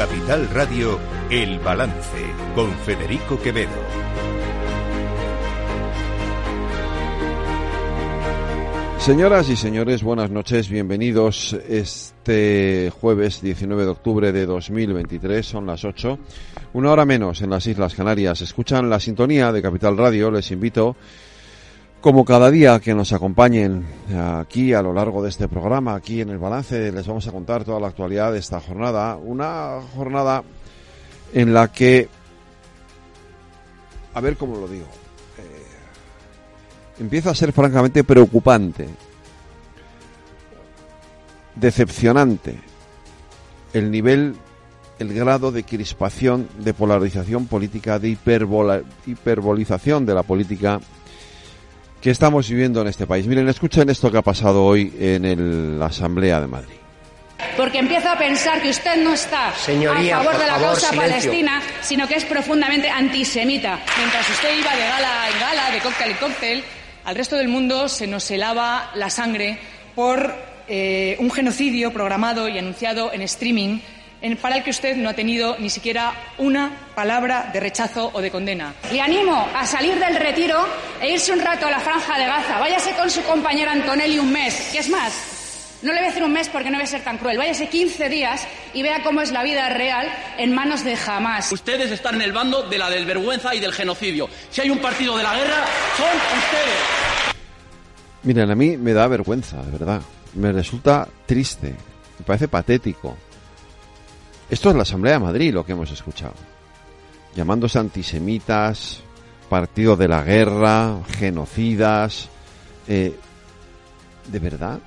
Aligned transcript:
Capital 0.00 0.48
Radio, 0.54 0.98
El 1.28 1.58
Balance, 1.58 2.24
con 2.54 2.72
Federico 2.72 3.38
Quevedo. 3.38 3.68
Señoras 8.96 9.50
y 9.50 9.56
señores, 9.56 10.02
buenas 10.02 10.30
noches, 10.30 10.70
bienvenidos 10.70 11.52
este 11.68 12.90
jueves 12.98 13.42
19 13.42 13.84
de 13.84 13.90
octubre 13.90 14.32
de 14.32 14.46
2023, 14.46 15.44
son 15.44 15.66
las 15.66 15.84
8, 15.84 16.18
una 16.72 16.92
hora 16.92 17.04
menos 17.04 17.42
en 17.42 17.50
las 17.50 17.66
Islas 17.66 17.94
Canarias. 17.94 18.40
Escuchan 18.40 18.88
la 18.88 19.00
sintonía 19.00 19.52
de 19.52 19.60
Capital 19.60 19.98
Radio, 19.98 20.30
les 20.30 20.50
invito 20.50 20.96
como 22.00 22.24
cada 22.24 22.50
día 22.50 22.80
que 22.80 22.94
nos 22.94 23.12
acompañen 23.12 23.86
aquí 24.16 24.72
a 24.72 24.80
lo 24.82 24.92
largo 24.92 25.22
de 25.22 25.28
este 25.28 25.48
programa, 25.48 25.94
aquí 25.94 26.22
en 26.22 26.30
el 26.30 26.38
balance, 26.38 26.90
les 26.92 27.06
vamos 27.06 27.26
a 27.26 27.32
contar 27.32 27.64
toda 27.64 27.78
la 27.78 27.88
actualidad 27.88 28.32
de 28.32 28.38
esta 28.38 28.60
jornada. 28.60 29.16
Una 29.16 29.80
jornada 29.94 30.42
en 31.34 31.52
la 31.52 31.68
que, 31.68 32.08
a 34.14 34.20
ver 34.20 34.36
cómo 34.36 34.56
lo 34.56 34.66
digo, 34.66 34.86
eh, 35.38 37.00
empieza 37.00 37.30
a 37.30 37.34
ser 37.34 37.52
francamente 37.52 38.02
preocupante, 38.02 38.88
decepcionante, 41.54 42.58
el 43.74 43.90
nivel, 43.90 44.36
el 44.98 45.12
grado 45.12 45.52
de 45.52 45.64
crispación, 45.64 46.48
de 46.58 46.72
polarización 46.72 47.46
política, 47.46 47.98
de 47.98 48.16
hiperbolización 49.06 50.06
de 50.06 50.14
la 50.14 50.22
política 50.22 50.80
que 52.00 52.10
estamos 52.10 52.48
viviendo 52.48 52.80
en 52.80 52.88
este 52.88 53.06
país. 53.06 53.26
Miren, 53.26 53.48
escuchen 53.48 53.88
esto 53.90 54.10
que 54.10 54.18
ha 54.18 54.22
pasado 54.22 54.64
hoy 54.64 54.92
en 54.98 55.78
la 55.78 55.86
Asamblea 55.86 56.40
de 56.40 56.46
Madrid. 56.46 56.74
Porque 57.56 57.78
empiezo 57.78 58.08
a 58.08 58.18
pensar 58.18 58.60
que 58.60 58.70
usted 58.70 59.02
no 59.02 59.14
está 59.14 59.48
a 59.48 59.52
favor 59.52 60.38
de 60.38 60.46
la 60.46 60.58
causa 60.58 60.92
palestina, 60.92 61.60
sino 61.82 62.06
que 62.06 62.14
es 62.14 62.24
profundamente 62.24 62.88
antisemita. 62.88 63.78
Mientras 63.98 64.28
usted 64.30 64.58
iba 64.58 64.74
de 64.74 64.82
gala 64.82 65.28
en 65.32 65.40
gala, 65.40 65.70
de 65.70 65.78
cóctel 65.80 66.10
en 66.10 66.16
cóctel, 66.16 66.64
al 67.04 67.16
resto 67.16 67.36
del 67.36 67.48
mundo 67.48 67.88
se 67.88 68.06
nos 68.06 68.30
helaba 68.30 68.90
la 68.94 69.10
sangre 69.10 69.58
por 69.94 70.34
eh, 70.68 71.16
un 71.18 71.30
genocidio 71.30 71.92
programado 71.92 72.48
y 72.48 72.58
anunciado 72.58 73.12
en 73.12 73.22
streaming 73.22 73.80
para 74.40 74.56
el 74.56 74.62
que 74.62 74.70
usted 74.70 74.96
no 74.96 75.08
ha 75.08 75.14
tenido 75.14 75.56
ni 75.58 75.70
siquiera 75.70 76.12
una 76.38 76.70
palabra 76.94 77.50
de 77.52 77.60
rechazo 77.60 78.10
o 78.12 78.20
de 78.20 78.30
condena. 78.30 78.74
Le 78.92 79.00
animo 79.00 79.48
a 79.54 79.66
salir 79.66 79.98
del 79.98 80.16
retiro 80.16 80.66
e 81.00 81.10
irse 81.10 81.32
un 81.32 81.40
rato 81.40 81.66
a 81.66 81.70
la 81.70 81.80
franja 81.80 82.18
de 82.18 82.26
Gaza. 82.26 82.58
Váyase 82.58 82.94
con 82.94 83.10
su 83.10 83.22
compañera 83.22 83.72
Antonelli 83.72 84.18
un 84.18 84.30
mes. 84.30 84.70
¿Qué 84.72 84.78
es 84.78 84.88
más? 84.90 85.78
No 85.82 85.92
le 85.92 86.00
voy 86.00 86.06
a 86.06 86.08
decir 86.08 86.22
un 86.22 86.32
mes 86.32 86.50
porque 86.50 86.70
no 86.70 86.76
voy 86.76 86.84
a 86.84 86.86
ser 86.86 87.02
tan 87.02 87.16
cruel. 87.16 87.38
Váyase 87.38 87.68
15 87.68 88.08
días 88.10 88.46
y 88.74 88.82
vea 88.82 89.02
cómo 89.02 89.22
es 89.22 89.32
la 89.32 89.42
vida 89.42 89.70
real 89.70 90.06
en 90.36 90.54
manos 90.54 90.84
de 90.84 90.94
Hamas. 91.06 91.50
Ustedes 91.50 91.90
están 91.90 92.16
en 92.16 92.22
el 92.22 92.32
bando 92.32 92.68
de 92.68 92.76
la 92.76 92.90
desvergüenza 92.90 93.54
y 93.54 93.60
del 93.60 93.72
genocidio. 93.72 94.28
Si 94.50 94.60
hay 94.60 94.68
un 94.68 94.78
partido 94.78 95.16
de 95.16 95.22
la 95.22 95.34
guerra, 95.34 95.64
son 95.96 96.16
ustedes. 96.38 97.34
Miren, 98.22 98.50
a 98.50 98.54
mí 98.54 98.76
me 98.76 98.92
da 98.92 99.08
vergüenza, 99.08 99.62
de 99.62 99.70
verdad. 99.70 100.02
Me 100.34 100.52
resulta 100.52 101.08
triste. 101.24 101.74
Me 102.18 102.24
parece 102.26 102.48
patético 102.48 103.16
esto 104.50 104.70
es 104.70 104.74
la 104.76 104.82
Asamblea 104.82 105.14
de 105.14 105.20
Madrid, 105.20 105.54
lo 105.54 105.64
que 105.64 105.72
hemos 105.72 105.92
escuchado. 105.92 106.34
Llamándose 107.36 107.78
antisemitas, 107.78 109.00
partido 109.48 109.96
de 109.96 110.08
la 110.08 110.22
guerra, 110.22 110.98
genocidas. 111.16 112.28
Eh, 112.88 113.14
¿De 114.26 114.38
verdad? 114.40 114.80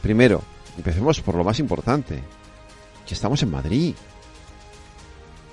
Primero, 0.00 0.42
empecemos 0.78 1.20
por 1.20 1.34
lo 1.34 1.44
más 1.44 1.58
importante, 1.58 2.22
que 3.06 3.12
estamos 3.12 3.42
en 3.42 3.50
Madrid. 3.50 3.94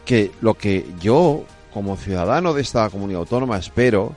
Que 0.06 0.32
lo 0.40 0.54
que 0.54 0.86
yo, 1.02 1.44
como 1.74 1.98
ciudadano 1.98 2.54
de 2.54 2.62
esta 2.62 2.90
comunidad 2.90 3.20
autónoma, 3.20 3.58
espero 3.58 4.16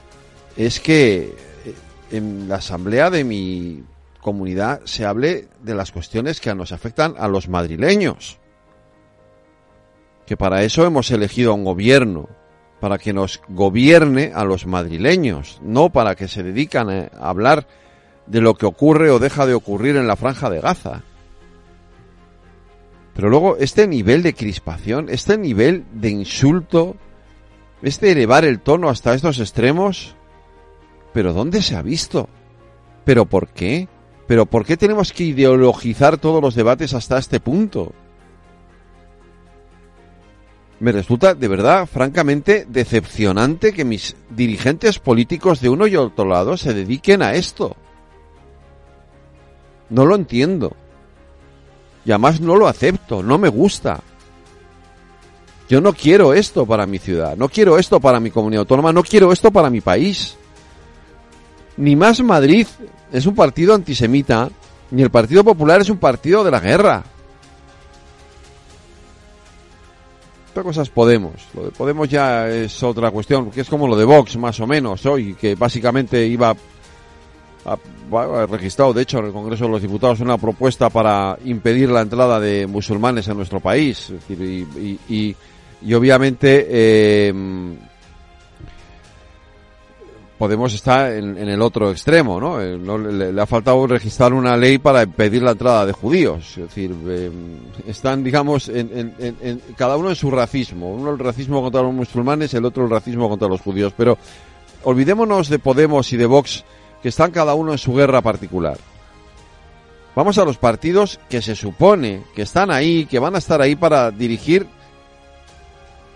es 0.57 0.79
que 0.79 1.35
eh, 1.65 1.75
en 2.13 2.49
la 2.49 2.57
asamblea 2.57 3.11
de 3.11 3.25
mi 3.25 3.83
comunidad 4.21 4.81
se 4.85 5.05
hable 5.05 5.49
de 5.61 5.75
las 5.75 5.91
cuestiones 5.91 6.41
que 6.41 6.55
nos 6.55 6.71
afectan 6.71 7.17
a 7.19 7.27
los 7.27 7.49
madrileños 7.49 8.39
que 10.29 10.37
para 10.37 10.63
eso 10.63 10.85
hemos 10.85 11.11
elegido 11.11 11.53
a 11.53 11.55
un 11.55 11.65
gobierno, 11.65 12.29
para 12.81 12.99
que 12.99 13.15
nos 13.15 13.41
gobierne 13.49 14.33
a 14.35 14.45
los 14.45 14.67
madrileños, 14.67 15.59
no 15.63 15.89
para 15.89 16.17
que 16.17 16.29
se 16.29 16.43
dedican 16.43 16.91
a 16.91 17.09
hablar 17.19 17.67
de 18.27 18.43
lo 18.43 18.53
que 18.53 18.67
ocurre 18.67 19.11
o 19.11 19.19
deja 19.19 19.47
de 19.47 19.55
ocurrir 19.55 19.97
en 19.97 20.07
la 20.07 20.17
franja 20.17 20.51
de 20.51 20.61
Gaza. 20.61 21.03
Pero 23.15 23.31
luego 23.31 23.57
este 23.57 23.89
nivel 23.89 24.23
de 24.23 24.35
crispación, 24.35 25.09
este 25.09 25.39
nivel 25.39 25.87
de 25.95 26.11
insulto, 26.11 26.97
este 27.81 28.13
elevar 28.13 28.45
el 28.45 28.61
tono 28.61 28.91
hasta 28.91 29.15
estos 29.15 29.41
extremos, 29.41 30.15
¿pero 31.15 31.33
dónde 31.33 31.63
se 31.63 31.75
ha 31.75 31.81
visto? 31.81 32.29
¿Pero 33.07 33.25
por 33.25 33.49
qué? 33.49 33.89
¿Pero 34.27 34.45
por 34.45 34.67
qué 34.67 34.77
tenemos 34.77 35.15
que 35.15 35.25
ideologizar 35.25 36.19
todos 36.19 36.43
los 36.43 36.55
debates 36.55 36.93
hasta 36.93 37.17
este 37.17 37.41
punto? 37.41 37.95
Me 40.81 40.93
resulta 40.93 41.35
de 41.35 41.49
verdad 41.49 41.87
francamente 41.87 42.67
decepcionante 42.69 43.73
que 43.73 43.85
mis 43.85 44.17
dirigentes 44.31 44.99
políticos 44.99 45.61
de 45.61 45.69
uno 45.69 45.87
y 45.87 45.97
otro 45.97 46.25
lado 46.25 46.57
se 46.57 46.73
dediquen 46.73 47.23
a 47.23 47.35
esto. 47.35 47.77
No 49.91 50.07
lo 50.07 50.15
entiendo. 50.15 50.77
Y 52.05 52.13
además 52.13 52.41
no 52.41 52.57
lo 52.57 52.69
acepto, 52.69 53.23
no 53.23 53.39
me 53.39 53.49
gusta. 53.49 54.01
Yo 55.69 55.81
no 55.81 55.93
quiero 55.93 56.33
esto 56.33 56.65
para 56.65 56.87
mi 56.87 56.99
ciudad, 56.99 57.37
no 57.37 57.49
quiero 57.49 57.79
esto 57.79 58.01
para 58.01 58.21
mi 58.21 58.31
comunidad 58.31 58.61
autónoma, 58.61 58.93
no 58.93 59.03
quiero 59.03 59.33
esto 59.33 59.51
para 59.51 59.69
mi 59.69 59.81
país. 59.81 60.37
Ni 61.77 61.95
más 61.95 62.23
Madrid 62.23 62.67
es 63.13 63.27
un 63.27 63.35
partido 63.35 63.75
antisemita, 63.75 64.49
ni 64.91 65.03
el 65.03 65.11
Partido 65.11 65.45
Popular 65.45 65.81
es 65.81 65.91
un 65.91 65.99
partido 65.99 66.43
de 66.43 66.51
la 66.51 66.61
guerra. 66.61 67.05
Cosas 70.63 70.91
Podemos. 70.91 71.35
Lo 71.55 71.65
de 71.65 71.71
Podemos 71.71 72.09
ya 72.09 72.49
es 72.49 72.83
otra 72.83 73.11
cuestión, 73.11 73.51
que 73.51 73.61
es 73.61 73.69
como 73.69 73.87
lo 73.87 73.97
de 73.97 74.05
Vox, 74.05 74.37
más 74.37 74.59
o 74.61 74.67
menos, 74.67 75.05
hoy, 75.07 75.35
que 75.35 75.55
básicamente 75.55 76.27
iba 76.27 76.55
a, 77.65 78.47
registrado, 78.47 78.93
de 78.93 79.03
hecho, 79.03 79.19
en 79.19 79.27
el 79.27 79.33
Congreso 79.33 79.65
de 79.65 79.71
los 79.71 79.83
Diputados 79.83 80.21
una 80.21 80.39
propuesta 80.39 80.89
para 80.89 81.39
impedir 81.45 81.91
la 81.91 82.01
entrada 82.01 82.41
de 82.41 82.67
musulmanes 82.67 83.29
en 83.29 83.37
nuestro 83.37 83.61
país. 83.61 84.13
y, 84.29 85.37
y, 85.81 85.95
obviamente, 85.95 86.67
eh, 86.69 87.33
Podemos 90.39 90.73
estar 90.73 91.11
en, 91.11 91.37
el 91.37 91.61
otro 91.61 91.91
extremo, 91.91 92.39
¿no? 92.39 92.61
Eh, 92.61 92.79
le, 92.79 93.41
ha 93.41 93.47
faltado 93.47 93.89
registrar 93.89 94.33
una 94.33 94.57
ley 94.57 94.79
para 94.79 95.03
impedir 95.03 95.43
la 95.43 95.51
entrada 95.51 95.85
de 95.85 95.93
judíos. 95.93 96.51
Es 96.51 96.69
decir, 96.69 96.95
eh, 97.09 97.31
están, 97.89 98.23
digamos, 98.23 98.69
en, 98.69 99.15
cada 99.77 99.97
uno 99.97 100.11
en 100.11 100.15
su 100.15 100.31
racismo. 100.31 100.95
Uno 100.95 101.11
el 101.11 101.19
racismo 101.19 101.61
contra 101.61 101.83
los 101.83 101.93
musulmanes, 101.93 102.55
el 102.55 102.65
otro 102.65 102.85
el 102.85 102.91
racismo 102.91 103.29
contra 103.29 103.49
los 103.49 103.61
judíos. 103.61 103.93
Pero 103.97 104.17
olvidémonos 104.85 105.49
de 105.49 105.59
Podemos 105.59 106.13
y 106.13 106.17
de 106.17 106.27
Vox, 106.27 106.65
que 107.03 107.09
están 107.09 107.33
cada 107.33 107.55
uno 107.55 107.73
en 107.73 107.79
su 107.79 107.93
guerra 107.93 108.23
particular. 108.23 108.79
Vamos 110.15 110.39
a 110.39 110.45
los 110.45 110.57
partidos 110.57 111.19
que 111.29 111.43
se 111.43 111.57
supone 111.57 112.23
que 112.37 112.43
están 112.43 112.71
ahí, 112.71 113.07
que 113.07 113.19
van 113.19 113.35
a 113.35 113.39
estar 113.39 113.61
ahí 113.61 113.75
para 113.75 114.13
dirigir 114.13 114.69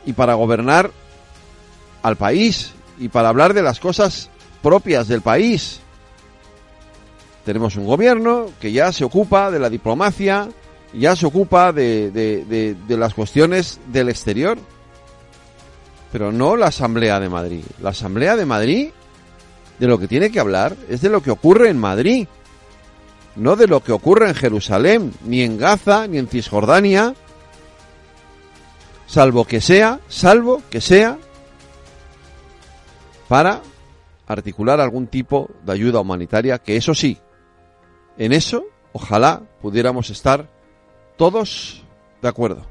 y 0.06 0.12
para 0.12 0.34
gobernar 0.34 0.92
al 2.02 2.16
país 2.16 2.72
y 3.02 3.08
para 3.08 3.28
hablar 3.28 3.52
de 3.52 3.62
las 3.62 3.80
cosas 3.80 4.30
propias 4.62 5.08
del 5.08 5.22
país. 5.22 5.80
Tenemos 7.44 7.74
un 7.74 7.84
gobierno 7.84 8.46
que 8.60 8.70
ya 8.70 8.92
se 8.92 9.02
ocupa 9.02 9.50
de 9.50 9.58
la 9.58 9.68
diplomacia, 9.68 10.48
ya 10.94 11.16
se 11.16 11.26
ocupa 11.26 11.72
de, 11.72 12.76
las 12.88 13.12
cuestiones 13.12 13.80
del 13.88 14.08
exterior, 14.08 14.56
pero 16.12 16.30
no 16.30 16.56
la 16.56 16.66
Asamblea 16.66 17.18
de 17.18 17.28
Madrid. 17.28 17.64
La 17.80 17.90
Asamblea 17.90 18.36
de 18.36 18.46
Madrid 18.46 18.90
de 19.80 19.86
lo 19.88 19.98
que 19.98 20.06
tiene 20.06 20.30
que 20.30 20.38
hablar 20.38 20.76
es 20.88 21.00
de 21.00 21.08
lo 21.08 21.20
que 21.24 21.32
ocurre 21.32 21.70
en 21.70 21.78
Madrid, 21.78 22.28
no 23.34 23.56
de 23.56 23.66
lo 23.66 23.82
que 23.82 23.90
ocurre 23.90 24.28
en 24.28 24.36
Jerusalén, 24.36 25.12
ni 25.24 25.42
en 25.42 25.58
Gaza, 25.58 26.06
ni 26.06 26.18
en 26.18 26.28
Cisjordania, 26.28 27.14
salvo 29.08 29.44
que 29.44 29.60
sea, 29.60 29.98
salvo 30.06 30.62
que 30.70 30.80
sea 30.80 31.18
para 33.32 33.62
articular 34.26 34.78
algún 34.78 35.06
tipo 35.06 35.48
de 35.64 35.72
ayuda 35.72 36.00
humanitaria, 36.00 36.58
que 36.58 36.76
eso 36.76 36.94
sí, 36.94 37.16
en 38.18 38.30
eso 38.30 38.62
ojalá 38.92 39.40
pudiéramos 39.62 40.10
estar 40.10 40.50
todos 41.16 41.82
de 42.20 42.28
acuerdo. 42.28 42.66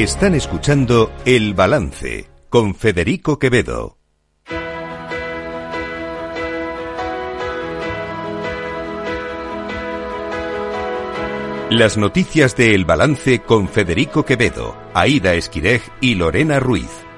Están 0.00 0.34
escuchando 0.34 1.12
El 1.26 1.52
Balance 1.52 2.26
con 2.48 2.74
Federico 2.74 3.38
Quevedo. 3.38 3.98
Las 11.68 11.98
noticias 11.98 12.56
de 12.56 12.74
El 12.74 12.86
Balance 12.86 13.40
con 13.40 13.68
Federico 13.68 14.24
Quevedo, 14.24 14.74
Aida 14.94 15.34
Esquirej 15.34 15.82
y 16.00 16.14
Lorena 16.14 16.60
Ruiz. 16.60 17.09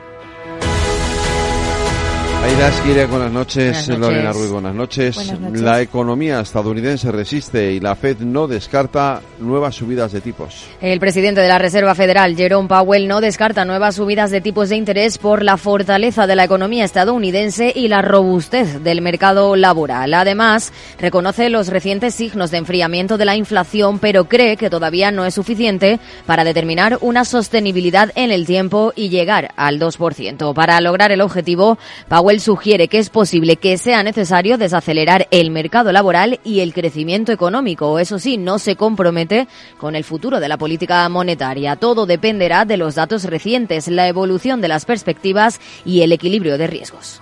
Aida 2.42 2.68
Esquire, 2.68 3.06
buenas 3.06 3.30
noches. 3.30 3.86
Lorena 3.86 4.32
Ruiz, 4.32 4.50
buenas 4.50 4.74
noches. 4.74 5.32
La 5.52 5.80
economía 5.80 6.40
estadounidense 6.40 7.12
resiste 7.12 7.72
y 7.72 7.78
la 7.78 7.94
Fed 7.94 8.18
no 8.18 8.48
descarta 8.48 9.22
nuevas 9.38 9.76
subidas 9.76 10.10
de 10.10 10.20
tipos. 10.20 10.66
El 10.80 10.98
presidente 10.98 11.40
de 11.40 11.46
la 11.46 11.58
Reserva 11.58 11.94
Federal, 11.94 12.34
Jerome 12.34 12.68
Powell, 12.68 13.06
no 13.06 13.20
descarta 13.20 13.64
nuevas 13.64 13.94
subidas 13.94 14.32
de 14.32 14.40
tipos 14.40 14.70
de 14.70 14.76
interés 14.76 15.18
por 15.18 15.44
la 15.44 15.56
fortaleza 15.56 16.26
de 16.26 16.34
la 16.34 16.42
economía 16.42 16.84
estadounidense 16.84 17.72
y 17.74 17.86
la 17.86 18.02
robustez 18.02 18.82
del 18.82 19.02
mercado 19.02 19.54
laboral. 19.54 20.12
Además, 20.12 20.72
reconoce 20.98 21.48
los 21.48 21.68
recientes 21.68 22.16
signos 22.16 22.50
de 22.50 22.58
enfriamiento 22.58 23.18
de 23.18 23.24
la 23.24 23.36
inflación, 23.36 24.00
pero 24.00 24.24
cree 24.24 24.56
que 24.56 24.68
todavía 24.68 25.12
no 25.12 25.24
es 25.24 25.34
suficiente 25.34 26.00
para 26.26 26.42
determinar 26.42 26.98
una 27.02 27.24
sostenibilidad 27.24 28.10
en 28.16 28.32
el 28.32 28.46
tiempo 28.46 28.92
y 28.96 29.10
llegar 29.10 29.52
al 29.56 29.78
2%. 29.78 30.54
Para 30.54 30.80
lograr 30.80 31.12
el 31.12 31.20
objetivo, 31.20 31.78
Powell 32.08 32.31
sugiere 32.40 32.88
que 32.88 32.98
es 32.98 33.10
posible 33.10 33.56
que 33.56 33.78
sea 33.78 34.02
necesario 34.02 34.58
desacelerar 34.58 35.28
el 35.30 35.50
mercado 35.50 35.92
laboral 35.92 36.40
y 36.44 36.60
el 36.60 36.72
crecimiento 36.72 37.32
económico. 37.32 37.98
Eso 37.98 38.18
sí, 38.18 38.38
no 38.38 38.58
se 38.58 38.76
compromete 38.76 39.48
con 39.78 39.96
el 39.96 40.04
futuro 40.04 40.40
de 40.40 40.48
la 40.48 40.58
política 40.58 41.08
monetaria. 41.08 41.76
Todo 41.76 42.06
dependerá 42.06 42.64
de 42.64 42.76
los 42.76 42.94
datos 42.94 43.24
recientes, 43.24 43.88
la 43.88 44.08
evolución 44.08 44.60
de 44.60 44.68
las 44.68 44.84
perspectivas 44.84 45.60
y 45.84 46.02
el 46.02 46.12
equilibrio 46.12 46.58
de 46.58 46.66
riesgos. 46.66 47.20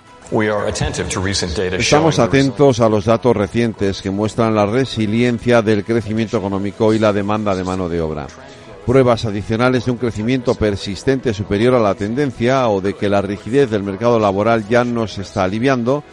Estamos 1.77 2.19
atentos 2.19 2.79
a 2.79 2.87
los 2.87 3.03
datos 3.05 3.35
recientes 3.35 4.01
que 4.01 4.09
muestran 4.09 4.55
la 4.55 4.65
resiliencia 4.65 5.61
del 5.61 5.83
crecimiento 5.83 6.37
económico 6.37 6.93
y 6.93 6.99
la 6.99 7.11
demanda 7.11 7.53
de 7.53 7.63
mano 7.65 7.89
de 7.89 7.99
obra 7.99 8.27
pruebas 8.85 9.25
adicionales 9.25 9.85
de 9.85 9.91
un 9.91 9.97
crecimiento 9.97 10.55
persistente 10.55 11.33
superior 11.33 11.75
a 11.75 11.79
la 11.79 11.95
tendencia 11.95 12.67
o 12.69 12.81
de 12.81 12.93
que 12.93 13.09
la 13.09 13.21
rigidez 13.21 13.69
del 13.69 13.83
mercado 13.83 14.19
laboral 14.19 14.67
ya 14.67 14.83
no 14.83 15.07
se 15.07 15.21
está 15.21 15.43
aliviando, 15.43 16.03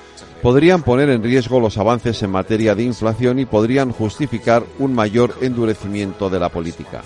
podrían 0.43 0.83
poner 0.83 1.11
en 1.11 1.23
riesgo 1.23 1.61
los 1.61 1.79
avances 1.79 2.23
en 2.23 2.31
materia 2.31 2.75
de 2.75 2.85
inflación 2.85 3.39
y 3.39 3.47
podrían 3.47 3.93
justificar 3.93 4.65
un 4.79 4.95
mayor 4.95 5.35
endurecimiento 5.41 6.31
de 6.31 6.41
la 6.41 6.49
política. 6.49 7.03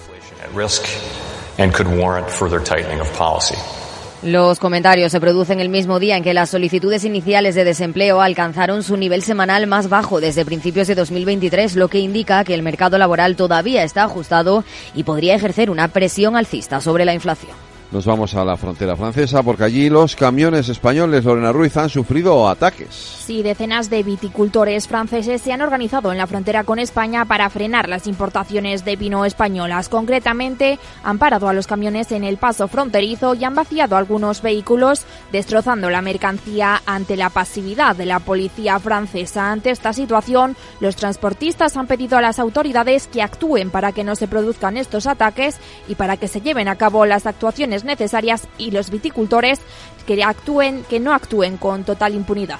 Los 4.22 4.60
comentarios 4.60 5.10
se 5.10 5.18
producen 5.18 5.58
el 5.58 5.68
mismo 5.68 5.98
día 5.98 6.16
en 6.16 6.22
que 6.22 6.32
las 6.32 6.50
solicitudes 6.50 7.04
iniciales 7.04 7.56
de 7.56 7.64
desempleo 7.64 8.20
alcanzaron 8.20 8.84
su 8.84 8.96
nivel 8.96 9.22
semanal 9.22 9.66
más 9.66 9.88
bajo 9.88 10.20
desde 10.20 10.44
principios 10.44 10.86
de 10.86 10.94
2023, 10.94 11.74
lo 11.74 11.88
que 11.88 11.98
indica 11.98 12.44
que 12.44 12.54
el 12.54 12.62
mercado 12.62 12.98
laboral 12.98 13.34
todavía 13.34 13.82
está 13.82 14.04
ajustado 14.04 14.62
y 14.94 15.02
podría 15.02 15.34
ejercer 15.34 15.70
una 15.70 15.88
presión 15.88 16.36
alcista 16.36 16.80
sobre 16.80 17.04
la 17.04 17.14
inflación. 17.14 17.71
Nos 17.92 18.06
vamos 18.06 18.34
a 18.34 18.42
la 18.42 18.56
frontera 18.56 18.96
francesa 18.96 19.42
porque 19.42 19.64
allí 19.64 19.90
los 19.90 20.16
camiones 20.16 20.70
españoles, 20.70 21.26
Lorena 21.26 21.52
Ruiz, 21.52 21.76
han 21.76 21.90
sufrido 21.90 22.48
ataques. 22.48 22.88
Sí, 22.88 23.42
decenas 23.42 23.90
de 23.90 24.02
viticultores 24.02 24.88
franceses 24.88 25.42
se 25.42 25.52
han 25.52 25.60
organizado 25.60 26.10
en 26.10 26.16
la 26.16 26.26
frontera 26.26 26.64
con 26.64 26.78
España 26.78 27.26
para 27.26 27.50
frenar 27.50 27.90
las 27.90 28.06
importaciones 28.06 28.86
de 28.86 28.96
vino 28.96 29.26
españolas. 29.26 29.90
Concretamente, 29.90 30.78
han 31.04 31.18
parado 31.18 31.48
a 31.48 31.52
los 31.52 31.66
camiones 31.66 32.12
en 32.12 32.24
el 32.24 32.38
paso 32.38 32.66
fronterizo 32.66 33.34
y 33.34 33.44
han 33.44 33.54
vaciado 33.54 33.96
algunos 33.96 34.40
vehículos, 34.40 35.04
destrozando 35.30 35.90
la 35.90 36.00
mercancía 36.00 36.80
ante 36.86 37.18
la 37.18 37.28
pasividad 37.28 37.94
de 37.94 38.06
la 38.06 38.20
policía 38.20 38.78
francesa. 38.78 39.52
Ante 39.52 39.68
esta 39.68 39.92
situación, 39.92 40.56
los 40.80 40.96
transportistas 40.96 41.76
han 41.76 41.86
pedido 41.86 42.16
a 42.16 42.22
las 42.22 42.38
autoridades 42.38 43.06
que 43.06 43.20
actúen 43.20 43.68
para 43.68 43.92
que 43.92 44.02
no 44.02 44.16
se 44.16 44.28
produzcan 44.28 44.78
estos 44.78 45.06
ataques 45.06 45.58
y 45.88 45.94
para 45.94 46.16
que 46.16 46.28
se 46.28 46.40
lleven 46.40 46.68
a 46.68 46.76
cabo 46.76 47.04
las 47.04 47.26
actuaciones 47.26 47.81
necesarias 47.84 48.48
y 48.58 48.70
los 48.70 48.90
viticultores 48.90 49.60
que 50.06 50.22
actúen, 50.22 50.84
que 50.88 51.00
no 51.00 51.12
actúen 51.14 51.56
con 51.56 51.84
total 51.84 52.14
impunidad. 52.14 52.58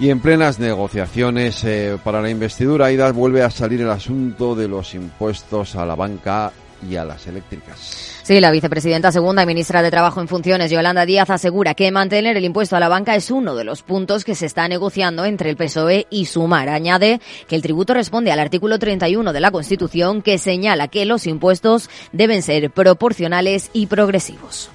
Y 0.00 0.10
en 0.10 0.20
plenas 0.20 0.60
negociaciones 0.60 1.64
eh, 1.64 1.98
para 2.04 2.22
la 2.22 2.30
investidura, 2.30 2.86
AIDA 2.86 3.10
vuelve 3.10 3.42
a 3.42 3.50
salir 3.50 3.80
el 3.80 3.90
asunto 3.90 4.54
de 4.54 4.68
los 4.68 4.94
impuestos 4.94 5.74
a 5.74 5.84
la 5.84 5.96
banca 5.96 6.52
y 6.88 6.96
a 6.96 7.04
las 7.04 7.26
eléctricas. 7.26 7.78
Sí, 8.22 8.40
la 8.40 8.50
vicepresidenta 8.50 9.10
segunda 9.10 9.42
y 9.42 9.46
ministra 9.46 9.82
de 9.82 9.90
Trabajo 9.90 10.20
en 10.20 10.28
funciones, 10.28 10.70
Yolanda 10.70 11.06
Díaz, 11.06 11.30
asegura 11.30 11.74
que 11.74 11.90
mantener 11.90 12.36
el 12.36 12.44
impuesto 12.44 12.76
a 12.76 12.80
la 12.80 12.88
banca 12.88 13.16
es 13.16 13.30
uno 13.30 13.54
de 13.54 13.64
los 13.64 13.82
puntos 13.82 14.24
que 14.24 14.34
se 14.34 14.46
está 14.46 14.68
negociando 14.68 15.24
entre 15.24 15.50
el 15.50 15.56
PSOE 15.56 16.06
y 16.10 16.26
Sumar. 16.26 16.68
Añade 16.68 17.20
que 17.46 17.56
el 17.56 17.62
tributo 17.62 17.94
responde 17.94 18.30
al 18.30 18.38
artículo 18.38 18.78
31 18.78 19.32
de 19.32 19.40
la 19.40 19.50
Constitución 19.50 20.22
que 20.22 20.38
señala 20.38 20.88
que 20.88 21.06
los 21.06 21.26
impuestos 21.26 21.88
deben 22.12 22.42
ser 22.42 22.70
proporcionales 22.70 23.70
y 23.72 23.86
progresivos. 23.86 24.70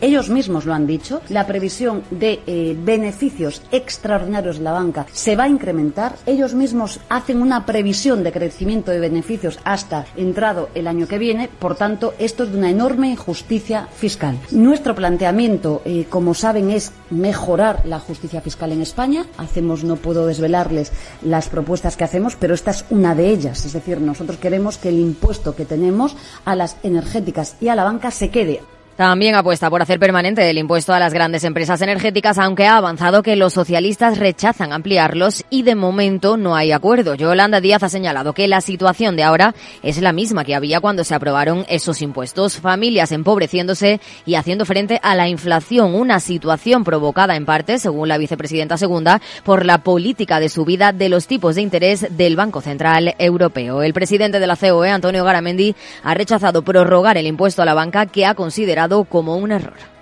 Ellos 0.00 0.28
mismos 0.28 0.64
lo 0.64 0.74
han 0.74 0.86
dicho, 0.86 1.22
la 1.28 1.46
previsión 1.46 2.02
de 2.10 2.40
eh, 2.46 2.76
beneficios 2.78 3.62
extraordinarios 3.70 4.58
de 4.58 4.64
la 4.64 4.72
banca 4.72 5.06
se 5.12 5.36
va 5.36 5.44
a 5.44 5.48
incrementar. 5.48 6.16
Ellos 6.26 6.54
mismos 6.54 7.00
hacen 7.08 7.40
una 7.40 7.64
previsión 7.64 8.24
de 8.24 8.32
crecimiento 8.32 8.90
de 8.90 8.98
beneficios 8.98 9.58
hasta 9.64 10.06
entrado 10.16 10.68
el 10.74 10.88
año 10.88 11.06
que 11.06 11.18
viene. 11.18 11.48
Por 11.48 11.76
tanto, 11.76 12.14
esto 12.18 12.44
es 12.44 12.52
de 12.52 12.58
una 12.58 12.70
enorme 12.70 13.08
injusticia 13.08 13.88
fiscal. 13.94 14.38
Nuestro 14.50 14.94
planteamiento, 14.94 15.80
eh, 15.84 16.06
como 16.10 16.34
saben, 16.34 16.70
es 16.70 16.92
mejorar 17.10 17.82
la 17.86 18.00
justicia 18.00 18.40
fiscal 18.40 18.72
en 18.72 18.82
España. 18.82 19.26
Hacemos, 19.38 19.84
no 19.84 19.96
puedo 19.96 20.26
desvelarles 20.26 20.92
las 21.22 21.48
propuestas 21.48 21.96
que 21.96 22.04
hacemos, 22.04 22.36
pero 22.36 22.54
esta 22.54 22.72
es 22.72 22.84
una 22.90 23.14
de 23.14 23.30
ellas. 23.30 23.64
Es 23.64 23.72
decir, 23.72 24.00
nosotros 24.00 24.38
queremos 24.38 24.76
que 24.76 24.88
el 24.88 24.98
impuesto 24.98 25.54
que 25.54 25.64
tenemos 25.64 26.16
a 26.44 26.56
las 26.56 26.76
energéticas 26.82 27.56
y 27.60 27.68
a 27.68 27.74
la 27.74 27.84
banca 27.84 28.10
se 28.10 28.30
quede 28.30 28.60
también 28.96 29.34
apuesta 29.34 29.68
por 29.70 29.82
hacer 29.82 29.98
permanente 29.98 30.48
el 30.48 30.58
impuesto 30.58 30.92
a 30.92 31.00
las 31.00 31.12
grandes 31.12 31.42
empresas 31.42 31.82
energéticas, 31.82 32.38
aunque 32.38 32.66
ha 32.66 32.76
avanzado 32.76 33.22
que 33.22 33.34
los 33.34 33.52
socialistas 33.52 34.18
rechazan 34.18 34.72
ampliarlos 34.72 35.44
y 35.50 35.62
de 35.62 35.74
momento 35.74 36.36
no 36.36 36.54
hay 36.54 36.70
acuerdo. 36.70 37.14
Yolanda 37.14 37.60
Díaz 37.60 37.82
ha 37.82 37.88
señalado 37.88 38.34
que 38.34 38.46
la 38.46 38.60
situación 38.60 39.16
de 39.16 39.24
ahora 39.24 39.54
es 39.82 40.00
la 40.00 40.12
misma 40.12 40.44
que 40.44 40.54
había 40.54 40.80
cuando 40.80 41.02
se 41.02 41.14
aprobaron 41.14 41.64
esos 41.68 42.02
impuestos. 42.02 42.58
Familias 42.58 43.10
empobreciéndose 43.10 44.00
y 44.26 44.36
haciendo 44.36 44.64
frente 44.64 45.00
a 45.02 45.16
la 45.16 45.28
inflación, 45.28 45.94
una 45.94 46.20
situación 46.20 46.84
provocada 46.84 47.34
en 47.34 47.46
parte, 47.46 47.80
según 47.80 48.08
la 48.08 48.18
vicepresidenta 48.18 48.76
segunda, 48.76 49.20
por 49.42 49.66
la 49.66 49.78
política 49.78 50.38
de 50.38 50.48
subida 50.48 50.92
de 50.92 51.08
los 51.08 51.26
tipos 51.26 51.56
de 51.56 51.62
interés 51.62 52.06
del 52.16 52.36
Banco 52.36 52.60
Central 52.60 53.16
Europeo. 53.18 53.82
El 53.82 53.92
presidente 53.92 54.38
de 54.38 54.46
la 54.46 54.56
COE, 54.56 54.90
Antonio 54.90 55.24
Garamendi, 55.24 55.74
ha 56.04 56.14
rechazado 56.14 56.62
prorrogar 56.62 57.16
el 57.16 57.26
impuesto 57.26 57.62
a 57.62 57.64
la 57.64 57.74
banca 57.74 58.06
que 58.06 58.24
ha 58.26 58.34
considerado 58.34 58.83
como 59.08 59.36
un 59.36 59.52
error. 59.52 59.94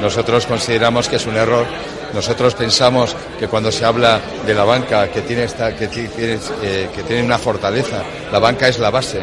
Nosotros 0.00 0.46
consideramos 0.46 1.08
que 1.08 1.16
es 1.16 1.26
un 1.26 1.36
error. 1.36 1.66
Nosotros 2.12 2.54
pensamos 2.54 3.16
que 3.38 3.48
cuando 3.48 3.72
se 3.72 3.84
habla 3.84 4.20
de 4.46 4.54
la 4.54 4.64
banca 4.64 5.08
que 5.08 5.22
tiene, 5.22 5.44
esta, 5.44 5.74
que, 5.74 5.88
tiene, 5.88 6.38
eh, 6.62 6.88
que 6.94 7.02
tiene 7.04 7.22
una 7.22 7.38
fortaleza, 7.38 8.02
la 8.30 8.38
banca 8.38 8.68
es 8.68 8.78
la 8.78 8.90
base, 8.90 9.20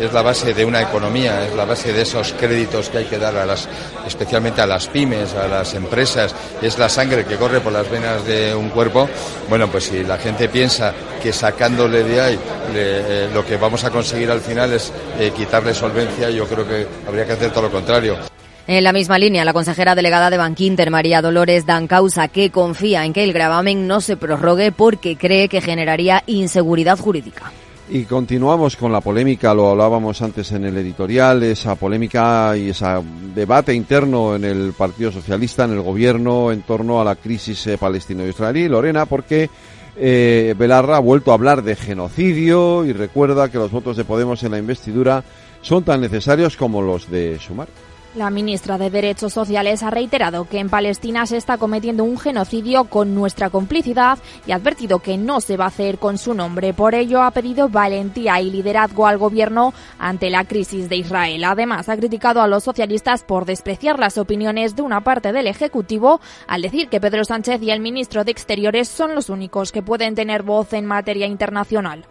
es 0.00 0.12
la 0.12 0.22
base 0.22 0.52
de 0.52 0.64
una 0.64 0.82
economía, 0.82 1.46
es 1.46 1.54
la 1.54 1.64
base 1.64 1.92
de 1.92 2.02
esos 2.02 2.32
créditos 2.32 2.88
que 2.88 2.98
hay 2.98 3.04
que 3.04 3.18
dar 3.18 3.36
a 3.36 3.46
las, 3.46 3.68
especialmente 4.06 4.60
a 4.60 4.66
las 4.66 4.88
pymes, 4.88 5.34
a 5.34 5.46
las 5.46 5.74
empresas, 5.74 6.34
es 6.60 6.78
la 6.78 6.88
sangre 6.88 7.24
que 7.24 7.36
corre 7.36 7.60
por 7.60 7.72
las 7.72 7.88
venas 7.88 8.24
de 8.26 8.54
un 8.54 8.70
cuerpo. 8.70 9.08
Bueno, 9.48 9.70
pues 9.70 9.84
si 9.84 10.02
la 10.02 10.18
gente 10.18 10.48
piensa 10.48 10.92
que 11.22 11.32
sacándole 11.32 12.02
de 12.02 12.20
ahí 12.20 12.38
eh, 12.74 13.28
lo 13.32 13.46
que 13.46 13.56
vamos 13.56 13.84
a 13.84 13.90
conseguir 13.90 14.30
al 14.30 14.40
final 14.40 14.72
es 14.72 14.92
eh, 15.18 15.30
quitarle 15.36 15.74
solvencia, 15.74 16.30
yo 16.30 16.46
creo 16.46 16.66
que 16.66 16.86
habría 17.06 17.26
que 17.26 17.32
hacer 17.32 17.50
todo 17.50 17.64
lo 17.64 17.70
contrario. 17.70 18.31
En 18.66 18.84
la 18.84 18.92
misma 18.92 19.18
línea, 19.18 19.44
la 19.44 19.52
consejera 19.52 19.96
delegada 19.96 20.30
de 20.30 20.36
Bankinter, 20.36 20.90
María 20.90 21.20
Dolores 21.20 21.66
Dancausa, 21.66 22.28
que 22.28 22.50
confía 22.50 23.04
en 23.04 23.12
que 23.12 23.24
el 23.24 23.32
gravamen 23.32 23.88
no 23.88 24.00
se 24.00 24.16
prorrogue 24.16 24.70
porque 24.70 25.16
cree 25.16 25.48
que 25.48 25.60
generaría 25.60 26.22
inseguridad 26.26 26.96
jurídica. 26.96 27.50
Y 27.90 28.04
continuamos 28.04 28.76
con 28.76 28.92
la 28.92 29.00
polémica, 29.00 29.52
lo 29.52 29.68
hablábamos 29.68 30.22
antes 30.22 30.52
en 30.52 30.64
el 30.64 30.76
editorial, 30.78 31.42
esa 31.42 31.74
polémica 31.74 32.56
y 32.56 32.70
ese 32.70 32.86
debate 33.34 33.74
interno 33.74 34.36
en 34.36 34.44
el 34.44 34.72
Partido 34.72 35.10
Socialista, 35.10 35.64
en 35.64 35.72
el 35.72 35.82
gobierno, 35.82 36.52
en 36.52 36.62
torno 36.62 37.00
a 37.00 37.04
la 37.04 37.16
crisis 37.16 37.66
eh, 37.66 37.76
palestino-israelí. 37.76 38.68
Lorena, 38.68 39.06
porque 39.06 39.50
eh, 39.96 40.54
Belarra 40.56 40.96
ha 40.96 41.00
vuelto 41.00 41.32
a 41.32 41.34
hablar 41.34 41.62
de 41.62 41.74
genocidio 41.74 42.84
y 42.84 42.92
recuerda 42.92 43.50
que 43.50 43.58
los 43.58 43.72
votos 43.72 43.96
de 43.96 44.04
Podemos 44.04 44.42
en 44.44 44.52
la 44.52 44.58
investidura 44.58 45.24
son 45.60 45.82
tan 45.82 46.00
necesarios 46.00 46.56
como 46.56 46.80
los 46.80 47.10
de 47.10 47.38
Sumar. 47.40 47.68
La 48.14 48.28
ministra 48.28 48.76
de 48.76 48.90
Derechos 48.90 49.32
Sociales 49.32 49.82
ha 49.82 49.88
reiterado 49.88 50.44
que 50.44 50.58
en 50.58 50.68
Palestina 50.68 51.24
se 51.24 51.38
está 51.38 51.56
cometiendo 51.56 52.04
un 52.04 52.18
genocidio 52.18 52.84
con 52.84 53.14
nuestra 53.14 53.48
complicidad 53.48 54.18
y 54.46 54.52
ha 54.52 54.56
advertido 54.56 54.98
que 54.98 55.16
no 55.16 55.40
se 55.40 55.56
va 55.56 55.64
a 55.64 55.68
hacer 55.68 55.98
con 55.98 56.18
su 56.18 56.34
nombre. 56.34 56.74
Por 56.74 56.94
ello 56.94 57.22
ha 57.22 57.30
pedido 57.30 57.70
valentía 57.70 58.38
y 58.42 58.50
liderazgo 58.50 59.06
al 59.06 59.16
gobierno 59.16 59.72
ante 59.98 60.28
la 60.28 60.44
crisis 60.44 60.90
de 60.90 60.96
Israel. 60.96 61.42
Además 61.44 61.88
ha 61.88 61.96
criticado 61.96 62.42
a 62.42 62.48
los 62.48 62.64
socialistas 62.64 63.24
por 63.24 63.46
despreciar 63.46 63.98
las 63.98 64.18
opiniones 64.18 64.76
de 64.76 64.82
una 64.82 65.00
parte 65.00 65.32
del 65.32 65.46
Ejecutivo 65.46 66.20
al 66.46 66.60
decir 66.60 66.90
que 66.90 67.00
Pedro 67.00 67.24
Sánchez 67.24 67.62
y 67.62 67.70
el 67.70 67.80
ministro 67.80 68.24
de 68.24 68.32
Exteriores 68.32 68.88
son 68.88 69.14
los 69.14 69.30
únicos 69.30 69.72
que 69.72 69.82
pueden 69.82 70.14
tener 70.14 70.42
voz 70.42 70.74
en 70.74 70.84
materia 70.84 71.26
internacional. 71.26 72.04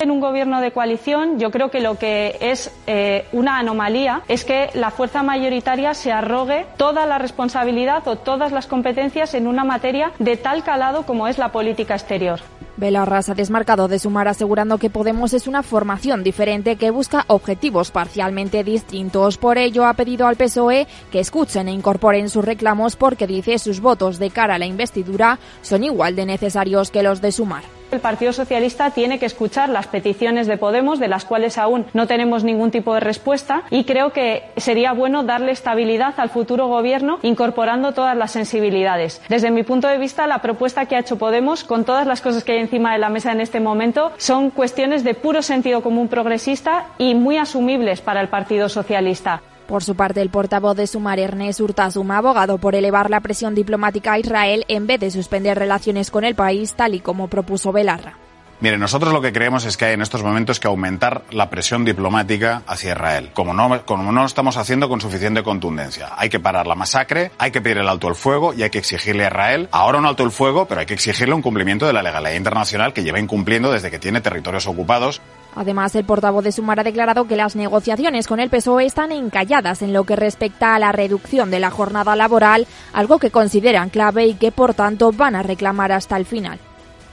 En 0.00 0.12
un 0.12 0.20
gobierno 0.20 0.60
de 0.60 0.70
coalición 0.70 1.40
yo 1.40 1.50
creo 1.50 1.72
que 1.72 1.80
lo 1.80 1.98
que 1.98 2.38
es 2.40 2.70
eh, 2.86 3.26
una 3.32 3.58
anomalía 3.58 4.22
es 4.28 4.44
que 4.44 4.70
la 4.74 4.92
fuerza 4.92 5.24
mayoritaria 5.24 5.92
se 5.92 6.12
arrogue 6.12 6.66
toda 6.76 7.04
la 7.04 7.18
responsabilidad 7.18 8.06
o 8.06 8.14
todas 8.14 8.52
las 8.52 8.68
competencias 8.68 9.34
en 9.34 9.48
una 9.48 9.64
materia 9.64 10.12
de 10.20 10.36
tal 10.36 10.62
calado 10.62 11.04
como 11.04 11.26
es 11.26 11.36
la 11.36 11.50
política 11.50 11.94
exterior. 11.94 12.38
Belarra 12.76 13.22
se 13.22 13.32
ha 13.32 13.34
desmarcado 13.34 13.88
de 13.88 13.98
sumar 13.98 14.28
asegurando 14.28 14.78
que 14.78 14.88
Podemos 14.88 15.32
es 15.34 15.48
una 15.48 15.64
formación 15.64 16.22
diferente 16.22 16.76
que 16.76 16.92
busca 16.92 17.24
objetivos 17.26 17.90
parcialmente 17.90 18.62
distintos. 18.62 19.36
Por 19.36 19.58
ello 19.58 19.84
ha 19.84 19.94
pedido 19.94 20.28
al 20.28 20.36
PSOE 20.36 20.86
que 21.10 21.18
escuchen 21.18 21.66
e 21.66 21.72
incorporen 21.72 22.30
sus 22.30 22.44
reclamos 22.44 22.94
porque 22.94 23.26
dice 23.26 23.58
sus 23.58 23.80
votos 23.80 24.20
de 24.20 24.30
cara 24.30 24.54
a 24.54 24.58
la 24.58 24.66
investidura 24.66 25.40
son 25.60 25.82
igual 25.82 26.14
de 26.14 26.26
necesarios 26.26 26.92
que 26.92 27.02
los 27.02 27.20
de 27.20 27.32
sumar. 27.32 27.77
El 27.90 28.00
Partido 28.00 28.34
Socialista 28.34 28.90
tiene 28.90 29.18
que 29.18 29.24
escuchar 29.24 29.70
las 29.70 29.86
peticiones 29.86 30.46
de 30.46 30.58
Podemos, 30.58 30.98
de 30.98 31.08
las 31.08 31.24
cuales 31.24 31.56
aún 31.56 31.86
no 31.94 32.06
tenemos 32.06 32.44
ningún 32.44 32.70
tipo 32.70 32.92
de 32.92 33.00
respuesta, 33.00 33.62
y 33.70 33.84
creo 33.84 34.12
que 34.12 34.44
sería 34.56 34.92
bueno 34.92 35.24
darle 35.24 35.52
estabilidad 35.52 36.14
al 36.18 36.28
futuro 36.28 36.66
Gobierno 36.66 37.18
incorporando 37.22 37.92
todas 37.92 38.16
las 38.16 38.32
sensibilidades. 38.32 39.22
Desde 39.28 39.50
mi 39.50 39.62
punto 39.62 39.88
de 39.88 39.98
vista, 39.98 40.26
la 40.26 40.42
propuesta 40.42 40.86
que 40.86 40.96
ha 40.96 41.00
hecho 41.00 41.16
Podemos, 41.16 41.64
con 41.64 41.84
todas 41.84 42.06
las 42.06 42.20
cosas 42.20 42.44
que 42.44 42.52
hay 42.52 42.58
encima 42.58 42.92
de 42.92 42.98
la 42.98 43.08
mesa 43.08 43.32
en 43.32 43.40
este 43.40 43.60
momento, 43.60 44.12
son 44.18 44.50
cuestiones 44.50 45.02
de 45.02 45.14
puro 45.14 45.42
sentido 45.42 45.80
común 45.80 46.08
progresista 46.08 46.86
y 46.98 47.14
muy 47.14 47.38
asumibles 47.38 48.02
para 48.02 48.20
el 48.20 48.28
Partido 48.28 48.68
Socialista. 48.68 49.40
Por 49.68 49.84
su 49.84 49.96
parte, 49.96 50.22
el 50.22 50.30
portavoz 50.30 50.74
de 50.78 50.86
Sumar, 50.86 51.18
Ernest 51.18 51.60
Urtasuma, 51.60 52.16
abogado 52.16 52.56
por 52.56 52.74
elevar 52.74 53.10
la 53.10 53.20
presión 53.20 53.54
diplomática 53.54 54.14
a 54.14 54.18
Israel 54.18 54.64
en 54.68 54.86
vez 54.86 54.98
de 54.98 55.10
suspender 55.10 55.58
relaciones 55.58 56.10
con 56.10 56.24
el 56.24 56.34
país, 56.34 56.72
tal 56.72 56.94
y 56.94 57.00
como 57.00 57.28
propuso 57.28 57.70
Belarra. 57.70 58.27
Mire, 58.60 58.76
nosotros 58.76 59.12
lo 59.12 59.20
que 59.20 59.32
creemos 59.32 59.64
es 59.66 59.76
que 59.76 59.84
hay 59.84 59.94
en 59.94 60.02
estos 60.02 60.24
momentos 60.24 60.58
que 60.58 60.66
aumentar 60.66 61.22
la 61.30 61.48
presión 61.48 61.84
diplomática 61.84 62.62
hacia 62.66 62.90
Israel, 62.90 63.30
como 63.32 63.54
no, 63.54 63.84
como 63.86 64.10
no 64.10 64.20
lo 64.20 64.26
estamos 64.26 64.56
haciendo 64.56 64.88
con 64.88 65.00
suficiente 65.00 65.44
contundencia. 65.44 66.10
Hay 66.16 66.28
que 66.28 66.40
parar 66.40 66.66
la 66.66 66.74
masacre, 66.74 67.30
hay 67.38 67.52
que 67.52 67.60
pedir 67.60 67.78
el 67.78 67.88
alto 67.88 68.08
el 68.08 68.16
fuego 68.16 68.52
y 68.54 68.64
hay 68.64 68.70
que 68.70 68.78
exigirle 68.78 69.24
a 69.24 69.28
Israel 69.28 69.68
ahora 69.70 69.98
un 69.98 70.06
alto 70.06 70.24
el 70.24 70.32
fuego, 70.32 70.66
pero 70.66 70.80
hay 70.80 70.86
que 70.86 70.94
exigirle 70.94 71.34
un 71.34 71.42
cumplimiento 71.42 71.86
de 71.86 71.92
la 71.92 72.02
legalidad 72.02 72.34
internacional 72.34 72.92
que 72.92 73.04
lleva 73.04 73.20
incumpliendo 73.20 73.70
desde 73.70 73.92
que 73.92 74.00
tiene 74.00 74.20
territorios 74.20 74.66
ocupados. 74.66 75.20
Además, 75.54 75.94
el 75.94 76.04
portavoz 76.04 76.42
de 76.42 76.50
Sumar 76.50 76.80
ha 76.80 76.84
declarado 76.84 77.28
que 77.28 77.36
las 77.36 77.54
negociaciones 77.54 78.26
con 78.26 78.40
el 78.40 78.50
PSOE 78.50 78.86
están 78.86 79.12
encalladas 79.12 79.82
en 79.82 79.92
lo 79.92 80.02
que 80.02 80.16
respecta 80.16 80.74
a 80.74 80.80
la 80.80 80.90
reducción 80.90 81.52
de 81.52 81.60
la 81.60 81.70
jornada 81.70 82.16
laboral, 82.16 82.66
algo 82.92 83.20
que 83.20 83.30
consideran 83.30 83.88
clave 83.88 84.26
y 84.26 84.34
que, 84.34 84.50
por 84.50 84.74
tanto, 84.74 85.12
van 85.12 85.36
a 85.36 85.44
reclamar 85.44 85.92
hasta 85.92 86.16
el 86.16 86.26
final 86.26 86.58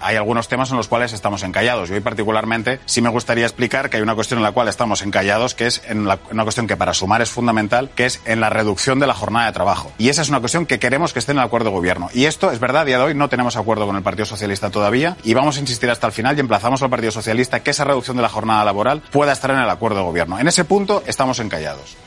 hay 0.05 0.17
algunos 0.17 0.47
temas 0.47 0.69
en 0.69 0.77
los 0.77 0.87
cuales 0.87 1.13
estamos 1.13 1.41
encallados. 1.43 1.89
Y 1.89 1.93
hoy 1.93 1.99
particularmente 1.99 2.79
sí 2.85 3.01
me 3.01 3.09
gustaría 3.09 3.45
explicar 3.45 3.89
que 3.89 3.97
hay 3.97 4.03
una 4.03 4.15
cuestión 4.15 4.37
en 4.39 4.43
la 4.43 4.51
cual 4.51 4.67
estamos 4.67 5.01
encallados, 5.01 5.55
que 5.55 5.65
es 5.65 5.81
una 5.89 6.43
cuestión 6.43 6.67
que 6.67 6.77
para 6.77 6.93
sumar 6.93 7.21
es 7.21 7.29
fundamental, 7.29 7.89
que 7.95 8.05
es 8.05 8.21
en 8.25 8.39
la 8.39 8.49
reducción 8.49 8.99
de 8.99 9.07
la 9.07 9.15
jornada 9.15 9.47
de 9.47 9.53
trabajo. 9.53 9.91
Y 9.97 10.09
esa 10.09 10.21
es 10.21 10.29
una 10.29 10.39
cuestión 10.39 10.65
que 10.65 10.77
queremos 10.77 11.11
que 11.11 11.19
esté 11.19 11.31
en 11.31 11.39
el 11.39 11.43
acuerdo 11.43 11.69
de 11.69 11.75
gobierno. 11.75 12.09
Y 12.13 12.25
esto 12.25 12.51
es 12.51 12.59
verdad, 12.59 12.83
a 12.83 12.85
día 12.85 12.97
de 12.97 13.03
hoy 13.03 13.15
no 13.15 13.29
tenemos 13.29 13.57
acuerdo 13.57 13.87
con 13.87 13.95
el 13.95 14.03
Partido 14.03 14.25
Socialista 14.25 14.69
todavía 14.69 15.17
y 15.23 15.33
vamos 15.33 15.57
a 15.57 15.59
insistir 15.59 15.89
hasta 15.89 16.07
el 16.07 16.13
final 16.13 16.37
y 16.37 16.41
emplazamos 16.41 16.81
al 16.83 16.89
Partido 16.89 17.11
Socialista 17.11 17.61
que 17.61 17.71
esa 17.71 17.83
reducción 17.83 18.15
de 18.15 18.23
la 18.23 18.29
jornada 18.29 18.63
laboral 18.63 19.01
pueda 19.11 19.31
estar 19.31 19.51
en 19.51 19.59
el 19.59 19.69
acuerdo 19.69 19.97
de 19.97 20.03
gobierno. 20.03 20.39
En 20.39 20.47
ese 20.47 20.65
punto 20.65 21.03
estamos 21.07 21.39
encallados. 21.39 21.97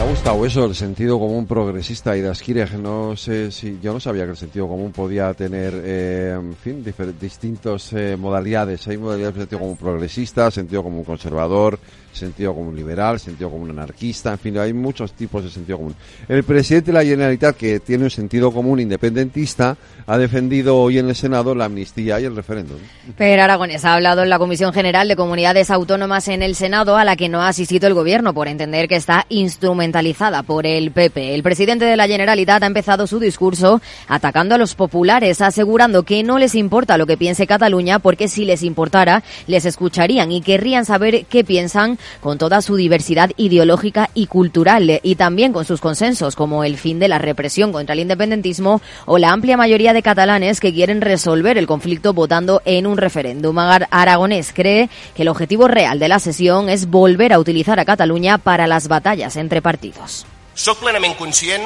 Me 0.00 0.06
ha 0.06 0.08
gustado 0.08 0.46
eso, 0.46 0.64
el 0.64 0.74
sentido 0.74 1.18
común 1.18 1.46
progresista 1.46 2.16
y 2.16 2.22
de 2.22 2.30
No 2.78 3.18
sé 3.18 3.52
si 3.52 3.78
yo 3.82 3.92
no 3.92 4.00
sabía 4.00 4.24
que 4.24 4.30
el 4.30 4.36
sentido 4.38 4.66
común 4.66 4.92
podía 4.92 5.34
tener, 5.34 5.74
eh, 5.84 6.32
en 6.40 6.56
fin, 6.56 6.82
distintas 7.20 7.92
eh, 7.92 8.16
modalidades. 8.16 8.88
Hay 8.88 8.96
modalidades 8.96 9.34
de 9.34 9.40
sentido 9.42 9.60
común 9.60 9.76
progresista, 9.76 10.50
sentido 10.50 10.82
común 10.82 11.04
conservador, 11.04 11.78
sentido 12.12 12.54
común 12.54 12.76
liberal, 12.76 13.18
sentido 13.20 13.50
común 13.50 13.70
anarquista, 13.70 14.32
en 14.32 14.38
fin, 14.38 14.58
hay 14.58 14.72
muchos 14.72 15.12
tipos 15.12 15.44
de 15.44 15.50
sentido 15.50 15.78
común. 15.78 15.94
El 16.28 16.44
presidente 16.44 16.92
de 16.92 16.98
la 16.98 17.04
Generalitat, 17.04 17.56
que 17.56 17.80
tiene 17.80 18.04
un 18.04 18.10
sentido 18.10 18.52
común 18.52 18.80
independentista, 18.80 19.76
ha 20.06 20.18
defendido 20.18 20.76
hoy 20.76 20.98
en 20.98 21.08
el 21.08 21.14
Senado 21.14 21.54
la 21.54 21.66
amnistía 21.66 22.20
y 22.20 22.24
el 22.24 22.34
referéndum. 22.34 22.78
Pero 23.16 23.42
Aragonés 23.42 23.84
ha 23.84 23.94
hablado 23.94 24.22
en 24.22 24.28
la 24.28 24.38
Comisión 24.38 24.72
General 24.72 25.06
de 25.06 25.16
Comunidades 25.16 25.70
Autónomas 25.70 26.28
en 26.28 26.42
el 26.42 26.54
Senado, 26.54 26.96
a 26.96 27.04
la 27.04 27.16
que 27.16 27.28
no 27.28 27.42
ha 27.42 27.48
asistido 27.48 27.86
el 27.86 27.94
Gobierno 27.94 28.34
por 28.34 28.48
entender 28.48 28.88
que 28.88 28.96
está 28.96 29.26
instrumentalizada 29.28 30.42
por 30.42 30.66
el 30.66 30.90
PP. 30.90 31.34
El 31.34 31.42
presidente 31.42 31.84
de 31.84 31.96
la 31.96 32.08
Generalitat 32.08 32.62
ha 32.62 32.66
empezado 32.66 33.06
su 33.06 33.20
discurso 33.20 33.80
atacando 34.08 34.54
a 34.54 34.58
los 34.58 34.74
populares, 34.74 35.40
asegurando 35.40 36.02
que 36.02 36.22
no 36.22 36.38
les 36.38 36.54
importa 36.54 36.98
lo 36.98 37.06
que 37.06 37.16
piense 37.16 37.46
Cataluña, 37.46 37.98
porque 37.98 38.28
si 38.28 38.44
les 38.44 38.62
importara, 38.62 39.22
les 39.46 39.64
escucharían 39.64 40.32
y 40.32 40.40
querrían 40.40 40.84
saber 40.84 41.26
qué 41.26 41.44
piensan 41.44 41.98
con 42.20 42.38
toda 42.38 42.62
su 42.62 42.76
diversidad 42.76 43.30
ideológica 43.36 44.10
y 44.14 44.26
cultural 44.26 45.00
y 45.02 45.14
también 45.16 45.52
con 45.52 45.64
sus 45.64 45.80
consensos 45.80 46.36
como 46.36 46.64
el 46.64 46.76
fin 46.76 46.98
de 46.98 47.08
la 47.08 47.18
represión 47.18 47.72
contra 47.72 47.92
el 47.92 48.00
independentismo 48.00 48.80
o 49.06 49.18
la 49.18 49.30
amplia 49.30 49.56
mayoría 49.56 49.92
de 49.92 50.02
catalanes 50.02 50.60
que 50.60 50.72
quieren 50.72 51.00
resolver 51.00 51.58
el 51.58 51.66
conflicto 51.66 52.12
votando 52.12 52.62
en 52.64 52.86
un 52.86 52.96
referéndum. 52.96 53.58
Aragonés 53.58 54.52
cree 54.52 54.88
que 55.14 55.22
el 55.22 55.28
objetivo 55.28 55.68
real 55.68 55.98
de 55.98 56.08
la 56.08 56.18
sesión 56.18 56.68
es 56.68 56.88
volver 56.88 57.32
a 57.32 57.38
utilizar 57.38 57.78
a 57.80 57.84
Cataluña 57.84 58.38
para 58.38 58.66
las 58.66 58.88
batallas 58.88 59.36
entre 59.36 59.62
partidos. 59.62 60.26
Soc 60.54 60.80
plenament 60.82 61.16
conscient 61.16 61.62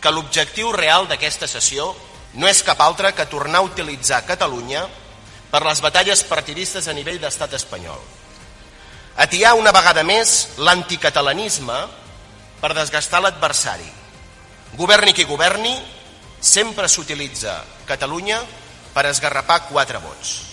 que 0.00 0.10
l'objectiu 0.10 0.72
real 0.72 1.06
d'aquesta 1.10 1.48
sessió 1.50 1.90
no 2.40 2.48
és 2.48 2.62
cap 2.64 2.80
altre 2.80 3.12
que 3.12 3.28
tornar 3.28 3.60
a 3.60 3.66
utilitzar 3.66 4.22
Catalunya 4.24 4.86
per 5.52 5.60
les 5.66 5.82
batalles 5.84 6.24
partidistes 6.24 6.88
a 6.88 6.96
nivell 6.96 7.20
d'estat 7.20 7.58
espanyol 7.58 8.00
atiar 9.16 9.54
una 9.58 9.72
vegada 9.72 10.04
més 10.04 10.54
l'anticatalanisme 10.58 11.78
per 12.60 12.72
desgastar 12.76 13.20
l'adversari. 13.22 13.88
Governi 14.78 15.12
qui 15.12 15.24
governi, 15.28 15.74
sempre 16.40 16.88
s'utilitza 16.88 17.60
Catalunya 17.86 18.40
per 18.94 19.06
esgarrapar 19.10 19.66
quatre 19.68 19.98
vots. 19.98 20.51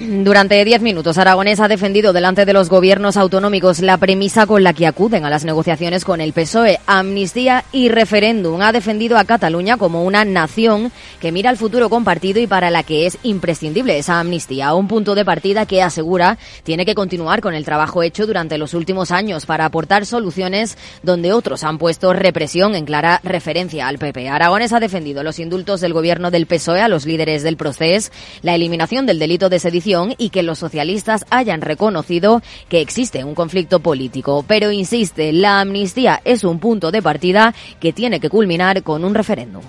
Durante 0.00 0.64
diez 0.64 0.80
minutos, 0.80 1.18
Aragonés 1.18 1.58
ha 1.58 1.66
defendido 1.66 2.12
delante 2.12 2.44
de 2.44 2.52
los 2.52 2.68
gobiernos 2.68 3.16
autonómicos 3.16 3.80
la 3.80 3.96
premisa 3.96 4.46
con 4.46 4.62
la 4.62 4.72
que 4.72 4.86
acuden 4.86 5.24
a 5.24 5.30
las 5.30 5.44
negociaciones 5.44 6.04
con 6.04 6.20
el 6.20 6.32
PSOE, 6.32 6.78
amnistía 6.86 7.64
y 7.72 7.88
referéndum. 7.88 8.62
Ha 8.62 8.70
defendido 8.70 9.18
a 9.18 9.24
Cataluña 9.24 9.76
como 9.76 10.04
una 10.04 10.24
nación 10.24 10.92
que 11.18 11.32
mira 11.32 11.50
al 11.50 11.56
futuro 11.56 11.90
compartido 11.90 12.38
y 12.38 12.46
para 12.46 12.70
la 12.70 12.84
que 12.84 13.06
es 13.06 13.18
imprescindible 13.24 13.98
esa 13.98 14.20
amnistía. 14.20 14.72
Un 14.72 14.86
punto 14.86 15.16
de 15.16 15.24
partida 15.24 15.66
que 15.66 15.82
asegura 15.82 16.38
tiene 16.62 16.86
que 16.86 16.94
continuar 16.94 17.40
con 17.40 17.54
el 17.54 17.64
trabajo 17.64 18.04
hecho 18.04 18.24
durante 18.24 18.56
los 18.56 18.74
últimos 18.74 19.10
años 19.10 19.46
para 19.46 19.64
aportar 19.64 20.06
soluciones 20.06 20.78
donde 21.02 21.32
otros 21.32 21.64
han 21.64 21.78
puesto 21.78 22.12
represión 22.12 22.76
en 22.76 22.84
clara 22.84 23.20
referencia 23.24 23.88
al 23.88 23.98
PP. 23.98 24.28
Aragonés 24.28 24.72
ha 24.72 24.78
defendido 24.78 25.24
los 25.24 25.40
indultos 25.40 25.80
del 25.80 25.92
gobierno 25.92 26.30
del 26.30 26.46
PSOE 26.46 26.82
a 26.82 26.88
los 26.88 27.04
líderes 27.04 27.42
del 27.42 27.56
proceso, 27.56 28.12
la 28.42 28.54
eliminación 28.54 29.04
del 29.04 29.18
delito 29.18 29.48
de 29.48 29.58
sedición 29.58 29.87
y 30.18 30.30
que 30.30 30.42
los 30.42 30.58
socialistas 30.58 31.24
hayan 31.30 31.60
reconocido 31.60 32.42
que 32.68 32.80
existe 32.80 33.24
un 33.24 33.34
conflicto 33.34 33.80
político. 33.80 34.44
Pero 34.46 34.70
insiste, 34.70 35.32
la 35.32 35.60
amnistía 35.60 36.20
es 36.24 36.44
un 36.44 36.58
punto 36.60 36.90
de 36.90 37.02
partida 37.02 37.54
que 37.80 37.92
tiene 37.92 38.20
que 38.20 38.28
culminar 38.28 38.82
con 38.82 39.04
un 39.04 39.14
referéndum. 39.14 39.62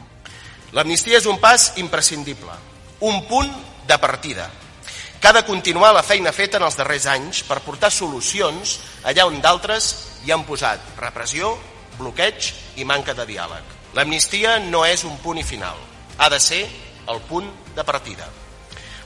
L'amnistia 0.71 1.17
és 1.17 1.25
un 1.25 1.39
pas 1.41 1.71
imprescindible, 1.81 2.51
un 3.01 3.23
punt 3.25 3.49
de 3.87 3.97
partida 3.97 4.45
que 5.19 5.27
ha 5.27 5.33
de 5.33 5.43
continuar 5.43 5.93
la 5.93 6.03
feina 6.03 6.31
feta 6.31 6.59
en 6.59 6.65
els 6.67 6.77
darrers 6.77 7.07
anys 7.09 7.41
per 7.47 7.59
portar 7.65 7.89
solucions 7.91 8.77
allà 9.03 9.25
on 9.27 9.41
d'altres 9.41 9.89
hi 10.23 10.31
han 10.31 10.45
posat 10.47 11.01
repressió, 11.01 11.55
bloqueig 11.97 12.53
i 12.77 12.85
manca 12.85 13.15
de 13.17 13.25
diàleg. 13.27 13.75
L'amnistia 13.97 14.59
no 14.69 14.85
és 14.85 15.03
un 15.03 15.17
punt 15.23 15.41
i 15.41 15.43
final, 15.43 15.75
ha 16.17 16.29
de 16.29 16.39
ser 16.39 16.61
el 17.09 17.19
punt 17.27 17.49
de 17.75 17.83
partida. 17.83 18.29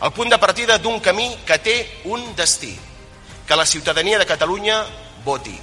El 0.04 0.12
punt 0.12 0.30
de 0.30 0.38
partida 0.38 0.78
d'un 0.84 1.00
camí 1.00 1.30
que 1.48 1.58
té 1.64 1.76
un 2.12 2.36
destí, 2.36 2.74
que 3.48 3.56
la 3.56 3.66
ciutadania 3.66 4.20
de 4.20 4.28
Catalunya 4.28 4.84
voti 5.24 5.56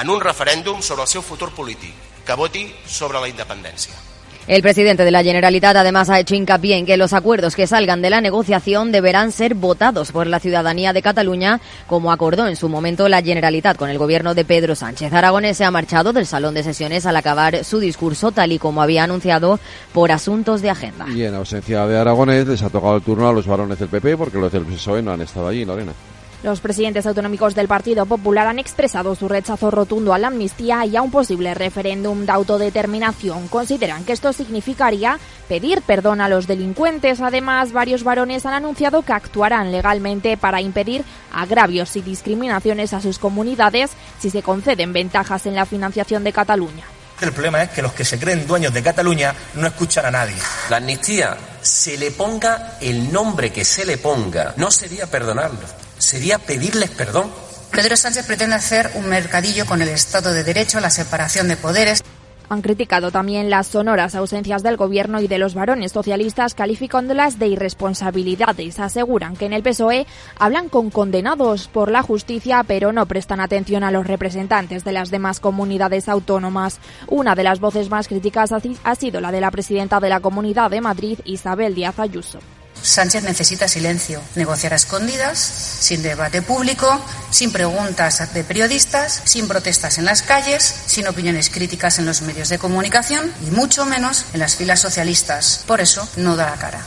en 0.00 0.08
un 0.08 0.24
referèndum 0.24 0.80
sobre 0.80 1.04
el 1.04 1.12
seu 1.12 1.22
futur 1.22 1.52
polític, 1.52 1.92
que 2.24 2.34
voti 2.40 2.64
sobre 2.88 3.20
la 3.20 3.28
independència. 3.28 4.13
El 4.46 4.60
presidente 4.60 5.06
de 5.06 5.10
la 5.10 5.22
Generalitat 5.22 5.74
además 5.74 6.10
ha 6.10 6.20
hecho 6.20 6.34
hincapié 6.34 6.76
en 6.76 6.84
que 6.84 6.98
los 6.98 7.14
acuerdos 7.14 7.56
que 7.56 7.66
salgan 7.66 8.02
de 8.02 8.10
la 8.10 8.20
negociación 8.20 8.92
deberán 8.92 9.32
ser 9.32 9.54
votados 9.54 10.12
por 10.12 10.26
la 10.26 10.38
ciudadanía 10.38 10.92
de 10.92 11.00
Cataluña, 11.00 11.62
como 11.86 12.12
acordó 12.12 12.46
en 12.46 12.56
su 12.56 12.68
momento 12.68 13.08
la 13.08 13.22
Generalitat 13.22 13.78
con 13.78 13.88
el 13.88 13.96
gobierno 13.96 14.34
de 14.34 14.44
Pedro 14.44 14.74
Sánchez. 14.74 15.14
Aragonés 15.14 15.56
se 15.56 15.64
ha 15.64 15.70
marchado 15.70 16.12
del 16.12 16.26
salón 16.26 16.52
de 16.52 16.62
sesiones 16.62 17.06
al 17.06 17.16
acabar 17.16 17.64
su 17.64 17.80
discurso, 17.80 18.32
tal 18.32 18.52
y 18.52 18.58
como 18.58 18.82
había 18.82 19.04
anunciado 19.04 19.58
por 19.94 20.12
asuntos 20.12 20.60
de 20.60 20.68
agenda. 20.68 21.06
Y 21.08 21.22
en 21.22 21.34
ausencia 21.34 21.86
de 21.86 21.96
Aragonés 21.96 22.46
les 22.46 22.62
ha 22.62 22.68
tocado 22.68 22.96
el 22.96 23.02
turno 23.02 23.26
a 23.26 23.32
los 23.32 23.46
varones 23.46 23.78
del 23.78 23.88
PP, 23.88 24.18
porque 24.18 24.36
los 24.36 24.52
del 24.52 24.64
PSOE 24.64 25.00
no 25.00 25.12
han 25.12 25.22
estado 25.22 25.48
allí, 25.48 25.64
Lorena. 25.64 25.92
Los 26.44 26.60
presidentes 26.60 27.06
autonómicos 27.06 27.54
del 27.54 27.68
Partido 27.68 28.04
Popular 28.04 28.46
han 28.46 28.58
expresado 28.58 29.14
su 29.14 29.28
rechazo 29.28 29.70
rotundo 29.70 30.12
a 30.12 30.18
la 30.18 30.26
amnistía 30.26 30.84
y 30.84 30.94
a 30.94 31.00
un 31.00 31.10
posible 31.10 31.54
referéndum 31.54 32.26
de 32.26 32.32
autodeterminación. 32.32 33.48
Consideran 33.48 34.04
que 34.04 34.12
esto 34.12 34.30
significaría 34.34 35.18
pedir 35.48 35.80
perdón 35.80 36.20
a 36.20 36.28
los 36.28 36.46
delincuentes. 36.46 37.22
Además, 37.22 37.72
varios 37.72 38.04
varones 38.04 38.44
han 38.44 38.52
anunciado 38.52 39.00
que 39.00 39.14
actuarán 39.14 39.72
legalmente 39.72 40.36
para 40.36 40.60
impedir 40.60 41.02
agravios 41.32 41.96
y 41.96 42.02
discriminaciones 42.02 42.92
a 42.92 43.00
sus 43.00 43.18
comunidades 43.18 43.92
si 44.18 44.28
se 44.28 44.42
conceden 44.42 44.92
ventajas 44.92 45.46
en 45.46 45.54
la 45.54 45.64
financiación 45.64 46.24
de 46.24 46.34
Cataluña. 46.34 46.84
El 47.22 47.32
problema 47.32 47.62
es 47.62 47.70
que 47.70 47.80
los 47.80 47.94
que 47.94 48.04
se 48.04 48.18
creen 48.18 48.46
dueños 48.46 48.74
de 48.74 48.82
Cataluña 48.82 49.34
no 49.54 49.66
escuchan 49.66 50.04
a 50.04 50.10
nadie. 50.10 50.36
La 50.68 50.76
amnistía, 50.76 51.38
se 51.62 51.96
le 51.96 52.10
ponga 52.10 52.76
el 52.82 53.10
nombre 53.10 53.50
que 53.50 53.64
se 53.64 53.86
le 53.86 53.96
ponga, 53.96 54.52
no 54.58 54.70
sería 54.70 55.06
perdonarlo 55.06 55.83
sería 56.04 56.38
pedirles 56.38 56.90
perdón. 56.90 57.30
Pedro 57.70 57.96
Sánchez 57.96 58.26
pretende 58.26 58.54
hacer 58.54 58.90
un 58.94 59.08
mercadillo 59.08 59.66
con 59.66 59.82
el 59.82 59.88
Estado 59.88 60.32
de 60.32 60.44
Derecho, 60.44 60.78
la 60.78 60.90
separación 60.90 61.48
de 61.48 61.56
poderes. 61.56 62.04
Han 62.48 62.62
criticado 62.62 63.10
también 63.10 63.48
las 63.48 63.68
sonoras 63.68 64.14
ausencias 64.14 64.62
del 64.62 64.76
gobierno 64.76 65.20
y 65.20 65.28
de 65.28 65.38
los 65.38 65.54
varones 65.54 65.92
socialistas, 65.92 66.54
calificándolas 66.54 67.38
de 67.38 67.48
irresponsabilidades. 67.48 68.78
Aseguran 68.78 69.34
que 69.34 69.46
en 69.46 69.54
el 69.54 69.62
PSOE 69.62 70.06
hablan 70.38 70.68
con 70.68 70.90
condenados 70.90 71.68
por 71.68 71.90
la 71.90 72.02
justicia, 72.02 72.62
pero 72.64 72.92
no 72.92 73.06
prestan 73.06 73.40
atención 73.40 73.82
a 73.82 73.90
los 73.90 74.06
representantes 74.06 74.84
de 74.84 74.92
las 74.92 75.10
demás 75.10 75.40
comunidades 75.40 76.08
autónomas. 76.08 76.80
Una 77.08 77.34
de 77.34 77.44
las 77.44 77.60
voces 77.60 77.88
más 77.88 78.08
críticas 78.08 78.52
ha 78.52 78.94
sido 78.94 79.20
la 79.20 79.32
de 79.32 79.40
la 79.40 79.50
presidenta 79.50 79.98
de 79.98 80.10
la 80.10 80.20
Comunidad 80.20 80.70
de 80.70 80.82
Madrid, 80.82 81.18
Isabel 81.24 81.74
Díaz 81.74 81.98
Ayuso. 81.98 82.38
Sánchez 82.84 83.24
necesita 83.24 83.66
silencio, 83.66 84.20
negociar 84.34 84.74
a 84.74 84.76
escondidas, 84.76 85.38
sin 85.38 86.02
debate 86.02 86.42
público, 86.42 87.00
sin 87.30 87.50
preguntas 87.50 88.34
de 88.34 88.44
periodistas, 88.44 89.22
sin 89.24 89.48
protestas 89.48 89.96
en 89.96 90.04
las 90.04 90.20
calles, 90.20 90.62
sin 90.84 91.08
opiniones 91.08 91.48
críticas 91.48 91.98
en 91.98 92.04
los 92.04 92.20
medios 92.20 92.50
de 92.50 92.58
comunicación 92.58 93.32
y 93.48 93.52
mucho 93.52 93.86
menos 93.86 94.26
en 94.34 94.40
las 94.40 94.56
filas 94.56 94.80
socialistas. 94.80 95.64
Por 95.66 95.80
eso 95.80 96.06
no 96.18 96.36
da 96.36 96.50
la 96.50 96.56
cara. 96.56 96.80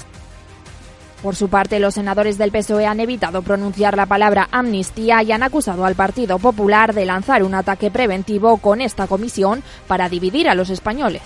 Por 1.23 1.35
su 1.35 1.49
parte, 1.49 1.79
los 1.79 1.95
senadores 1.95 2.37
del 2.37 2.51
PSOE 2.51 2.85
han 2.85 2.99
evitado 2.99 3.41
pronunciar 3.41 3.97
la 3.97 4.05
palabra 4.05 4.47
amnistía 4.51 5.23
y 5.23 5.31
han 5.31 5.41
acusado 5.41 5.83
al 5.83 5.95
Partido 5.95 6.37
Popular 6.37 6.93
de 6.93 7.05
lanzar 7.05 7.41
un 7.41 7.55
ataque 7.55 7.89
preventivo 7.89 8.57
con 8.57 8.81
esta 8.81 9.07
comisión 9.07 9.63
para 9.87 10.09
dividir 10.09 10.47
a 10.47 10.53
los 10.53 10.69
españoles. 10.69 11.23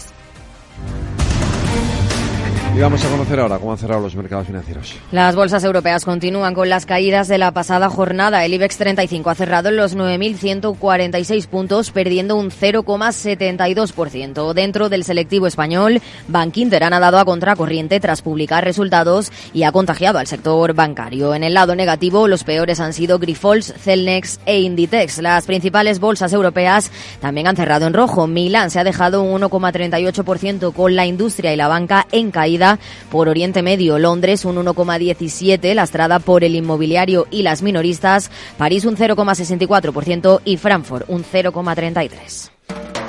Y 2.73 2.79
vamos 2.79 3.03
a 3.03 3.09
conocer 3.09 3.37
ahora 3.37 3.59
cómo 3.59 3.73
han 3.73 3.77
cerrado 3.77 4.01
los 4.01 4.15
mercados 4.15 4.47
financieros. 4.47 4.95
Las 5.11 5.35
bolsas 5.35 5.61
europeas 5.65 6.05
continúan 6.05 6.53
con 6.53 6.69
las 6.69 6.85
caídas 6.85 7.27
de 7.27 7.37
la 7.37 7.51
pasada 7.51 7.89
jornada. 7.89 8.45
El 8.45 8.53
IBEX 8.53 8.77
35 8.77 9.29
ha 9.29 9.35
cerrado 9.35 9.67
en 9.67 9.75
los 9.75 9.97
9.146 9.97 11.47
puntos, 11.47 11.91
perdiendo 11.91 12.37
un 12.37 12.49
0,72%. 12.49 14.53
Dentro 14.53 14.87
del 14.87 15.03
selectivo 15.03 15.47
español, 15.47 15.99
Bankinter 16.29 16.85
ha 16.85 16.89
nadado 16.89 17.19
a 17.19 17.25
contracorriente 17.25 17.99
tras 17.99 18.21
publicar 18.21 18.63
resultados 18.63 19.33
y 19.53 19.63
ha 19.63 19.73
contagiado 19.73 20.19
al 20.19 20.27
sector 20.27 20.73
bancario. 20.73 21.35
En 21.35 21.43
el 21.43 21.55
lado 21.55 21.75
negativo, 21.75 22.29
los 22.29 22.45
peores 22.45 22.79
han 22.79 22.93
sido 22.93 23.19
Grifols, 23.19 23.73
Celnex 23.79 24.39
e 24.45 24.61
Inditex. 24.61 25.17
Las 25.17 25.45
principales 25.45 25.99
bolsas 25.99 26.31
europeas 26.31 26.89
también 27.19 27.47
han 27.47 27.57
cerrado 27.57 27.85
en 27.85 27.93
rojo. 27.93 28.27
Milán 28.27 28.71
se 28.71 28.79
ha 28.79 28.85
dejado 28.85 29.23
un 29.23 29.41
1,38% 29.41 30.71
con 30.71 30.95
la 30.95 31.05
industria 31.05 31.53
y 31.53 31.57
la 31.57 31.67
banca 31.67 32.07
en 32.13 32.31
caída 32.31 32.60
por 33.09 33.29
Oriente 33.29 33.61
Medio, 33.61 33.97
Londres 33.99 34.45
un 34.45 34.55
1,17, 34.57 35.73
lastrada 35.73 36.19
por 36.19 36.43
el 36.43 36.55
inmobiliario 36.55 37.27
y 37.31 37.41
las 37.41 37.61
minoristas, 37.61 38.31
París 38.57 38.85
un 38.85 38.95
0,64% 38.95 40.41
y 40.45 40.57
Frankfurt 40.57 41.05
un 41.09 41.23
0,33%. 41.23 43.00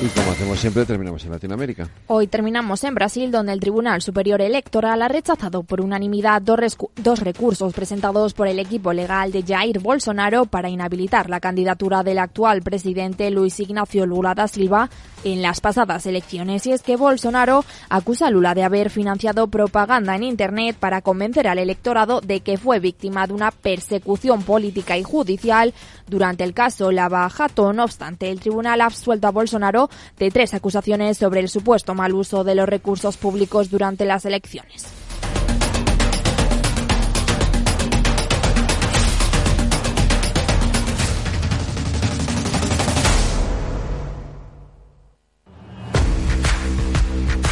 Y 0.00 0.06
como 0.10 0.30
hacemos 0.30 0.60
siempre, 0.60 0.86
terminamos 0.86 1.24
en 1.24 1.32
Latinoamérica. 1.32 1.88
Hoy 2.06 2.28
terminamos 2.28 2.84
en 2.84 2.94
Brasil, 2.94 3.32
donde 3.32 3.52
el 3.52 3.58
Tribunal 3.58 4.00
Superior 4.00 4.40
Electoral 4.40 5.02
ha 5.02 5.08
rechazado 5.08 5.64
por 5.64 5.80
unanimidad 5.80 6.40
dos, 6.40 7.20
recursos 7.20 7.72
presentados 7.72 8.32
por 8.32 8.46
el 8.46 8.60
equipo 8.60 8.92
legal 8.92 9.32
de 9.32 9.42
Jair 9.42 9.80
Bolsonaro 9.80 10.46
para 10.46 10.68
inhabilitar 10.68 11.28
la 11.28 11.40
candidatura 11.40 12.04
del 12.04 12.20
actual 12.20 12.62
presidente 12.62 13.28
Luis 13.32 13.58
Ignacio 13.58 14.06
Lula 14.06 14.36
da 14.36 14.46
Silva 14.46 14.88
en 15.24 15.42
las 15.42 15.60
pasadas 15.60 16.06
elecciones. 16.06 16.64
Y 16.66 16.70
es 16.70 16.82
que 16.82 16.94
Bolsonaro 16.94 17.64
acusa 17.88 18.28
a 18.28 18.30
Lula 18.30 18.54
de 18.54 18.62
haber 18.62 18.90
financiado 18.90 19.48
propaganda 19.48 20.14
en 20.14 20.22
Internet 20.22 20.76
para 20.78 21.02
convencer 21.02 21.48
al 21.48 21.58
electorado 21.58 22.20
de 22.20 22.38
que 22.40 22.56
fue 22.56 22.78
víctima 22.78 23.26
de 23.26 23.32
una 23.32 23.50
persecución 23.50 24.44
política 24.44 24.96
y 24.96 25.02
judicial 25.02 25.74
durante 26.06 26.44
el 26.44 26.54
caso 26.54 26.92
Lava 26.92 27.28
Jato. 27.28 27.72
No 27.72 27.82
obstante, 27.82 28.30
el 28.30 28.38
tribunal 28.38 28.80
ha 28.80 28.86
absuelto 28.86 29.26
a 29.26 29.32
Bolsonaro 29.32 29.87
de 30.18 30.30
tres 30.30 30.54
acusaciones 30.54 31.18
sobre 31.18 31.40
el 31.40 31.48
supuesto 31.48 31.94
mal 31.94 32.14
uso 32.14 32.44
de 32.44 32.54
los 32.54 32.68
recursos 32.68 33.16
públicos 33.16 33.70
durante 33.70 34.04
las 34.04 34.24
elecciones. 34.24 34.86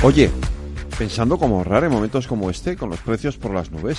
Oye, 0.03 0.31
pensando 0.99 1.37
cómo 1.39 1.57
ahorrar 1.57 1.83
en 1.85 1.91
momentos 1.91 2.29
como 2.29 2.49
este 2.49 2.77
con 2.77 2.91
los 2.91 3.01
precios 3.01 3.37
por 3.37 3.53
las 3.53 3.73
nubes 3.73 3.99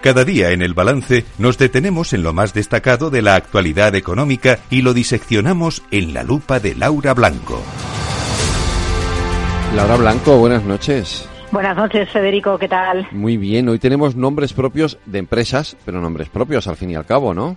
Cada 0.00 0.24
día 0.24 0.52
en 0.52 0.62
el 0.62 0.72
balance 0.72 1.26
nos 1.36 1.58
detenemos 1.58 2.14
en 2.14 2.22
lo 2.22 2.32
más 2.32 2.54
destacado 2.54 3.10
de 3.10 3.20
la 3.20 3.34
actualidad 3.34 3.94
económica 3.94 4.58
y 4.70 4.80
lo 4.80 4.94
diseccionamos 4.94 5.82
en 5.90 6.14
la 6.14 6.22
lupa 6.22 6.58
de 6.58 6.74
Laura 6.74 7.12
Blanco. 7.12 7.60
Laura 9.76 9.96
Blanco, 9.96 10.38
buenas 10.38 10.64
noches. 10.64 11.28
Buenas 11.52 11.76
noches, 11.76 12.08
Federico, 12.08 12.58
¿qué 12.58 12.68
tal? 12.68 13.08
Muy 13.10 13.36
bien, 13.36 13.68
hoy 13.68 13.78
tenemos 13.78 14.16
nombres 14.16 14.54
propios 14.54 14.98
de 15.04 15.18
empresas, 15.18 15.76
pero 15.84 16.00
nombres 16.00 16.30
propios 16.30 16.66
al 16.66 16.76
fin 16.76 16.92
y 16.92 16.94
al 16.94 17.04
cabo, 17.04 17.34
¿no? 17.34 17.56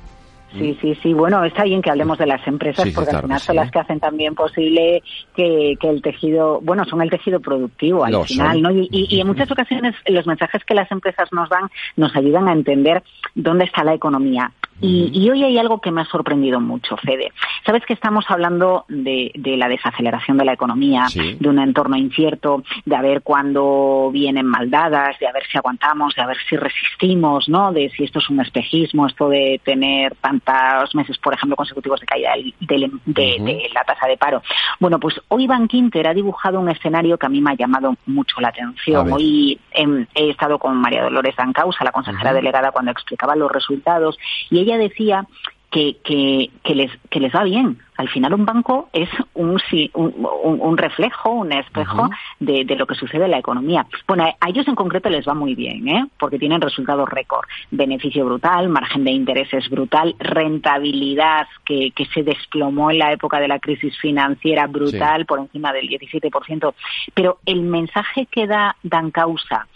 Sí, 0.57 0.77
sí, 0.81 0.95
sí. 1.01 1.13
Bueno, 1.13 1.43
está 1.43 1.63
bien 1.63 1.81
que 1.81 1.89
hablemos 1.89 2.17
de 2.17 2.27
las 2.27 2.45
empresas 2.47 2.87
porque 2.93 3.11
al 3.11 3.21
final 3.23 3.39
son 3.39 3.55
las 3.55 3.71
que 3.71 3.79
hacen 3.79 3.99
también 3.99 4.35
posible 4.35 5.01
que, 5.35 5.77
el 5.81 6.01
tejido, 6.01 6.59
bueno, 6.61 6.85
son 6.85 7.01
el 7.01 7.09
tejido 7.09 7.39
productivo 7.39 8.05
al 8.05 8.23
final, 8.25 8.61
¿no? 8.61 8.69
Y, 8.71 9.19
en 9.19 9.27
muchas 9.27 9.49
ocasiones 9.51 9.95
los 10.07 10.27
mensajes 10.27 10.63
que 10.65 10.73
las 10.73 10.91
empresas 10.91 11.29
nos 11.31 11.49
dan 11.49 11.69
nos 11.95 12.15
ayudan 12.15 12.47
a 12.47 12.53
entender 12.53 13.03
dónde 13.35 13.65
está 13.65 13.83
la 13.83 13.93
economía. 13.93 14.51
Y, 14.81 15.29
hoy 15.29 15.43
hay 15.43 15.57
algo 15.57 15.79
que 15.79 15.91
me 15.91 16.01
ha 16.01 16.05
sorprendido 16.05 16.59
mucho, 16.59 16.97
Fede. 16.97 17.31
Sabes 17.65 17.85
que 17.85 17.93
estamos 17.93 18.25
hablando 18.27 18.85
de, 18.89 19.31
la 19.35 19.69
desaceleración 19.69 20.37
de 20.37 20.45
la 20.45 20.53
economía, 20.53 21.05
de 21.13 21.49
un 21.49 21.59
entorno 21.59 21.95
incierto, 21.95 22.63
de 22.85 22.95
a 22.95 23.01
ver 23.01 23.21
cuándo 23.21 24.09
vienen 24.11 24.45
maldadas, 24.45 25.17
de 25.19 25.27
a 25.27 25.31
ver 25.31 25.43
si 25.49 25.57
aguantamos, 25.57 26.15
de 26.15 26.21
a 26.21 26.27
ver 26.27 26.37
si 26.49 26.57
resistimos, 26.57 27.47
¿no? 27.47 27.71
De 27.71 27.89
si 27.91 28.03
esto 28.03 28.19
es 28.19 28.29
un 28.29 28.41
espejismo, 28.41 29.07
esto 29.07 29.29
de 29.29 29.61
tener 29.63 30.15
tantos 30.15 30.93
meses, 30.95 31.17
por 31.17 31.33
ejemplo, 31.33 31.55
consecutivos 31.55 31.99
de 32.01 32.05
caída 32.05 32.33
de, 32.59 33.69
la 33.73 33.83
tasa 33.83 34.07
de 34.07 34.17
paro. 34.17 34.41
Bueno, 34.79 34.99
pues 34.99 35.15
hoy 35.29 35.47
Van 35.47 35.67
Quinter 35.67 36.07
ha 36.07 36.13
dibujado 36.13 36.59
un 36.59 36.69
escenario 36.69 37.17
que 37.17 37.25
a 37.25 37.29
mí 37.29 37.41
me 37.41 37.51
ha 37.51 37.55
llamado 37.55 37.95
mucho 38.05 38.41
la 38.41 38.49
atención. 38.49 39.11
Hoy 39.11 39.59
he, 39.71 40.29
estado 40.29 40.59
con 40.59 40.77
María 40.77 41.03
Dolores 41.03 41.35
Dancausa, 41.35 41.83
la 41.83 41.91
consejera 41.91 42.33
delegada, 42.33 42.71
cuando 42.71 42.91
explicaba 42.91 43.35
los 43.35 43.51
resultados, 43.51 44.17
y 44.49 44.59
ella 44.63 44.77
decía 44.77 45.27
que, 45.73 46.49
que, 46.63 46.75
les, 46.75 46.91
que 47.09 47.19
les 47.19 47.33
va 47.33 47.43
bien. 47.43 47.79
Al 47.97 48.07
final 48.09 48.33
un 48.35 48.45
banco 48.45 48.89
es 48.93 49.09
un, 49.33 49.59
un, 49.93 50.59
un 50.61 50.77
reflejo, 50.77 51.31
un 51.31 51.51
espejo 51.51 52.09
de, 52.39 52.63
de, 52.63 52.75
lo 52.75 52.85
que 52.85 52.93
sucede 52.93 53.25
en 53.25 53.31
la 53.31 53.39
economía. 53.39 53.87
Bueno, 54.07 54.25
a 54.39 54.49
ellos 54.49 54.67
en 54.67 54.75
concreto 54.75 55.09
les 55.09 55.27
va 55.27 55.33
muy 55.33 55.55
bien, 55.55 55.87
¿eh? 55.87 56.05
porque 56.19 56.37
tienen 56.37 56.61
resultados 56.61 57.09
récord. 57.09 57.47
Beneficio 57.71 58.23
brutal, 58.23 58.69
margen 58.69 59.03
de 59.03 59.11
intereses 59.11 59.67
brutal, 59.69 60.15
rentabilidad 60.19 61.47
que, 61.65 61.91
que 61.91 62.05
se 62.05 62.21
desplomó 62.21 62.91
en 62.91 62.99
la 62.99 63.11
época 63.11 63.39
de 63.39 63.47
la 63.47 63.59
crisis 63.59 63.97
financiera 63.97 64.67
brutal, 64.67 65.25
por 65.25 65.39
encima 65.39 65.73
del 65.73 65.89
17%. 65.89 66.73
Pero 67.15 67.39
el 67.47 67.61
mensaje 67.63 68.27
que 68.29 68.45
da 68.45 68.75
Dan 68.83 69.09
Causa 69.09 69.67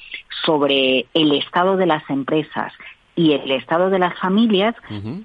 sobre 0.45 1.07
el 1.15 1.31
estado 1.33 1.75
de 1.75 1.87
las 1.87 2.07
empresas, 2.09 2.71
y 3.17 3.33
el 3.33 3.51
estado 3.51 3.89
de 3.89 3.97
las 3.97 4.17
familias 4.19 4.75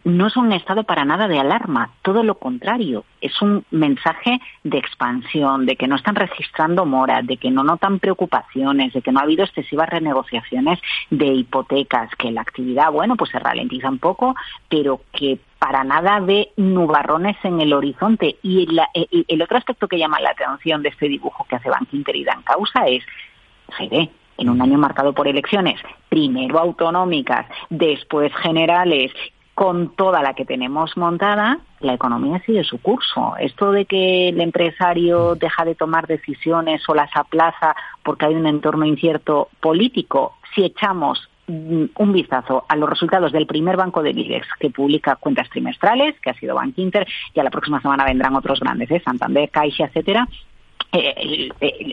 no 0.02 0.26
es 0.26 0.37
un 0.38 0.50
estado 0.52 0.85
para 0.85 1.05
nada 1.05 1.28
de 1.28 1.38
alarma, 1.38 1.90
todo 2.00 2.22
lo 2.22 2.37
contrario, 2.37 3.05
es 3.20 3.40
un 3.42 3.66
mensaje 3.70 4.40
de 4.64 4.78
expansión, 4.78 5.66
de 5.66 5.76
que 5.76 5.87
no 5.87 5.96
están 5.96 6.14
registrando 6.14 6.87
moras, 6.87 7.26
de 7.26 7.37
que 7.37 7.50
no 7.50 7.62
notan 7.62 7.98
preocupaciones, 7.98 8.94
de 8.94 9.02
que 9.02 9.12
no 9.12 9.20
ha 9.20 9.24
habido 9.24 9.44
excesivas 9.44 9.90
renegociaciones 9.90 10.81
de 11.11 11.26
hipotecas, 11.26 12.09
que 12.16 12.33
la 12.33 12.40
actividad, 12.40 12.90
bueno, 12.90 13.14
pues 13.14 13.31
se 13.31 13.38
ralentiza 13.38 13.90
un 13.90 13.98
poco, 13.98 14.35
pero 14.70 15.02
que 15.12 15.38
para 15.59 15.85
nada 15.85 16.18
ve 16.20 16.48
nubarrones 16.57 17.37
en 17.44 17.61
el 17.61 17.74
horizonte. 17.74 18.37
Y 18.42 18.66
el, 19.28 19.42
otro 19.42 19.59
aspecto 19.59 19.87
que 19.87 19.98
llama 19.98 20.18
la 20.18 20.31
atención 20.31 20.83
de 20.83 20.88
este 20.88 21.09
dibujo 21.09 21.44
que 21.44 21.57
hace 21.57 21.68
Bankinter 21.68 22.16
y 22.16 22.24
Dan 22.24 22.42
Causa 22.42 22.87
es, 22.88 23.05
se 23.76 23.87
ve, 23.88 24.11
en 24.42 24.50
un 24.50 24.61
año 24.61 24.78
marcado 24.78 25.12
por 25.12 25.28
elecciones, 25.28 25.81
primero 26.09 26.59
autonómicas, 26.59 27.46
después 27.70 28.33
generales, 28.37 29.12
con 29.55 29.94
toda 29.94 30.22
la 30.22 30.35
que 30.35 30.44
tenemos 30.44 30.96
montada, 30.96 31.59
la 31.81 31.94
economía 31.94 32.40
sigue 32.44 32.64
su 32.64 32.81
curso. 32.81 33.35
Esto 33.38 33.70
de 33.70 33.85
que 33.85 34.31
el 34.31 34.40
empresario 34.40 35.35
deja 35.35 35.64
de 35.64 35.74
tomar 35.74 36.07
decisiones 36.07 36.83
o 36.88 36.94
las 36.94 37.14
aplaza 37.14 37.76
porque 38.02 38.26
hay 38.26 38.35
un 38.35 38.46
entorno 38.46 38.85
incierto 38.85 39.48
político, 39.61 40.37
si 40.55 40.64
echamos 40.64 41.28
mm, 41.46 41.85
un 41.96 42.12
vistazo 42.12 42.64
a 42.68 42.76
los 42.76 42.88
resultados 42.88 43.31
del 43.31 43.46
primer 43.46 43.76
banco 43.76 44.02
de 44.02 44.11
IBEX 44.11 44.48
que 44.59 44.70
publica 44.70 45.16
cuentas 45.16 45.48
trimestrales, 45.50 46.18
que 46.20 46.31
ha 46.31 46.35
sido 46.35 46.55
Bank 46.55 46.74
y 46.76 47.40
a 47.40 47.44
la 47.44 47.50
próxima 47.50 47.81
semana 47.81 48.05
vendrán 48.05 48.35
otros 48.35 48.59
grandes, 48.59 48.90
¿eh? 48.90 49.02
Santander, 49.05 49.50
Caixa, 49.50 49.85
etcétera, 49.85 50.26
eh, 50.92 51.48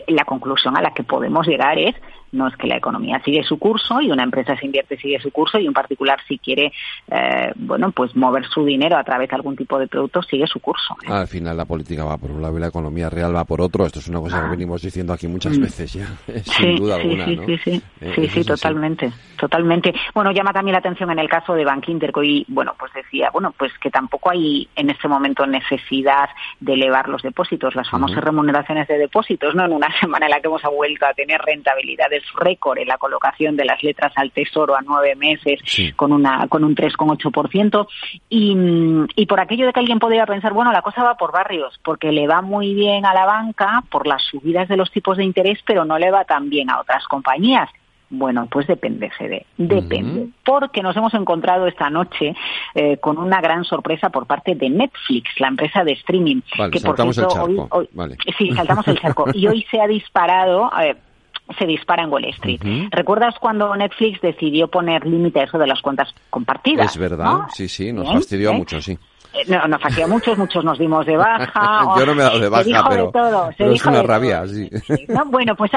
la 0.08 0.24
conclusión 0.24 0.76
a 0.76 0.82
la 0.82 0.92
que 0.92 1.04
podemos 1.04 1.46
llegar 1.46 1.78
es 1.78 1.94
no 2.32 2.48
es 2.48 2.56
que 2.56 2.66
la 2.66 2.76
economía 2.76 3.20
sigue 3.24 3.42
su 3.42 3.58
curso 3.58 4.00
y 4.00 4.10
una 4.10 4.22
empresa 4.22 4.56
se 4.56 4.66
invierte 4.66 4.96
sigue 4.96 5.20
su 5.20 5.30
curso 5.30 5.58
y 5.58 5.68
un 5.68 5.74
particular 5.74 6.18
si 6.26 6.38
quiere 6.38 6.72
eh, 7.10 7.52
bueno 7.56 7.90
pues 7.92 8.14
mover 8.16 8.46
su 8.46 8.64
dinero 8.64 8.96
a 8.96 9.04
través 9.04 9.28
de 9.28 9.36
algún 9.36 9.56
tipo 9.56 9.78
de 9.78 9.86
producto 9.86 10.22
sigue 10.22 10.46
su 10.46 10.60
curso 10.60 10.96
¿eh? 11.04 11.12
al 11.12 11.28
final 11.28 11.56
la 11.56 11.64
política 11.64 12.04
va 12.04 12.18
por 12.18 12.30
un 12.30 12.42
lado 12.42 12.56
y 12.56 12.60
la 12.60 12.68
economía 12.68 13.10
real 13.10 13.34
va 13.34 13.44
por 13.44 13.60
otro. 13.60 13.86
Esto 13.86 13.98
es 13.98 14.08
una 14.08 14.20
cosa 14.20 14.40
que 14.40 14.46
ah. 14.46 14.50
venimos 14.50 14.82
diciendo 14.82 15.12
aquí 15.12 15.28
muchas 15.28 15.58
mm. 15.58 15.62
veces 15.62 15.92
ya 15.92 16.06
sin 16.44 16.76
duda 16.76 16.96
alguna 16.96 17.24
sí, 17.24 17.38
sí, 17.46 17.58
sí. 17.64 17.82
Sí 18.14 18.28
sí 18.28 18.44
totalmente 18.44 19.12
totalmente. 19.38 19.94
Bueno 20.14 20.32
llama 20.32 20.52
también 20.52 20.72
la 20.72 20.78
atención 20.78 21.10
en 21.10 21.18
el 21.18 21.28
caso 21.28 21.54
de 21.54 21.64
Bank 21.64 21.88
Inter 21.88 22.12
y 22.22 22.44
bueno 22.48 22.74
pues 22.78 22.92
decía 22.92 23.30
bueno 23.32 23.52
pues 23.56 23.72
que 23.78 23.90
tampoco 23.90 24.30
hay 24.30 24.68
en 24.76 24.90
este 24.90 25.08
momento 25.08 25.46
necesidad 25.46 26.28
de 26.60 26.74
elevar 26.74 27.08
los 27.08 27.22
depósitos 27.22 27.74
las 27.74 27.88
famosas 27.88 28.22
remuneraciones 28.22 28.86
de 28.88 28.98
depósitos 28.98 29.54
no 29.54 29.64
en 29.64 29.72
una 29.72 29.88
semana 30.00 30.26
en 30.26 30.30
la 30.30 30.40
que 30.40 30.48
hemos 30.48 30.62
vuelto 30.62 31.06
a 31.06 31.14
tener 31.14 31.40
rentabilidades 31.40 32.19
récord 32.34 32.78
en 32.78 32.88
la 32.88 32.98
colocación 32.98 33.56
de 33.56 33.64
las 33.64 33.82
letras 33.82 34.12
al 34.16 34.30
tesoro 34.30 34.76
a 34.76 34.82
nueve 34.82 35.14
meses 35.16 35.60
con 35.96 36.12
una 36.12 36.46
con 36.48 36.64
un 36.64 36.74
3,8% 36.74 37.86
y, 38.28 38.56
y 39.16 39.26
por 39.26 39.40
aquello 39.40 39.66
de 39.66 39.72
que 39.72 39.80
alguien 39.80 39.98
podría 39.98 40.26
pensar 40.26 40.52
bueno 40.52 40.72
la 40.72 40.82
cosa 40.82 41.02
va 41.02 41.16
por 41.16 41.32
barrios 41.32 41.78
porque 41.84 42.12
le 42.12 42.26
va 42.26 42.42
muy 42.42 42.74
bien 42.74 43.06
a 43.06 43.14
la 43.14 43.26
banca 43.26 43.82
por 43.90 44.06
las 44.06 44.22
subidas 44.22 44.68
de 44.68 44.76
los 44.76 44.90
tipos 44.90 45.16
de 45.16 45.24
interés 45.24 45.58
pero 45.66 45.84
no 45.84 45.98
le 45.98 46.10
va 46.10 46.24
tan 46.24 46.48
bien 46.50 46.70
a 46.70 46.80
otras 46.80 47.04
compañías 47.06 47.68
bueno, 48.12 48.48
pues 48.50 48.66
depende, 48.66 49.08
CD, 49.16 49.46
depende. 49.56 50.30
Porque 50.44 50.82
nos 50.82 50.96
hemos 50.96 51.14
encontrado 51.14 51.68
esta 51.68 51.90
noche 51.90 52.34
eh, 52.74 52.96
con 52.96 53.18
una 53.18 53.40
gran 53.40 53.64
sorpresa 53.64 54.10
por 54.10 54.26
parte 54.26 54.56
de 54.56 54.68
Netflix, 54.68 55.30
la 55.38 55.46
empresa 55.46 55.84
de 55.84 55.92
streaming. 55.92 56.40
que 56.72 56.80
saltamos 56.80 57.16
el 57.18 57.28
charco. 57.28 57.68
Hoy, 57.70 57.88
Sí, 58.36 58.50
saltamos 58.50 58.88
el 58.88 58.98
charco. 59.00 59.26
y 59.32 59.46
hoy 59.46 59.64
se 59.70 59.80
ha 59.80 59.86
disparado, 59.86 60.74
a 60.74 60.80
ver, 60.82 60.96
se 61.58 61.66
dispara 61.66 62.02
en 62.02 62.10
Wall 62.10 62.24
Street. 62.26 62.60
¿Recuerdas 62.90 63.34
cuando 63.40 63.74
Netflix 63.76 64.20
decidió 64.20 64.68
poner 64.68 65.06
límite 65.06 65.40
a 65.40 65.44
eso 65.44 65.58
de 65.58 65.66
las 65.66 65.80
cuentas 65.80 66.14
compartidas? 66.30 66.90
Es 66.90 66.98
verdad, 66.98 67.40
sí, 67.52 67.68
sí, 67.68 67.92
nos 67.92 68.12
fastidió 68.12 68.52
mucho, 68.52 68.80
sí. 68.80 68.98
Eh, 69.32 69.44
no, 69.46 69.66
nos 69.68 69.80
fastidió 69.80 70.08
muchos, 70.08 70.36
muchos 70.36 70.64
nos 70.64 70.78
dimos 70.78 71.06
de 71.06 71.16
baja. 71.16 71.94
Yo 71.98 72.06
no 72.06 72.14
me 72.14 72.22
he 72.22 72.24
dado 72.24 72.40
de 72.40 72.48
baja, 72.48 72.88
pero, 72.88 73.10
todo, 73.10 73.50
es 73.58 73.86
una 73.86 74.02
rabia, 74.02 74.46
sí. 74.46 74.68
Bueno, 75.26 75.54
pues 75.54 75.70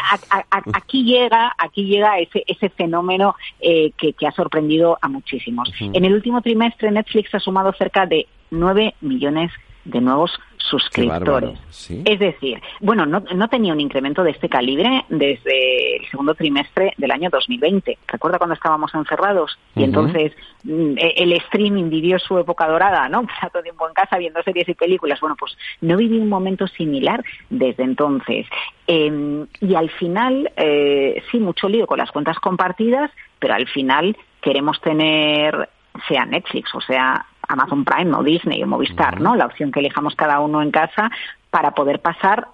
aquí 0.50 1.04
llega, 1.04 1.54
aquí 1.58 1.86
llega 1.86 2.18
ese, 2.20 2.44
ese 2.48 2.70
fenómeno 2.70 3.36
eh, 3.60 3.92
que, 3.98 4.14
que, 4.14 4.28
ha 4.28 4.32
sorprendido 4.32 4.98
a 5.02 5.08
muchísimos. 5.08 5.72
En 5.80 6.04
el 6.04 6.14
último 6.14 6.42
trimestre 6.42 6.90
Netflix 6.92 7.34
ha 7.36 7.40
sumado 7.40 7.72
cerca 7.74 8.06
de 8.06 8.28
9 8.50 8.96
millones 9.02 9.52
de 9.52 9.73
nuevos 9.86 10.32
suscriptores. 10.58 11.60
Es 12.06 12.20
decir, 12.20 12.62
bueno, 12.80 13.06
no, 13.06 13.20
no, 13.20 13.48
tenía 13.50 13.74
un 13.74 13.80
incremento 13.80 14.24
de 14.24 14.32
este 14.32 14.50
calibre 14.50 15.06
desde 15.10 15.98
el 15.98 16.10
segundo 16.10 16.36
trimestre 16.36 16.94
del 16.98 17.12
año 17.12 17.30
2020. 17.30 17.98
¿Recuerda 18.08 18.38
cuando 18.38 18.56
estábamos 18.56 18.94
encerrados? 18.96 19.58
Y 19.76 19.84
entonces 19.84 20.32
mm, 20.64 20.98
e, 20.98 21.14
el 21.18 21.34
streaming 21.34 21.90
vivió 21.90 22.18
su 22.18 22.38
época 22.38 22.68
dorada, 22.68 23.10
¿no? 23.10 23.24
Pasar 23.28 23.52
todo 23.52 23.64
tiempo 23.64 23.88
en 23.88 23.94
casa 23.94 24.18
viendo 24.18 24.42
series 24.44 24.68
y 24.70 24.74
películas. 24.74 25.20
Bueno, 25.20 25.36
pues 25.38 25.56
no 25.82 25.98
viví 25.98 26.18
un 26.18 26.30
momento 26.30 26.68
similar 26.68 27.24
desde 27.50 27.84
entonces. 27.84 28.48
Em, 28.88 29.46
y 29.60 29.76
al 29.76 29.90
final, 29.90 30.52
eh, 30.56 31.22
sí, 31.30 31.40
mucho 31.40 31.68
lío 31.68 31.88
con 31.88 31.98
las 31.98 32.12
cuentas 32.12 32.40
compartidas, 32.40 33.12
pero 33.40 33.54
al 33.54 33.68
final 33.68 34.16
queremos 34.42 34.80
tener 34.82 35.70
sea 36.08 36.26
Netflix 36.26 36.74
o 36.74 36.82
sea 36.82 37.26
Amazon 37.54 37.86
Prime 37.86 38.14
o 38.16 38.24
Disney 38.24 38.62
o 38.64 38.68
Movistar, 38.68 39.22
¿no? 39.22 39.36
La 39.36 39.46
opción 39.46 39.72
que 39.72 39.80
elijamos 39.80 40.16
cada 40.16 40.40
uno 40.40 40.62
en 40.62 40.72
casa 40.72 41.12
para 41.50 41.72
poder 41.72 42.00
pasar 42.00 42.48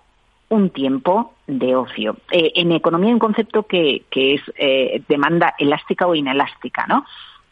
un 0.49 0.69
tiempo 0.69 1.33
de 1.47 1.75
ocio. 1.75 2.17
Eh, 2.31 2.51
en 2.55 2.71
economía 2.71 3.09
hay 3.09 3.13
un 3.13 3.19
concepto 3.19 3.63
que, 3.63 4.03
que 4.09 4.35
es 4.35 4.41
eh, 4.55 5.01
demanda 5.07 5.53
elástica 5.57 6.07
o 6.07 6.15
inelástica, 6.15 6.85
¿no? 6.88 7.05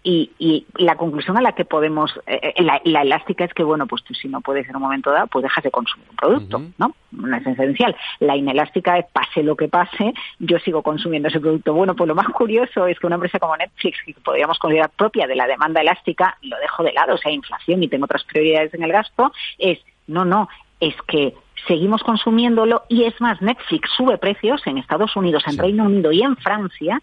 Y, 0.09 0.65
la 0.77 0.95
conclusión 0.95 1.37
a 1.37 1.41
la 1.41 1.51
que 1.51 1.65
podemos, 1.65 2.17
eh, 2.27 2.53
eh, 2.55 2.63
la, 2.63 3.01
elástica 3.01 3.43
es 3.43 3.53
que, 3.53 3.63
bueno, 3.63 3.87
pues 3.87 4.05
tú 4.05 4.13
si 4.13 4.29
no 4.29 4.39
puedes 4.39 4.67
en 4.69 4.77
un 4.77 4.81
momento 4.81 5.11
dado, 5.11 5.27
pues 5.27 5.43
dejas 5.43 5.65
de 5.65 5.69
consumir 5.69 6.07
un 6.09 6.15
producto, 6.15 6.61
¿no? 6.77 6.95
No 7.11 7.35
es 7.35 7.45
esencial. 7.45 7.93
La 8.19 8.37
inelástica 8.37 8.97
es, 8.97 9.05
pase 9.11 9.43
lo 9.43 9.57
que 9.57 9.67
pase, 9.67 10.13
yo 10.39 10.59
sigo 10.59 10.81
consumiendo 10.81 11.27
ese 11.27 11.41
producto. 11.41 11.73
Bueno, 11.73 11.93
pues 11.93 12.07
lo 12.07 12.15
más 12.15 12.29
curioso 12.29 12.87
es 12.87 12.97
que 12.97 13.05
una 13.05 13.15
empresa 13.15 13.37
como 13.37 13.57
Netflix, 13.57 13.97
que 14.05 14.13
podríamos 14.13 14.57
considerar 14.59 14.91
propia 14.91 15.27
de 15.27 15.35
la 15.35 15.45
demanda 15.45 15.81
elástica, 15.81 16.37
lo 16.41 16.57
dejo 16.57 16.83
de 16.83 16.93
lado, 16.93 17.15
o 17.15 17.17
sea, 17.17 17.29
inflación 17.29 17.83
y 17.83 17.89
tengo 17.89 18.05
otras 18.05 18.23
prioridades 18.23 18.73
en 18.73 18.83
el 18.83 18.93
gasto, 18.93 19.33
es, 19.57 19.79
no, 20.07 20.23
no, 20.23 20.47
es 20.79 20.95
que 21.07 21.33
seguimos 21.67 22.01
consumiéndolo 22.03 22.83
y 22.87 23.03
es 23.03 23.19
más, 23.19 23.41
Netflix 23.41 23.89
sube 23.97 24.17
precios 24.17 24.65
en 24.67 24.77
Estados 24.77 25.17
Unidos, 25.17 25.43
en 25.47 25.57
Reino 25.57 25.83
Unido 25.83 26.13
y 26.13 26.21
en 26.21 26.37
Francia, 26.37 27.01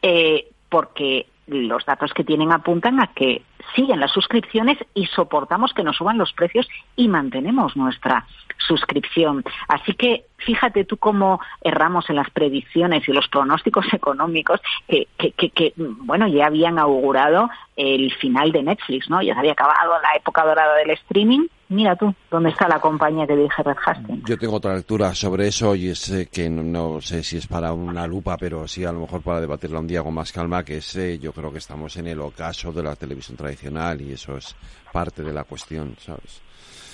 eh, 0.00 0.46
porque 0.68 1.26
los 1.46 1.84
datos 1.84 2.12
que 2.12 2.24
tienen 2.24 2.52
apuntan 2.52 3.00
a 3.00 3.08
que 3.08 3.42
siguen 3.74 4.00
las 4.00 4.12
suscripciones 4.12 4.78
y 4.94 5.06
soportamos 5.06 5.72
que 5.72 5.82
nos 5.82 5.96
suban 5.96 6.18
los 6.18 6.32
precios 6.32 6.68
y 6.96 7.08
mantenemos 7.08 7.76
nuestra 7.76 8.26
suscripción. 8.58 9.44
Así 9.68 9.94
que 9.94 10.26
fíjate 10.38 10.84
tú 10.84 10.96
cómo 10.96 11.40
erramos 11.62 12.08
en 12.10 12.16
las 12.16 12.30
predicciones 12.30 13.08
y 13.08 13.12
los 13.12 13.28
pronósticos 13.28 13.86
económicos 13.92 14.60
que, 14.88 15.08
que, 15.16 15.50
que, 15.50 15.72
bueno, 15.76 16.26
ya 16.28 16.46
habían 16.46 16.78
augurado 16.78 17.48
el 17.76 18.12
final 18.14 18.52
de 18.52 18.62
Netflix, 18.62 19.10
¿no? 19.10 19.22
Ya 19.22 19.34
se 19.34 19.40
había 19.40 19.52
acabado 19.52 20.00
la 20.00 20.16
época 20.16 20.44
dorada 20.44 20.76
del 20.76 20.90
streaming 20.90 21.46
mira 21.68 21.96
tú, 21.96 22.14
¿dónde 22.30 22.50
está 22.50 22.68
la 22.68 22.80
compañía 22.80 23.26
que 23.26 23.36
dije 23.36 23.62
Red 23.62 23.76
Hastings? 23.84 24.24
Yo 24.24 24.36
tengo 24.36 24.54
otra 24.54 24.74
lectura 24.74 25.14
sobre 25.14 25.48
eso 25.48 25.74
y 25.74 25.88
es 25.88 26.28
que 26.30 26.48
no, 26.48 27.00
sé 27.00 27.22
si 27.22 27.38
es 27.38 27.46
para 27.46 27.72
una 27.72 28.06
lupa, 28.06 28.36
pero 28.36 28.66
sí 28.68 28.84
a 28.84 28.92
lo 28.92 29.00
mejor 29.00 29.22
para 29.22 29.40
debatirla 29.40 29.80
un 29.80 29.86
día 29.86 30.02
con 30.02 30.14
más 30.14 30.32
calma, 30.32 30.64
que 30.64 30.78
es, 30.78 30.96
yo 31.20 31.32
creo 31.32 31.52
que 31.52 31.58
estamos 31.58 31.96
en 31.96 32.06
el 32.08 32.20
ocaso 32.20 32.72
de 32.72 32.82
la 32.82 32.96
televisión 32.96 33.36
tradicional 33.36 33.55
tradicional 33.56 34.00
y 34.02 34.12
eso 34.12 34.36
es 34.36 34.54
parte 34.92 35.22
de 35.22 35.32
la 35.32 35.44
cuestión, 35.44 35.96
¿sabes? 35.98 36.42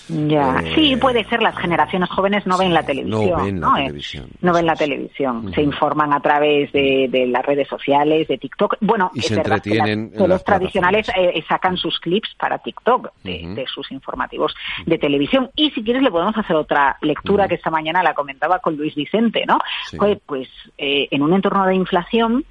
Ya, 0.08 0.58
Eh, 0.64 0.72
sí, 0.74 0.96
puede 0.96 1.24
ser. 1.28 1.40
Las 1.40 1.56
generaciones 1.56 2.10
jóvenes 2.10 2.44
no 2.44 2.58
ven 2.58 2.74
la 2.74 2.82
televisión. 2.82 3.30
No 3.30 3.44
ven 3.44 3.60
la 3.60 3.66
¿no? 3.68 3.76
Eh, 3.76 3.82
televisión. 3.82 4.26
No 4.40 4.52
ven 4.52 4.66
la 4.66 4.74
televisión. 4.74 5.52
Se 5.54 5.62
informan 5.62 6.12
a 6.12 6.20
través 6.20 6.72
de, 6.72 7.06
de 7.08 7.26
las 7.28 7.46
redes 7.46 7.68
sociales, 7.68 8.26
de 8.26 8.36
TikTok. 8.36 8.78
Bueno, 8.80 9.12
Y 9.14 9.20
es 9.20 9.26
se 9.26 9.36
verdad 9.36 9.62
que 9.62 9.70
entretienen 9.70 10.12
en 10.12 10.28
los 10.28 10.42
tradicionales 10.42 11.06
eh, 11.16 11.42
sacan 11.48 11.76
sus 11.76 12.00
clips 12.00 12.34
para 12.36 12.58
TikTok 12.58 13.12
de, 13.22 13.54
de 13.54 13.64
sus 13.72 13.92
informativos 13.92 14.52
de 14.86 14.98
televisión. 14.98 15.50
Y 15.54 15.70
si 15.70 15.84
quieres 15.84 16.02
le 16.02 16.10
podemos 16.10 16.36
hacer 16.36 16.56
otra 16.56 16.98
lectura 17.00 17.46
que 17.46 17.54
esta 17.54 17.70
mañana 17.70 18.02
la 18.02 18.12
comentaba 18.12 18.58
con 18.58 18.76
Luis 18.76 18.96
Vicente, 18.96 19.44
¿no? 19.46 19.58
Sí. 19.88 19.96
Pues, 19.98 20.18
pues, 20.26 20.48
eh, 20.78 21.06
en 21.12 21.22
un 21.22 21.32
entorno 21.32 21.64
de 21.64 21.76
inflación 21.76 22.44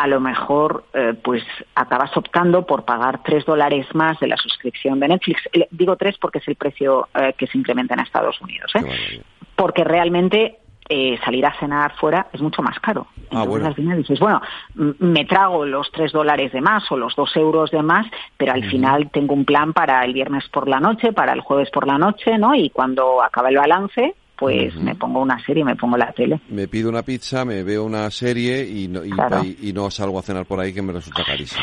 a 0.00 0.06
lo 0.06 0.20
mejor 0.20 0.84
eh, 0.94 1.12
pues 1.24 1.42
acabas 1.74 2.16
optando 2.16 2.64
por 2.64 2.84
pagar 2.84 3.20
tres 3.24 3.44
dólares 3.44 3.84
más 3.94 4.18
de 4.20 4.28
la 4.28 4.36
suscripción 4.36 5.00
de 5.00 5.08
Netflix. 5.08 5.42
Le- 5.52 5.66
Digo 5.72 5.96
tres 5.96 6.16
porque 6.18 6.38
es 6.38 6.46
el 6.46 6.54
precio 6.54 7.08
eh, 7.14 7.34
que 7.36 7.48
se 7.48 7.58
incrementa 7.58 7.94
en 7.94 8.00
Estados 8.00 8.40
Unidos. 8.40 8.70
¿eh? 8.76 9.20
Porque 9.56 9.82
realmente 9.82 10.58
eh, 10.88 11.18
salir 11.24 11.44
a 11.46 11.52
cenar 11.58 11.96
fuera 11.96 12.28
es 12.32 12.40
mucho 12.40 12.62
más 12.62 12.78
caro. 12.78 13.08
Ah, 13.16 13.42
Entonces 13.42 13.48
bueno. 13.48 13.66
al 13.66 13.74
final 13.74 13.98
dices, 13.98 14.20
bueno, 14.20 14.40
me 14.74 15.24
trago 15.24 15.66
los 15.66 15.90
tres 15.90 16.12
dólares 16.12 16.52
de 16.52 16.60
más 16.60 16.90
o 16.92 16.96
los 16.96 17.16
dos 17.16 17.34
euros 17.36 17.72
de 17.72 17.82
más, 17.82 18.06
pero 18.36 18.52
al 18.52 18.64
final 18.70 19.10
tengo 19.10 19.34
un 19.34 19.44
plan 19.44 19.72
para 19.72 20.04
el 20.04 20.12
viernes 20.12 20.48
por 20.48 20.68
la 20.68 20.78
noche, 20.78 21.12
para 21.12 21.32
el 21.32 21.40
jueves 21.40 21.70
por 21.70 21.88
la 21.88 21.98
noche, 21.98 22.38
¿no? 22.38 22.54
Y 22.54 22.70
cuando 22.70 23.20
acaba 23.22 23.48
el 23.48 23.56
balance, 23.56 24.14
pues 24.38 24.74
me 24.76 24.94
pongo 24.94 25.20
una 25.20 25.38
serie, 25.44 25.64
me 25.64 25.74
pongo 25.76 25.96
la 25.96 26.12
tele. 26.12 26.40
Me 26.48 26.68
pido 26.68 26.88
una 26.88 27.02
pizza, 27.02 27.44
me 27.44 27.62
veo 27.64 27.84
una 27.84 28.10
serie 28.10 28.64
y 28.64 28.86
no, 28.88 29.04
y, 29.04 29.10
Claro. 29.10 29.42
y- 29.44 29.68
y 29.68 29.72
no 29.72 29.90
salgo 29.90 30.18
a 30.18 30.22
cenar 30.22 30.46
por 30.46 30.60
ahí 30.60 30.72
que 30.72 30.80
me 30.82 30.92
resulta 30.92 31.24
carísimo. 31.24 31.62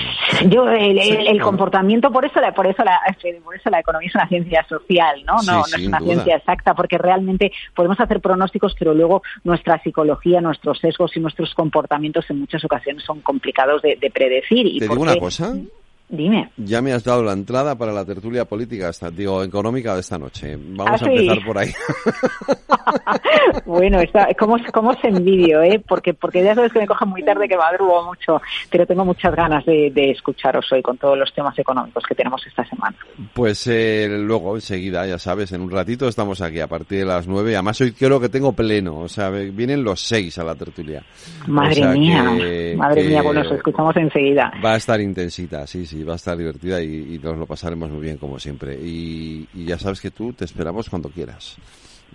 Yo 0.49 0.67
el, 0.69 0.97
el- 0.99 1.11
el 1.19 1.25
claro. 1.25 1.45
comportamiento 1.45 2.11
por 2.11 2.25
eso 2.25 2.39
la 2.41 2.53
por 2.53 2.67
eso 2.67 2.83
la 2.83 2.99
por 3.43 3.55
eso 3.55 3.69
la 3.69 3.79
economía 3.79 4.09
es 4.09 4.15
una 4.15 4.27
ciencia 4.27 4.65
social, 4.67 5.23
¿no? 5.25 5.39
Sí, 5.39 5.47
No, 5.51 5.61
es 5.65 5.88
una 5.88 5.99
duda. 5.99 6.13
ciencia 6.13 6.35
exacta 6.38 6.73
porque 6.73 6.97
realmente 6.97 7.51
podemos 7.73 7.99
hacer 7.99 8.19
pronósticos, 8.19 8.75
pero 8.77 8.93
luego 8.93 9.21
nuestra 9.43 9.81
psicología, 9.81 10.41
nuestros 10.41 10.79
sesgos 10.79 11.15
y 11.15 11.19
nuestros 11.19 11.53
comportamientos 11.53 12.25
en 12.29 12.39
muchas 12.39 12.63
ocasiones 12.65 13.03
son 13.03 13.21
complicados 13.21 13.81
de, 13.81 13.95
de 13.95 14.09
predecir. 14.11 14.65
Y 14.67 14.79
Te 14.79 14.88
digo 14.89 15.01
una 15.01 15.15
cosa, 15.15 15.53
Dime. 16.07 16.51
ya 16.57 16.81
me 16.81 16.93
has 16.93 17.03
dado 17.03 17.23
la 17.23 17.33
entrada 17.33 17.75
para 17.75 17.91
la 17.91 18.05
tertulia 18.05 18.45
política, 18.45 18.89
esta, 18.89 19.09
digo, 19.09 19.43
económica 19.43 19.93
de 19.95 20.01
esta 20.01 20.17
noche. 20.17 20.55
Vamos 20.57 21.01
Ah, 21.01 21.05
a 21.05 21.07
sí. 21.09 21.15
empezar 21.15 21.45
por 21.45 21.57
ahí. 21.57 21.71
Bueno, 23.65 23.99
está, 23.99 24.27
¿cómo, 24.37 24.57
cómo 24.73 24.93
se 25.01 25.07
envidio, 25.07 25.61
eh? 25.61 25.81
Porque, 25.87 26.13
porque 26.13 26.43
ya 26.43 26.55
sabes 26.55 26.71
que 26.71 26.79
me 26.79 26.87
coge 26.87 27.05
muy 27.05 27.23
tarde, 27.23 27.47
que 27.47 27.57
madrugo 27.57 28.03
mucho, 28.05 28.41
pero 28.69 28.85
tengo 28.85 29.05
muchas 29.05 29.35
ganas 29.35 29.65
de, 29.65 29.91
de 29.93 30.11
escucharos 30.11 30.65
hoy 30.71 30.81
con 30.81 30.97
todos 30.97 31.17
los 31.17 31.33
temas 31.33 31.57
económicos 31.57 32.03
que 32.07 32.15
tenemos 32.15 32.45
esta 32.45 32.63
semana. 32.65 32.95
Pues 33.33 33.65
eh, 33.67 34.07
luego, 34.09 34.55
enseguida, 34.55 35.05
ya 35.05 35.17
sabes, 35.19 35.51
en 35.51 35.61
un 35.61 35.71
ratito 35.71 36.07
estamos 36.07 36.41
aquí 36.41 36.59
a 36.59 36.67
partir 36.67 36.99
de 36.99 37.05
las 37.05 37.27
nueve. 37.27 37.55
Además, 37.55 37.79
hoy 37.81 37.91
creo 37.93 38.19
que 38.19 38.29
tengo 38.29 38.53
pleno, 38.53 38.99
o 38.99 39.07
sea, 39.09 39.29
vienen 39.29 39.83
los 39.83 40.01
seis 40.01 40.37
a 40.37 40.43
la 40.43 40.55
tertulia. 40.55 41.03
Madre 41.47 41.71
O 41.71 41.75
sea 41.75 41.91
mía, 41.91 42.33
que- 42.37 42.75
madre 42.77 43.01
que 43.03 43.09
mía, 43.09 43.21
bueno, 43.21 43.41
os 43.41 43.51
escuchamos 43.51 43.95
enseguida. 43.97 44.51
Va 44.63 44.73
a 44.73 44.77
estar 44.77 44.99
intensita, 45.01 45.65
sí, 45.67 45.85
sí, 45.85 45.94
va 46.03 46.13
a 46.13 46.15
estar 46.17 46.38
divertida 46.38 46.81
y, 46.81 47.15
y 47.15 47.19
nos 47.19 47.38
lo 47.38 47.45
pasaremos 47.45 47.89
muy 47.89 48.01
bien 48.01 48.17
como 48.17 48.39
siempre. 48.39 48.75
Y, 48.75 49.47
y 49.53 49.65
ya 49.65 49.77
sabes 49.79 50.01
que 50.01 50.12
tú 50.12 50.34
te 50.34 50.45
esperamos 50.45 50.89
cuando 50.89 51.10
quieras. 51.10 51.55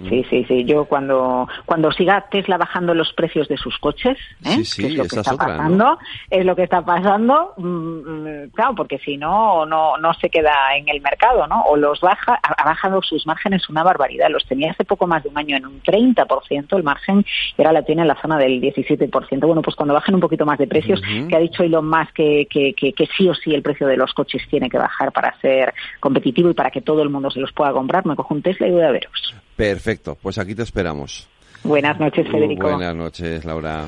Mm. 0.00 0.08
Sí, 0.08 0.26
sí, 0.30 0.44
sí. 0.48 0.64
Yo 0.64 0.84
cuando 0.86 1.48
cuando 1.66 1.92
siga 1.92 2.26
Tesla 2.30 2.56
bajando 2.56 2.94
los 2.94 3.12
precios 3.12 3.48
de 3.48 3.56
sus 3.56 3.76
coches, 3.78 4.16
¿eh? 4.44 4.56
Sí, 4.56 4.64
sí, 4.64 4.82
que 4.82 4.88
es 4.88 4.94
lo 4.94 5.02
que 5.04 5.16
está 5.16 5.34
otra, 5.34 5.46
¿no? 5.46 5.56
pasando, 5.56 5.98
es 6.30 6.44
lo 6.44 6.56
que 6.56 6.62
está 6.62 6.82
pasando, 6.82 7.52
mm, 7.56 7.66
mm, 7.66 8.50
claro, 8.54 8.74
porque 8.74 8.98
si 8.98 9.16
no, 9.16 9.66
no 9.66 9.96
no 9.98 10.14
se 10.14 10.30
queda 10.30 10.52
en 10.76 10.88
el 10.88 11.00
mercado, 11.00 11.46
¿no? 11.46 11.62
O 11.62 11.76
los 11.76 12.00
baja, 12.00 12.38
ha 12.42 12.64
bajado 12.64 13.02
sus 13.02 13.26
márgenes 13.26 13.68
una 13.68 13.82
barbaridad. 13.82 14.28
Los 14.30 14.46
tenía 14.46 14.70
hace 14.70 14.84
poco 14.84 15.06
más 15.06 15.22
de 15.22 15.28
un 15.28 15.38
año 15.38 15.56
en 15.56 15.66
un 15.66 15.82
30% 15.82 16.76
el 16.76 16.82
margen 16.82 17.24
y 17.56 17.62
ahora 17.62 17.72
la 17.72 17.82
tiene 17.82 18.02
en 18.02 18.08
la 18.08 18.20
zona 18.20 18.38
del 18.38 18.60
17%. 18.60 19.46
Bueno, 19.46 19.62
pues 19.62 19.76
cuando 19.76 19.94
bajen 19.94 20.14
un 20.14 20.20
poquito 20.20 20.46
más 20.46 20.58
de 20.58 20.66
precios, 20.66 21.00
Ujú. 21.00 21.28
que 21.28 21.36
ha 21.36 21.40
dicho 21.40 21.62
Elon 21.62 21.88
Musk 21.88 22.12
que, 22.14 22.46
que, 22.50 22.74
que, 22.74 22.92
que 22.92 23.06
sí 23.16 23.28
o 23.28 23.34
sí 23.34 23.54
el 23.54 23.62
precio 23.62 23.86
de 23.86 23.96
los 23.96 24.12
coches 24.12 24.42
tiene 24.48 24.68
que 24.68 24.78
bajar 24.78 25.12
para 25.12 25.38
ser 25.40 25.74
competitivo 26.00 26.50
y 26.50 26.54
para 26.54 26.70
que 26.70 26.80
todo 26.80 27.02
el 27.02 27.10
mundo 27.10 27.30
se 27.30 27.40
los 27.40 27.52
pueda 27.52 27.72
comprar, 27.72 28.06
me 28.06 28.16
cojo 28.16 28.34
un 28.34 28.42
Tesla 28.42 28.66
y 28.66 28.70
voy 28.70 28.82
a 28.82 28.90
veros. 28.90 29.34
Perfecto, 29.60 30.16
pues 30.20 30.38
aquí 30.38 30.54
te 30.54 30.62
esperamos. 30.62 31.28
Buenas 31.62 32.00
noches, 32.00 32.26
Federico. 32.30 32.66
Buenas 32.66 32.96
noches, 32.96 33.44
Laura. 33.44 33.84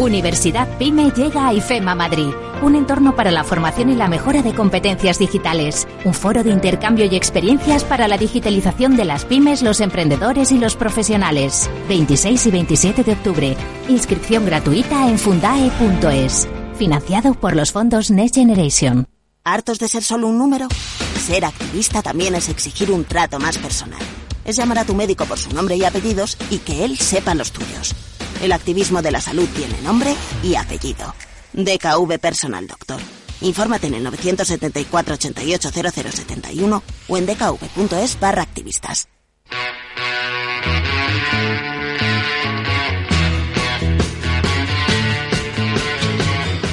Universidad 0.00 0.66
PyME 0.78 1.10
llega 1.10 1.46
a 1.46 1.52
IFEMA 1.52 1.94
Madrid, 1.94 2.32
un 2.62 2.74
entorno 2.74 3.14
para 3.14 3.30
la 3.30 3.44
formación 3.44 3.90
y 3.90 3.94
la 3.94 4.08
mejora 4.08 4.40
de 4.40 4.54
competencias 4.54 5.18
digitales, 5.18 5.86
un 6.06 6.14
foro 6.14 6.42
de 6.42 6.48
intercambio 6.48 7.04
y 7.04 7.14
experiencias 7.14 7.84
para 7.84 8.08
la 8.08 8.16
digitalización 8.16 8.96
de 8.96 9.04
las 9.04 9.26
pymes, 9.26 9.60
los 9.60 9.82
emprendedores 9.82 10.52
y 10.52 10.58
los 10.58 10.74
profesionales. 10.74 11.68
26 11.88 12.46
y 12.46 12.50
27 12.50 13.04
de 13.04 13.12
octubre. 13.12 13.56
Inscripción 13.90 14.46
gratuita 14.46 15.06
en 15.06 15.18
fundae.es. 15.18 16.48
Financiado 16.76 17.34
por 17.34 17.54
los 17.54 17.70
fondos 17.70 18.10
Next 18.10 18.36
Generation. 18.36 19.06
¿Hartos 19.44 19.78
de 19.78 19.88
ser 19.88 20.02
solo 20.02 20.28
un 20.28 20.38
número? 20.38 20.68
Ser 21.26 21.44
activista 21.44 22.00
también 22.00 22.34
es 22.34 22.48
exigir 22.48 22.90
un 22.90 23.04
trato 23.04 23.38
más 23.38 23.58
personal. 23.58 24.00
Es 24.46 24.56
llamar 24.56 24.78
a 24.78 24.86
tu 24.86 24.94
médico 24.94 25.26
por 25.26 25.38
su 25.38 25.52
nombre 25.52 25.76
y 25.76 25.84
apellidos 25.84 26.38
y 26.48 26.58
que 26.58 26.86
él 26.86 26.96
sepa 26.96 27.34
los 27.34 27.52
tuyos. 27.52 27.94
El 28.40 28.52
activismo 28.52 29.02
de 29.02 29.10
la 29.10 29.20
salud 29.20 29.48
tiene 29.54 29.80
nombre 29.82 30.14
y 30.42 30.54
apellido. 30.54 31.14
DKV 31.52 32.18
Personal 32.18 32.66
Doctor. 32.66 33.00
Infórmate 33.42 33.88
en 33.88 33.94
el 33.94 34.02
974 34.04 35.14
88 35.14 35.70
0071 35.70 36.82
o 37.08 37.16
en 37.16 37.26
dkv.es 37.26 38.20
barra 38.20 38.42
activistas. 38.42 39.08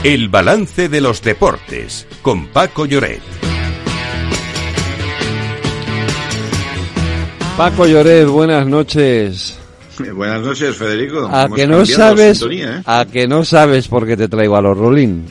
El 0.03 0.29
balance 0.29 0.87
de 0.87 1.01
los 1.01 1.21
deportes 1.21 2.07
con 2.21 2.47
Paco 2.47 2.85
Lloret. 2.85 3.21
Paco 7.57 7.85
Lloret, 7.87 8.27
buenas 8.27 8.67
noches. 8.67 9.59
Buenas 10.13 10.41
noches, 10.41 10.75
Federico. 10.75 11.27
A 11.31 11.45
Hemos 11.45 11.57
que 11.57 11.67
no 11.67 11.85
sabes, 11.85 12.37
sintonía, 12.37 12.77
¿eh? 12.77 12.83
a 12.85 13.05
que 13.05 13.27
no 13.27 13.43
sabes 13.43 13.87
por 13.87 14.05
qué 14.05 14.15
te 14.15 14.27
traigo 14.27 14.55
a 14.55 14.61
los 14.61 14.77
Rolling. 14.77 15.23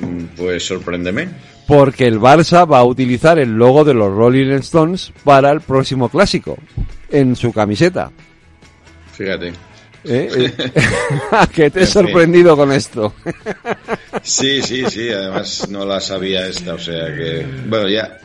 Mm, 0.00 0.24
Pues 0.36 0.66
sorpréndeme. 0.66 1.28
Porque 1.66 2.06
el 2.06 2.18
Barça 2.18 2.70
va 2.70 2.78
a 2.78 2.84
utilizar 2.84 3.38
el 3.38 3.50
logo 3.50 3.84
de 3.84 3.94
los 3.94 4.12
Rolling 4.12 4.50
Stones 4.60 5.12
para 5.22 5.50
el 5.50 5.60
próximo 5.60 6.08
clásico 6.08 6.56
en 7.10 7.36
su 7.36 7.52
camiseta. 7.52 8.10
Fíjate. 9.12 9.52
¿Eh? 10.04 10.52
¿A 11.32 11.46
que 11.46 11.70
te 11.70 11.82
he 11.82 11.86
sorprendido 11.86 12.56
con 12.56 12.72
esto? 12.72 13.12
Sí, 14.22 14.62
sí, 14.62 14.84
sí. 14.88 15.10
Además 15.10 15.68
no 15.68 15.84
la 15.84 16.00
sabía 16.00 16.46
esta, 16.46 16.74
o 16.74 16.78
sea 16.78 17.06
que 17.14 17.46
bueno 17.68 17.88
ya 17.88 18.18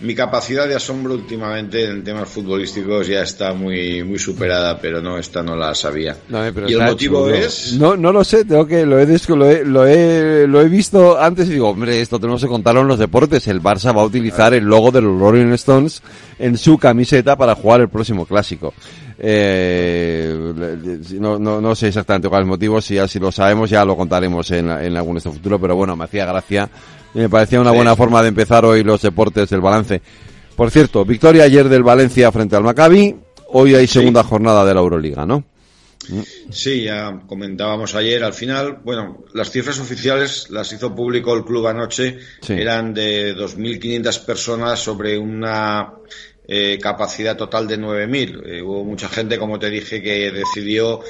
mi 0.00 0.14
capacidad 0.14 0.68
de 0.68 0.74
asombro 0.74 1.14
últimamente 1.14 1.84
en 1.84 2.04
temas 2.04 2.28
futbolísticos 2.28 3.06
ya 3.06 3.22
está 3.22 3.52
muy 3.54 4.02
muy 4.02 4.18
superada, 4.18 4.78
pero 4.78 5.00
no 5.00 5.18
esta 5.18 5.42
no 5.42 5.56
la 5.56 5.74
sabía. 5.74 6.16
No, 6.28 6.44
eh, 6.44 6.52
y 6.66 6.74
el 6.74 6.82
motivo 6.82 7.28
es 7.30 7.74
No, 7.74 7.96
no 7.96 8.12
lo 8.12 8.24
sé, 8.24 8.44
tengo 8.44 8.66
que, 8.66 8.84
lo 8.84 8.98
he, 8.98 9.06
lo 9.06 9.46
he, 9.46 9.64
lo 9.64 9.86
he, 9.86 10.46
lo 10.46 10.60
he 10.60 10.68
visto 10.68 11.18
antes 11.18 11.48
y 11.48 11.52
digo, 11.52 11.70
hombre, 11.70 12.00
esto 12.00 12.18
tenemos 12.18 12.42
que 12.42 12.48
contarlo 12.48 12.82
en 12.82 12.88
los 12.88 12.98
deportes. 12.98 13.46
El 13.48 13.62
Barça 13.62 13.96
va 13.96 14.02
a 14.02 14.06
utilizar 14.06 14.54
el 14.54 14.64
logo 14.64 14.90
de 14.90 15.00
los 15.00 15.18
Rolling 15.18 15.52
Stones 15.52 16.02
en 16.38 16.58
su 16.58 16.78
camiseta 16.78 17.36
para 17.36 17.54
jugar 17.54 17.80
el 17.80 17.88
próximo 17.88 18.26
clásico. 18.26 18.74
Eh, 19.18 20.52
no, 21.18 21.38
no, 21.38 21.60
no 21.60 21.74
sé 21.74 21.88
exactamente 21.88 22.28
cuál 22.28 22.42
es 22.42 22.44
el 22.44 22.48
motivo, 22.48 22.80
si 22.82 22.96
ya 22.96 23.08
si 23.08 23.18
lo 23.18 23.32
sabemos 23.32 23.70
ya 23.70 23.82
lo 23.84 23.96
contaremos 23.96 24.50
en, 24.50 24.68
en 24.70 24.96
algún 24.96 25.16
este 25.16 25.30
futuro, 25.30 25.58
pero 25.58 25.74
bueno, 25.74 25.96
me 25.96 26.04
hacía 26.04 26.26
gracia 26.26 26.68
y 27.16 27.20
me 27.20 27.28
parecía 27.28 27.60
una 27.60 27.70
Sí. 27.70 27.76
buena 27.76 27.96
forma 27.96 28.22
de 28.22 28.28
empezar 28.28 28.64
hoy 28.64 28.84
los 28.84 29.00
deportes 29.02 29.48
del 29.48 29.60
balance. 29.62 30.00
Por 30.54 30.70
cierto, 30.70 31.04
victoria 31.04 31.44
ayer 31.44 31.68
del 31.68 31.82
Valencia 31.82 32.30
frente 32.30 32.56
al 32.56 32.62
Maccabi, 32.62 33.16
hoy 33.52 33.74
hay 33.74 33.86
segunda 33.86 34.22
jornada 34.22 34.64
de 34.64 34.74
la 34.74 34.80
Euroliga, 34.80 35.26
¿no? 35.26 35.44
Sí, 36.50 36.84
ya 36.84 37.20
comentábamos 37.26 37.94
ayer. 37.94 38.22
Al 38.22 38.32
final, 38.34 38.78
bueno, 38.84 39.24
las 39.34 39.50
cifras 39.50 39.80
oficiales 39.80 40.48
las 40.50 40.72
hizo 40.72 40.94
público 40.94 41.34
el 41.34 41.44
club 41.44 41.66
anoche. 41.66 42.18
Sí. 42.42 42.52
Eran 42.52 42.94
de 42.94 43.34
2.500 43.34 44.24
personas 44.24 44.78
sobre 44.78 45.18
una 45.18 45.94
eh, 46.46 46.78
capacidad 46.80 47.36
total 47.36 47.66
de 47.66 47.76
9.000. 47.78 48.62
hubo 48.62 48.84
mucha 48.84 49.08
gente, 49.08 49.36
como 49.36 49.58
te 49.58 49.68
dije, 49.68 50.00
que 50.00 50.30
decidió, 50.30 51.00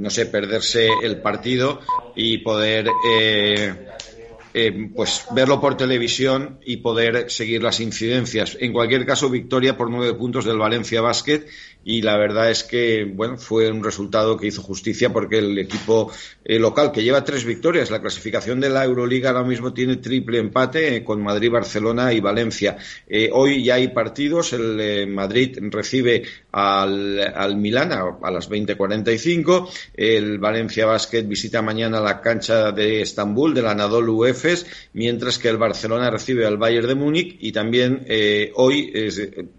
no 0.00 0.10
sé, 0.10 0.26
perderse 0.26 0.88
el 1.02 1.18
partido 1.18 1.80
y 2.16 2.38
poder 2.38 2.86
eh, 4.56 4.90
pues 4.94 5.26
verlo 5.32 5.60
por 5.60 5.76
televisión 5.76 6.60
y 6.64 6.76
poder 6.76 7.28
seguir 7.28 7.60
las 7.60 7.80
incidencias. 7.80 8.56
En 8.60 8.72
cualquier 8.72 9.04
caso, 9.04 9.28
victoria 9.28 9.76
por 9.76 9.90
nueve 9.90 10.14
puntos 10.14 10.44
del 10.44 10.58
Valencia 10.58 11.00
Basket 11.00 11.44
y 11.84 12.02
la 12.02 12.16
verdad 12.16 12.50
es 12.50 12.64
que 12.64 13.04
bueno 13.04 13.36
fue 13.36 13.70
un 13.70 13.84
resultado 13.84 14.36
que 14.36 14.46
hizo 14.46 14.62
justicia 14.62 15.12
porque 15.12 15.38
el 15.38 15.58
equipo 15.58 16.10
eh, 16.44 16.58
local 16.58 16.90
que 16.90 17.02
lleva 17.02 17.24
tres 17.24 17.44
victorias 17.44 17.90
la 17.90 18.00
clasificación 18.00 18.58
de 18.58 18.70
la 18.70 18.84
Euroliga 18.84 19.30
ahora 19.30 19.44
mismo 19.44 19.74
tiene 19.74 19.96
triple 19.96 20.38
empate 20.38 20.96
eh, 20.96 21.04
con 21.04 21.22
Madrid 21.22 21.50
Barcelona 21.50 22.12
y 22.12 22.20
Valencia. 22.20 22.76
Eh, 23.06 23.28
hoy 23.32 23.62
ya 23.62 23.74
hay 23.74 23.88
partidos 23.88 24.52
el 24.54 25.06
Madrid 25.08 25.58
recibe 25.70 26.22
al, 26.52 27.20
al 27.20 27.56
Milán 27.56 27.92
a, 27.92 28.30
las 28.30 28.50
20:45 28.50 29.68
el 29.94 30.38
Valencia 30.38 30.86
Basket 30.86 31.22
visita 31.22 31.60
mañana 31.60 32.00
la 32.00 32.20
cancha 32.20 32.72
de 32.72 33.02
Estambul 33.02 33.52
del 33.52 33.66
Anadolu 33.66 34.24
Efes 34.24 34.66
mientras 34.94 35.38
que 35.38 35.48
el 35.48 35.58
Barcelona 35.58 36.10
recibe 36.10 36.46
al 36.46 36.56
Bayern 36.56 36.88
de 36.88 36.94
Múnich 36.94 37.36
y 37.40 37.52
también 37.52 38.06
hoy 38.54 38.92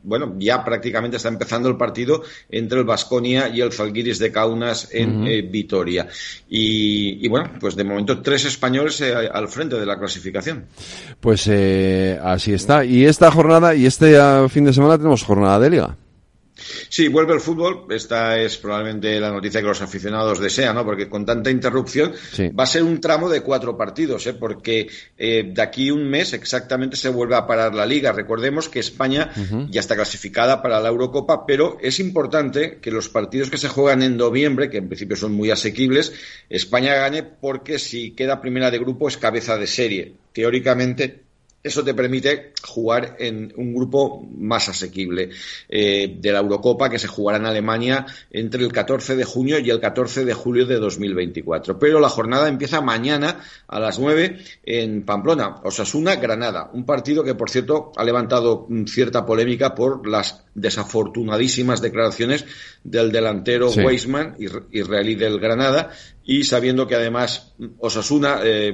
bueno 0.04 0.36
ya 0.40 0.64
prácticamente 0.64 1.18
está 1.18 1.30
empezando 1.30 1.70
el 1.70 1.78
partido 1.78 2.14
entre 2.49 2.80
el 2.80 2.86
Vasconia 2.86 3.49
y 3.49 3.62
el 3.62 3.71
Zalgiris 3.71 4.19
de 4.19 4.32
Kaunas 4.32 4.89
en 4.91 5.25
eh, 5.28 5.41
Vitoria. 5.41 6.08
Y, 6.49 7.28
bueno, 7.28 7.51
pues 7.60 7.75
de 7.75 7.84
momento 7.84 8.21
tres 8.21 8.45
españoles 8.45 9.01
eh, 9.01 9.13
al 9.13 9.47
frente 9.47 9.78
de 9.78 9.86
la 9.86 9.97
clasificación. 9.97 10.65
Pues 11.19 11.47
eh, 11.47 12.19
así 12.21 12.54
está. 12.54 12.86
Y 12.86 13.06
esta 13.06 13.32
jornada 13.32 13.75
y 13.75 13.86
este 13.86 14.17
ah, 14.17 14.47
fin 14.49 14.65
de 14.65 14.73
semana 14.73 14.97
tenemos 14.97 15.23
jornada 15.23 15.60
de 15.60 15.69
liga. 15.69 15.97
Sí, 16.58 17.10
vuelve 17.10 17.34
el 17.34 17.41
fútbol. 17.41 17.86
Esta 17.89 18.39
es 18.39 18.58
probablemente 18.58 19.20
la 19.20 19.32
noticia 19.32 19.62
que 19.62 19.68
los 19.68 19.82
aficionados 19.82 20.39
desean, 20.39 20.76
¿no? 20.76 20.86
Porque 20.86 21.10
con 21.10 21.26
tanta 21.26 21.52
interrupción 21.52 22.13
va 22.58 22.63
a 22.63 22.68
ser 22.68 22.84
un 22.84 23.02
tramo 23.02 23.30
de 23.30 23.41
cuatro 23.41 23.78
partidos, 23.78 24.26
¿eh? 24.28 24.34
Porque 24.34 24.88
eh, 25.18 25.52
de 25.54 25.62
aquí 25.62 25.91
un 25.91 26.10
mes 26.10 26.34
exactamente 26.34 26.96
se 26.96 27.10
vuelve 27.10 27.36
a 27.36 27.46
parar 27.46 27.76
la 27.76 27.86
liga. 27.86 28.12
Recordemos 28.12 28.70
que 28.70 28.80
España 28.80 29.32
ya 29.70 29.82
está 29.82 29.96
clasificada 29.96 30.62
para 30.62 30.80
la 30.80 30.89
Eurocopa, 30.89 31.46
pero 31.46 31.78
es 31.82 32.00
importante 32.00 32.80
que 32.82 32.91
los 32.91 33.10
partidos 33.10 33.50
que 33.50 33.58
se 33.58 33.68
juegan 33.68 34.02
en 34.02 34.18
noviembre, 34.18 34.70
que 34.70 34.78
en 34.78 34.88
principio 34.88 35.18
son 35.18 35.34
muy 35.34 35.52
asequibles, 35.52 36.13
España 36.50 36.96
gane 36.96 37.24
porque 37.24 37.80
si 37.80 38.12
queda 38.12 38.41
primera 38.41 38.72
de 38.72 38.80
grupo 38.80 39.08
es 39.08 39.18
cabeza 39.18 39.58
de 39.58 39.68
serie. 39.68 40.13
Teóricamente 40.32 41.25
eso 41.65 41.84
te 41.84 41.95
permite 41.95 42.54
jugar 42.62 43.15
en 43.17 43.51
un 43.58 43.73
grupo 43.73 44.23
más 44.38 44.69
asequible 44.69 45.32
eh, 45.67 46.15
de 46.19 46.32
la 46.32 46.39
Eurocopa 46.39 46.91
que 46.91 46.99
se 46.99 47.08
jugará 47.08 47.39
en 47.39 47.47
Alemania 47.47 48.06
entre 48.30 48.63
el 48.63 48.71
14 48.71 49.15
de 49.15 49.23
junio 49.23 49.58
y 49.58 49.71
el 49.71 49.80
14 49.80 50.25
de 50.25 50.34
julio 50.36 50.67
de 50.67 50.75
2024. 50.75 51.80
Pero 51.80 51.99
la 51.99 52.10
jornada 52.10 52.47
empieza 52.47 52.82
mañana 52.82 53.39
a 53.67 53.80
las 53.80 53.97
9 53.97 54.38
en 54.63 55.06
Pamplona, 55.06 55.56
Osasuna, 55.63 56.17
Granada. 56.17 56.69
Un 56.71 56.86
partido 56.86 57.23
que, 57.23 57.34
por 57.34 57.49
cierto, 57.49 57.91
ha 57.95 58.04
levantado 58.04 58.67
cierta 58.86 59.25
polémica 59.25 59.73
por 59.73 60.08
las 60.08 60.45
desafortunadísimas 60.56 61.82
declaraciones 61.82 62.46
del 62.84 63.12
delantero 63.12 63.70
Weisman, 63.70 64.36
israelí 64.72 65.15
del 65.15 65.39
Granada, 65.39 65.91
y 66.28 66.44
sabiendo 66.44 66.88
que 66.88 66.96
además 66.96 67.54
Osasuna, 67.78 68.39
eh, 68.44 68.74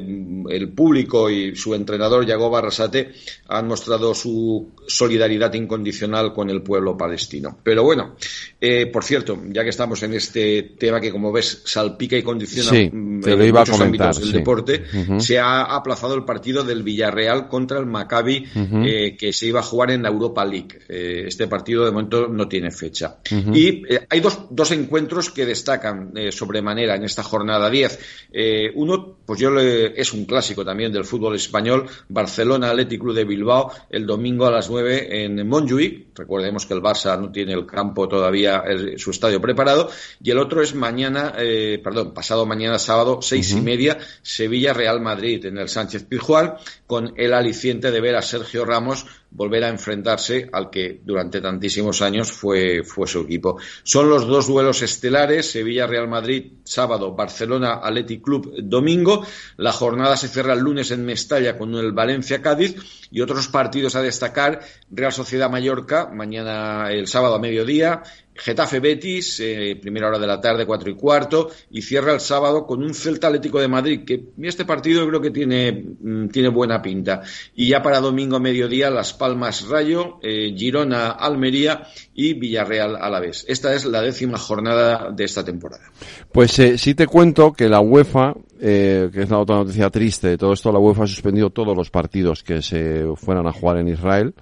el 0.49 0.69
público 0.69 1.29
y 1.29 1.55
su 1.55 1.75
entrenador 1.75 2.25
Yagoba 2.25 2.59
Arrasate 2.59 3.11
han 3.49 3.67
mostrado 3.67 4.13
su 4.13 4.71
solidaridad 4.87 5.53
incondicional 5.53 6.33
con 6.33 6.49
el 6.49 6.61
pueblo 6.61 6.95
palestino. 6.95 7.57
Pero 7.61 7.83
bueno, 7.83 8.15
eh, 8.59 8.85
por 8.87 9.03
cierto, 9.03 9.37
ya 9.49 9.63
que 9.63 9.69
estamos 9.69 10.01
en 10.03 10.13
este 10.13 10.75
tema 10.79 11.01
que 11.01 11.11
como 11.11 11.31
ves 11.33 11.61
salpica 11.65 12.15
y 12.15 12.23
condiciona 12.23 12.71
mm, 12.89 13.51
muchos 13.51 13.81
ámbitos 13.81 14.21
del 14.21 14.31
deporte, 14.31 14.83
se 15.19 15.37
ha 15.37 15.63
aplazado 15.63 16.15
el 16.15 16.23
partido 16.23 16.63
del 16.63 16.83
Villarreal 16.83 17.49
contra 17.49 17.79
el 17.79 17.85
Maccabi 17.85 18.45
eh, 18.85 19.17
que 19.17 19.33
se 19.33 19.47
iba 19.47 19.59
a 19.59 19.63
jugar 19.63 19.91
en 19.91 20.03
la 20.03 20.09
Europa 20.09 20.45
League. 20.45 20.79
este 20.87 21.47
partido 21.47 21.70
de 21.79 21.91
momento 21.91 22.27
no 22.27 22.47
tiene 22.47 22.71
fecha. 22.71 23.17
Y 23.53 23.83
hay 24.09 24.19
dos, 24.19 24.39
dos 24.49 24.71
encuentros 24.71 25.29
que 25.31 25.45
destacan 25.45 26.13
sobremanera 26.31 26.95
en 26.95 27.03
esta 27.03 27.23
jornada 27.23 27.41
jornada 27.41 27.69
10. 27.69 27.99
Eh, 28.31 28.71
uno, 28.75 29.17
pues 29.25 29.39
yo 29.39 29.49
le, 29.49 29.99
es 29.99 30.13
un 30.13 30.25
clásico 30.25 30.63
también 30.63 30.91
del 30.93 31.05
fútbol 31.05 31.35
español, 31.35 31.87
Barcelona 32.07 32.69
Athletic 32.69 33.01
Club 33.01 33.15
de 33.15 33.25
Bilbao, 33.25 33.71
el 33.89 34.05
domingo 34.05 34.45
a 34.45 34.51
las 34.51 34.69
9 34.69 35.23
en 35.25 35.47
Montjuic. 35.47 36.09
Recordemos 36.15 36.65
que 36.65 36.73
el 36.75 36.81
Barça 36.81 37.19
no 37.19 37.31
tiene 37.31 37.53
el 37.53 37.65
campo 37.65 38.07
todavía, 38.07 38.63
su 38.97 39.11
estadio 39.11 39.41
preparado. 39.41 39.89
Y 40.23 40.29
el 40.29 40.37
otro 40.37 40.61
es 40.61 40.75
mañana, 40.75 41.33
eh, 41.37 41.79
perdón, 41.83 42.13
pasado 42.13 42.45
mañana 42.45 42.77
sábado, 42.77 43.19
seis 43.21 43.51
y 43.53 43.61
media, 43.61 43.97
Sevilla 44.21 44.73
Real 44.73 45.01
Madrid 45.01 45.45
en 45.45 45.57
el 45.57 45.67
Sánchez 45.67 46.03
Pizjuán, 46.03 46.55
con 46.85 47.13
el 47.17 47.33
aliciente 47.33 47.91
de 47.91 48.01
ver 48.01 48.15
a 48.15 48.21
Sergio 48.21 48.65
Ramos 48.65 49.05
volver 49.31 49.63
a 49.63 49.69
enfrentarse 49.69 50.49
al 50.51 50.69
que 50.69 51.01
durante 51.03 51.41
tantísimos 51.41 52.01
años 52.01 52.31
fue, 52.31 52.83
fue 52.83 53.07
su 53.07 53.21
equipo. 53.21 53.57
Son 53.83 54.09
los 54.09 54.27
dos 54.27 54.47
duelos 54.47 54.81
estelares, 54.81 55.51
Sevilla-Real 55.51 56.07
Madrid, 56.07 56.53
sábado, 56.63 57.15
Barcelona 57.15 57.79
Athletic 57.81 58.21
Club, 58.21 58.53
domingo. 58.61 59.25
La 59.57 59.71
jornada 59.71 60.17
se 60.17 60.27
cierra 60.27 60.53
el 60.53 60.59
lunes 60.59 60.91
en 60.91 61.05
Mestalla 61.05 61.57
con 61.57 61.73
el 61.75 61.93
Valencia-Cádiz 61.93 62.75
y 63.09 63.21
otros 63.21 63.47
partidos 63.47 63.95
a 63.95 64.01
destacar, 64.01 64.61
Real 64.89 65.13
Sociedad 65.13 65.49
Mallorca, 65.49 66.09
mañana 66.13 66.91
el 66.91 67.07
sábado 67.07 67.35
a 67.35 67.39
mediodía, 67.39 68.03
Getafe 68.33 68.79
Betis, 68.79 69.39
eh, 69.41 69.77
primera 69.81 70.07
hora 70.07 70.17
de 70.17 70.27
la 70.27 70.39
tarde, 70.39 70.65
cuatro 70.65 70.89
y 70.89 70.95
cuarto, 70.95 71.49
y 71.69 71.81
cierra 71.81 72.13
el 72.13 72.19
sábado 72.19 72.65
con 72.65 72.81
un 72.81 72.93
Celta 72.93 73.27
Atlético 73.27 73.59
de 73.59 73.67
Madrid, 73.67 74.03
que 74.05 74.23
este 74.41 74.65
partido 74.65 75.07
creo 75.07 75.21
que 75.21 75.31
tiene, 75.31 75.71
mm, 75.71 76.27
tiene 76.29 76.49
buena 76.49 76.81
pinta. 76.81 77.21
Y 77.55 77.69
ya 77.69 77.81
para 77.81 77.99
domingo 77.99 78.37
a 78.37 78.39
mediodía, 78.39 78.89
Las 78.89 79.13
Palmas 79.13 79.67
Rayo, 79.67 80.19
eh, 80.23 80.53
Girona 80.55 81.11
Almería 81.11 81.87
y 82.13 82.33
Villarreal 82.33 82.95
Alavés. 82.95 83.45
Esta 83.47 83.73
es 83.73 83.85
la 83.85 84.01
décima 84.01 84.37
jornada 84.37 85.11
de 85.11 85.23
esta 85.23 85.43
temporada. 85.43 85.83
Pues 86.31 86.57
eh, 86.59 86.77
sí 86.77 86.95
te 86.95 87.07
cuento 87.07 87.53
que 87.53 87.67
la 87.67 87.81
UEFA, 87.81 88.33
que 88.59 89.09
es 89.13 89.29
la 89.29 89.39
otra 89.39 89.57
noticia 89.57 89.89
triste 89.89 90.29
de 90.29 90.37
todo 90.37 90.53
esto, 90.53 90.71
la 90.71 90.79
UEFA 90.79 91.03
ha 91.03 91.07
suspendido 91.07 91.49
todos 91.49 91.75
los 91.75 91.89
partidos 91.89 92.43
que 92.43 92.61
se 92.61 93.05
fueran 93.15 93.47
a 93.47 93.51
jugar 93.51 93.77
en 93.77 93.87
Israel, 93.87 94.33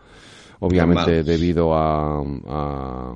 obviamente 0.59 1.23
debido 1.23 1.73
a 1.73 2.21
a 2.47 3.13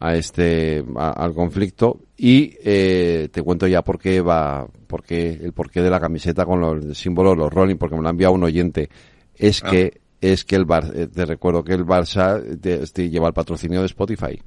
este 0.00 0.84
al 0.96 1.34
conflicto 1.34 2.00
y 2.16 2.54
eh, 2.64 3.28
te 3.32 3.42
cuento 3.42 3.66
ya 3.66 3.82
por 3.82 3.98
qué 3.98 4.20
va 4.20 4.66
por 4.86 5.02
qué, 5.02 5.30
el 5.42 5.52
porqué 5.52 5.82
de 5.82 5.90
la 5.90 6.00
camiseta 6.00 6.44
con 6.44 6.60
los 6.60 6.96
símbolos 6.96 7.36
los 7.36 7.52
rolling 7.52 7.76
porque 7.76 7.96
me 7.96 8.02
lo 8.02 8.08
ha 8.08 8.10
enviado 8.10 8.34
un 8.34 8.44
oyente 8.44 8.88
es 9.36 9.62
ah. 9.64 9.70
que 9.70 10.00
es 10.20 10.44
que 10.44 10.56
el 10.56 10.64
Bar, 10.64 10.92
eh, 10.94 11.06
te 11.06 11.24
recuerdo 11.24 11.62
que 11.62 11.74
el 11.74 11.84
Barça 11.84 12.42
te, 12.60 13.08
lleva 13.08 13.28
el 13.28 13.34
patrocinio 13.34 13.80
de 13.80 13.86
Spotify 13.86 14.40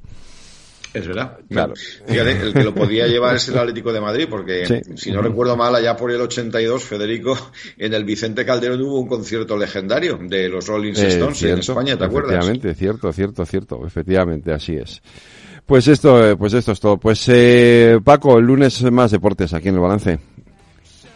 es 0.93 1.07
verdad. 1.07 1.37
Claro. 1.49 1.73
Fíjate, 1.75 2.31
el 2.31 2.53
que 2.53 2.63
lo 2.63 2.75
podía 2.75 3.07
llevar 3.07 3.35
es 3.35 3.47
el 3.47 3.57
Atlético 3.57 3.93
de 3.93 4.01
Madrid, 4.01 4.27
porque 4.29 4.83
si 4.95 5.11
no 5.11 5.21
recuerdo 5.21 5.55
mal, 5.55 5.73
allá 5.73 5.95
por 5.95 6.11
el 6.11 6.19
82, 6.19 6.83
Federico, 6.83 7.37
en 7.77 7.93
el 7.93 8.03
Vicente 8.03 8.45
Calderón 8.45 8.81
hubo 8.81 8.99
un 8.99 9.07
concierto 9.07 9.57
legendario 9.57 10.19
de 10.21 10.49
los 10.49 10.67
Rolling 10.67 10.93
eh, 10.97 11.07
Stones 11.07 11.43
en 11.43 11.59
España, 11.59 11.97
¿te 11.97 12.03
acuerdas? 12.03 12.33
Efectivamente, 12.33 12.75
cierto, 12.75 13.13
cierto, 13.13 13.45
cierto. 13.45 13.85
Efectivamente, 13.85 14.51
así 14.51 14.75
es. 14.75 15.01
Pues 15.65 15.87
esto, 15.87 16.31
eh, 16.31 16.35
pues 16.35 16.53
esto 16.53 16.71
es 16.73 16.79
todo. 16.79 16.97
Pues 16.97 17.23
eh, 17.27 17.99
Paco, 18.03 18.37
el 18.37 18.45
lunes 18.45 18.81
más 18.91 19.11
deportes 19.11 19.53
aquí 19.53 19.69
en 19.69 19.75
el 19.75 19.81
balance. 19.81 20.19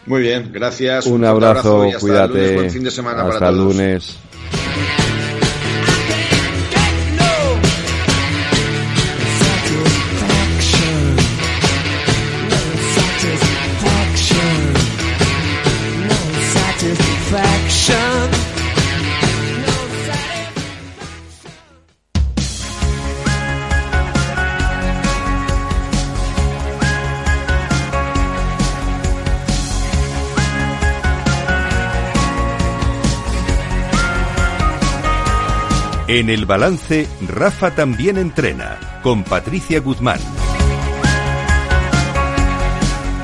Muy 0.06 0.22
bien, 0.22 0.52
gracias. 0.54 1.08
Un, 1.08 1.26
abrazo, 1.26 1.88
cuídate. 2.00 2.56
buen 2.56 2.70
fin 2.70 2.84
de 2.84 2.92
semana 2.92 3.24
hasta 3.24 3.40
para 3.40 3.52
todos. 3.52 3.76
lunes. 3.76 4.18
En 36.08 36.30
el 36.30 36.46
balance, 36.46 37.08
Rafa 37.28 37.72
también 37.72 38.20
entrena, 38.20 39.00
con 39.02 39.24
Patricia 39.24 39.80
Guzmán. 39.80 40.20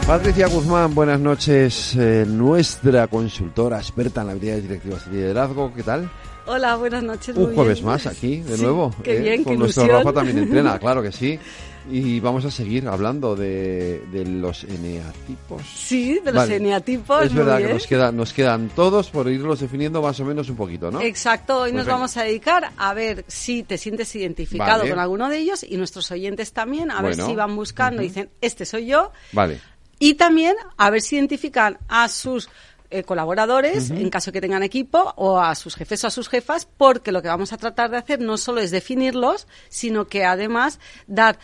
Patricia 0.08 0.48
Guzmán, 0.48 0.96
buenas 0.96 1.20
noches. 1.20 1.96
Eh, 1.96 2.26
nuestra 2.28 3.06
consultora 3.06 3.78
experta 3.78 4.24
en 4.24 4.32
habilidades 4.32 4.64
directivas 4.64 5.06
y 5.06 5.12
liderazgo, 5.12 5.72
¿qué 5.76 5.84
tal? 5.84 6.10
Hola, 6.48 6.76
buenas 6.76 7.04
noches. 7.04 7.38
Un 7.38 7.54
jueves 7.54 7.84
más 7.84 8.08
aquí, 8.08 8.38
de 8.42 8.58
nuevo. 8.58 8.92
Qué 9.04 9.18
¿eh? 9.18 9.20
bien, 9.22 9.44
Con 9.44 9.54
qué 9.54 9.60
nuestro 9.60 9.84
ilusión. 9.84 10.04
Rafa 10.04 10.14
también 10.14 10.40
entrena, 10.40 10.80
claro 10.80 11.04
que 11.04 11.12
sí. 11.12 11.38
Y 11.90 12.20
vamos 12.20 12.46
a 12.46 12.52
seguir 12.52 12.88
hablando 12.88 13.36
de, 13.36 14.04
de 14.12 14.26
los 14.26 14.64
eneatipos. 14.64 15.64
Sí, 15.64 16.20
de 16.20 16.32
los 16.32 16.36
Vale. 16.36 16.58
eneatipos. 16.58 17.24
Es 17.26 17.32
muy 17.32 17.44
verdad 17.44 17.58
que 17.60 17.74
nos, 17.74 17.88
queda, 17.88 18.12
nos 18.12 18.34
quedan 18.34 18.70
todos 18.70 19.10
por 19.10 19.28
irlos 19.30 19.60
definiendo 19.60 20.02
más 20.02 20.20
o 20.20 20.26
menos 20.26 20.50
un 20.50 20.56
poquito, 20.56 20.92
¿no? 20.92 21.02
Exacto, 21.02 21.62
hoy 21.62 21.72
Pues 21.72 21.86
nos 21.86 21.88
vamos 21.88 22.16
a 22.18 22.24
dedicar 22.24 22.72
a 22.78 22.94
ver 22.94 23.26
si 23.28 23.64
te 23.64 23.78
sientes 23.78 24.16
identificado 24.16 24.80
Vale. 24.80 24.90
con 24.92 25.00
alguno 25.00 25.30
de 25.30 25.40
ellos 25.40 25.64
y 25.68 25.78
nuestros 25.78 26.12
oyentes 26.12 26.54
también, 26.54 26.92
a 26.92 27.02
ver 27.02 27.16
si 27.16 27.34
van 27.36 27.56
buscando 27.56 28.02
y 28.02 28.08
dicen, 28.08 28.30
este 28.42 28.66
soy 28.66 28.86
yo, 28.86 29.12
Vale. 29.32 29.60
y 29.98 30.14
también 30.14 30.56
a 30.78 30.90
ver 30.90 31.02
si 31.02 31.16
identifican 31.16 31.80
a 31.88 32.08
sus 32.10 32.50
eh, 32.94 33.04
colaboradores, 33.04 33.90
en 33.90 34.10
caso 34.10 34.34
que 34.34 34.42
tengan 34.42 34.64
equipo, 34.64 35.14
o 35.16 35.40
a 35.40 35.56
sus 35.56 35.76
jefes 35.76 36.04
o 36.04 36.08
a 36.08 36.12
sus 36.12 36.28
jefas, 36.28 36.68
porque 36.78 37.14
lo 37.14 37.22
que 37.22 37.30
vamos 37.30 37.54
a 37.54 37.58
tratar 37.58 37.90
de 37.90 37.96
hacer 37.96 38.20
no 38.20 38.38
solo 38.38 38.60
es 38.60 38.70
definirlos, 38.70 39.48
sino 39.70 40.08
que 40.08 40.26
además 40.26 40.78
dar 41.08 41.40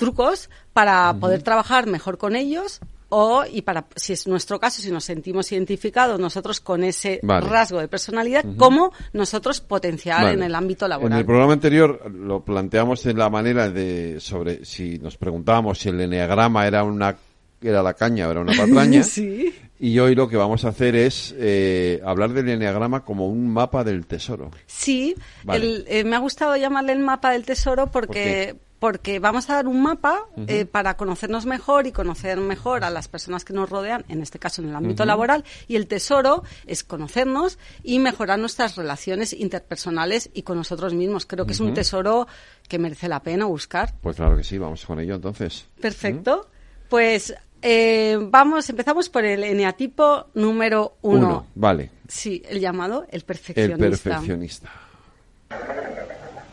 trucos 0.00 0.50
para 0.72 1.14
poder 1.20 1.42
trabajar 1.42 1.86
mejor 1.86 2.18
con 2.18 2.34
ellos 2.34 2.80
o 3.12 3.44
y 3.44 3.62
para 3.62 3.86
si 3.96 4.12
es 4.12 4.26
nuestro 4.28 4.58
caso 4.60 4.80
si 4.82 4.90
nos 4.90 5.04
sentimos 5.04 5.50
identificados 5.52 6.18
nosotros 6.20 6.60
con 6.60 6.84
ese 6.84 7.18
Vale. 7.24 7.46
rasgo 7.48 7.80
de 7.80 7.88
personalidad 7.88 8.44
Ujú. 8.44 8.56
cómo 8.56 8.92
nosotros 9.12 9.60
potenciar 9.60 10.22
Vale. 10.22 10.34
en 10.34 10.42
el 10.44 10.54
ámbito 10.54 10.86
En 10.86 10.90
laboral 10.90 11.18
el 11.18 11.24
programa 11.26 11.52
anterior 11.52 12.10
lo 12.10 12.44
planteamos 12.44 13.04
en 13.06 13.18
la 13.18 13.28
manera 13.28 13.68
de 13.68 14.18
sobre 14.20 14.64
si 14.64 14.98
nos 14.98 15.16
preguntábamos 15.16 15.78
si 15.80 15.88
el 15.88 16.00
eneagrama 16.00 16.66
era 16.66 16.82
una 16.84 17.16
era 17.62 17.82
la 17.82 17.92
caña 17.94 18.26
o 18.26 18.30
era 18.30 18.40
una 18.40 18.52
patraña. 18.56 19.02
Sí. 19.02 19.54
Y 19.78 19.98
hoy 19.98 20.14
lo 20.14 20.28
que 20.28 20.36
vamos 20.38 20.64
a 20.64 20.68
hacer 20.68 20.94
es 20.94 21.34
eh, 21.38 22.00
hablar 22.06 22.32
del 22.32 22.48
eneagrama 22.48 23.04
como 23.04 23.26
un 23.28 23.52
mapa 23.52 23.82
del 23.84 24.06
tesoro. 24.06 24.50
Sí, 24.66 25.14
Vale. 25.44 25.64
el- 25.66 25.84
eh, 25.88 26.04
me 26.04 26.16
ha 26.16 26.20
gustado 26.20 26.56
llamarle 26.56 26.92
el 26.92 27.00
mapa 27.00 27.32
del 27.32 27.44
tesoro 27.44 27.88
porque 27.88 28.54
porque 28.80 29.18
vamos 29.18 29.48
a 29.50 29.56
dar 29.56 29.68
un 29.68 29.82
mapa 29.82 30.26
eh, 30.48 30.64
para 30.64 30.96
conocernos 30.96 31.44
mejor 31.44 31.86
y 31.86 31.92
conocer 31.92 32.38
mejor 32.38 32.82
a 32.82 32.90
las 32.90 33.08
personas 33.08 33.44
que 33.44 33.52
nos 33.52 33.68
rodean, 33.68 34.06
en 34.08 34.22
este 34.22 34.38
caso 34.38 34.62
en 34.62 34.70
el 34.70 34.74
ámbito 34.74 35.04
laboral, 35.04 35.44
y 35.68 35.76
el 35.76 35.86
tesoro 35.86 36.42
es 36.66 36.82
conocernos 36.82 37.58
y 37.84 37.98
mejorar 37.98 38.38
nuestras 38.38 38.76
relaciones 38.76 39.34
interpersonales 39.34 40.30
y 40.32 40.42
con 40.42 40.56
nosotros 40.56 40.94
mismos. 40.94 41.26
Creo 41.26 41.44
que 41.44 41.52
es 41.52 41.60
un 41.60 41.74
tesoro 41.74 42.26
que 42.68 42.78
merece 42.78 43.06
la 43.06 43.22
pena 43.22 43.44
buscar. 43.44 43.92
Pues 44.00 44.16
claro 44.16 44.36
que 44.36 44.44
sí, 44.44 44.56
vamos 44.56 44.84
con 44.86 44.98
ello 44.98 45.16
entonces. 45.16 45.66
Perfecto. 45.78 46.48
Pues 46.88 47.34
eh, 47.60 48.16
vamos, 48.18 48.70
empezamos 48.70 49.10
por 49.10 49.26
el 49.26 49.44
eneatipo 49.44 50.28
número 50.32 50.96
uno. 51.02 51.26
Uno, 51.26 51.46
vale. 51.54 51.90
Sí, 52.08 52.42
el 52.48 52.60
llamado 52.60 53.02
el 53.10 53.16
El 53.16 53.22
perfeccionista. 53.24 53.78
perfeccionista. 53.78 54.70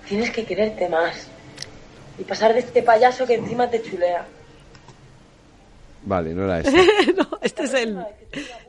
Tienes 0.09 0.29
que 0.31 0.43
quererte 0.43 0.89
más. 0.89 1.29
Y 2.19 2.23
pasar 2.23 2.53
de 2.53 2.59
este 2.59 2.81
payaso 2.83 3.25
que 3.25 3.35
encima 3.35 3.69
te 3.69 3.81
chulea. 3.81 4.25
Vale, 6.03 6.33
no 6.33 6.45
era 6.45 6.59
ese. 6.61 6.71
no, 7.13 7.27
este 7.41 7.63
es 7.63 7.73
el, 7.73 7.95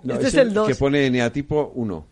No, 0.03 0.14
este 0.14 0.28
es 0.28 0.34
el 0.34 0.53
2. 0.53 0.68
Que 0.68 0.74
pone 0.74 1.07
eneatipo 1.07 1.72
1. 1.74 2.07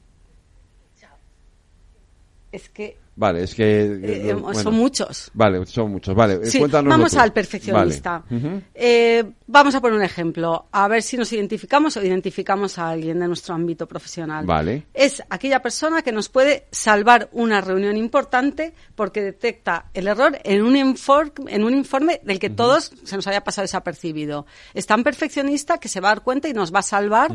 Es 2.53 2.68
que 2.70 2.97
Vale, 3.19 3.45
es 3.45 3.55
que... 3.55 3.64
Eh, 3.64 4.01
eh, 4.03 4.29
son 4.31 4.43
bueno. 4.43 4.71
muchos. 4.73 5.31
Vale, 5.33 5.64
son 5.64 5.91
muchos. 5.91 6.14
Vale, 6.14 6.35
eh, 6.35 6.47
Sí, 6.47 6.59
cuéntanoslo 6.59 6.91
vamos 6.91 7.14
al 7.17 7.33
perfeccionista. 7.33 8.23
Vale. 8.29 8.62
Eh, 8.75 9.25
vamos 9.47 9.75
a 9.75 9.81
poner 9.81 9.97
un 9.97 10.05
ejemplo, 10.05 10.67
a 10.71 10.87
ver 10.87 11.03
si 11.03 11.17
nos 11.17 11.33
identificamos 11.33 11.97
o 11.97 12.05
identificamos 12.05 12.79
a 12.79 12.91
alguien 12.91 13.19
de 13.19 13.27
nuestro 13.27 13.55
ámbito 13.55 13.89
profesional. 13.89 14.45
Vale. 14.45 14.85
Es 14.93 15.23
aquella 15.31 15.62
persona 15.62 16.03
que 16.03 16.12
nos 16.12 16.29
puede 16.29 16.67
salvar 16.71 17.31
una 17.33 17.62
reunión 17.62 17.97
importante 17.97 18.75
porque 18.95 19.23
detecta 19.23 19.87
el 19.95 20.09
error 20.09 20.39
en 20.45 20.62
un, 20.62 20.75
infor- 20.75 21.33
en 21.49 21.64
un 21.64 21.73
informe 21.75 22.21
del 22.23 22.39
que 22.39 22.51
todos 22.51 22.93
se 23.03 23.17
nos 23.17 23.27
había 23.27 23.43
pasado 23.43 23.62
desapercibido. 23.64 24.45
Es 24.75 24.87
tan 24.87 25.03
perfeccionista 25.03 25.79
que 25.79 25.89
se 25.89 26.01
va 26.01 26.09
a 26.09 26.14
dar 26.17 26.23
cuenta 26.23 26.49
y 26.49 26.53
nos 26.53 26.75
va 26.75 26.81
a 26.81 26.83
salvar 26.83 27.35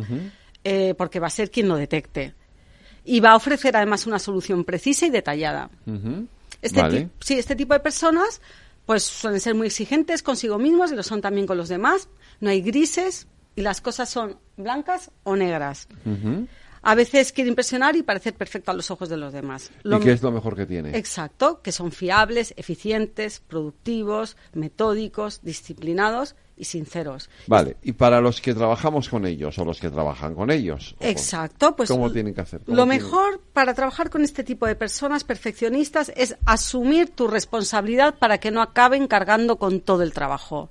eh, 0.64 0.94
porque 0.96 1.20
va 1.20 1.26
a 1.26 1.32
ser 1.32 1.50
quien 1.50 1.68
lo 1.68 1.76
detecte. 1.76 2.36
Y 3.04 3.20
va 3.20 3.32
a 3.32 3.36
ofrecer 3.36 3.76
además 3.76 4.06
una 4.06 4.20
solución 4.20 4.64
precisa 4.64 5.06
y 5.06 5.10
detallada. 5.10 5.70
Este 6.62 6.82
Vale. 6.82 7.10
sí, 7.20 7.39
este 7.39 7.56
tipo 7.56 7.74
de 7.74 7.80
personas 7.80 8.41
pues 8.86 9.04
suelen 9.04 9.39
ser 9.39 9.56
muy 9.56 9.68
exigentes 9.68 10.22
consigo 10.24 10.58
mismos 10.58 10.91
y 10.91 10.95
lo 10.95 11.04
son 11.04 11.22
también 11.22 11.47
con 11.47 11.58
los 11.58 11.70
demás. 11.70 12.10
No 12.39 12.49
hay 12.49 12.62
grises 12.62 13.28
y 13.56 13.62
las 13.62 13.82
cosas 13.82 14.10
son 14.10 14.38
blancas 14.58 15.12
o 15.24 15.36
negras. 15.36 15.88
A 16.84 16.96
veces 16.96 17.32
quiere 17.32 17.50
impresionar 17.50 17.96
y 17.96 18.02
parecer 18.04 18.34
perfecto 18.34 18.72
a 18.72 18.74
los 18.74 18.90
ojos 18.90 19.08
de 19.10 19.18
los 19.18 19.32
demás. 19.34 19.70
Lo 19.84 19.98
¿Y 19.98 20.02
qué 20.02 20.12
es 20.14 20.24
lo 20.24 20.32
mejor 20.32 20.56
que 20.56 20.66
tiene? 20.66 20.98
Exacto, 20.98 21.62
que 21.62 21.72
son 21.72 21.92
fiables, 21.92 22.54
eficientes, 22.58 23.40
productivos, 23.40 24.36
metódicos, 24.54 25.42
disciplinados 25.44 26.36
y 26.58 26.66
sinceros. 26.66 27.30
Vale, 27.48 27.78
y 27.84 27.92
para 27.94 28.20
los 28.22 28.42
que 28.42 28.54
trabajamos 28.54 29.10
con 29.10 29.26
ellos 29.26 29.58
o 29.60 29.66
los 29.66 29.80
que 29.80 29.90
trabajan 29.90 30.36
con 30.36 30.52
ellos. 30.52 30.96
Exacto, 31.00 31.76
pues 31.76 31.90
¿Cómo 31.90 32.12
tienen 32.12 32.34
que 32.34 32.42
hacer? 32.42 32.62
¿Cómo 32.62 32.76
Lo 32.76 32.84
tienen- 32.84 33.04
mejor 33.04 33.42
para 33.54 33.74
trabajar 33.74 34.10
con 34.10 34.24
este 34.24 34.44
tipo 34.44 34.66
de 34.68 34.76
personas 34.76 35.24
perfeccionistas 35.24 36.12
es 36.16 36.36
asumir 36.46 37.10
tu 37.12 37.28
responsabilidad 37.28 38.16
para 38.16 38.40
que 38.40 38.52
no 38.52 38.62
acaben 38.62 39.08
cargando 39.08 39.58
con 39.58 39.82
todo 39.82 40.04
el 40.04 40.14
trabajo, 40.14 40.70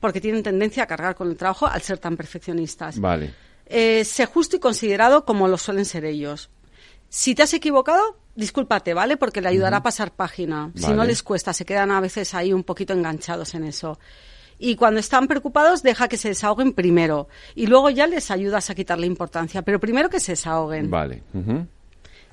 porque 0.00 0.20
tienen 0.20 0.42
tendencia 0.42 0.84
a 0.84 0.86
cargar 0.86 1.14
con 1.16 1.28
el 1.28 1.36
trabajo 1.36 1.66
al 1.66 1.82
ser 1.82 1.98
tan 1.98 2.16
perfeccionistas. 2.16 2.98
Vale. 3.00 3.34
Eh, 3.68 4.04
sé 4.04 4.26
justo 4.26 4.56
y 4.56 4.60
considerado 4.60 5.24
como 5.24 5.48
lo 5.48 5.58
suelen 5.58 5.84
ser 5.84 6.04
ellos. 6.04 6.50
Si 7.10 7.34
te 7.34 7.42
has 7.42 7.54
equivocado, 7.54 8.18
discúlpate, 8.34 8.94
¿vale? 8.94 9.16
Porque 9.16 9.40
le 9.40 9.48
ayudará 9.48 9.78
a 9.78 9.82
pasar 9.82 10.12
página. 10.12 10.70
Si 10.74 10.92
no 10.92 11.04
les 11.04 11.22
cuesta, 11.22 11.52
se 11.52 11.64
quedan 11.64 11.90
a 11.90 12.00
veces 12.00 12.34
ahí 12.34 12.52
un 12.52 12.64
poquito 12.64 12.92
enganchados 12.92 13.54
en 13.54 13.64
eso. 13.64 13.98
Y 14.58 14.76
cuando 14.76 15.00
están 15.00 15.28
preocupados, 15.28 15.82
deja 15.82 16.08
que 16.08 16.16
se 16.16 16.28
desahoguen 16.28 16.72
primero. 16.72 17.28
Y 17.54 17.66
luego 17.66 17.90
ya 17.90 18.06
les 18.06 18.30
ayudas 18.30 18.70
a 18.70 18.74
quitarle 18.74 19.06
importancia. 19.06 19.62
Pero 19.62 19.78
primero 19.78 20.10
que 20.10 20.20
se 20.20 20.32
desahoguen. 20.32 20.90
Vale. 20.90 21.22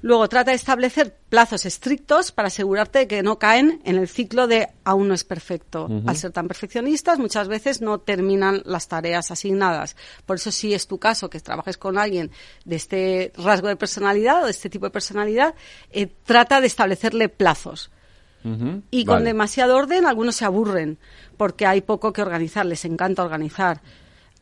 Luego 0.05 0.29
trata 0.29 0.51
de 0.51 0.55
establecer 0.55 1.17
plazos 1.29 1.65
estrictos 1.65 2.31
para 2.31 2.49
asegurarte 2.49 2.99
de 2.99 3.07
que 3.07 3.23
no 3.23 3.39
caen 3.39 3.81
en 3.85 3.95
el 3.95 4.07
ciclo 4.07 4.45
de 4.45 4.69
aún 4.83 5.07
no 5.07 5.15
es 5.15 5.23
perfecto. 5.23 5.89
Al 6.05 6.15
ser 6.15 6.31
tan 6.31 6.47
perfeccionistas, 6.47 7.17
muchas 7.17 7.47
veces 7.47 7.81
no 7.81 7.97
terminan 7.97 8.61
las 8.65 8.87
tareas 8.87 9.31
asignadas. 9.31 9.95
Por 10.27 10.35
eso, 10.35 10.51
si 10.51 10.75
es 10.75 10.85
tu 10.85 10.99
caso 10.99 11.31
que 11.31 11.39
trabajes 11.39 11.79
con 11.79 11.97
alguien 11.97 12.29
de 12.65 12.75
este 12.75 13.31
rasgo 13.35 13.67
de 13.67 13.77
personalidad 13.77 14.43
o 14.43 14.45
de 14.45 14.51
este 14.51 14.69
tipo 14.69 14.85
de 14.85 14.91
personalidad, 14.91 15.55
eh, 15.89 16.05
trata 16.23 16.61
de 16.61 16.67
establecerle 16.67 17.27
plazos. 17.27 17.89
Y 18.91 19.05
con 19.05 19.15
Vale. 19.15 19.25
demasiado 19.25 19.75
orden, 19.75 20.05
algunos 20.05 20.35
se 20.35 20.45
aburren 20.45 20.99
porque 21.35 21.65
hay 21.65 21.81
poco 21.81 22.13
que 22.13 22.21
organizar, 22.21 22.67
les 22.67 22.85
encanta 22.85 23.23
organizar. 23.23 23.81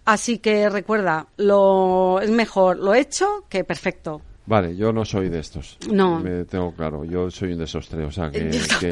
Así 0.03 0.39
que 0.39 0.67
recuerda, 0.69 1.27
lo 1.37 2.19
es 2.19 2.29
mejor 2.29 2.79
lo 2.79 2.93
hecho 2.95 3.45
que 3.47 3.63
perfecto. 3.63 4.21
Vale, 4.45 4.75
yo 4.75 4.91
no 4.91 5.05
soy 5.05 5.29
de 5.29 5.39
estos. 5.39 5.77
No. 5.89 6.19
Me 6.19 6.43
tengo 6.45 6.73
claro, 6.73 7.05
yo 7.05 7.31
soy 7.31 7.53
un 7.53 7.59
desastre, 7.59 8.03
o 8.03 8.11
sea 8.11 8.29
que, 8.31 8.49
que, 8.79 8.91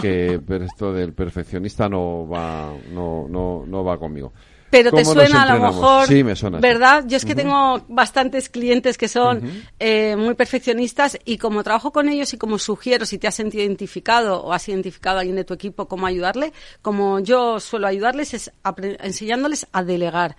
que 0.00 0.40
pero 0.46 0.64
esto 0.64 0.92
del 0.92 1.12
perfeccionista 1.12 1.88
no 1.88 2.26
va, 2.26 2.72
no, 2.90 3.26
no, 3.28 3.64
no 3.66 3.84
va 3.84 3.98
conmigo. 3.98 4.32
Pero 4.72 4.90
te 4.90 5.02
¿Cómo 5.02 5.14
nos 5.14 5.24
suena 5.28 5.42
a 5.42 5.54
lo 5.58 5.66
mejor, 5.66 6.06
Sí, 6.06 6.24
me 6.24 6.34
suena. 6.34 6.56
sí. 6.56 6.62
¿verdad? 6.62 7.04
Yo 7.06 7.18
es 7.18 7.26
que 7.26 7.34
tengo 7.34 7.84
bastantes 7.88 8.48
clientes 8.48 8.96
que 8.96 9.06
son 9.06 9.42
eh, 9.78 10.16
muy 10.16 10.32
perfeccionistas 10.32 11.18
y 11.26 11.36
como 11.36 11.62
trabajo 11.62 11.92
con 11.92 12.08
ellos 12.08 12.32
y 12.32 12.38
como 12.38 12.58
sugiero, 12.58 13.04
si 13.04 13.18
te 13.18 13.28
has 13.28 13.34
sentido 13.34 13.62
identificado 13.64 14.42
o 14.42 14.50
has 14.54 14.66
identificado 14.70 15.18
a 15.18 15.20
alguien 15.20 15.36
de 15.36 15.44
tu 15.44 15.52
equipo, 15.52 15.88
cómo 15.88 16.06
ayudarle, 16.06 16.54
como 16.80 17.20
yo 17.20 17.60
suelo 17.60 17.86
ayudarles 17.86 18.32
es 18.32 18.50
enseñándoles 19.00 19.66
a 19.72 19.84
delegar. 19.84 20.36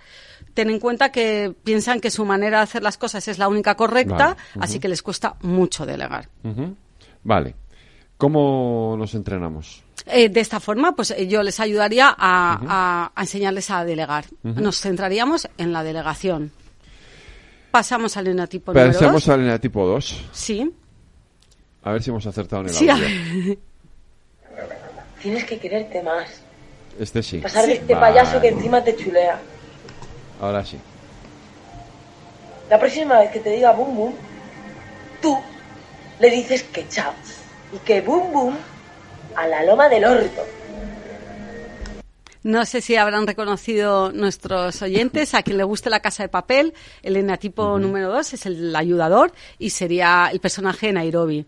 Ten 0.54 0.70
en 0.70 0.78
cuenta 0.78 1.10
que 1.10 1.52
piensan 1.64 2.00
que 2.00 2.10
su 2.10 2.24
manera 2.24 2.58
de 2.58 2.62
hacer 2.64 2.82
las 2.82 2.96
cosas 2.96 3.26
es 3.28 3.38
la 3.38 3.48
única 3.48 3.74
correcta, 3.74 4.36
Vale. 4.54 4.64
así 4.64 4.78
que 4.78 4.88
les 4.88 5.02
cuesta 5.02 5.34
mucho 5.42 5.84
delegar. 5.84 6.28
Vale. 7.24 7.54
¿Cómo 8.16 8.94
nos 8.96 9.14
entrenamos? 9.14 9.82
Eh, 10.06 10.28
de 10.28 10.40
esta 10.40 10.60
forma, 10.60 10.94
pues 10.94 11.10
eh, 11.10 11.26
yo 11.26 11.42
les 11.42 11.58
ayudaría 11.60 12.08
a, 12.08 12.14
a- 12.16 13.12
a 13.14 13.20
enseñarles 13.20 13.70
a 13.70 13.84
delegar. 13.84 14.26
Nos 14.42 14.80
centraríamos 14.80 15.48
en 15.58 15.72
la 15.72 15.82
delegación. 15.82 16.52
Pasamos 17.72 18.16
al 18.16 18.28
eneatipo 18.28 18.72
número 18.72 18.90
Pensemos 18.92 19.24
dos. 19.24 19.28
al 19.34 19.40
eneatipo 19.40 19.84
2. 19.86 20.24
Sí. 20.32 20.70
A 21.82 21.90
ver 21.92 22.02
si 22.02 22.10
hemos 22.10 22.24
acertado 22.26 22.62
en 22.62 22.68
el 22.68 22.74
Sí, 22.74 22.88
audio. 22.88 23.04
Tienes 25.20 25.44
que 25.44 25.58
quererte 25.58 26.02
más. 26.02 26.28
Este 27.00 27.22
sí. 27.22 27.38
Pasar 27.38 27.66
de 27.66 27.74
este 27.74 27.94
Vale. 27.94 28.06
payaso 28.14 28.40
que 28.40 28.48
encima 28.48 28.84
te 28.84 28.94
chulea. 28.94 29.40
Ahora 30.40 30.64
sí. 30.64 30.78
La 32.70 32.78
próxima 32.78 33.18
vez 33.20 33.30
que 33.30 33.40
te 33.40 33.50
diga 33.50 33.72
boom 33.72 33.96
boom, 33.96 34.14
tú 35.20 35.38
le 36.18 36.30
dices 36.30 36.62
que 36.64 36.88
chao. 36.88 37.12
Y 37.72 37.78
que 37.78 38.00
boom 38.00 38.32
boom 38.32 38.56
a 39.36 39.46
la 39.46 39.64
loma 39.64 39.88
del 39.88 40.04
orto. 40.04 40.42
No 42.42 42.66
sé 42.66 42.82
si 42.82 42.94
habrán 42.96 43.26
reconocido 43.26 44.12
nuestros 44.12 44.82
oyentes, 44.82 45.32
a 45.32 45.42
quien 45.42 45.56
le 45.56 45.64
guste 45.64 45.88
la 45.88 46.00
casa 46.00 46.24
de 46.24 46.28
papel, 46.28 46.74
el 47.02 47.16
eneatipo 47.16 47.78
número 47.78 48.12
2 48.12 48.34
es 48.34 48.44
el 48.44 48.76
ayudador 48.76 49.32
y 49.58 49.70
sería 49.70 50.28
el 50.30 50.40
personaje 50.40 50.88
de 50.88 50.92
Nairobi. 50.92 51.46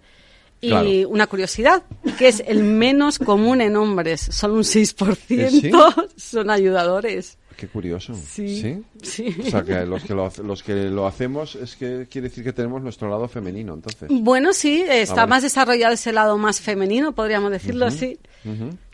Y 0.63 1.05
una 1.05 1.27
curiosidad, 1.27 1.83
que 2.19 2.29
es 2.29 2.43
el 2.47 2.63
menos 2.63 3.19
común 3.19 3.61
en 3.61 3.77
hombres, 3.77 4.23
solo 4.23 4.55
un 4.55 4.63
6% 4.63 6.09
son 6.17 6.51
ayudadores. 6.51 7.37
Qué 7.57 7.69
curioso. 7.69 8.15
Sí, 8.15 8.83
sí, 9.03 9.35
O 9.41 9.51
sea, 9.51 9.63
que 9.63 9.87
los 9.87 10.05
que, 10.05 10.15
lo, 10.15 10.31
los 10.45 10.63
que 10.63 10.75
lo 10.75 11.07
hacemos 11.07 11.55
es 11.55 11.75
que 11.77 12.07
quiere 12.11 12.29
decir 12.29 12.45
que 12.45 12.53
tenemos 12.53 12.83
nuestro 12.83 13.09
lado 13.09 13.29
femenino, 13.29 13.75
entonces. 13.75 14.09
Bueno, 14.11 14.53
sí, 14.53 14.85
está 14.87 15.23
ah, 15.23 15.27
más 15.27 15.43
desarrollado 15.43 15.95
ese 15.95 16.13
lado 16.13 16.37
más 16.37 16.61
femenino, 16.61 17.13
podríamos 17.13 17.51
decirlo 17.51 17.87
así. 17.87 18.19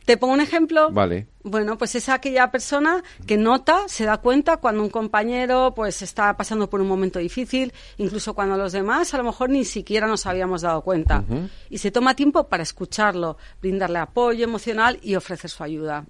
¿Te 0.05 0.17
pongo 0.17 0.35
un 0.35 0.41
ejemplo? 0.41 0.91
Vale. 0.91 1.29
Bueno, 1.45 1.79
pues 1.79 1.95
es 1.95 2.09
aquella 2.09 2.51
persona 2.51 3.03
que 3.27 3.37
nota, 3.37 3.89
se 3.89 4.05
da 4.05 4.19
cuenta 4.19 4.57
cuando 4.57 4.83
un 4.83 4.91
compañero 4.91 5.73
pues 5.75 6.03
está 6.03 6.37
pasando 6.37 6.69
por 6.69 6.81
un 6.81 6.89
momento 6.89 7.19
difícil, 7.19 7.73
incluso 7.99 8.35
cuando 8.35 8.57
los 8.57 8.73
demás 8.73 9.15
a 9.15 9.19
lo 9.19 9.25
mejor 9.25 9.51
ni 9.51 9.65
siquiera 9.65 10.07
nos 10.07 10.27
habíamos 10.27 10.63
dado 10.63 10.83
cuenta. 10.83 11.25
Y 11.71 11.79
se 11.79 11.91
toma 11.91 12.17
tiempo 12.17 12.49
para 12.49 12.63
escucharlo, 12.63 13.37
brindarle 13.61 13.99
apoyo 13.99 14.45
emocional 14.45 14.99
y 15.03 15.15
ofrecer 15.15 15.51
su 15.51 15.63
ayuda. 15.63 16.05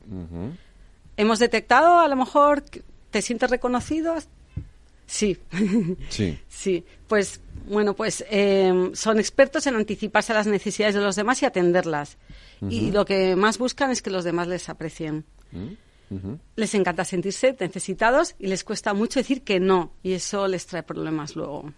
¿Hemos 1.17 1.39
detectado 1.39 2.01
a 2.01 2.09
lo 2.09 2.17
mejor 2.17 2.63
te 3.11 3.23
sientes 3.23 3.51
reconocido? 3.51 4.17
Sí. 5.07 5.39
Sí. 6.09 6.39
sí. 6.49 6.85
Pues 7.07 7.41
bueno, 7.67 7.95
pues 7.95 8.25
em, 8.31 8.95
son 8.95 9.19
expertos 9.19 9.67
en 9.67 9.77
anticiparse 9.77 10.33
a 10.33 10.37
las 10.37 10.47
necesidades 10.47 10.95
de 10.95 11.01
los 11.01 11.17
demás 11.17 11.43
y 11.43 11.47
atenderlas. 11.47 12.17
Y 12.69 12.93
lo 12.93 13.05
que 13.05 13.35
más 13.35 13.59
buscan 13.59 13.91
es 13.91 14.03
que 14.03 14.11
los 14.11 14.23
demás 14.23 14.47
les 14.47 14.69
aprecien. 14.69 15.25
Mm, 15.51 16.35
les 16.55 16.75
encanta 16.75 17.05
sentirse 17.05 17.57
necesitados 17.59 18.37
y 18.39 18.47
les 18.47 18.63
cuesta 18.63 18.95
mucho 18.95 19.19
decir 19.19 19.43
que 19.43 19.59
no. 19.59 19.93
Y 20.03 20.13
eso 20.13 20.47
les 20.47 20.67
trae 20.67 20.85
problemas 20.85 21.35
luego. 21.35 21.73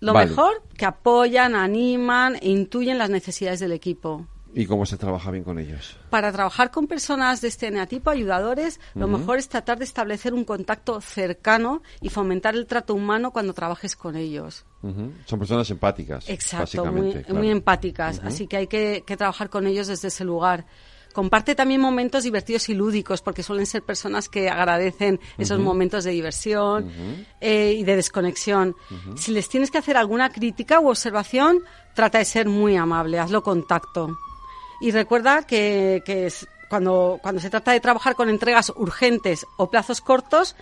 Lo 0.00 0.12
mejor, 0.12 0.62
que 0.76 0.84
apoyan, 0.84 1.54
animan 1.54 2.36
e 2.36 2.50
intuyen 2.50 2.98
las 2.98 3.08
necesidades 3.08 3.60
del 3.60 3.72
equipo. 3.72 4.26
¿Y 4.54 4.66
cómo 4.66 4.86
se 4.86 4.96
trabaja 4.96 5.30
bien 5.30 5.42
con 5.42 5.58
ellos? 5.58 5.96
Para 6.10 6.30
trabajar 6.30 6.70
con 6.70 6.86
personas 6.86 7.40
de 7.40 7.48
este 7.48 7.66
eneatipo, 7.66 8.10
ayudadores, 8.10 8.80
lo 8.94 9.08
mejor 9.08 9.38
es 9.38 9.48
tratar 9.48 9.78
de 9.78 9.84
establecer 9.84 10.32
un 10.32 10.44
contacto 10.44 11.00
cercano 11.00 11.82
y 12.00 12.08
fomentar 12.08 12.54
el 12.54 12.66
trato 12.66 12.94
humano 12.94 13.32
cuando 13.32 13.52
trabajes 13.52 13.96
con 13.96 14.16
ellos. 14.16 14.64
Son 15.24 15.38
personas 15.38 15.68
empáticas. 15.70 16.28
Exacto, 16.28 16.84
muy, 16.84 17.50
empáticas. 17.50 18.20
Así 18.24 18.46
que 18.46 18.56
hay 18.58 18.66
que, 18.66 19.02
trabajar 19.16 19.50
con 19.50 19.66
ellos 19.66 19.88
desde 19.88 20.08
ese 20.08 20.24
lugar 20.24 20.66
comparte 21.12 21.54
también 21.54 21.80
momentos 21.80 22.24
divertidos 22.24 22.68
y 22.68 22.74
lúdicos, 22.74 23.22
porque 23.22 23.44
suelen 23.44 23.66
ser 23.66 23.84
personas 23.84 24.28
que 24.28 24.48
agradecen 24.48 25.20
esos 25.38 25.60
momentos 25.60 26.02
de 26.02 26.10
diversión 26.10 26.90
eh, 27.40 27.72
y 27.78 27.84
de 27.84 27.94
desconexión. 27.94 28.74
Si 29.14 29.30
les 29.30 29.48
tienes 29.48 29.70
que 29.70 29.78
hacer 29.78 29.96
alguna 29.96 30.30
crítica 30.30 30.80
u 30.80 30.88
observación, 30.88 31.60
trata 31.94 32.18
de 32.18 32.24
ser 32.24 32.48
muy 32.48 32.74
amable, 32.74 33.20
hazlo 33.20 33.44
contacto. 33.44 34.16
Y 34.80 34.90
recuerda 34.90 35.42
que, 35.42 36.02
cuando, 36.68 37.18
cuando 37.22 37.40
se 37.40 37.50
trata 37.50 37.72
de 37.72 37.80
trabajar 37.80 38.14
con 38.14 38.28
entregas 38.28 38.72
urgentes 38.76 39.46
o 39.56 39.70
plazos 39.70 40.00
cortos, 40.00 40.56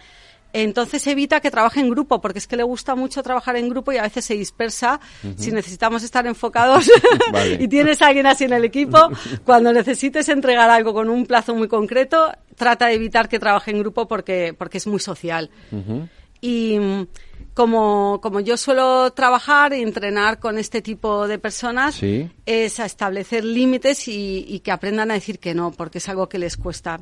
entonces 0.52 1.06
evita 1.06 1.40
que 1.40 1.50
trabaje 1.50 1.80
en 1.80 1.88
grupo, 1.88 2.20
porque 2.20 2.38
es 2.38 2.46
que 2.46 2.56
le 2.56 2.62
gusta 2.62 2.94
mucho 2.94 3.22
trabajar 3.22 3.56
en 3.56 3.68
grupo 3.68 3.92
y 3.92 3.96
a 3.96 4.02
veces 4.02 4.24
se 4.24 4.34
dispersa. 4.34 5.00
Si 5.36 5.50
necesitamos 5.50 6.02
estar 6.02 6.26
enfocados 6.26 6.90
y 7.58 7.68
tienes 7.68 8.02
a 8.02 8.08
alguien 8.08 8.26
así 8.26 8.44
en 8.44 8.52
el 8.52 8.64
equipo, 8.64 8.98
cuando 9.44 9.72
necesites 9.72 10.28
entregar 10.28 10.68
algo 10.68 10.92
con 10.92 11.08
un 11.08 11.24
plazo 11.26 11.54
muy 11.54 11.68
concreto, 11.68 12.32
trata 12.56 12.88
de 12.88 12.94
evitar 12.94 13.28
que 13.28 13.38
trabaje 13.38 13.70
en 13.70 13.78
grupo 13.78 14.06
porque, 14.06 14.54
porque 14.56 14.78
es 14.78 14.86
muy 14.86 15.00
social. 15.00 15.50
Y 16.42 16.76
como, 17.54 18.20
como 18.22 18.40
yo 18.40 18.56
suelo 18.56 19.12
trabajar 19.12 19.72
y 19.72 19.82
entrenar 19.82 20.38
con 20.38 20.58
este 20.58 20.82
tipo 20.82 21.28
de 21.28 21.38
personas, 21.38 22.00
es 22.02 22.80
a 22.80 22.86
establecer 22.86 23.44
límites 23.44 24.08
y, 24.08 24.60
que 24.60 24.70
aprendan 24.72 25.10
a 25.10 25.14
decir 25.14 25.38
que 25.38 25.54
no, 25.54 25.70
porque 25.72 25.98
es 25.98 26.08
algo 26.08 26.28
que 26.28 26.38
les 26.38 26.56
cuesta. 26.56 27.00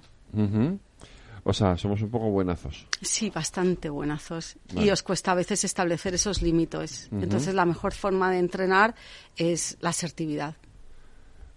O 1.43 1.53
sea, 1.53 1.77
somos 1.77 2.03
un 2.03 2.11
poco 2.11 2.31
buenazos. 2.31 2.87
Sí, 3.01 3.31
bastante 3.31 3.89
buenazos. 3.89 4.57
Y 4.77 4.91
os 4.91 5.03
cuesta 5.03 5.33
a 5.33 5.35
veces 5.35 5.65
establecer 5.65 6.15
esos 6.15 6.43
límites. 6.43 7.09
Entonces, 7.13 7.55
la 7.55 7.65
mejor 7.65 7.93
forma 7.93 8.31
de 8.31 8.39
entrenar 8.39 8.95
es 9.37 9.77
la 9.81 9.91
asertividad. 9.91 10.55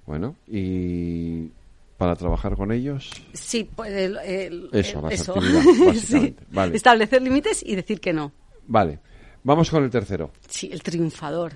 Bueno, 0.06 0.36
y 0.48 1.50
para 1.98 2.16
trabajar 2.16 2.56
con 2.56 2.72
ellos. 2.72 3.12
Sí, 3.34 3.70
pues 3.76 3.92
el, 3.92 4.70
eso, 4.74 5.02
la 5.02 5.10
básicamente. 5.86 6.36
Establecer 6.74 7.22
límites 7.22 7.64
y 7.66 7.76
decir 7.76 8.00
que 8.02 8.14
no. 8.14 8.32
Vale. 8.68 9.00
Vamos 9.44 9.70
con 9.70 9.84
el 9.84 9.90
tercero. 9.90 10.32
Sí, 10.48 10.70
el 10.72 10.82
triunfador. 10.82 11.54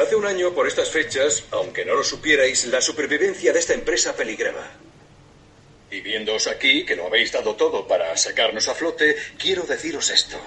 Hace 0.00 0.16
un 0.16 0.26
año, 0.26 0.52
por 0.52 0.66
estas 0.66 0.90
fechas, 0.90 1.44
aunque 1.50 1.84
no 1.84 1.94
lo 1.94 2.04
supierais, 2.04 2.66
la 2.66 2.80
supervivencia 2.80 3.52
de 3.52 3.58
esta 3.58 3.74
empresa 3.74 4.14
peligraba. 4.14 4.70
Y 5.90 6.00
viéndoos 6.00 6.46
aquí, 6.46 6.84
que 6.86 6.96
lo 6.96 7.06
habéis 7.06 7.32
dado 7.32 7.54
todo 7.56 7.86
para 7.86 8.16
sacarnos 8.16 8.68
a 8.68 8.74
flote, 8.74 9.16
quiero 9.38 9.64
deciros 9.64 10.10
esto. 10.10 10.38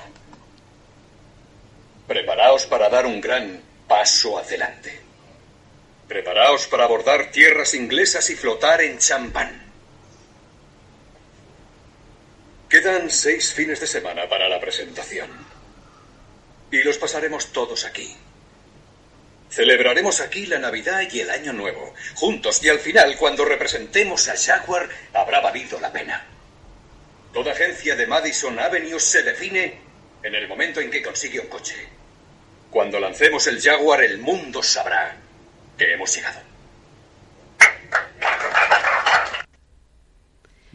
Preparaos 2.07 2.65
para 2.65 2.89
dar 2.89 3.05
un 3.05 3.21
gran 3.21 3.61
paso 3.87 4.37
adelante. 4.37 4.99
Preparaos 6.07 6.67
para 6.67 6.85
abordar 6.85 7.31
tierras 7.31 7.73
inglesas 7.73 8.29
y 8.29 8.35
flotar 8.35 8.81
en 8.81 8.99
champán. 8.99 9.64
Quedan 12.69 13.11
seis 13.11 13.53
fines 13.53 13.79
de 13.79 13.87
semana 13.87 14.27
para 14.27 14.49
la 14.49 14.59
presentación. 14.59 15.29
Y 16.71 16.83
los 16.83 16.97
pasaremos 16.97 17.51
todos 17.53 17.85
aquí. 17.85 18.15
Celebraremos 19.49 20.19
aquí 20.19 20.47
la 20.47 20.57
Navidad 20.57 21.03
y 21.11 21.19
el 21.19 21.29
Año 21.29 21.53
Nuevo, 21.53 21.93
juntos, 22.15 22.61
y 22.63 22.69
al 22.69 22.79
final, 22.79 23.15
cuando 23.17 23.45
representemos 23.45 24.27
a 24.27 24.35
Jaguar, 24.35 24.89
habrá 25.13 25.39
valido 25.41 25.79
la 25.79 25.93
pena. 25.93 26.25
Toda 27.31 27.51
agencia 27.51 27.95
de 27.95 28.07
Madison 28.07 28.57
Avenue 28.59 28.99
se 28.99 29.21
define 29.21 29.79
en 30.23 30.35
el 30.35 30.47
momento 30.47 30.81
en 30.81 30.89
que 30.89 31.03
consigue 31.03 31.39
un 31.39 31.47
coche. 31.47 31.75
Cuando 32.71 32.99
lancemos 32.99 33.45
el 33.47 33.61
Jaguar, 33.61 34.03
el 34.03 34.17
mundo 34.17 34.63
sabrá 34.63 35.15
que 35.77 35.93
hemos 35.93 36.13
llegado. 36.15 36.54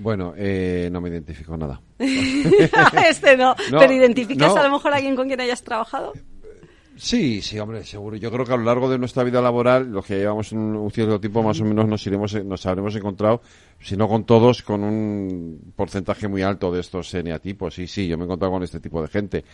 Bueno, 0.01 0.33
eh, 0.37 0.89
no 0.91 1.01
me 1.03 1.11
identifico 1.11 1.57
nada. 1.57 1.81
este 1.99 3.37
no. 3.37 3.55
Pero 3.71 3.93
identificas 3.93 4.57
a 4.57 4.63
lo 4.63 4.71
mejor 4.71 4.93
a 4.93 4.97
alguien 4.97 5.15
con 5.15 5.29
quien 5.29 5.41
hayas 5.41 5.63
trabajado. 5.63 6.15
Sí, 7.01 7.41
sí, 7.41 7.59
hombre, 7.59 7.83
seguro. 7.83 8.17
Yo 8.17 8.31
creo 8.31 8.45
que 8.45 8.53
a 8.53 8.59
lo 8.59 8.65
largo 8.65 8.91
de 8.91 8.99
nuestra 8.99 9.25
vida 9.25 9.41
laboral, 9.41 9.91
los 9.91 10.05
que 10.05 10.19
llevamos 10.19 10.53
un, 10.53 10.91
cierto 10.93 11.19
tiempo, 11.19 11.43
más 11.43 11.59
o 11.59 11.65
menos 11.65 11.89
nos 11.89 12.07
iremos, 12.07 12.35
nos 12.45 12.67
habremos 12.67 12.95
encontrado, 12.95 13.41
si 13.81 13.97
no 13.97 14.07
con 14.07 14.25
todos, 14.25 14.61
con 14.61 14.85
un 14.85 15.73
porcentaje 15.75 16.29
muy 16.29 16.43
alto 16.43 16.71
de 16.71 16.81
estos 16.81 17.15
eneatipos. 17.15 17.73
Sí, 17.73 17.87
sí, 17.87 18.07
yo 18.07 18.19
me 18.19 18.25
he 18.25 18.27
encontrado 18.27 18.53
con 18.53 18.63
este 18.63 18.81
tipo 18.81 19.01
de 19.01 19.09
gente. 19.09 19.45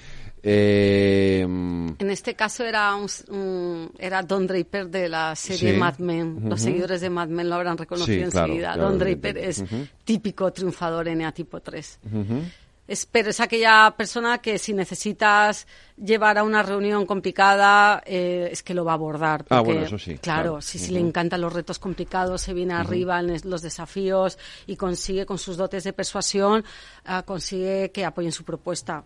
Eh, 0.42 1.42
en 1.42 2.10
este 2.10 2.34
caso 2.34 2.64
era 2.64 2.92
un, 2.96 3.92
era 3.96 4.22
Don 4.24 4.44
Draper 4.48 4.88
de 4.88 5.08
la 5.08 5.36
serie 5.36 5.78
Mad 5.78 5.98
Men. 5.98 6.48
Los 6.48 6.60
seguidores 6.60 7.00
de 7.00 7.10
Mad 7.10 7.28
Men 7.28 7.48
lo 7.48 7.54
habrán 7.54 7.78
reconocido 7.78 8.24
enseguida. 8.24 8.76
Don 8.76 8.98
Draper 8.98 9.38
es 9.38 9.62
típico 10.04 10.52
triunfador 10.52 11.06
eneatipo 11.06 11.60
3 11.60 12.00
es, 12.88 13.06
pero 13.06 13.30
es 13.30 13.40
aquella 13.40 13.94
persona 13.96 14.38
que 14.38 14.58
si 14.58 14.72
necesitas 14.72 15.66
llevar 15.96 16.38
a 16.38 16.44
una 16.44 16.62
reunión 16.62 17.06
complicada, 17.06 18.02
eh, 18.06 18.48
es 18.52 18.62
que 18.62 18.74
lo 18.74 18.84
va 18.84 18.92
a 18.92 18.94
abordar. 18.94 19.44
ah, 19.50 19.60
bueno, 19.60 19.82
eso 19.82 19.98
sí. 19.98 20.18
Claro, 20.18 20.60
si, 20.60 20.78
le 20.92 21.00
encantan 21.00 21.40
los 21.40 21.52
retos 21.52 21.78
complicados, 21.78 22.42
se 22.42 22.54
viene 22.54 22.74
arriba 22.74 23.20
en 23.20 23.40
los 23.44 23.62
desafíos 23.62 24.38
y 24.66 24.76
consigue 24.76 25.26
con 25.26 25.38
sus 25.38 25.56
dotes 25.56 25.84
de 25.84 25.92
persuasión, 25.92 26.64
ah, 27.04 27.22
consigue 27.22 27.90
que 27.90 28.04
apoyen 28.04 28.32
su 28.32 28.44
propuesta 28.44 29.04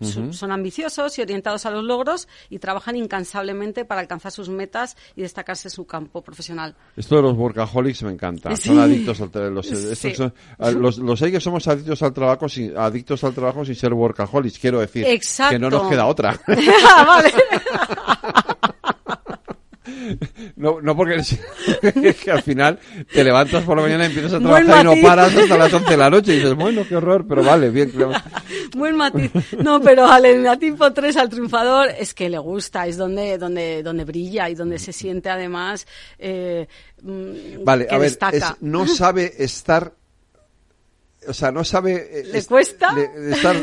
son 0.00 0.52
ambiciosos 0.52 1.18
y 1.18 1.22
orientados 1.22 1.66
a 1.66 1.70
los 1.70 1.84
logros 1.84 2.28
y 2.48 2.58
trabajan 2.58 2.96
incansablemente 2.96 3.84
para 3.84 4.00
alcanzar 4.00 4.32
sus 4.32 4.48
metas 4.48 4.96
y 5.16 5.22
destacarse 5.22 5.68
en 5.68 5.72
su 5.72 5.86
campo 5.86 6.22
profesional. 6.22 6.74
Esto 6.96 7.16
de 7.16 7.22
los 7.22 7.36
workaholics 7.36 8.02
me 8.02 8.12
encanta. 8.12 8.54
Son 8.56 8.78
adictos 8.78 9.20
al 9.20 9.30
trabajo. 9.30 9.54
Los, 9.54 10.98
los, 10.98 11.20
que 11.20 11.40
somos 11.40 11.66
adictos 11.68 12.02
al 12.02 12.12
trabajo 12.12 12.48
sin, 12.48 12.76
adictos 12.76 13.24
al 13.24 13.34
trabajo 13.34 13.64
sin 13.64 13.74
ser 13.74 13.94
workaholics, 13.94 14.58
quiero 14.58 14.80
decir. 14.80 15.06
Que 15.50 15.58
no 15.58 15.70
nos 15.70 15.88
queda 15.88 16.06
otra. 16.06 16.38
Ah, 16.92 17.04
vale. 17.04 17.32
No, 20.56 20.80
no 20.80 20.96
porque 20.96 21.16
es 21.82 22.16
que 22.22 22.30
al 22.30 22.42
final 22.42 22.78
te 23.12 23.22
levantas 23.24 23.64
por 23.64 23.76
la 23.76 23.82
mañana 23.82 24.04
y 24.04 24.06
empiezas 24.08 24.34
a 24.34 24.38
trabajar 24.40 24.80
y 24.80 24.84
no 24.84 25.02
paras 25.06 25.34
hasta 25.36 25.56
las 25.58 25.72
11 25.72 25.90
de 25.90 25.96
la 25.96 26.10
noche 26.10 26.32
y 26.32 26.36
dices, 26.36 26.54
bueno, 26.54 26.84
qué 26.88 26.96
horror, 26.96 27.26
pero 27.28 27.42
vale, 27.44 27.70
bien. 27.70 27.92
Buen 28.76 28.96
matiz. 28.96 29.30
No, 29.58 29.80
pero 29.80 30.06
al 30.06 30.58
tipo 30.58 30.92
3, 30.92 31.16
al 31.16 31.28
triunfador, 31.28 31.88
es 31.98 32.14
que 32.14 32.28
le 32.28 32.38
gusta, 32.38 32.86
es 32.86 32.96
donde, 32.96 33.38
donde, 33.38 33.82
donde 33.82 34.04
brilla 34.04 34.48
y 34.48 34.54
donde 34.54 34.78
se 34.78 34.92
siente 34.92 35.28
además 35.30 35.86
eh, 36.18 36.66
mm, 37.02 37.64
vale, 37.64 37.86
que 37.86 37.94
a 37.94 37.98
ver, 37.98 38.10
destaca. 38.10 38.56
no 38.60 38.86
sabe 38.86 39.32
estar, 39.42 39.92
o 41.26 41.32
sea, 41.32 41.50
no 41.52 41.64
sabe... 41.64 42.20
eh, 42.20 42.24
¿Le 42.32 42.38
est- 42.38 42.48
cuesta? 42.48 42.94
estar 43.30 43.56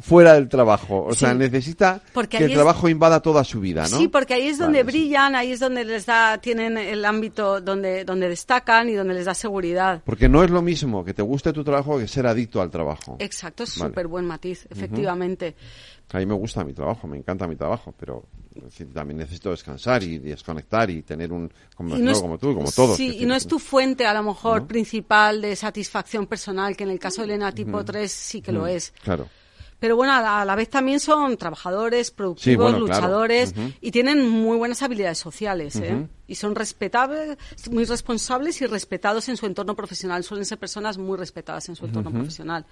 fuera 0.00 0.34
del 0.34 0.48
trabajo. 0.48 1.04
O 1.04 1.14
sea, 1.14 1.32
necesita 1.34 2.00
Porque 2.12 2.38
que 2.38 2.44
el 2.44 2.50
es- 2.50 2.56
trabajo 2.56 2.88
invada 2.88 3.20
toda 3.20 3.44
su 3.44 3.60
vida, 3.60 3.82
¿no? 3.88 3.98
Sí, 3.98 4.08
porque 4.08 4.34
ahí 4.34 4.46
es 4.48 4.58
donde 4.58 4.82
Vale, 4.82 4.92
brillan, 4.92 5.34
ahí 5.34 5.52
es 5.52 5.60
donde 5.60 5.84
les 5.84 6.06
da, 6.06 6.38
tienen 6.38 6.76
el 6.78 7.04
ámbito 7.04 7.60
donde, 7.60 8.04
donde 8.04 8.28
destacan 8.28 8.88
y 8.88 8.94
donde 8.94 9.14
les 9.14 9.24
da 9.24 9.34
seguridad. 9.34 10.02
Porque 10.04 10.28
no 10.28 10.42
es 10.44 10.50
lo 10.50 10.62
mismo 10.62 11.04
que 11.04 11.14
te 11.14 11.22
guste 11.22 11.52
tu 11.52 11.64
trabajo 11.64 11.98
que 11.98 12.08
ser 12.08 12.26
adicto 12.26 12.60
al 12.60 12.70
trabajo. 12.70 13.16
Exacto, 13.20 13.62
es 13.64 13.78
Vale. 13.78 13.90
súper 13.90 14.06
buen 14.06 14.26
matiz, 14.26 14.66
efectivamente. 14.70 15.54
A 16.12 16.18
mí 16.18 16.26
me 16.26 16.34
gusta 16.34 16.62
mi 16.64 16.72
trabajo, 16.72 17.08
me 17.08 17.16
encanta 17.16 17.48
mi 17.48 17.56
trabajo, 17.56 17.92
pero 17.98 18.24
también 18.94 19.18
necesito 19.18 19.50
descansar 19.50 20.02
y 20.02 20.18
desconectar 20.18 20.88
y 20.88 21.02
tener 21.02 21.32
un... 21.32 21.52
Como, 21.74 21.96
Y 21.96 21.98
no 21.98 22.06
no, 22.06 22.10
es- 22.12 22.20
como 22.20 22.38
tú, 22.38 22.54
como 22.54 22.70
todos. 22.70 22.96
Sí, 22.96 23.16
y 23.20 23.26
no 23.26 23.34
es 23.34 23.46
tu 23.46 23.58
fuente 23.58 24.06
a 24.06 24.14
lo 24.14 24.22
mejor 24.22 24.66
principal 24.66 25.42
de 25.42 25.56
satisfacción 25.56 26.26
personal, 26.26 26.76
que 26.76 26.84
en 26.84 26.90
el 26.90 26.98
caso 26.98 27.22
de 27.22 27.26
Elena 27.28 27.52
tipo 27.52 27.84
3 27.84 28.10
sí 28.10 28.40
que 28.40 28.52
lo 28.52 28.66
es. 28.66 28.92
Claro. 29.02 29.28
Pero 29.78 29.94
bueno, 29.96 30.14
a 30.14 30.20
la, 30.22 30.40
a 30.40 30.44
la 30.46 30.54
vez 30.54 30.70
también 30.70 31.00
son 31.00 31.36
trabajadores, 31.36 32.10
productivos, 32.10 32.72
bueno, 32.72 32.86
claro. 32.86 33.00
luchadores 33.02 33.54
y 33.80 33.90
tienen 33.90 34.26
muy 34.26 34.56
buenas 34.56 34.82
habilidades 34.82 35.18
sociales. 35.18 35.76
¿eh? 35.76 36.06
Y 36.26 36.34
son 36.36 36.54
respetables, 36.54 37.36
muy 37.70 37.84
responsables 37.84 38.60
y 38.62 38.66
respetados 38.66 39.28
en 39.28 39.36
su 39.36 39.44
entorno 39.46 39.74
profesional. 39.74 40.24
Suelen 40.24 40.46
ser 40.46 40.58
personas 40.58 40.96
muy 40.96 41.18
respetadas 41.18 41.68
en 41.68 41.76
su 41.76 41.84
entorno 41.86 42.10
profesional. 42.10 42.64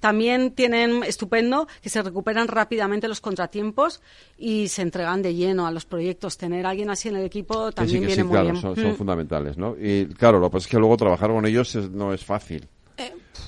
También 0.00 0.50
tienen 0.50 1.04
estupendo 1.04 1.68
que 1.80 1.88
se 1.88 2.02
recuperan 2.02 2.48
rápidamente 2.48 3.06
los 3.06 3.20
contratiempos 3.20 4.02
y 4.36 4.66
se 4.66 4.82
entregan 4.82 5.22
de 5.22 5.36
lleno 5.36 5.64
a 5.64 5.70
los 5.70 5.84
proyectos. 5.84 6.36
Tener 6.38 6.66
a 6.66 6.70
alguien 6.70 6.90
así 6.90 7.08
en 7.08 7.14
el 7.16 7.24
equipo 7.24 7.66
Que 7.66 7.70
sí, 7.70 7.74
también 7.76 8.00
que 8.00 8.06
viene 8.08 8.22
sí, 8.22 8.26
muy 8.26 8.32
claro, 8.32 8.46
bien. 8.50 8.60
son, 8.60 8.74
son 8.74 8.90
Mm. 8.90 8.96
fundamentales, 8.96 9.56
¿no? 9.58 9.76
Y 9.80 10.06
claro, 10.06 10.40
lo 10.40 10.48
que 10.48 10.54
pasa 10.54 10.64
es 10.66 10.70
que 10.72 10.78
luego 10.78 10.96
trabajar 10.96 11.30
con 11.30 11.46
ellos 11.46 11.72
es- 11.76 11.88
no 11.88 12.12
es 12.12 12.24
fácil. 12.24 12.66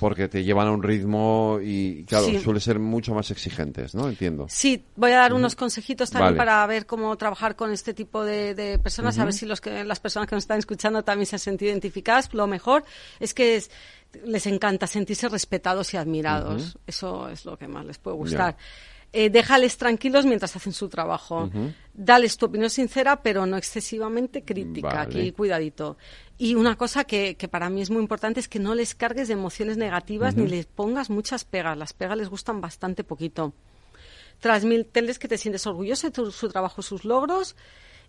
Porque 0.00 0.28
te 0.28 0.42
llevan 0.42 0.66
a 0.68 0.70
un 0.72 0.82
ritmo 0.82 1.58
y, 1.62 2.04
claro, 2.04 2.26
Sí. 2.26 2.38
suele 2.40 2.60
ser 2.60 2.78
mucho 2.78 3.14
más 3.14 3.30
exigentes, 3.30 3.94
¿no? 3.94 4.08
Entiendo. 4.08 4.46
Sí, 4.48 4.84
voy 4.96 5.12
a 5.12 5.16
dar 5.18 5.34
unos 5.34 5.54
consejitos 5.56 6.10
también 6.10 6.36
Vale. 6.36 6.38
para 6.38 6.66
ver 6.66 6.86
cómo 6.86 7.14
trabajar 7.16 7.54
con 7.54 7.70
este 7.72 7.94
tipo 7.94 8.24
de, 8.24 8.54
de 8.54 8.78
personas, 8.78 9.18
a 9.18 9.24
ver 9.24 9.34
si 9.34 9.46
los 9.46 9.60
que, 9.60 9.84
las 9.84 10.00
personas 10.00 10.28
que 10.28 10.34
nos 10.36 10.44
están 10.44 10.58
escuchando 10.58 11.02
también 11.04 11.26
se 11.26 11.36
han 11.36 11.40
sentido 11.40 11.70
identificadas. 11.70 12.32
Lo 12.32 12.46
mejor 12.46 12.84
es 13.20 13.34
que 13.34 13.56
es- 13.56 13.70
les 14.24 14.46
encanta 14.46 14.86
sentirse 14.86 15.28
respetados 15.28 15.92
y 15.92 15.96
admirados. 15.96 16.78
Eso 16.86 17.28
es 17.28 17.44
lo 17.44 17.56
que 17.58 17.68
más 17.68 17.84
les 17.84 17.98
puede 17.98 18.16
gustar. 18.16 18.56
Eh, 19.16 19.30
déjales 19.30 19.76
tranquilos 19.76 20.24
mientras 20.26 20.56
hacen 20.56 20.72
su 20.72 20.88
trabajo. 20.88 21.44
Ujú. 21.44 21.72
Dales 21.92 22.36
tu 22.36 22.46
opinión 22.46 22.68
sincera, 22.68 23.22
pero 23.22 23.46
no 23.46 23.56
excesivamente 23.56 24.42
crítica. 24.42 24.88
Vale. 24.88 25.00
Aquí, 25.20 25.30
cuidadito. 25.32 25.96
Y 26.36 26.54
una 26.56 26.76
cosa 26.76 27.04
que, 27.04 27.36
que 27.36 27.46
para 27.48 27.70
mí 27.70 27.80
es 27.80 27.90
muy 27.90 28.00
importante 28.02 28.40
es 28.40 28.48
que 28.48 28.58
no 28.58 28.74
les 28.74 28.94
cargues 28.94 29.28
de 29.28 29.34
emociones 29.34 29.76
negativas 29.76 30.34
ni 30.34 30.48
les 30.48 30.66
pongas 30.66 31.08
muchas 31.10 31.44
pegas. 31.44 31.78
Las 31.78 31.92
pegas 31.92 32.18
les 32.18 32.28
gustan 32.28 32.60
bastante 32.60 33.04
poquito. 33.04 33.52
Transmíteles 34.40 35.18
que 35.18 35.28
te 35.28 35.38
sientes 35.38 35.66
orgulloso 35.66 36.08
de 36.08 36.10
tu- 36.12 36.30
su 36.32 36.48
trabajo, 36.48 36.82
sus 36.82 37.04
logros 37.04 37.54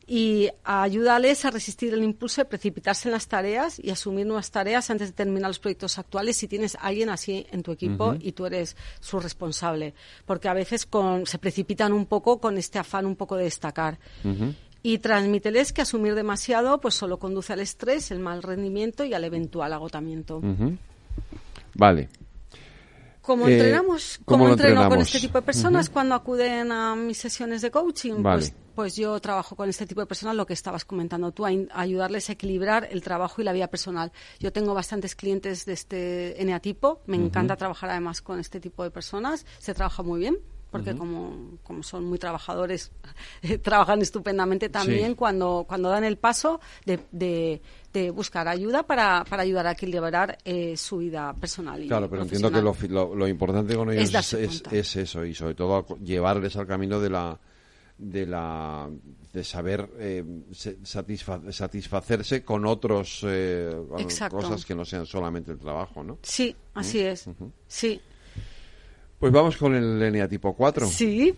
y 0.07 0.49
ayúdales 0.63 1.45
a 1.45 1.51
resistir 1.51 1.91
el 1.93 2.03
impulso 2.03 2.41
de 2.41 2.45
precipitarse 2.45 3.07
en 3.07 3.13
las 3.13 3.27
tareas 3.27 3.79
y 3.79 3.89
asumir 3.89 4.25
nuevas 4.27 4.51
tareas 4.51 4.89
antes 4.91 5.07
de 5.09 5.13
terminar 5.13 5.49
los 5.49 5.57
proyectos 5.57 5.97
actuales 5.97 6.37
si 6.37 6.47
tienes 6.47 6.75
a 6.75 6.79
alguien 6.81 7.09
así 7.09 7.47
en 7.51 7.63
tu 7.63 7.71
equipo 7.71 8.13
y 8.21 8.33
tú 8.33 8.45
eres 8.45 8.75
su 8.99 9.19
responsable. 9.19 9.93
Porque 10.25 10.47
a 10.47 10.53
veces 10.53 10.85
con- 10.85 11.25
se 11.25 11.39
precipitan 11.39 11.91
un 11.93 12.05
poco 12.05 12.39
con 12.39 12.57
este 12.57 12.77
afán 12.79 13.05
un 13.05 13.15
poco 13.15 13.35
de 13.35 13.45
destacar. 13.45 13.97
Y 14.85 14.99
transmíteles 14.99 15.73
que 15.73 15.81
asumir 15.81 16.13
demasiado 16.13 16.79
pues 16.79 16.93
solo 16.93 17.17
conduce 17.17 17.51
al 17.53 17.59
estrés, 17.59 18.11
el 18.11 18.19
mal 18.19 18.43
rendimiento 18.43 19.03
y 19.03 19.15
al 19.15 19.23
eventual 19.23 19.73
agotamiento. 19.73 20.41
Vale. 21.73 22.07
¿Cómo 23.21 23.47
Eh, 23.47 23.53
entrenamos? 23.53 24.19
¿cómo 24.23 24.25
¿Cómo, 24.25 24.47
lo 24.49 24.53
entreno 24.53 24.75
con 24.75 24.83
entrenamos? 24.83 25.07
este 25.07 25.27
tipo 25.27 25.39
de 25.39 25.41
personas 25.41 25.89
cuando 25.89 26.13
acuden 26.13 26.71
a 26.71 26.95
mis 26.95 27.17
sesiones 27.17 27.63
de 27.63 27.71
coaching? 27.71 28.21
Vale. 28.21 28.37
Pues, 28.41 28.53
pues 28.75 28.95
yo 28.95 29.19
trabajo 29.19 29.55
con 29.55 29.67
este 29.69 29.87
tipo 29.87 30.01
de 30.01 30.05
personas, 30.05 30.35
lo 30.35 30.45
que 30.45 30.53
estabas 30.53 30.85
comentando 30.85 31.31
tú, 31.31 31.47
a, 31.47 31.49
ayudarles 31.73 32.29
a 32.29 32.33
equilibrar 32.33 32.87
el 32.91 33.01
trabajo 33.01 33.41
y 33.41 33.43
la 33.45 33.53
vida 33.53 33.65
personal. 33.67 34.11
Yo 34.39 34.53
tengo 34.53 34.75
bastantes 34.75 35.15
clientes 35.15 35.65
de 35.65 35.73
este 35.73 36.39
eneatipo, 36.39 37.01
me 37.07 37.17
encanta 37.17 37.55
trabajar 37.55 37.89
además 37.89 38.21
con 38.21 38.39
este 38.39 38.59
tipo 38.59 38.83
de 38.83 38.91
personas, 38.91 39.47
se 39.57 39.73
trabaja 39.73 40.03
muy 40.03 40.19
bien. 40.19 40.37
Porque 40.77 40.95
como, 40.97 41.57
como 41.63 41.83
son 41.83 42.05
muy 42.05 42.17
trabajadores, 42.17 42.91
trabajan 43.61 44.01
estupendamente 44.01 44.69
también 44.69 45.09
Sí. 45.11 45.15
cuando, 45.15 45.65
cuando 45.67 45.89
dan 45.89 46.03
el 46.03 46.17
paso 46.17 46.59
de, 46.85 46.99
de, 47.11 47.61
de 47.93 48.11
buscar 48.11 48.47
ayuda 48.47 48.83
para, 48.83 49.23
para 49.29 49.43
ayudar 49.43 49.67
a 49.67 49.71
equilibrar 49.71 50.37
eh, 50.45 50.75
su 50.77 50.97
vida 50.97 51.33
personal. 51.33 51.83
Y 51.83 51.87
Claro, 51.87 52.09
pero 52.09 52.23
entiendo 52.23 52.51
que 52.51 52.61
lo, 52.61 52.75
lo, 52.89 53.15
lo 53.15 53.27
importante 53.27 53.75
con 53.75 53.91
ellos 53.91 54.13
Es 54.13 54.33
es, 54.33 54.63
es, 54.71 54.95
eso 54.95 55.25
y 55.25 55.33
sobre 55.33 55.55
todo 55.55 55.85
llevarles 56.03 56.55
al 56.57 56.67
camino 56.67 56.99
de 56.99 57.09
la 57.09 57.39
de 57.97 58.25
la 58.25 58.89
de 59.31 59.43
saber 59.45 59.89
eh, 59.97 60.21
se- 60.51 60.79
satisfa- 60.83 61.49
satisfacerse 61.53 62.43
con 62.43 62.65
otros 62.65 63.21
eh, 63.25 63.73
cosas 64.29 64.65
que 64.65 64.75
no 64.75 64.83
sean 64.83 65.05
solamente 65.05 65.51
el 65.53 65.57
trabajo, 65.59 66.03
¿no? 66.03 66.19
Sí, 66.21 66.53
así 66.73 66.99
¿Mm? 66.99 67.07
es. 67.07 67.25
Sí. 67.67 68.01
Pues 69.19 69.31
vamos 69.31 69.57
con 69.57 69.75
el 69.75 70.01
eneatipo 70.01 70.55
4. 70.55 70.87
Sí. 70.87 71.35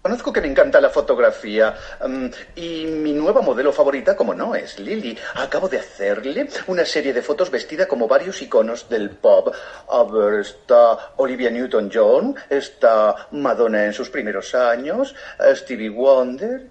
Conozco 0.00 0.32
que 0.32 0.40
me 0.40 0.46
encanta 0.46 0.80
la 0.80 0.90
fotografía 0.90 1.74
mm, 2.06 2.26
y 2.56 2.86
mi 2.86 3.12
nueva 3.12 3.42
modelo 3.42 3.72
favorita, 3.72 4.16
como 4.16 4.32
no, 4.32 4.54
es 4.54 4.78
Lily. 4.78 5.18
Acabo 5.34 5.68
de 5.68 5.78
hacerle 5.78 6.48
una 6.68 6.84
serie 6.84 7.12
de 7.12 7.20
fotos 7.20 7.50
vestida 7.50 7.86
como 7.86 8.08
varios 8.08 8.40
iconos 8.40 8.88
del 8.88 9.10
pop. 9.10 9.52
A 9.90 10.02
ver, 10.04 10.40
está 10.40 11.12
Olivia 11.16 11.50
Newton-John, 11.50 12.36
está 12.48 13.28
Madonna 13.32 13.84
en 13.84 13.92
sus 13.92 14.08
primeros 14.08 14.54
años, 14.54 15.14
eh, 15.40 15.54
Stevie 15.54 15.90
Wonder. 15.90 16.70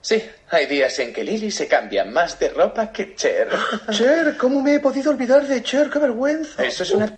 Sí, 0.00 0.22
hay 0.48 0.64
días 0.66 0.98
en 1.00 1.12
que 1.12 1.22
Lily 1.22 1.50
se 1.50 1.68
cambia 1.68 2.04
más 2.04 2.38
de 2.38 2.48
ropa 2.48 2.90
que 2.90 3.14
Cher. 3.14 3.48
Cher, 3.90 4.36
¿cómo 4.38 4.62
me 4.62 4.76
he 4.76 4.80
podido 4.80 5.10
olvidar 5.10 5.46
de 5.46 5.62
Cher? 5.62 5.90
¡Qué 5.90 5.98
vergüenza! 5.98 6.64
Eso 6.64 6.84
es 6.84 6.92
una... 6.92 7.14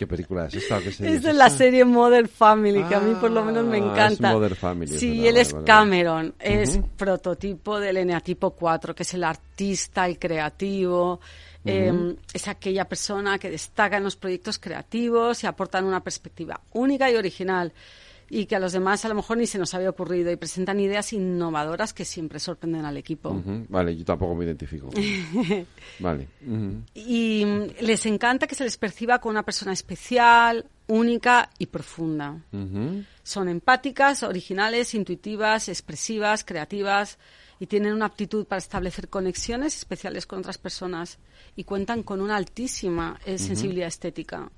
¿Qué 0.00 0.06
película 0.06 0.46
es 0.46 0.54
esta? 0.54 0.80
¿Qué 0.80 0.92
serie 0.92 1.14
Es 1.16 1.22
de 1.24 1.34
la 1.34 1.50
serie 1.50 1.84
Modern 1.84 2.26
Family, 2.26 2.84
que 2.84 2.94
a 2.94 3.00
mí 3.00 3.14
por 3.20 3.30
lo 3.30 3.44
menos 3.44 3.66
me 3.66 3.76
Ah, 3.76 3.80
encanta. 4.08 4.46
es 4.46 4.58
Family, 4.58 4.98
Sí, 4.98 5.28
él 5.28 5.36
es 5.36 5.52
vale. 5.52 5.66
Cameron, 5.66 6.34
es 6.40 6.80
prototipo 6.96 7.78
del 7.78 7.98
eneatipo 7.98 8.52
4, 8.52 8.94
que 8.94 9.02
es 9.02 9.12
el 9.12 9.24
artista, 9.24 10.06
el 10.06 10.18
creativo. 10.18 11.20
eh, 11.66 11.92
Ujú. 11.92 12.16
es 12.32 12.48
aquella 12.48 12.88
persona 12.88 13.38
que 13.38 13.50
destaca 13.50 13.98
en 13.98 14.04
los 14.04 14.16
proyectos 14.16 14.58
creativos 14.58 15.44
y 15.44 15.46
aportan 15.46 15.84
una 15.84 16.02
perspectiva 16.02 16.58
única 16.72 17.10
y 17.10 17.16
original 17.16 17.70
y 18.30 18.46
que 18.46 18.54
a 18.54 18.60
los 18.60 18.72
demás 18.72 19.04
a 19.04 19.08
lo 19.08 19.16
mejor 19.16 19.36
ni 19.36 19.46
se 19.46 19.58
nos 19.58 19.74
había 19.74 19.90
ocurrido 19.90 20.30
y 20.30 20.36
presentan 20.36 20.78
ideas 20.78 21.12
innovadoras 21.12 21.92
que 21.92 22.04
siempre 22.04 22.38
sorprenden 22.38 22.84
al 22.84 22.96
equipo. 22.96 23.30
Ujú, 23.30 23.66
Vale, 23.68 23.96
yo 23.96 24.04
tampoco 24.04 24.36
me 24.36 24.44
identifico. 24.44 24.88
Vale. 25.98 26.28
ujú. 26.46 26.82
y 26.94 27.44
mm, 27.44 27.82
les 27.82 28.06
encanta 28.06 28.46
que 28.46 28.54
se 28.54 28.64
les 28.64 28.78
perciba 28.78 29.18
como 29.18 29.32
una 29.32 29.42
persona 29.42 29.72
especial, 29.72 30.64
única 30.86 31.50
y 31.58 31.66
profunda. 31.66 32.40
Ujú. 32.52 33.04
Son 33.22 33.48
empáticas, 33.48 34.22
originales, 34.22 34.94
intuitivas, 34.94 35.68
expresivas, 35.68 36.44
creativas 36.44 37.18
y 37.58 37.66
tienen 37.66 37.92
una 37.94 38.06
aptitud 38.06 38.46
para 38.46 38.58
establecer 38.58 39.08
conexiones 39.08 39.76
especiales 39.76 40.26
con 40.26 40.38
otras 40.38 40.58
personas 40.58 41.18
y 41.56 41.64
cuentan 41.64 42.04
con 42.04 42.20
una 42.20 42.36
altísima 42.36 43.20
eh, 43.26 43.38
sensibilidad 43.38 43.88
estética. 43.88 44.50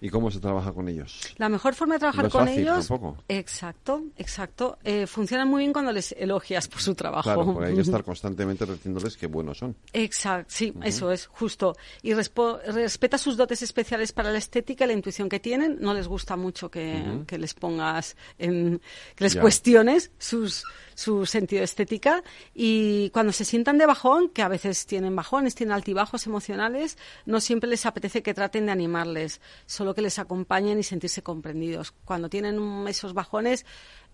¿Y 0.00 0.10
cómo 0.10 0.30
se 0.30 0.38
trabaja 0.38 0.72
con 0.72 0.88
ellos? 0.88 1.20
La 1.38 1.48
mejor 1.48 1.74
forma 1.74 1.94
de 1.94 1.98
trabajar 2.00 2.22
No 2.22 2.28
es 2.28 2.32
con 2.32 2.46
fácil 2.46 2.60
ellos, 2.62 2.86
tampoco. 2.86 3.16
exacto, 3.28 4.02
exacto, 4.16 4.78
eh, 4.84 5.06
funcionan 5.06 5.48
muy 5.48 5.60
bien 5.60 5.72
cuando 5.72 5.90
les 5.92 6.12
elogias 6.12 6.68
por 6.68 6.80
su 6.80 6.94
trabajo. 6.94 7.24
Claro, 7.24 7.44
porque 7.52 7.68
hay 7.70 7.74
que 7.74 7.80
estar 7.80 8.04
constantemente 8.04 8.64
diciéndoles 8.66 9.16
qué 9.16 9.26
buenos 9.26 9.58
son. 9.58 9.74
Exacto, 9.92 10.52
sí, 10.54 10.72
eso 10.84 11.10
es, 11.10 11.26
justo. 11.26 11.76
Y 12.02 12.12
respo- 12.12 12.60
respeta 12.66 13.18
sus 13.18 13.36
dotes 13.36 13.62
especiales 13.62 14.12
para 14.12 14.30
la 14.30 14.38
estética 14.38 14.84
y 14.84 14.88
la 14.88 14.92
intuición 14.94 15.28
que 15.28 15.40
tienen. 15.40 15.78
No 15.80 15.94
les 15.94 16.06
gusta 16.06 16.36
mucho 16.36 16.70
que, 16.70 17.02
Ujú. 17.04 17.26
que 17.26 17.38
les 17.38 17.54
pongas 17.54 18.16
en, 18.38 18.80
que 19.16 19.24
les 19.24 19.34
Ya. 19.34 19.40
cuestiones 19.40 20.12
sus, 20.18 20.62
su 20.94 21.26
sentido 21.26 21.60
de 21.60 21.64
estética. 21.64 22.22
Y 22.54 23.10
cuando 23.10 23.32
se 23.32 23.44
sientan 23.44 23.78
de 23.78 23.86
bajón, 23.86 24.28
que 24.28 24.42
a 24.42 24.48
veces 24.48 24.86
tienen 24.86 25.16
bajones, 25.16 25.54
tienen 25.54 25.72
altibajos 25.72 26.26
emocionales, 26.26 26.98
no 27.26 27.40
siempre 27.40 27.68
les 27.68 27.84
apetece 27.84 28.22
que 28.22 28.32
traten 28.34 28.66
de 28.66 28.72
animarles. 28.72 29.40
Solo 29.66 29.87
solo 29.88 29.94
que 29.94 30.02
les 30.02 30.18
acompañen 30.18 30.78
y 30.78 30.82
sentirse 30.82 31.22
comprendidos. 31.22 31.92
Cuando 32.04 32.28
tienen 32.28 32.58
esos 32.88 33.14
bajones, 33.14 33.64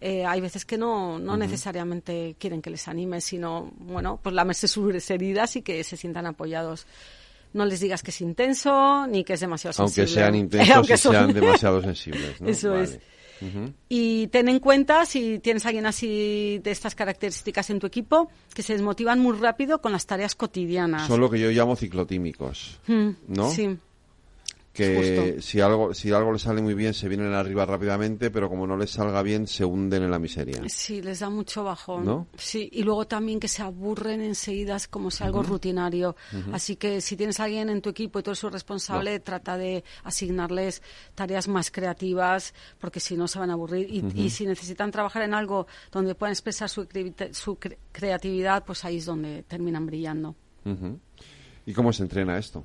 eh, 0.01 0.25
hay 0.25 0.41
veces 0.41 0.65
que 0.65 0.79
no, 0.79 1.19
no 1.19 1.37
necesariamente 1.37 2.37
quieren 2.39 2.63
que 2.63 2.71
les 2.71 2.87
anime, 2.87 3.21
sino, 3.21 3.73
bueno, 3.79 4.21
pues 4.23 4.35
lamerse 4.37 4.69
sus 4.69 5.11
heridas 5.11 5.57
y 5.57 5.63
que 5.63 5.83
se 5.83 5.97
sientan 5.97 6.27
apoyados. 6.27 6.87
No 7.55 7.65
les 7.65 7.81
digas 7.81 8.03
que 8.05 8.11
es 8.13 8.21
intenso 8.21 9.07
ni 9.09 9.25
que 9.25 9.33
es 9.33 9.41
demasiado 9.41 9.75
Aunque 9.79 9.95
sensible. 10.07 10.21
sean 10.23 10.35
intensos 10.45 10.77
Aunque 10.77 10.95
y 10.95 10.97
son- 10.97 11.13
sean 11.13 11.33
demasiado 11.41 11.83
sensibles. 11.83 12.41
¿no? 12.41 12.49
Eso 12.49 12.71
Vale. 12.71 12.85
es. 12.85 13.01
Y 13.89 14.29
ten 14.29 14.49
en 14.49 14.59
cuenta, 14.61 15.05
si 15.07 15.39
tienes 15.41 15.65
a 15.67 15.69
alguien 15.69 15.87
así 15.87 16.61
de 16.63 16.71
estas 16.71 16.95
características 16.95 17.69
en 17.71 17.79
tu 17.81 17.87
equipo, 17.87 18.31
que 18.55 18.63
se 18.63 18.73
desmotivan 18.75 19.19
muy 19.21 19.37
rápido 19.37 19.81
con 19.83 19.93
las 19.93 20.07
tareas 20.07 20.35
cotidianas. 20.35 21.07
Son 21.09 21.21
lo 21.21 21.29
que 21.29 21.39
yo 21.41 21.51
llamo 21.51 21.77
ciclotímicos. 21.77 22.81
Mm, 22.87 23.09
¿no? 23.29 23.51
Sí. 23.51 23.77
Que 24.75 24.97
Justo. 25.37 25.41
si 25.43 25.61
algo 25.61 25.95
si 25.95 26.13
algo 26.13 26.33
les 26.33 26.43
sale 26.43 26.61
muy 26.61 26.75
bien 26.75 26.93
se 26.93 27.09
vienen 27.09 27.33
arriba 27.33 27.65
rápidamente 27.65 28.31
pero 28.33 28.49
como 28.49 28.67
no 28.67 28.77
les 28.77 28.91
salga 28.91 29.23
bien 29.23 29.47
se 29.47 29.65
hunden 29.65 30.03
en 30.03 30.11
la 30.11 30.19
miseria 30.19 30.61
Sí, 30.69 31.01
les 31.01 31.21
da 31.21 31.31
mucho 31.31 31.63
bajón. 31.65 32.05
¿No? 32.05 32.27
Sí, 32.37 32.69
y 32.73 32.83
luego 32.83 33.07
también 33.07 33.39
que 33.39 33.47
se 33.49 33.63
aburren 33.63 34.21
enseguida, 34.21 34.77
como 34.91 35.11
si 35.13 35.23
algo 35.23 35.43
rutinario. 35.45 36.17
Así 36.53 36.75
que 36.77 37.01
si 37.01 37.17
tienes 37.17 37.39
a 37.41 37.45
alguien 37.45 37.71
en 37.71 37.81
tu 37.81 37.91
equipo 37.91 38.19
y 38.19 38.23
tú 38.25 38.31
eres 38.31 38.41
su 38.41 38.51
responsable, 38.51 39.21
trata 39.21 39.57
de 39.57 39.85
asignarles 40.03 40.83
tareas 41.15 41.47
más 41.49 41.71
creativas, 41.71 42.53
porque 42.81 42.99
si 42.99 43.17
no 43.17 43.29
se 43.29 43.39
van 43.39 43.51
a 43.51 43.53
aburrir. 43.53 43.89
Y, 43.89 44.05
y 44.25 44.31
si 44.31 44.45
necesitan 44.45 44.91
trabajar 44.91 45.23
en 45.23 45.35
algo 45.35 45.67
donde 45.93 46.15
puedan 46.17 46.33
expresar 46.33 46.69
su, 46.69 46.85
creati- 46.87 47.33
su 47.33 47.55
cre- 47.57 47.77
creatividad, 47.93 48.65
pues 48.65 48.85
ahí 48.85 48.97
es 48.97 49.07
donde 49.07 49.45
terminan 49.45 49.87
brillando. 49.87 50.35
Y 51.67 51.73
cómo 51.73 51.93
se 51.93 52.03
entrena 52.03 52.39
esto 52.39 52.65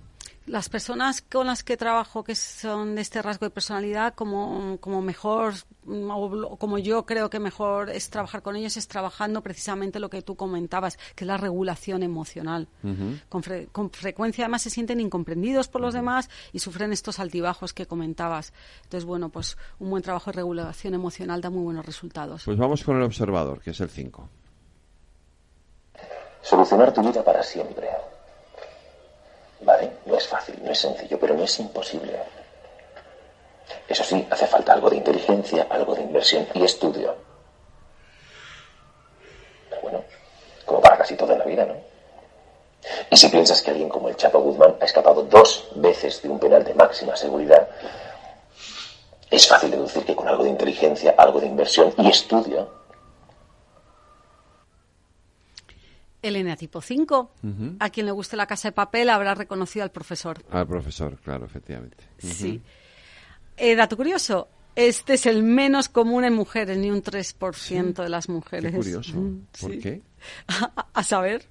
Las 0.49 0.67
personas 0.67 1.21
con 1.21 1.45
las 1.45 1.63
que 1.63 1.77
trabajo 1.77 2.23
que 2.23 2.33
son 2.33 2.95
de 2.95 3.01
este 3.01 3.21
rasgo 3.21 3.45
de 3.45 3.51
personalidad, 3.51 4.15
como, 4.15 4.77
como 4.81 4.99
mejor, 4.99 5.53
mm, 5.83 6.09
o 6.09 6.57
como 6.57 6.79
yo 6.79 7.05
creo 7.05 7.29
que 7.29 7.39
mejor 7.39 7.91
es 7.91 8.09
trabajar 8.09 8.41
con 8.41 8.55
ellos, 8.55 8.75
es 8.75 8.87
trabajando 8.87 9.43
precisamente 9.43 9.99
lo 9.99 10.09
que 10.09 10.23
tú 10.23 10.35
comentabas, 10.35 10.97
que 11.15 11.23
es 11.23 11.27
la 11.27 11.37
regulación 11.37 12.01
emocional. 12.01 12.67
Con, 13.29 13.43
fre- 13.43 13.67
con 13.71 13.91
frecuencia 13.91 14.45
además 14.45 14.63
se 14.63 14.71
sienten 14.71 14.99
incomprendidos 14.99 15.67
por 15.67 15.81
los 15.81 15.93
demás 15.93 16.29
y 16.51 16.57
sufren 16.57 16.93
estos 16.93 17.19
altibajos 17.19 17.71
que 17.73 17.85
comentabas. 17.85 18.51
Entonces, 18.85 19.05
bueno, 19.05 19.29
pues 19.29 19.55
un 19.77 19.91
buen 19.91 20.01
trabajo 20.01 20.31
de 20.31 20.37
regulación 20.37 20.95
emocional 20.95 21.41
da 21.41 21.51
muy 21.51 21.61
buenos 21.63 21.85
resultados. 21.85 22.41
pues 22.45 22.57
vamos 22.57 22.83
con 22.83 22.97
el 22.97 23.03
observador 23.03 23.61
que 23.61 23.69
es 23.69 23.79
el 23.81 23.89
5 23.89 24.27
Solucionar 26.41 26.91
tu 26.93 27.01
vida 27.01 27.23
para 27.23 27.43
siempre. 27.43 27.87
Vale, 29.61 29.91
no 30.05 30.15
es 30.15 30.27
fácil, 30.27 30.59
no 30.63 30.71
es 30.71 30.79
sencillo, 30.79 31.19
pero 31.19 31.33
no 31.33 31.43
es 31.43 31.59
imposible. 31.59 32.17
Eso 33.87 34.03
sí, 34.03 34.25
hace 34.29 34.47
falta 34.47 34.73
algo 34.73 34.89
de 34.89 34.97
inteligencia, 34.97 35.67
algo 35.69 35.95
de 35.95 36.01
inversión 36.01 36.47
y 36.53 36.63
estudio. 36.63 37.15
Pero 39.69 39.81
bueno, 39.81 40.03
como 40.65 40.81
para 40.81 40.97
casi 40.97 41.15
todo 41.15 41.33
en 41.33 41.39
la 41.39 41.45
vida, 41.45 41.65
¿no? 41.65 41.75
Y 43.09 43.17
si 43.17 43.27
piensas 43.27 43.61
que 43.61 43.71
alguien 43.71 43.89
como 43.89 44.07
el 44.07 44.15
Chapo 44.15 44.39
Guzmán 44.39 44.75
ha 44.79 44.85
escapado 44.85 45.23
dos 45.23 45.69
veces 45.75 46.21
de 46.21 46.29
un 46.29 46.39
penal 46.39 46.63
de 46.63 46.73
máxima 46.73 47.15
seguridad, 47.15 47.67
es 49.29 49.47
fácil 49.47 49.71
deducir 49.71 50.05
que 50.05 50.15
con 50.15 50.27
algo 50.27 50.43
de 50.43 50.49
inteligencia, 50.49 51.15
algo 51.17 51.39
de 51.39 51.47
inversión 51.47 51.93
y 51.97 52.09
estudio, 52.09 52.78
Elena 56.21 56.55
tipo 56.55 56.81
5. 56.81 57.31
Ujú. 57.43 57.75
A 57.79 57.89
quien 57.89 58.05
le 58.05 58.11
guste 58.11 58.35
la 58.35 58.45
casa 58.45 58.69
de 58.69 58.71
papel 58.73 59.09
habrá 59.09 59.35
reconocido 59.35 59.83
al 59.83 59.91
profesor. 59.91 60.43
al 60.51 60.67
profesor 60.67 61.17
claro 61.23 61.45
efectivamente. 61.45 62.03
Sí. 62.17 62.61
Eh, 63.57 63.75
dato 63.75 63.97
curioso, 63.97 64.47
este 64.75 65.15
es 65.15 65.25
el 65.25 65.43
menos 65.43 65.89
común 65.89 66.23
en 66.23 66.33
mujeres, 66.33 66.77
ni 66.77 66.89
un 66.89 67.03
3% 67.03 68.03
de 68.03 68.09
las 68.09 68.29
mujeres. 68.29 68.71
qué 68.71 68.77
curioso 68.77 69.13
¿por 69.59 69.71
sí. 69.71 69.79
qué? 69.79 70.01
A, 70.47 70.87
a 70.93 71.03
saber, 71.03 71.45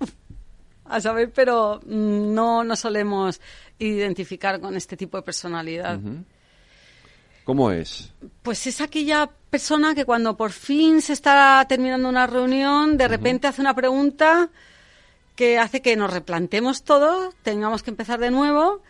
a 0.87 1.01
saber, 1.01 1.33
pero 1.33 1.81
mm, 1.85 2.35
no 2.35 2.65
nos 2.65 2.81
solemos 2.81 3.41
identificar 3.79 4.61
con 4.61 4.77
este 4.77 4.97
tipo 4.97 5.17
de 5.19 5.23
personalidad. 5.23 6.01
¿Cómo 7.49 7.71
es? 7.71 8.13
Pues 8.43 8.67
es 8.67 8.83
aquella 8.83 9.31
persona 9.49 9.95
que 9.95 10.05
cuando 10.05 10.37
por 10.37 10.53
fin 10.53 11.01
se 11.01 11.15
está 11.15 11.65
terminando 11.67 12.07
una 12.07 12.27
reunión, 12.27 12.99
de 12.99 13.09
repente 13.09 13.47
hace 13.47 13.63
una 13.63 13.75
pregunta 13.75 14.51
que 15.35 15.59
hace 15.59 15.81
que 15.81 15.97
nos 15.97 16.13
replantemos 16.13 16.85
todo, 16.85 17.33
tengamos 17.43 17.83
que 17.83 17.89
empezar 17.89 18.21
de 18.21 18.31
nuevo. 18.31 18.83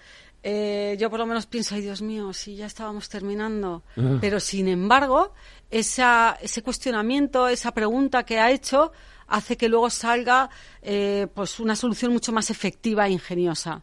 Eh, 0.42 0.96
yo 0.98 1.08
por 1.08 1.20
lo 1.20 1.26
menos 1.26 1.46
pienso, 1.46 1.76
ay 1.76 1.82
Dios 1.82 2.02
mío, 2.02 2.32
si 2.32 2.56
ya 2.56 2.66
estábamos 2.66 3.08
terminando. 3.08 3.84
Ah. 3.96 4.18
Pero 4.20 4.40
sin 4.40 4.66
embargo, 4.66 5.34
esa, 5.70 6.36
ese 6.42 6.60
cuestionamiento, 6.60 7.46
esa 7.46 7.70
pregunta 7.70 8.24
que 8.24 8.40
ha 8.40 8.50
hecho, 8.50 8.90
hace 9.28 9.56
que 9.56 9.68
luego 9.68 9.88
salga 9.88 10.50
eh, 10.82 11.28
pues 11.32 11.60
una 11.60 11.76
solución 11.76 12.12
mucho 12.12 12.32
más 12.32 12.50
efectiva 12.50 13.06
e 13.06 13.12
ingeniosa 13.12 13.82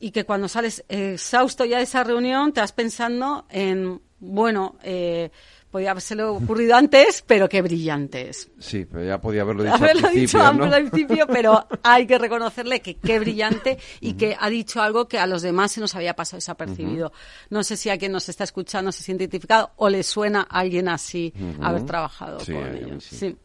y 0.00 0.10
que 0.10 0.24
cuando 0.24 0.48
sales 0.48 0.84
exhausto 0.88 1.64
ya 1.64 1.78
de 1.78 1.84
esa 1.84 2.04
reunión 2.04 2.52
te 2.52 2.60
vas 2.60 2.72
pensando 2.72 3.46
en, 3.50 4.00
bueno, 4.20 4.76
eh, 4.82 5.30
podía 5.70 5.90
habérsele 5.90 6.22
ocurrido 6.22 6.74
antes, 6.76 7.22
pero 7.26 7.46
qué 7.46 7.60
brillante 7.60 8.30
es. 8.30 8.48
sí 8.58 8.86
pero 8.90 9.04
ya 9.04 9.20
podía 9.20 9.42
haberlo 9.42 9.64
dicho 9.64 9.74
Haberlo 9.74 10.06
al 10.08 10.14
dicho 10.14 10.38
principio 10.38 10.42
antes 10.46 10.66
¿no? 10.68 10.74
al 10.74 10.90
principio, 10.90 11.26
pero 11.30 11.66
hay 11.82 12.06
que 12.06 12.16
reconocerle 12.18 12.80
que 12.80 12.94
qué 12.94 13.18
brillante 13.18 13.78
y 14.00 14.14
que 14.14 14.34
ha 14.40 14.48
dicho 14.48 14.80
algo 14.80 15.08
que 15.08 15.18
a 15.18 15.26
los 15.26 15.42
demás 15.42 15.72
se 15.72 15.80
nos 15.82 15.94
había 15.94 16.16
pasado 16.16 16.38
desapercibido. 16.38 17.12
No 17.50 17.62
sé 17.64 17.76
si 17.76 17.90
a 17.90 17.98
quien 17.98 18.12
nos 18.12 18.28
está 18.30 18.44
escuchando 18.44 18.92
se 18.92 19.02
siente 19.02 19.24
identificado 19.24 19.72
o 19.76 19.90
le 19.90 20.02
suena 20.04 20.46
a 20.48 20.60
alguien 20.60 20.88
así 20.88 21.34
haber 21.60 21.84
trabajado 21.84 22.40
Sí, 22.40 22.52
con 22.54 22.74
ellos. 22.74 23.04
sí. 23.04 23.16
Sí. 23.16 23.36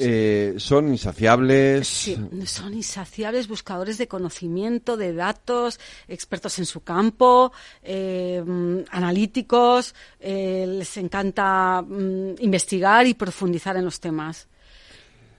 Eh, 0.00 0.54
son 0.58 0.88
insaciables 0.88 1.88
Sí, 1.88 2.16
son 2.46 2.74
insaciables 2.74 3.48
buscadores 3.48 3.98
de 3.98 4.06
conocimiento, 4.06 4.96
de 4.96 5.12
datos, 5.12 5.80
expertos 6.06 6.58
en 6.58 6.66
su 6.66 6.82
campo, 6.82 7.52
eh, 7.82 8.42
analíticos, 8.90 9.94
eh, 10.20 10.66
les 10.68 10.96
encanta 10.96 11.82
mm, 11.82 12.34
investigar 12.40 13.06
y 13.06 13.14
profundizar 13.14 13.76
en 13.76 13.84
los 13.84 13.98
temas. 13.98 14.48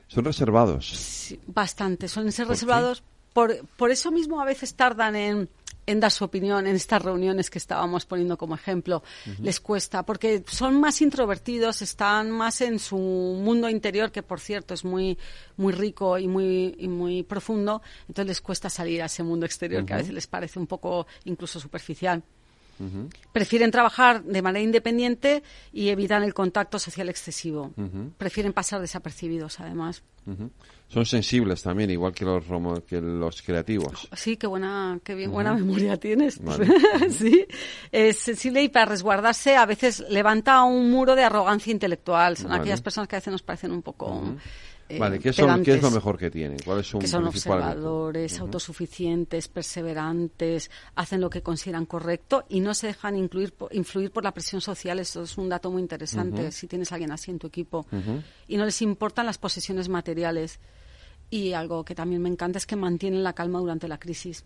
son 0.07 0.25
reservados 0.25 0.89
Sí, 0.89 1.39
bastante, 1.47 2.07
suelen 2.07 2.31
ser 2.31 2.47
reservados. 2.47 3.03
Por, 3.31 3.65
por 3.77 3.91
eso 3.91 4.11
mismo 4.11 4.41
a 4.41 4.45
veces 4.45 4.73
tardan 4.73 5.15
en, 5.15 5.49
en 5.89 5.99
dar 5.99 6.11
su 6.11 6.23
opinión 6.23 6.67
en 6.67 6.75
estas 6.75 7.01
reuniones 7.01 7.49
que 7.49 7.57
estábamos 7.57 8.05
poniendo 8.05 8.37
como 8.37 8.53
ejemplo. 8.55 9.01
Les 9.41 9.59
cuesta, 9.59 10.03
porque 10.03 10.43
son 10.47 10.79
más 10.79 11.01
introvertidos, 11.01 11.81
están 11.81 12.29
más 12.29 12.61
en 12.61 12.77
su 12.77 12.97
mundo 12.97 13.69
interior, 13.69 14.11
que 14.11 14.21
por 14.21 14.39
cierto 14.39 14.73
es 14.73 14.85
muy, 14.85 15.17
muy 15.57 15.73
rico 15.73 16.17
y 16.19 16.27
muy, 16.27 16.75
y 16.77 16.87
muy 16.87 17.23
profundo, 17.23 17.81
entonces 18.07 18.27
les 18.27 18.41
cuesta 18.41 18.69
salir 18.69 19.01
a 19.01 19.05
ese 19.05 19.23
mundo 19.23 19.45
exterior 19.45 19.83
que 19.85 19.93
a 19.93 19.97
veces 19.97 20.13
les 20.13 20.27
parece 20.27 20.59
un 20.59 20.67
poco 20.67 21.07
incluso 21.25 21.59
superficial. 21.59 22.23
Prefieren 23.31 23.71
trabajar 23.71 24.23
de 24.23 24.41
manera 24.41 24.63
independiente 24.63 25.43
y 25.73 25.89
evitan 25.89 26.23
el 26.23 26.33
contacto 26.33 26.79
social 26.79 27.09
excesivo. 27.09 27.73
Prefieren 28.17 28.53
pasar 28.53 28.81
desapercibidos, 28.81 29.59
además. 29.59 30.03
Son 30.87 31.05
sensibles 31.05 31.61
también 31.61 31.91
igual 31.91 32.13
que 32.13 32.25
los 32.25 32.43
que 32.83 32.99
los 32.99 33.41
creativos 33.43 34.07
Sí, 34.13 34.37
qué 34.37 34.47
buena, 34.47 34.99
qué 35.03 35.13
bien, 35.13 35.31
buena 35.31 35.53
memoria 35.53 35.97
tienes. 35.97 36.39
Vale. 36.43 36.67
sí, 37.09 37.45
es 37.91 38.17
sensible 38.17 38.63
y 38.63 38.69
para 38.69 38.85
resguardarse 38.85 39.55
a 39.55 39.65
veces 39.67 40.03
levanta 40.09 40.63
un 40.63 40.89
muro 40.89 41.15
de 41.15 41.23
arrogancia 41.23 41.71
intelectual. 41.71 42.37
Son 42.37 42.49
Vale. 42.49 42.61
aquellas 42.61 42.81
personas 42.81 43.07
que 43.07 43.15
a 43.15 43.19
veces 43.19 43.31
nos 43.31 43.43
parecen 43.43 43.71
un 43.71 43.83
poco. 43.83 44.35
Eh, 44.89 44.97
vale 44.97 45.19
¿qué, 45.19 45.31
son, 45.31 45.63
¿qué 45.63 45.75
es 45.75 45.81
lo 45.83 45.91
mejor 45.91 46.17
que 46.17 46.31
tienen? 46.31 46.57
¿cuál 46.65 46.79
es 46.79 46.87
su 46.87 46.97
Que 46.97 47.07
son 47.07 47.27
observadores, 47.27 48.39
autosuficientes, 48.39 49.47
perseverantes, 49.47 50.71
hacen 50.95 51.21
lo 51.21 51.29
que 51.29 51.43
consideran 51.43 51.85
correcto 51.85 52.45
y 52.49 52.59
no 52.59 52.73
se 52.73 52.87
dejan 52.87 53.15
incluir, 53.15 53.53
influir 53.71 54.11
por 54.11 54.23
la 54.23 54.33
presión 54.33 54.61
social. 54.61 54.97
Eso 54.97 55.21
es 55.21 55.37
un 55.37 55.47
dato 55.47 55.69
muy 55.69 55.83
interesante 55.83 56.51
si 56.51 56.67
tienes 56.67 56.91
a 56.91 56.95
alguien 56.95 57.11
así 57.11 57.29
en 57.29 57.37
tu 57.37 57.47
equipo. 57.47 57.85
Y 58.47 58.57
no 58.57 58.65
les 58.65 58.81
importan 58.81 59.27
las 59.27 59.37
posesiones 59.37 59.89
materiales. 59.89 60.59
Y 61.29 61.53
algo 61.53 61.85
que 61.85 61.93
también 61.93 62.23
me 62.23 62.29
encanta 62.29 62.57
es 62.57 62.65
que 62.65 62.75
mantienen 62.75 63.23
la 63.23 63.33
calma 63.33 63.59
durante 63.59 63.87
la 63.87 63.99
crisis. 63.99 64.43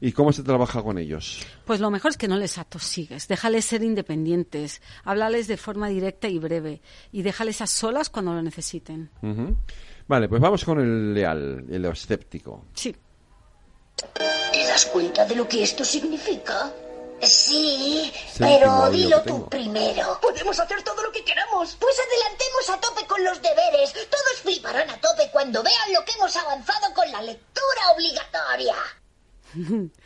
¿Y 0.00 0.12
cómo 0.12 0.32
se 0.32 0.42
trabaja 0.42 0.82
con 0.82 0.98
ellos? 0.98 1.40
Pues 1.64 1.80
lo 1.80 1.90
mejor 1.90 2.10
es 2.10 2.16
que 2.16 2.28
no 2.28 2.36
les 2.36 2.58
atosigues, 2.58 3.28
déjales 3.28 3.64
ser 3.64 3.82
independientes, 3.82 4.82
háblales 5.04 5.46
de 5.46 5.56
forma 5.56 5.88
directa 5.88 6.28
y 6.28 6.38
breve 6.38 6.80
y 7.12 7.22
déjales 7.22 7.60
a 7.60 7.66
solas 7.66 8.10
cuando 8.10 8.34
lo 8.34 8.42
necesiten. 8.42 9.10
Vale, 10.06 10.28
pues 10.28 10.40
vamos 10.40 10.64
con 10.64 10.80
el 10.80 11.14
leal, 11.14 11.64
el 11.70 11.84
escéptico. 11.86 12.66
Sí. 12.74 12.94
¿Te 14.52 14.66
das 14.66 14.86
cuenta 14.86 15.24
de 15.24 15.36
lo 15.36 15.48
que 15.48 15.62
esto 15.62 15.84
significa? 15.84 16.72
Sí, 17.20 18.12
Séptimo 18.30 18.58
pero 18.58 18.90
dilo 18.90 19.22
tú 19.22 19.48
primero. 19.48 20.18
Podemos 20.20 20.58
hacer 20.60 20.82
todo 20.82 21.02
lo 21.02 21.10
que 21.10 21.24
queramos. 21.24 21.76
Pues 21.80 21.96
adelantemos 21.98 22.70
a 22.70 22.80
tope 22.80 23.06
con 23.06 23.24
los 23.24 23.40
deberes. 23.40 23.92
Todos 23.92 24.42
fliparán 24.42 24.90
a 24.90 25.00
tope 25.00 25.30
cuando 25.32 25.62
vean 25.62 25.92
lo 25.94 26.04
que 26.04 26.12
hemos 26.12 26.36
avanzado 26.36 26.92
con 26.94 27.10
la 27.10 27.22
lectura 27.22 27.90
obligatoria. 27.94 28.74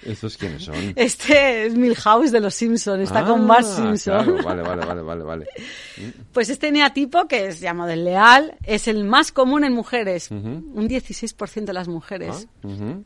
¿Estos 0.03 0.37
quiénes 0.37 0.65
son? 0.65 0.75
Este 0.97 1.67
es 1.67 1.75
Milhouse 1.77 2.31
de 2.33 2.41
los 2.41 2.55
Simpson, 2.55 3.01
está 3.01 3.25
con 3.25 3.47
Mark 3.47 3.67
Ah, 3.69 3.77
Simpson. 3.77 4.25
claro, 4.25 4.43
vale, 4.43 4.63
vale, 4.63 4.85
vale, 4.87 5.03
vale, 5.03 5.25
vale. 5.25 5.47
Pues 6.33 6.49
este 6.51 6.69
eneatipo, 6.69 7.27
que 7.27 7.49
es 7.49 7.61
llamado 7.61 7.91
desleal, 7.91 8.57
es 8.65 8.89
el 8.89 9.05
más 9.05 9.33
común 9.33 9.65
en 9.65 9.73
mujeres, 9.73 10.31
un 10.31 10.89
16% 10.89 11.65
de 11.65 11.73
las 11.73 11.89
mujeres. 11.89 12.49
Ah. 12.65 12.99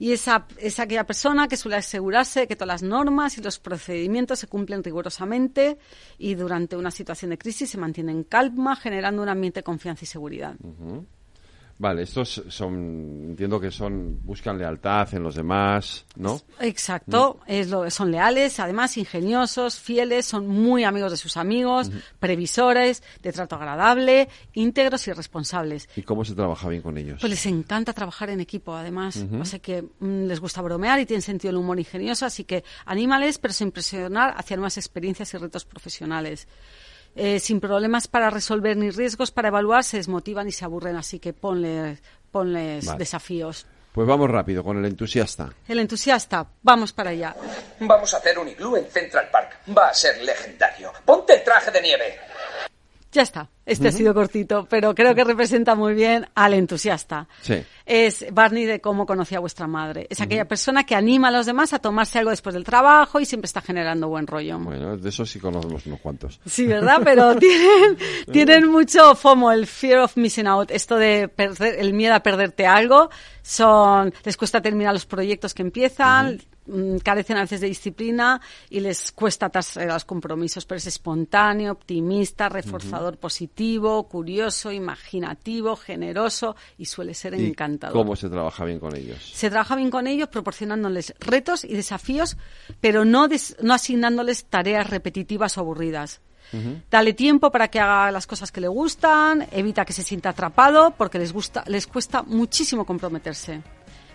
Y 0.00 0.12
esa, 0.12 0.46
es 0.58 0.78
aquella 0.78 1.04
persona 1.04 1.48
que 1.48 1.56
suele 1.56 1.76
asegurarse 1.76 2.40
de 2.40 2.46
que 2.46 2.54
todas 2.54 2.68
las 2.68 2.82
normas 2.84 3.36
y 3.36 3.42
los 3.42 3.58
procedimientos 3.58 4.38
se 4.38 4.46
cumplen 4.46 4.84
rigurosamente 4.84 5.76
y 6.18 6.36
durante 6.36 6.76
una 6.76 6.92
situación 6.92 7.30
de 7.30 7.38
crisis 7.38 7.70
se 7.70 7.78
mantiene 7.78 8.12
en 8.12 8.22
calma, 8.22 8.76
generando 8.76 9.22
un 9.22 9.28
ambiente 9.28 9.58
de 9.58 9.64
confianza 9.64 10.04
y 10.04 10.06
seguridad. 10.06 10.54
Vale, 11.78 12.02
estos 12.02 12.42
son, 12.48 13.28
entiendo 13.30 13.60
que 13.60 13.70
son, 13.70 14.18
buscan 14.24 14.58
lealtad 14.58 15.14
en 15.14 15.22
los 15.22 15.36
demás, 15.36 16.06
¿no? 16.16 16.40
Exacto, 16.58 17.38
es 17.46 17.68
lo, 17.70 17.88
son 17.88 18.10
leales, 18.10 18.58
además 18.58 18.96
ingeniosos, 18.96 19.78
fieles, 19.78 20.26
son 20.26 20.48
muy 20.48 20.82
amigos 20.82 21.12
de 21.12 21.16
sus 21.16 21.36
amigos, 21.36 21.92
previsores, 22.18 23.04
de 23.22 23.32
trato 23.32 23.54
agradable, 23.54 24.28
íntegros 24.54 25.06
y 25.06 25.12
responsables. 25.12 25.88
¿Y 25.94 26.02
cómo 26.02 26.24
se 26.24 26.34
trabaja 26.34 26.68
bien 26.68 26.82
con 26.82 26.98
ellos? 26.98 27.18
Pues 27.20 27.30
les 27.30 27.46
encanta 27.46 27.92
trabajar 27.92 28.30
en 28.30 28.40
equipo, 28.40 28.74
además. 28.74 29.16
Ujú. 29.16 29.42
O 29.42 29.44
sea 29.44 29.60
que 29.60 29.82
mm, 29.82 30.24
les 30.24 30.40
gusta 30.40 30.60
bromear 30.62 30.98
y 30.98 31.06
tienen 31.06 31.22
sentido 31.22 31.52
del 31.52 31.62
humor 31.62 31.78
ingenioso, 31.78 32.26
así 32.26 32.42
que 32.42 32.64
anímales, 32.86 33.38
pero 33.38 33.54
sin 33.54 33.70
presionar 33.70 34.34
hacia 34.36 34.56
nuevas 34.56 34.78
experiencias 34.78 35.32
y 35.32 35.36
retos 35.36 35.64
profesionales. 35.64 36.48
Eh, 37.20 37.40
sin 37.40 37.58
problemas 37.58 38.06
para 38.06 38.30
resolver 38.30 38.76
ni 38.76 38.90
riesgos 38.90 39.32
para 39.32 39.48
evaluar, 39.48 39.82
se 39.82 39.96
desmotivan 39.96 40.46
y 40.46 40.52
se 40.52 40.64
aburren, 40.64 40.94
así 40.94 41.18
que 41.18 41.32
ponle, 41.32 41.98
ponles 42.30 42.86
Vale. 42.86 42.98
desafíos. 42.98 43.66
Pues 43.90 44.06
vamos 44.06 44.30
rápido 44.30 44.62
con 44.62 44.78
el 44.78 44.84
entusiasta. 44.84 45.52
El 45.66 45.80
entusiasta, 45.80 46.46
vamos 46.62 46.92
para 46.92 47.10
allá. 47.10 47.34
Vamos 47.80 48.14
a 48.14 48.18
hacer 48.18 48.38
un 48.38 48.46
iglú 48.46 48.76
en 48.76 48.86
Central 48.86 49.28
Park. 49.32 49.58
Va 49.76 49.88
a 49.88 49.94
ser 49.94 50.22
legendario. 50.22 50.92
Ponte 51.04 51.34
el 51.34 51.42
traje 51.42 51.72
de 51.72 51.82
nieve. 51.82 52.20
Ya 53.12 53.22
está. 53.22 53.48
Este 53.64 53.88
ha 53.88 53.92
sido 53.92 54.14
cortito, 54.14 54.66
pero 54.68 54.94
creo 54.94 55.14
que 55.14 55.24
representa 55.24 55.74
muy 55.74 55.92
bien 55.92 56.26
al 56.34 56.54
entusiasta. 56.54 57.28
Sí. 57.42 57.62
Es 57.84 58.24
Barney 58.32 58.64
de 58.64 58.80
cómo 58.80 59.04
conocí 59.04 59.34
a 59.34 59.40
vuestra 59.40 59.66
madre. 59.66 60.06
Es 60.08 60.22
aquella 60.22 60.46
persona 60.46 60.84
que 60.84 60.94
anima 60.94 61.28
a 61.28 61.30
los 61.30 61.44
demás 61.44 61.74
a 61.74 61.78
tomarse 61.78 62.18
algo 62.18 62.30
después 62.30 62.54
del 62.54 62.64
trabajo 62.64 63.20
y 63.20 63.26
siempre 63.26 63.46
está 63.46 63.60
generando 63.60 64.08
buen 64.08 64.26
rollo. 64.26 64.58
Bueno, 64.58 64.96
de 64.96 65.08
eso 65.08 65.26
sí 65.26 65.38
conocemos 65.38 65.84
unos 65.84 66.00
cuantos. 66.00 66.40
Sí, 66.46 66.66
¿verdad? 66.66 67.00
Pero 67.04 67.36
tienen, 67.38 67.98
tienen 68.32 68.70
mucho 68.70 69.14
FOMO, 69.14 69.52
el 69.52 69.66
fear 69.66 70.00
of 70.00 70.16
missing 70.16 70.46
out, 70.46 70.70
esto 70.70 70.96
de 70.96 71.28
perder, 71.28 71.78
el 71.78 71.92
miedo 71.92 72.14
a 72.14 72.20
perderte 72.20 72.66
algo. 72.66 73.10
Son, 73.42 74.12
les 74.24 74.36
cuesta 74.36 74.62
terminar 74.62 74.94
los 74.94 75.04
proyectos 75.04 75.52
que 75.52 75.62
empiezan, 75.62 76.40
carecen 77.02 77.36
a 77.36 77.42
veces 77.42 77.60
de 77.60 77.66
disciplina 77.68 78.40
y 78.70 78.80
les 78.80 79.12
cuesta 79.12 79.46
atarse 79.46 79.84
los 79.86 80.04
compromisos, 80.04 80.64
pero 80.66 80.78
es 80.78 80.86
espontáneo, 80.86 81.72
optimista, 81.72 82.48
reforzador 82.48 83.18
positivo, 83.18 84.08
curioso, 84.08 84.70
imaginativo, 84.72 85.76
generoso 85.76 86.56
y 86.76 86.84
suele 86.86 87.14
ser 87.14 87.34
¿Y 87.34 87.46
encantador. 87.46 87.96
cómo 87.96 88.16
se 88.16 88.28
trabaja 88.28 88.64
bien 88.64 88.78
con 88.78 88.94
ellos? 88.96 89.18
Se 89.34 89.50
trabaja 89.50 89.76
bien 89.76 89.90
con 89.90 90.06
ellos 90.06 90.28
proporcionándoles 90.28 91.14
retos 91.20 91.64
y 91.64 91.74
desafíos, 91.74 92.36
pero 92.80 93.04
no, 93.04 93.28
des- 93.28 93.56
no 93.62 93.74
asignándoles 93.74 94.44
tareas 94.46 94.88
repetitivas 94.90 95.56
o 95.58 95.60
aburridas. 95.60 96.20
Dale 96.90 97.12
tiempo 97.12 97.50
para 97.50 97.68
que 97.68 97.78
haga 97.78 98.10
las 98.10 98.26
cosas 98.26 98.50
que 98.50 98.62
le 98.62 98.68
gustan, 98.68 99.46
evita 99.52 99.84
que 99.84 99.92
se 99.92 100.02
sienta 100.02 100.30
atrapado 100.30 100.94
porque 100.96 101.18
les 101.18 101.30
gusta, 101.30 101.62
les 101.66 101.86
cuesta 101.86 102.22
muchísimo 102.22 102.86
comprometerse. 102.86 103.60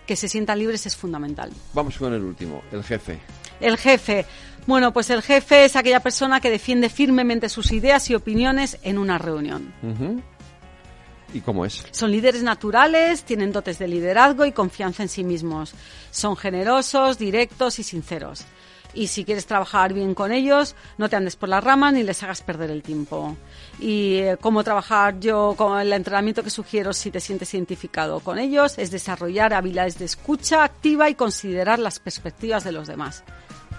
Que 0.06 0.16
se 0.16 0.28
sientan 0.28 0.58
libres 0.58 0.86
es 0.86 0.96
fundamental. 0.96 1.50
Vamos 1.72 1.96
con 1.96 2.12
el 2.12 2.22
último, 2.22 2.62
el 2.72 2.84
jefe. 2.84 3.18
El 3.60 3.78
jefe. 3.78 4.26
Bueno, 4.66 4.92
pues 4.92 5.10
el 5.10 5.22
jefe 5.22 5.64
es 5.64 5.76
aquella 5.76 6.00
persona 6.00 6.40
que 6.40 6.50
defiende 6.50 6.88
firmemente 6.88 7.48
sus 7.48 7.72
ideas 7.72 8.08
y 8.10 8.14
opiniones 8.14 8.78
en 8.82 8.98
una 8.98 9.18
reunión. 9.18 9.72
¿Y 11.32 11.40
cómo 11.40 11.64
es? 11.64 11.84
Son 11.90 12.10
líderes 12.10 12.42
naturales, 12.42 13.24
tienen 13.24 13.52
dotes 13.52 13.78
de 13.78 13.88
liderazgo 13.88 14.46
y 14.46 14.52
confianza 14.52 15.02
en 15.02 15.08
sí 15.08 15.24
mismos. 15.24 15.74
Son 16.10 16.36
generosos, 16.36 17.18
directos 17.18 17.78
y 17.78 17.82
sinceros. 17.82 18.44
Y 18.94 19.08
si 19.08 19.24
quieres 19.24 19.46
trabajar 19.46 19.92
bien 19.92 20.14
con 20.14 20.32
ellos, 20.32 20.74
no 20.98 21.08
te 21.08 21.16
andes 21.16 21.36
por 21.36 21.48
las 21.48 21.62
ramas 21.62 21.92
ni 21.94 22.02
les 22.02 22.22
hagas 22.22 22.42
perder 22.42 22.70
el 22.70 22.82
tiempo. 22.82 23.36
Y 23.80 24.16
eh, 24.18 24.36
cómo 24.40 24.62
trabajar 24.62 25.18
yo 25.20 25.54
con 25.56 25.78
el 25.80 25.92
entrenamiento 25.92 26.42
que 26.42 26.50
sugiero 26.50 26.92
si 26.92 27.10
te 27.10 27.20
sientes 27.20 27.52
identificado 27.54 28.20
con 28.20 28.38
ellos 28.38 28.78
es 28.78 28.90
desarrollar 28.90 29.52
habilidades 29.52 29.98
de 29.98 30.04
escucha 30.04 30.64
activa 30.64 31.10
y 31.10 31.14
considerar 31.14 31.78
las 31.78 31.98
perspectivas 31.98 32.64
de 32.64 32.72
los 32.72 32.86
demás. 32.86 33.24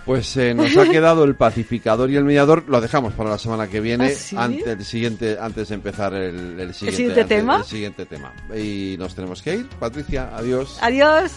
Pues 0.05 0.37
eh, 0.37 0.53
nos 0.53 0.77
ha 0.77 0.85
quedado 0.85 1.23
el 1.23 1.35
pacificador 1.35 2.11
y 2.11 2.15
el 2.15 2.23
mediador. 2.23 2.65
Lo 2.67 2.79
dejamos 2.79 3.13
para 3.13 3.31
la 3.31 3.37
semana 3.37 3.67
que 3.67 3.79
viene, 3.79 4.07
¿Ah, 4.07 4.15
sí? 4.15 4.35
antes, 4.37 4.67
el 4.67 4.85
siguiente, 4.85 5.37
antes 5.39 5.69
de 5.69 5.75
empezar 5.75 6.13
el, 6.13 6.59
el 6.59 6.73
siguiente, 6.73 7.25
tema? 7.25 7.57
el 7.57 7.63
siguiente 7.63 8.05
tema. 8.05 8.33
Y 8.55 8.95
nos 8.99 9.15
tenemos 9.15 9.41
que 9.41 9.55
ir. 9.55 9.69
Patricia, 9.79 10.29
adiós. 10.35 10.77
Adiós. 10.81 11.31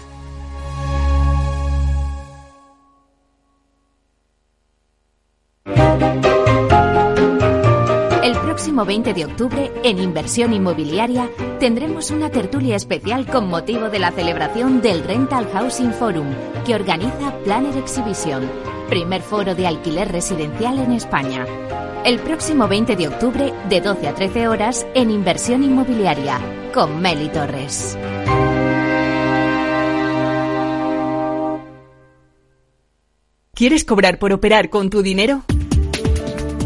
El 8.23 8.37
próximo 8.41 8.85
20 8.85 9.15
de 9.15 9.25
octubre, 9.25 9.73
en 9.85 9.99
Inversión 9.99 10.53
Inmobiliaria, 10.53 11.31
tendremos 11.59 12.11
una 12.11 12.31
tertulia 12.31 12.77
especial 12.77 13.27
con 13.27 13.49
motivo 13.49 13.89
de 13.91 13.99
la 13.99 14.11
celebración 14.11 14.81
del 14.81 15.05
Rental 15.05 15.49
Housing 15.53 15.93
Forum, 15.93 16.27
que 16.67 16.75
organiza 16.75 17.37
Planner 17.45 17.77
Exhibition, 17.77 18.49
primer 18.89 19.23
foro 19.23 19.55
de 19.55 19.67
alquiler 19.67 20.11
residencial 20.11 20.79
en 20.79 20.93
España. 20.93 21.47
El 22.05 22.19
próximo 22.21 22.69
20 22.69 22.97
de 22.97 23.09
octubre, 23.09 23.53
de 23.69 23.81
12 23.81 24.09
a 24.09 24.15
13 24.15 24.49
horas, 24.49 24.87
en 24.95 25.11
Inversión 25.11 25.63
Inmobiliaria, 25.63 26.39
con 26.73 27.01
Meli 27.01 27.29
Torres. 27.29 27.99
¿Quieres 33.59 33.85
cobrar 33.85 34.21
por 34.21 34.33
operar 34.33 34.71
con 34.71 34.89
tu 34.89 35.03
dinero? 35.03 35.43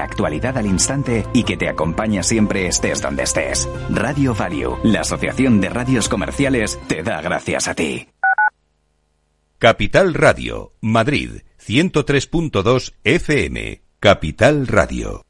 actualidad 0.00 0.58
al 0.58 0.66
instante 0.66 1.26
y 1.32 1.44
que 1.44 1.56
te 1.56 1.68
acompaña 1.68 2.22
siempre 2.22 2.66
estés 2.66 3.00
donde 3.00 3.22
estés. 3.24 3.68
Radio 3.90 4.34
Value, 4.34 4.78
la 4.82 5.00
Asociación 5.00 5.60
de 5.60 5.68
Radios 5.68 6.08
Comerciales, 6.08 6.78
te 6.88 7.02
da 7.02 7.20
gracias 7.20 7.68
a 7.68 7.74
ti. 7.74 8.08
Capital 9.58 10.14
Radio, 10.14 10.72
Madrid, 10.80 11.42
103.2 11.58 12.94
FM. 13.04 13.82
Capital 14.00 14.66
Radio. 14.66 15.29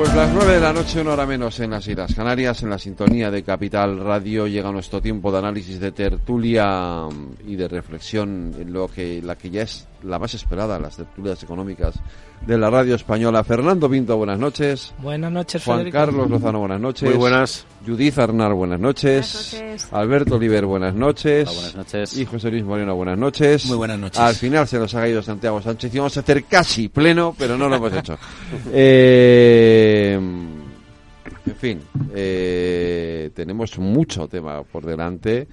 Pues 0.00 0.14
las 0.14 0.32
nueve 0.32 0.54
de 0.54 0.60
la 0.60 0.72
noche, 0.72 1.02
una 1.02 1.12
hora 1.12 1.26
menos 1.26 1.60
en 1.60 1.72
las 1.72 1.86
Islas 1.86 2.14
Canarias, 2.14 2.62
en 2.62 2.70
la 2.70 2.78
sintonía 2.78 3.30
de 3.30 3.42
Capital 3.42 4.00
Radio, 4.00 4.46
llega 4.46 4.72
nuestro 4.72 5.02
tiempo 5.02 5.30
de 5.30 5.36
análisis 5.36 5.78
de 5.78 5.92
tertulia 5.92 7.06
y 7.46 7.54
de 7.54 7.68
reflexión 7.68 8.54
en 8.58 8.72
lo 8.72 8.88
que 8.88 9.20
la 9.20 9.36
que 9.36 9.50
ya 9.50 9.60
es 9.60 9.86
la 10.02 10.18
más 10.18 10.34
esperada, 10.34 10.78
las 10.78 10.96
tertulias 10.96 11.42
económicas 11.42 11.94
de 12.46 12.58
la 12.58 12.70
radio 12.70 12.94
española. 12.94 13.44
Fernando 13.44 13.88
Pinto, 13.88 14.16
buenas 14.16 14.38
noches. 14.38 14.92
Buenas 14.98 15.30
noches, 15.30 15.62
Juan 15.64 15.78
Federico. 15.78 15.98
Carlos 15.98 16.30
Lozano, 16.30 16.60
buenas 16.60 16.80
noches. 16.80 17.08
Muy 17.08 17.18
buenas. 17.18 17.66
Judith 17.86 18.18
Arnar, 18.18 18.52
buenas 18.54 18.80
noches. 18.80 19.62
Alberto 19.90 20.36
Oliver, 20.36 20.66
buenas 20.66 20.94
noches. 20.94 21.48
Hola, 21.48 21.54
buenas 21.54 21.76
noches. 21.76 22.16
Y 22.16 22.26
José 22.26 22.50
Luis 22.50 22.64
Moreno, 22.64 22.94
buenas 22.94 23.18
noches. 23.18 23.66
Muy 23.66 23.76
buenas 23.76 23.98
noches. 23.98 24.20
Al 24.20 24.34
final 24.34 24.66
se 24.66 24.78
nos 24.78 24.94
ha 24.94 25.00
caído 25.00 25.22
Santiago 25.22 25.60
Sánchez 25.60 25.94
y 25.94 25.98
vamos 25.98 26.16
a 26.16 26.20
hacer 26.20 26.44
casi 26.44 26.88
pleno, 26.88 27.34
pero 27.38 27.56
no 27.56 27.68
lo 27.68 27.76
hemos 27.76 27.92
hecho. 27.92 28.18
Eh, 28.72 30.18
en 31.46 31.56
fin, 31.56 31.80
eh, 32.14 33.30
tenemos 33.34 33.78
mucho 33.78 34.28
tema 34.28 34.62
por 34.62 34.84
delante 34.84 35.48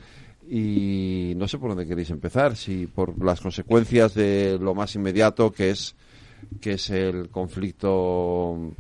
y 0.50 1.34
no 1.36 1.48
sé 1.48 1.58
por 1.58 1.70
dónde 1.70 1.88
queréis 1.88 2.10
empezar, 2.10 2.56
si 2.56 2.88
por 2.88 3.22
las 3.24 3.42
consecuencias 3.42 4.14
de 4.14 4.58
lo 4.62 4.74
más 4.74 4.96
inmediato 4.96 5.52
que 5.52 5.72
es 5.72 5.96
que 6.62 6.74
es 6.74 6.90
el 6.92 7.30
conflicto 7.30 8.72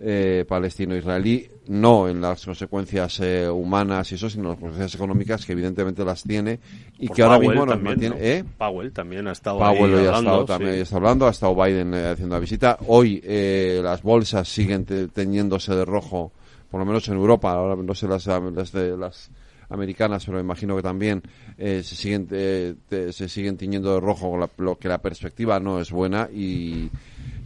eh, 0.00 0.44
palestino-israelí, 0.48 1.48
no 1.68 2.08
en 2.08 2.20
las 2.20 2.44
consecuencias 2.44 3.20
eh, 3.20 3.48
humanas 3.48 4.10
y 4.10 4.16
eso, 4.16 4.28
sino 4.28 4.44
en 4.44 4.48
las 4.50 4.58
consecuencias 4.58 4.94
económicas 4.96 5.46
que 5.46 5.52
evidentemente 5.52 6.04
las 6.04 6.22
tiene 6.24 6.58
y 6.98 7.06
Por 7.06 7.16
que 7.16 7.22
ahora 7.22 7.38
mismo 7.38 7.64
nos 7.66 7.74
también, 7.74 8.10
mantiene. 8.10 8.16
¿eh? 8.38 8.44
Powell 8.58 8.92
también 8.92 9.28
ha 9.28 9.32
estado 9.32 9.58
Powell 9.58 9.76
ahí 9.76 10.00
hoy 10.00 10.06
ha 10.06 10.18
estado, 10.18 10.44
también 10.44 10.74
sí. 10.74 10.80
está 10.80 10.96
hablando, 10.96 11.26
ha 11.26 11.30
estado 11.30 11.54
Biden 11.54 11.94
eh, 11.94 12.06
haciendo 12.08 12.34
la 12.34 12.40
visita. 12.40 12.78
Hoy 12.88 13.20
eh, 13.24 13.80
las 13.82 14.02
bolsas 14.02 14.48
siguen 14.48 14.84
te- 14.84 15.08
teñiéndose 15.08 15.74
de 15.74 15.84
rojo, 15.84 16.32
por 16.70 16.80
lo 16.80 16.86
menos 16.86 17.06
en 17.08 17.14
Europa, 17.14 17.52
ahora 17.52 17.80
no 17.80 17.94
sé 17.94 18.08
las, 18.08 18.26
las 18.26 18.72
de 18.72 18.96
las 18.96 19.30
americanas, 19.68 20.24
pero 20.24 20.36
me 20.38 20.42
imagino 20.44 20.76
que 20.76 20.82
también 20.82 21.22
eh, 21.58 21.82
se 21.82 21.94
siguen 21.96 22.28
eh, 22.30 22.74
te- 22.88 23.12
se 23.12 23.28
siguen 23.28 23.56
tiñendo 23.56 23.94
de 23.94 24.00
rojo, 24.00 24.30
con 24.30 24.40
la- 24.40 24.50
lo 24.58 24.78
que 24.78 24.88
la 24.88 24.98
perspectiva 25.02 25.58
no 25.60 25.80
es 25.80 25.90
buena 25.90 26.28
y 26.32 26.90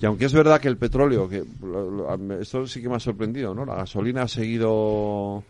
aunque 0.03 0.27
es 0.27 0.33
verdad 0.33 0.61
que 0.61 0.69
el 0.69 0.77
petróleo, 0.77 1.29
que 1.29 1.45
lo- 1.63 1.91
lo- 1.91 2.41
esto 2.41 2.67
sí 2.67 2.81
que 2.81 2.89
me 2.89 2.97
ha 2.97 3.01
sorprendido, 3.01 3.53
¿no? 3.55 3.65
La 3.65 3.75
gasolina 3.75 4.23
ha 4.23 4.29
seguido 4.29 5.43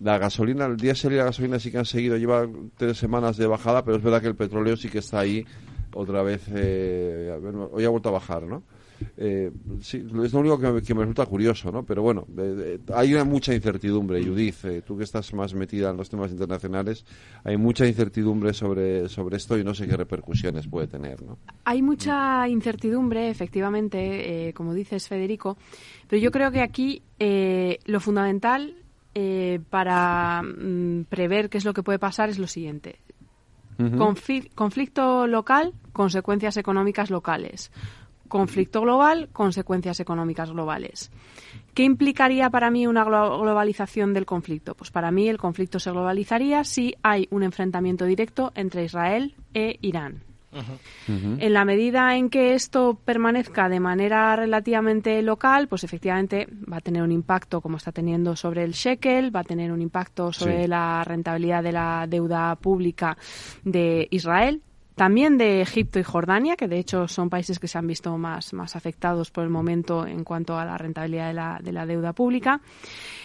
la 0.00 0.18
gasolina, 0.18 0.66
el 0.66 0.76
diésel 0.76 1.12
y 1.12 1.16
la 1.16 1.24
gasolina 1.24 1.58
sí 1.60 1.70
que 1.70 1.78
han 1.78 1.84
seguido, 1.84 2.16
lleva 2.16 2.48
tres 2.76 2.96
semanas 2.98 3.36
de 3.36 3.46
bajada, 3.46 3.84
pero 3.84 3.98
es 3.98 4.02
verdad 4.02 4.20
que 4.20 4.26
el 4.28 4.34
petróleo 4.34 4.76
sí 4.76 4.88
que 4.88 4.98
está 4.98 5.20
ahí 5.20 5.44
otra 5.94 6.22
vez, 6.22 6.42
eh, 6.54 7.30
hoy 7.70 7.84
ha 7.84 7.88
vuelto 7.90 8.08
a 8.08 8.12
bajar, 8.12 8.42
¿no? 8.44 8.62
Eh, 9.16 9.50
sí, 9.80 10.04
es 10.24 10.32
lo 10.32 10.40
único 10.40 10.58
que 10.58 10.70
me, 10.70 10.82
que 10.82 10.94
me 10.94 11.00
resulta 11.00 11.26
curioso, 11.26 11.70
¿no? 11.70 11.84
Pero 11.84 12.02
bueno, 12.02 12.26
eh, 12.38 12.78
eh, 12.86 12.92
hay 12.94 13.14
una 13.14 13.24
mucha 13.24 13.54
incertidumbre, 13.54 14.24
Judith, 14.24 14.64
eh, 14.64 14.82
tú 14.86 14.96
que 14.96 15.04
estás 15.04 15.32
más 15.34 15.54
metida 15.54 15.90
en 15.90 15.96
los 15.96 16.08
temas 16.08 16.30
internacionales, 16.30 17.04
hay 17.44 17.56
mucha 17.56 17.86
incertidumbre 17.86 18.52
sobre, 18.52 19.08
sobre 19.08 19.36
esto 19.36 19.58
y 19.58 19.64
no 19.64 19.74
sé 19.74 19.86
qué 19.86 19.96
repercusiones 19.96 20.66
puede 20.66 20.86
tener, 20.86 21.22
¿no? 21.22 21.38
Hay 21.64 21.82
mucha 21.82 22.48
incertidumbre, 22.48 23.28
efectivamente, 23.28 24.52
como 24.54 24.74
dices, 24.74 25.08
Federico, 25.08 25.56
pero 26.08 26.20
yo 26.20 26.30
creo 26.30 26.50
que 26.50 26.60
aquí 26.60 27.02
lo 27.86 28.00
fundamental 28.00 28.74
para 29.70 30.42
mm, 30.42 31.04
prever 31.08 31.50
qué 31.50 31.58
es 31.58 31.64
lo 31.64 31.74
que 31.74 31.82
puede 31.82 31.98
pasar 31.98 32.30
es 32.30 32.38
lo 32.38 32.46
siguiente. 32.46 32.98
Conflicto 34.54 35.26
local, 35.26 35.74
consecuencias 35.92 36.56
económicas 36.56 37.10
locales. 37.10 37.72
Conflicto 38.32 38.80
global, 38.80 39.28
consecuencias 39.30 40.00
económicas 40.00 40.50
globales. 40.50 41.10
¿Qué 41.74 41.82
implicaría 41.84 42.48
para 42.48 42.70
mí 42.70 42.86
una 42.86 43.04
glo- 43.04 43.38
globalización 43.40 44.14
del 44.14 44.24
conflicto? 44.24 44.74
Pues 44.74 44.90
para 44.90 45.10
mí 45.10 45.28
el 45.28 45.36
conflicto 45.36 45.78
se 45.78 45.90
globalizaría 45.90 46.64
si 46.64 46.94
hay 47.02 47.28
un 47.30 47.42
enfrentamiento 47.42 48.06
directo 48.06 48.50
entre 48.54 48.84
Israel 48.84 49.34
e 49.52 49.76
Irán. 49.82 50.22
En 51.16 51.52
la 51.54 51.64
medida 51.64 52.14
en 52.16 52.28
que 52.28 52.52
esto 52.54 52.98
permanezca 53.04 53.70
de 53.70 53.80
manera 53.80 54.36
relativamente 54.36 55.22
local, 55.22 55.66
pues 55.66 55.82
efectivamente 55.84 56.46
va 56.70 56.76
a 56.76 56.80
tener 56.82 57.02
un 57.02 57.10
impacto 57.12 57.62
como 57.62 57.78
está 57.78 57.90
teniendo 57.92 58.36
sobre 58.36 58.62
el 58.64 58.72
shekel, 58.72 59.34
va 59.34 59.40
a 59.40 59.44
tener 59.44 59.72
un 59.72 59.80
impacto 59.80 60.30
sobre 60.30 60.62
Sí. 60.64 60.68
la 60.68 61.04
rentabilidad 61.04 61.62
de 61.62 61.72
la 61.72 62.06
deuda 62.06 62.54
pública 62.56 63.16
de 63.64 64.08
Israel. 64.10 64.60
También 64.94 65.38
de 65.38 65.60
Egipto 65.60 65.98
y 65.98 66.02
Jordania, 66.02 66.56
que 66.56 66.68
de 66.68 66.78
hecho 66.78 67.08
son 67.08 67.30
países 67.30 67.58
que 67.58 67.68
se 67.68 67.78
han 67.78 67.86
visto 67.86 68.16
más, 68.18 68.52
más 68.52 68.76
afectados 68.76 69.30
por 69.30 69.44
el 69.44 69.50
momento 69.50 70.06
en 70.06 70.24
cuanto 70.24 70.58
a 70.58 70.64
la 70.64 70.76
rentabilidad 70.76 71.28
de 71.28 71.34
la, 71.34 71.60
de 71.62 71.72
la 71.72 71.86
deuda 71.86 72.12
pública. 72.12 72.60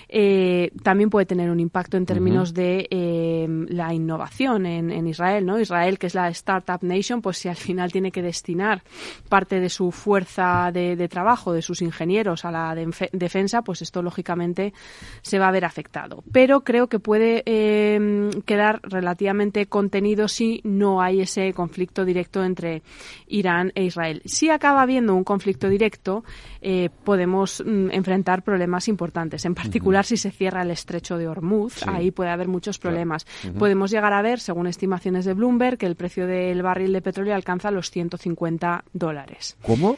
Eh, 0.09 0.71
también 0.83 1.09
puede 1.09 1.25
tener 1.25 1.49
un 1.51 1.59
impacto 1.59 1.97
en 1.97 2.05
términos 2.05 2.53
de 2.53 2.87
eh, 2.89 3.45
la 3.67 3.93
innovación 3.93 4.65
en, 4.65 4.89
en 4.89 5.05
Israel, 5.07 5.45
¿no? 5.45 5.59
Israel, 5.59 5.99
que 5.99 6.07
es 6.07 6.15
la 6.15 6.29
startup 6.29 6.81
nation, 6.81 7.21
pues 7.21 7.37
si 7.39 7.49
al 7.49 7.57
final 7.57 7.91
tiene 7.91 8.11
que 8.11 8.21
destinar 8.21 8.83
parte 9.27 9.59
de 9.59 9.69
su 9.69 9.91
fuerza 9.91 10.71
de, 10.71 10.95
de 10.95 11.09
trabajo, 11.09 11.51
de 11.51 11.61
sus 11.61 11.81
ingenieros 11.81 12.45
a 12.45 12.51
la 12.51 12.73
defensa, 13.11 13.63
pues 13.63 13.81
esto 13.81 14.01
lógicamente 14.01 14.73
se 15.21 15.39
va 15.39 15.49
a 15.49 15.51
ver 15.51 15.65
afectado. 15.65 16.23
Pero 16.31 16.61
creo 16.61 16.87
que 16.87 16.99
puede 16.99 17.43
eh, 17.45 18.29
quedar 18.45 18.79
relativamente 18.83 19.65
contenido 19.65 20.29
si 20.29 20.61
no 20.63 21.01
hay 21.01 21.21
ese 21.21 21.53
conflicto 21.57 22.05
directo 22.05 22.43
entre 22.43 22.83
Irán 23.27 23.71
e 23.73 23.83
Israel. 23.83 24.21
Si 24.25 24.49
acaba 24.49 24.83
habiendo 24.83 25.15
un 25.15 25.23
conflicto 25.23 25.67
directo, 25.67 26.23
eh, 26.61 26.89
podemos 27.03 27.63
mm, 27.65 27.89
enfrentar 27.91 28.43
problemas 28.43 28.87
importantes. 28.87 29.43
En 29.45 29.55
particular, 29.55 30.05
si 30.05 30.17
se 30.17 30.29
cierra 30.29 30.61
el 30.61 30.69
estrecho 30.69 31.17
de 31.17 31.27
Hormuz, 31.27 31.73
Sí. 31.73 31.85
ahí 31.87 32.11
puede 32.11 32.29
haber 32.29 32.47
muchos 32.47 32.77
problemas. 32.77 33.25
Podemos 33.57 33.89
llegar 33.89 34.13
a 34.13 34.21
ver, 34.21 34.39
según 34.39 34.67
estimaciones 34.67 35.25
de 35.25 35.33
Bloomberg, 35.33 35.77
que 35.79 35.87
el 35.87 35.95
precio 35.95 36.27
del 36.27 36.61
barril 36.61 36.93
de 36.93 37.01
petróleo 37.01 37.33
alcanza 37.33 37.71
los 37.71 37.89
150 37.89 38.83
dólares. 38.93 39.57
¿Cómo? 39.63 39.97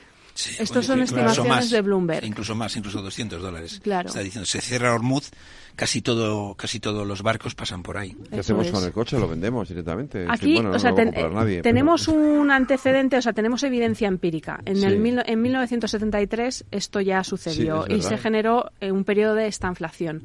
Estos 0.60 0.86
son 0.86 1.02
estimaciones 1.02 1.70
de 1.70 1.82
Bloomberg. 1.82 2.26
Incluso 2.26 2.56
más, 2.56 2.76
incluso 2.78 3.02
200 3.02 3.42
dólares. 3.42 3.82
Claro. 3.84 4.08
Está 4.08 4.22
diciendo, 4.22 4.46
se 4.46 4.62
cierra 4.62 4.94
Hormuz, 4.94 5.32
casi 5.80 6.02
todo, 6.02 6.56
casi 6.56 6.82
todos 6.82 7.08
los 7.08 7.24
barcos 7.24 7.56
pasan 7.56 7.84
por 7.84 7.98
ahí. 7.98 8.14
¿Qué 8.30 8.42
hacemos 8.42 8.70
con 8.70 8.84
el 8.84 8.92
coche? 8.92 9.18
Lo 9.18 9.30
vendemos 9.30 9.70
directamente. 9.70 10.26
Aquí, 10.28 10.56
bueno, 10.56 10.72
no 10.72 10.76
o 10.76 10.80
sea, 10.80 10.94
comprar 10.94 11.32
nadie, 11.32 11.62
tenemos 11.62 12.10
un 12.10 12.52
antecedente, 12.52 13.16
o 13.16 13.22
sea, 13.22 13.32
tenemos 13.32 13.64
evidencia 13.64 14.10
empírica. 14.10 14.60
En, 14.66 14.84
el 14.84 15.00
mil, 15.00 15.22
en 15.26 15.42
1973 15.42 16.66
esto 16.70 17.00
ya 17.00 17.24
sucedió 17.24 17.86
Sí, 17.88 17.94
y 17.94 18.02
se 18.02 18.18
generó 18.18 18.72
eh, 18.82 18.92
un 18.92 19.06
periodo 19.06 19.36
de 19.36 19.48
estanflación. 19.48 20.24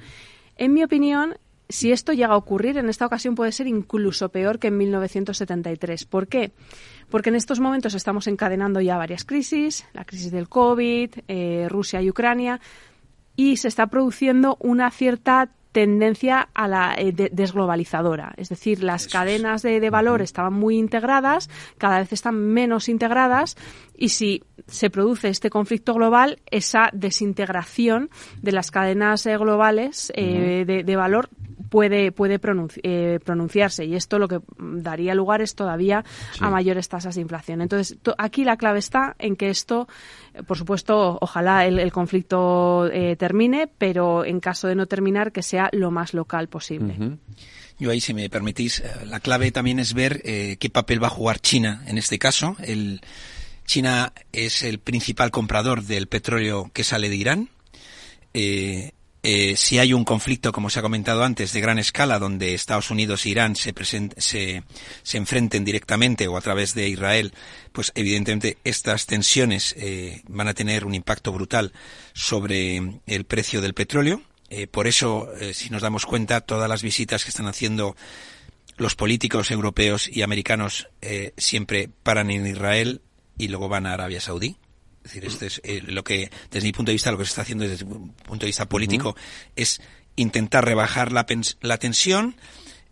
En 0.57 0.72
mi 0.72 0.82
opinión, 0.82 1.36
si 1.68 1.92
esto 1.92 2.12
llega 2.12 2.34
a 2.34 2.36
ocurrir, 2.36 2.76
en 2.76 2.88
esta 2.88 3.07
ocasión 3.07 3.36
puede 3.36 3.52
ser 3.52 3.68
incluso 3.68 4.30
peor 4.30 4.59
que 4.59 4.68
en 4.68 4.76
1973. 4.76 6.05
¿Por 6.05 6.26
qué? 6.26 6.50
Porque 7.11 7.28
en 7.28 7.36
estos 7.36 7.61
momentos 7.61 7.94
estamos 7.94 8.26
encadenando 8.26 8.80
ya 8.80 8.96
varias 8.96 9.24
crisis, 9.24 9.86
la 9.92 10.05
crisis 10.05 10.32
del 10.32 10.48
COVID, 10.48 11.11
eh, 11.28 11.68
Rusia 11.68 12.02
y 12.02 12.11
Ucrania, 12.11 12.61
y 13.37 13.57
se 13.57 13.68
está 13.68 13.87
produciendo 13.89 14.57
una 14.61 14.91
cierta 14.91 15.51
tendencia 15.72 16.49
a 16.55 16.68
la 16.68 16.95
eh, 16.97 17.11
de- 17.11 17.30
desglobalizadora. 17.32 18.32
Es 18.37 18.49
decir, 18.49 18.85
las 18.85 19.09
cadenas 19.09 19.61
de, 19.62 19.80
de 19.80 19.91
valor 19.91 20.22
estaban 20.22 20.53
muy 20.53 20.76
integradas, 20.78 21.51
cada 21.78 21.99
vez 21.99 22.12
están 22.12 22.37
menos 22.37 22.89
integradas 22.89 23.57
y 23.97 24.11
si 24.11 24.45
se 24.68 24.89
produce 24.89 25.28
este 25.30 25.51
conflicto 25.51 25.93
global, 25.95 26.39
esa 26.49 26.91
desintegración 26.93 28.09
de 28.41 28.53
las 28.53 28.70
cadenas 28.70 29.26
eh, 29.26 29.37
globales 29.37 30.12
eh, 30.14 30.64
de, 30.64 30.85
de 30.85 30.97
valor 30.97 31.28
puede, 31.75 32.12
puede 32.12 32.41
pronunci- 32.41 32.79
eh, 32.85 33.18
pronunciarse 33.25 33.85
y 33.85 33.97
esto 33.97 34.20
lo 34.20 34.29
que 34.29 34.39
daría 34.59 35.12
lugar 35.16 35.43
es 35.43 35.57
todavía 35.57 36.05
a 36.41 36.49
mayores 36.51 36.89
tasas 36.89 37.16
de 37.16 37.20
inflación. 37.22 37.61
Entonces, 37.62 37.99
to- 38.01 38.14
aquí 38.16 38.45
la 38.45 38.57
clave 38.57 38.79
está 38.79 39.16
en 39.18 39.35
que 39.35 39.51
esto, 39.51 39.89
por 40.47 40.57
supuesto, 40.57 41.18
ojalá 41.20 41.66
el, 41.66 41.81
el 41.81 41.91
conflicto 41.91 42.87
eh, 42.93 43.16
termine, 43.16 43.68
pero 43.77 44.25
en 44.25 44.39
caso 44.39 44.68
de 44.68 44.77
no 44.77 44.87
terminar, 44.87 45.33
que 45.33 45.43
sea 45.43 45.68
lo 45.72 45.91
más 45.91 46.14
local 46.14 46.47
posible. 46.49 46.95
Yo 47.81 47.91
ahí, 47.91 48.01
si 48.01 48.14
me 48.14 48.31
permitís, 48.31 48.79
eh, 48.79 48.85
la 49.07 49.18
clave 49.18 49.51
también 49.51 49.81
es 49.81 49.95
ver 49.95 50.22
eh, 50.25 50.57
qué 50.61 50.70
papel 50.70 51.03
va 51.03 51.09
a 51.09 51.11
jugar 51.11 51.41
China 51.41 51.83
en 51.89 51.99
este 51.99 52.20
caso. 52.20 52.57
El, 52.62 53.01
China 53.66 54.12
es 54.33 54.62
el 54.62 54.79
principal 54.79 55.33
comprador 55.33 55.83
del 55.83 56.07
petróleo 56.07 56.70
que 56.72 56.85
sale 56.85 57.09
de 57.09 57.16
Irán. 57.16 57.49
Eh, 58.33 58.93
eh, 59.27 59.57
si 59.57 59.79
hay 59.79 59.95
un 59.95 60.05
conflicto, 60.05 60.53
como 60.53 60.68
se 60.68 60.79
ha 60.79 60.83
comentado 60.83 61.25
antes, 61.25 61.55
de 61.55 61.61
gran 61.62 61.79
escala, 61.79 62.18
donde 62.18 62.53
Estados 62.53 62.91
Unidos 62.91 63.25
e 63.25 63.31
Irán 63.31 63.57
se, 63.57 63.72
se, 64.18 64.62
se 65.03 65.16
enfrenten 65.16 65.64
directamente 65.64 66.29
o 66.29 66.37
a 66.37 66.43
través 66.43 66.75
de 66.75 66.91
Israel, 66.91 67.33
pues 67.72 67.91
evidentemente 67.95 68.59
estas 68.64 69.07
tensiones 69.07 69.75
eh, 69.79 70.20
van 70.29 70.49
a 70.49 70.53
tener 70.53 70.85
un 70.85 70.95
impacto 70.95 71.33
brutal 71.33 71.72
sobre 72.12 73.01
el 73.07 73.25
precio 73.25 73.62
del 73.62 73.72
petróleo. 73.72 74.20
Eh, 74.51 74.66
por 74.66 74.87
eso, 74.87 75.31
si 75.55 75.70
nos 75.70 75.81
damos 75.81 76.05
cuenta, 76.05 76.43
todas 76.43 76.68
las 76.68 76.83
visitas 76.83 77.25
que 77.25 77.31
están 77.31 77.47
haciendo 77.47 77.97
los 78.77 78.95
políticos 78.95 79.51
europeos 79.51 80.07
y 80.07 80.20
americanos 80.20 80.89
siempre 81.39 81.89
paran 82.03 82.31
en 82.31 82.47
Israel 82.47 83.01
y 83.39 83.49
luego 83.49 83.70
van 83.70 83.87
a 83.87 83.95
Arabia 83.95 84.20
Saudí. 84.20 84.59
Es 85.05 85.12
decir, 85.12 85.24
esto 85.26 85.44
es 85.44 85.61
eh, 85.64 85.82
lo 85.86 86.02
que, 86.02 86.30
desde 86.50 86.66
mi 86.66 86.72
punto 86.72 86.90
de 86.90 86.94
vista, 86.94 87.12
lo 87.12 87.18
que 87.18 87.24
se 87.24 87.30
está 87.30 87.42
haciendo 87.42 87.68
desde 87.68 87.84
un 87.84 88.12
punto 88.12 88.46
de 88.46 88.48
vista 88.48 88.66
político 88.68 89.14
es 89.55 89.82
intentar 90.16 90.64
rebajar 90.64 91.12
la, 91.12 91.26
la 91.61 91.78
tensión, 91.78 92.36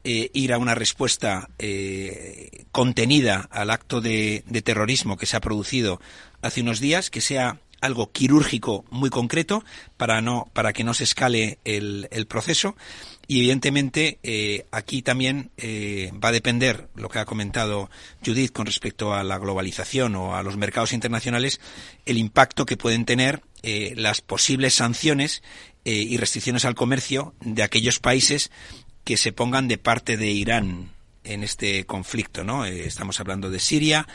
eh, 0.04 0.30
ir 0.34 0.52
a 0.52 0.58
una 0.58 0.74
respuesta 0.74 1.48
eh, 1.58 2.66
contenida 2.70 3.48
al 3.50 3.70
acto 3.70 4.00
de, 4.00 4.44
de 4.46 4.62
terrorismo 4.62 5.16
que 5.16 5.26
se 5.26 5.36
ha 5.36 5.40
producido 5.40 6.00
hace 6.42 6.60
unos 6.60 6.80
días, 6.80 7.08
que 7.08 7.20
sea 7.20 7.60
algo 7.80 8.12
quirúrgico 8.12 8.84
muy 8.90 9.10
concreto 9.10 9.64
para 9.96 10.20
no 10.20 10.48
para 10.54 10.72
que 10.72 10.84
no 10.84 10.94
se 10.94 11.04
escale 11.04 11.58
el, 11.64 12.08
el 12.10 12.26
proceso 12.26 12.76
y 13.32 13.38
evidentemente 13.38 14.18
eh, 14.22 14.66
aquí 14.72 15.00
también 15.00 15.52
eh, 15.56 16.12
va 16.22 16.28
a 16.28 16.32
depender 16.32 16.88
lo 16.94 17.08
que 17.08 17.18
ha 17.18 17.24
comentado 17.24 17.88
Judith 18.22 18.52
con 18.52 18.66
respecto 18.66 19.14
a 19.14 19.24
la 19.24 19.38
globalización 19.38 20.16
o 20.16 20.36
a 20.36 20.42
los 20.42 20.58
mercados 20.58 20.92
internacionales 20.92 21.58
el 22.04 22.18
impacto 22.18 22.66
que 22.66 22.76
pueden 22.76 23.06
tener 23.06 23.40
eh, 23.62 23.94
las 23.96 24.20
posibles 24.20 24.74
sanciones 24.74 25.42
y 25.84 26.16
restricciones 26.16 26.64
al 26.64 26.76
comercio 26.76 27.34
de 27.40 27.64
aquellos 27.64 27.98
países 27.98 28.52
que 29.02 29.16
se 29.16 29.32
pongan 29.32 29.66
de 29.66 29.78
parte 29.78 30.16
de 30.16 30.30
Irán 30.30 30.92
en 31.24 31.42
este 31.42 31.86
conflicto, 31.86 32.44
¿no? 32.44 32.64
Estamos 32.66 33.18
hablando 33.18 33.50
de 33.50 33.58
Siria, 33.58 34.06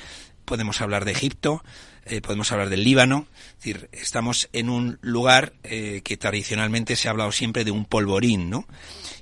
podemos 0.46 0.80
hablar 0.80 1.04
de 1.04 1.12
Egipto, 1.12 1.66
eh, 2.10 2.22
podemos 2.22 2.52
hablar 2.52 2.70
del 2.70 2.84
Líbano, 2.84 3.28
es 3.50 3.56
decir, 3.58 3.90
estamos 3.92 4.50
en 4.54 4.70
un 4.70 4.98
lugar 5.02 5.54
eh, 5.64 6.02
que 6.04 6.18
tradicionalmente 6.18 6.96
se 6.96 7.08
ha 7.08 7.12
hablado 7.12 7.32
siempre 7.32 7.64
de 7.64 7.72
un 7.72 7.86
polvorín, 7.86 8.50
¿no? 8.50 8.68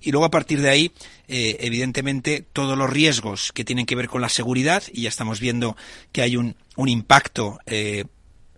Y 0.01 0.11
luego 0.11 0.25
a 0.25 0.31
partir 0.31 0.61
de 0.61 0.69
ahí, 0.69 0.91
eh, 1.27 1.57
evidentemente, 1.61 2.45
todos 2.53 2.77
los 2.77 2.89
riesgos 2.89 3.51
que 3.51 3.65
tienen 3.65 3.85
que 3.85 3.95
ver 3.95 4.07
con 4.07 4.21
la 4.21 4.29
seguridad, 4.29 4.83
y 4.91 5.03
ya 5.03 5.09
estamos 5.09 5.39
viendo 5.39 5.75
que 6.11 6.21
hay 6.21 6.37
un, 6.37 6.55
un 6.75 6.89
impacto 6.89 7.59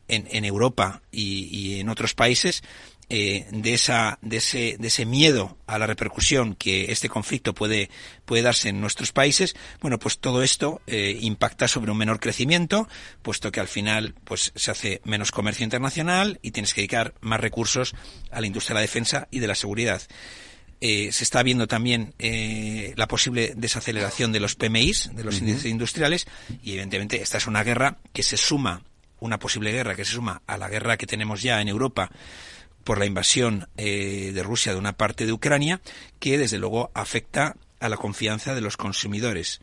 en, 0.08 0.28
en 0.32 0.46
Europa 0.46 1.02
y, 1.12 1.50
y 1.52 1.80
en 1.80 1.90
otros 1.90 2.14
países 2.14 2.64
eh, 3.10 3.46
de 3.52 3.74
esa 3.74 4.20
de 4.22 4.38
ese 4.38 4.76
de 4.78 4.88
ese 4.90 5.06
miedo 5.06 5.58
a 5.66 5.80
la 5.80 5.88
repercusión 5.88 6.56
que 6.56 6.92
este 6.92 7.08
conflicto 7.08 7.54
puede 7.54 7.90
puede 8.26 8.42
darse 8.42 8.68
en 8.68 8.82
nuestros 8.82 9.14
países 9.14 9.56
bueno 9.80 9.98
pues 9.98 10.20
todo 10.20 10.44
esto 10.44 10.82
eh, 10.88 11.18
impacta 11.22 11.70
sobre 11.70 11.92
un 11.92 11.98
menor 11.98 12.20
crecimiento 12.20 12.90
puesto 13.22 13.50
que 13.50 13.62
al 13.62 13.70
final 13.70 14.14
pues 14.26 14.52
se 14.56 14.72
hace 14.72 15.00
menos 15.06 15.32
comercio 15.32 15.64
internacional 15.64 16.38
y 16.42 16.52
tienes 16.52 16.74
que 16.74 16.82
dedicar 16.82 17.14
más 17.22 17.40
recursos 17.40 17.96
a 18.30 18.42
la 18.42 18.48
industria 18.48 18.74
de 18.74 18.80
la 18.80 18.82
defensa 18.82 19.28
y 19.32 19.40
de 19.40 19.48
la 19.48 19.56
seguridad. 19.56 20.02
Eh, 20.80 21.12
se 21.12 21.24
está 21.24 21.42
viendo 21.42 21.68
también 21.68 22.14
eh, 22.20 22.94
la 22.98 23.08
posible 23.08 23.54
desaceleración 23.56 24.32
de 24.32 24.40
los 24.40 24.56
PMIs, 24.56 25.10
de 25.16 25.24
los 25.24 25.40
índices 25.40 25.66
industriales, 25.66 26.28
y 26.62 26.72
evidentemente 26.74 27.20
esta 27.20 27.38
es 27.38 27.48
una 27.48 27.64
guerra 27.64 27.98
que 28.14 28.22
se 28.22 28.38
suma, 28.38 28.84
una 29.20 29.40
posible 29.40 29.72
guerra 29.72 29.96
que 29.96 30.06
se 30.06 30.14
suma 30.14 30.42
a 30.48 30.58
la 30.58 30.70
guerra 30.70 30.98
que 30.98 31.08
tenemos 31.08 31.42
ya 31.42 31.62
en 31.62 31.68
Europa 31.68 32.10
por 32.84 33.00
la 33.00 33.06
invasión 33.06 33.68
eh, 33.76 34.32
de 34.34 34.44
Rusia 34.44 34.72
de 34.72 34.80
una 34.80 34.94
parte 34.94 35.26
de 35.26 35.34
Ucrania, 35.34 35.82
que 36.20 36.38
desde 36.38 36.58
luego 36.58 36.90
afecta 36.94 37.58
a 37.80 37.90
la 37.90 37.98
confianza 37.98 38.56
de 38.56 38.62
los 38.62 38.78
consumidores. 38.78 39.60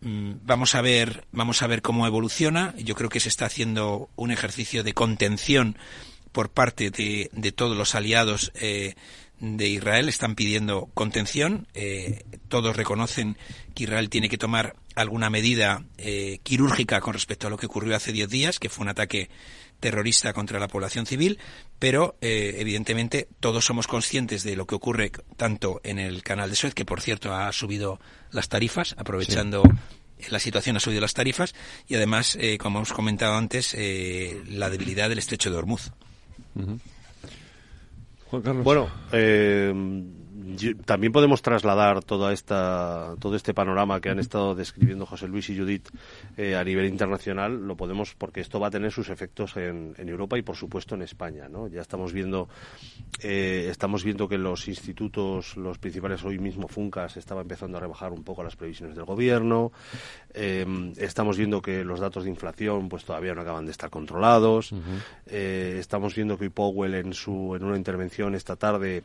Mm, 0.00 0.32
Vamos 0.42 0.74
a 0.74 0.80
ver, 0.80 1.26
vamos 1.32 1.62
a 1.62 1.66
ver 1.66 1.82
cómo 1.82 2.06
evoluciona. 2.06 2.74
Yo 2.78 2.94
creo 2.94 3.10
que 3.10 3.20
se 3.20 3.28
está 3.28 3.46
haciendo 3.46 4.08
un 4.16 4.30
ejercicio 4.30 4.82
de 4.82 4.94
contención 4.94 5.76
por 6.32 6.50
parte 6.50 6.90
de, 6.90 7.30
de 7.32 7.52
todos 7.52 7.76
los 7.76 7.94
aliados 7.94 8.50
eh, 8.54 8.94
de 9.40 9.68
Israel. 9.68 10.08
Están 10.08 10.34
pidiendo 10.34 10.88
contención. 10.94 11.66
Eh, 11.74 12.24
todos 12.48 12.76
reconocen 12.76 13.36
que 13.74 13.84
Israel 13.84 14.10
tiene 14.10 14.28
que 14.28 14.38
tomar 14.38 14.76
alguna 14.94 15.30
medida 15.30 15.84
eh, 15.98 16.38
quirúrgica 16.42 17.00
con 17.00 17.14
respecto 17.14 17.46
a 17.46 17.50
lo 17.50 17.56
que 17.56 17.66
ocurrió 17.66 17.96
hace 17.96 18.12
10 18.12 18.28
días, 18.28 18.58
que 18.58 18.68
fue 18.68 18.82
un 18.82 18.88
ataque 18.88 19.30
terrorista 19.80 20.32
contra 20.32 20.58
la 20.58 20.68
población 20.68 21.04
civil, 21.04 21.38
pero 21.78 22.16
eh, 22.20 22.56
evidentemente 22.58 23.28
todos 23.40 23.66
somos 23.66 23.86
conscientes 23.86 24.42
de 24.42 24.56
lo 24.56 24.66
que 24.66 24.74
ocurre 24.74 25.12
tanto 25.36 25.80
en 25.84 25.98
el 25.98 26.22
canal 26.22 26.48
de 26.48 26.56
Suez, 26.56 26.74
que 26.74 26.86
por 26.86 27.02
cierto 27.02 27.34
ha 27.34 27.52
subido 27.52 28.00
las 28.30 28.48
tarifas, 28.48 28.94
aprovechando 28.96 29.62
la 30.30 30.38
situación 30.38 30.76
ha 30.76 30.80
subido 30.80 31.00
las 31.00 31.14
tarifas, 31.14 31.54
y 31.86 31.96
además, 31.96 32.36
eh, 32.40 32.58
como 32.58 32.78
hemos 32.78 32.92
comentado 32.92 33.34
antes, 33.34 33.74
eh, 33.76 34.42
la 34.48 34.70
debilidad 34.70 35.08
del 35.08 35.18
estrecho 35.18 35.50
de 35.50 35.56
Hormuz. 35.56 35.90
Carlos. 38.42 38.64
Bueno, 38.64 38.88
eh, 39.12 39.72
también 40.84 41.12
podemos 41.12 41.42
trasladar 41.42 42.02
toda 42.02 42.32
esta, 42.32 43.14
todo 43.18 43.36
este 43.36 43.54
panorama 43.54 44.00
que 44.00 44.10
han 44.10 44.18
estado 44.18 44.54
describiendo 44.54 45.06
José 45.06 45.28
Luis 45.28 45.48
y 45.50 45.58
Judith 45.58 45.88
eh, 46.36 46.56
a 46.56 46.64
nivel 46.64 46.86
internacional, 46.86 47.66
lo 47.66 47.76
podemos 47.76 48.14
porque 48.14 48.40
esto 48.40 48.60
va 48.60 48.68
a 48.68 48.70
tener 48.70 48.92
sus 48.92 49.08
efectos 49.10 49.56
en, 49.56 49.94
en 49.98 50.08
Europa 50.08 50.38
y 50.38 50.42
por 50.42 50.56
supuesto 50.56 50.94
en 50.94 51.02
España, 51.02 51.48
¿no? 51.48 51.68
Ya 51.68 51.80
estamos 51.80 52.12
viendo, 52.12 52.48
eh, 53.22 53.66
estamos 53.70 54.04
viendo 54.04 54.28
que 54.28 54.38
los 54.38 54.68
institutos, 54.68 55.56
los 55.56 55.78
principales 55.78 56.24
hoy 56.24 56.38
mismo 56.38 56.68
Funcas, 56.68 57.16
estaba 57.16 57.42
empezando 57.42 57.78
a 57.78 57.80
rebajar 57.80 58.12
un 58.12 58.24
poco 58.24 58.42
las 58.42 58.56
previsiones 58.56 58.96
del 58.96 59.04
gobierno. 59.04 59.72
Eh, 60.32 60.92
estamos 60.96 61.36
viendo 61.36 61.62
que 61.62 61.84
los 61.84 62.00
datos 62.00 62.24
de 62.24 62.30
inflación, 62.30 62.88
pues 62.88 63.04
todavía 63.04 63.34
no 63.34 63.42
acaban 63.42 63.64
de 63.64 63.72
estar 63.72 63.90
controlados. 63.90 64.72
Eh, 65.26 65.76
estamos 65.78 66.14
viendo 66.14 66.38
que 66.38 66.50
Powell 66.50 66.94
en 66.94 67.12
su, 67.12 67.54
en 67.56 67.64
una 67.64 67.76
intervención 67.76 68.34
esta 68.34 68.56
tarde 68.56 69.04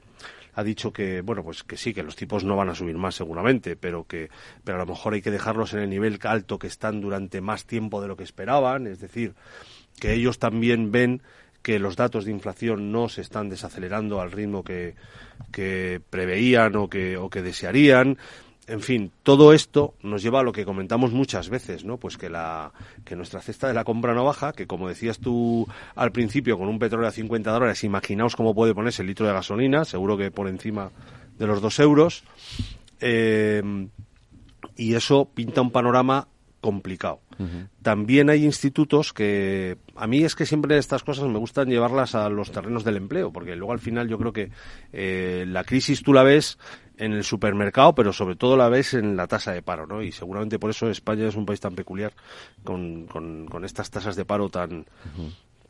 ha 0.53 0.63
dicho 0.63 0.91
que 0.91 1.21
bueno 1.21 1.43
pues 1.43 1.63
que 1.63 1.77
sí 1.77 1.93
que 1.93 2.03
los 2.03 2.15
tipos 2.15 2.43
no 2.43 2.55
van 2.55 2.69
a 2.69 2.75
subir 2.75 2.97
más 2.97 3.15
seguramente 3.15 3.75
pero 3.75 4.05
que 4.05 4.30
pero 4.63 4.77
a 4.77 4.81
lo 4.81 4.88
mejor 4.88 5.13
hay 5.13 5.21
que 5.21 5.31
dejarlos 5.31 5.73
en 5.73 5.80
el 5.80 5.89
nivel 5.89 6.19
alto 6.23 6.59
que 6.59 6.67
están 6.67 7.01
durante 7.01 7.41
más 7.41 7.65
tiempo 7.65 8.01
de 8.01 8.07
lo 8.07 8.17
que 8.17 8.23
esperaban. 8.23 8.88
Es 8.88 8.99
decir 8.99 9.34
que 9.99 10.13
ellos 10.13 10.39
también 10.39 10.91
ven 10.91 11.21
que 11.61 11.80
los 11.80 11.95
datos 11.95 12.26
de 12.26 12.31
inflación 12.31 12.91
no 12.91 13.09
se 13.09 13.21
están 13.21 13.49
desacelerando 13.49 14.21
al 14.21 14.31
ritmo 14.31 14.63
que, 14.63 14.95
que 15.51 16.01
preveían 16.09 16.76
o 16.77 16.89
que, 16.89 17.17
o 17.17 17.30
que 17.30 17.41
desearían 17.41 18.17
en 18.69 18.81
fin, 18.81 19.11
todo 19.23 19.51
esto 19.51 19.95
nos 20.03 20.21
lleva 20.21 20.41
a 20.41 20.43
lo 20.43 20.51
que 20.51 20.63
comentamos 20.63 21.11
muchas 21.11 21.49
veces, 21.49 21.83
¿no? 21.83 21.97
Pues 21.97 22.17
que 22.17 22.29
la 22.29 22.71
que 23.03 23.15
nuestra 23.15 23.41
cesta 23.41 23.67
de 23.67 23.73
la 23.73 23.83
compra 23.83 24.13
no 24.13 24.23
baja, 24.23 24.53
que 24.53 24.67
como 24.67 24.87
decías 24.87 25.17
tú 25.17 25.67
al 25.95 26.11
principio 26.11 26.57
con 26.57 26.67
un 26.67 26.77
petróleo 26.77 27.07
a 27.07 27.11
50 27.11 27.51
dólares, 27.51 27.83
imaginaos 27.83 28.35
cómo 28.35 28.53
puede 28.53 28.75
ponerse 28.75 29.01
el 29.01 29.07
litro 29.07 29.25
de 29.25 29.33
gasolina, 29.33 29.85
seguro 29.85 30.17
que 30.17 30.29
por 30.29 30.47
encima 30.47 30.91
de 31.39 31.47
los 31.47 31.61
dos 31.61 31.79
euros, 31.79 32.23
eh, 33.01 33.63
y 34.75 34.93
eso 34.93 35.25
pinta 35.33 35.61
un 35.61 35.71
panorama 35.71 36.27
complicado. 36.61 37.21
También 37.81 38.29
hay 38.29 38.43
institutos 38.43 39.13
que 39.13 39.77
a 39.95 40.07
mí 40.07 40.23
es 40.23 40.35
que 40.35 40.45
siempre 40.45 40.77
estas 40.77 41.05
cosas 41.05 41.29
me 41.29 41.39
gustan 41.39 41.69
llevarlas 41.69 42.13
a 42.13 42.27
los 42.27 42.51
terrenos 42.51 42.83
del 42.83 42.97
empleo, 42.97 43.31
porque 43.31 43.55
luego 43.55 43.71
al 43.71 43.79
final 43.79 44.09
yo 44.09 44.17
creo 44.17 44.33
que 44.33 44.51
eh, 44.91 45.45
la 45.47 45.63
crisis 45.63 46.03
tú 46.03 46.11
la 46.11 46.23
ves 46.23 46.57
en 46.99 47.13
el 47.13 47.23
supermercado, 47.23 47.95
pero 47.95 48.13
sobre 48.13 48.35
todo 48.35 48.57
la 48.57 48.69
ves 48.69 48.93
en 48.93 49.15
la 49.15 49.26
tasa 49.26 49.53
de 49.53 49.61
paro, 49.61 49.88
¿no? 49.88 50.03
Y 50.03 50.11
seguramente 50.11 50.59
por 50.59 50.69
eso 50.69 50.89
España 50.89 51.27
es 51.27 51.35
un 51.35 51.45
país 51.45 51.59
tan 51.59 51.73
peculiar 51.73 52.13
con, 52.63 53.07
con, 53.07 53.65
estas 53.65 53.89
tasas 53.89 54.15
de 54.15 54.26
paro 54.26 54.49
tan, 54.49 54.85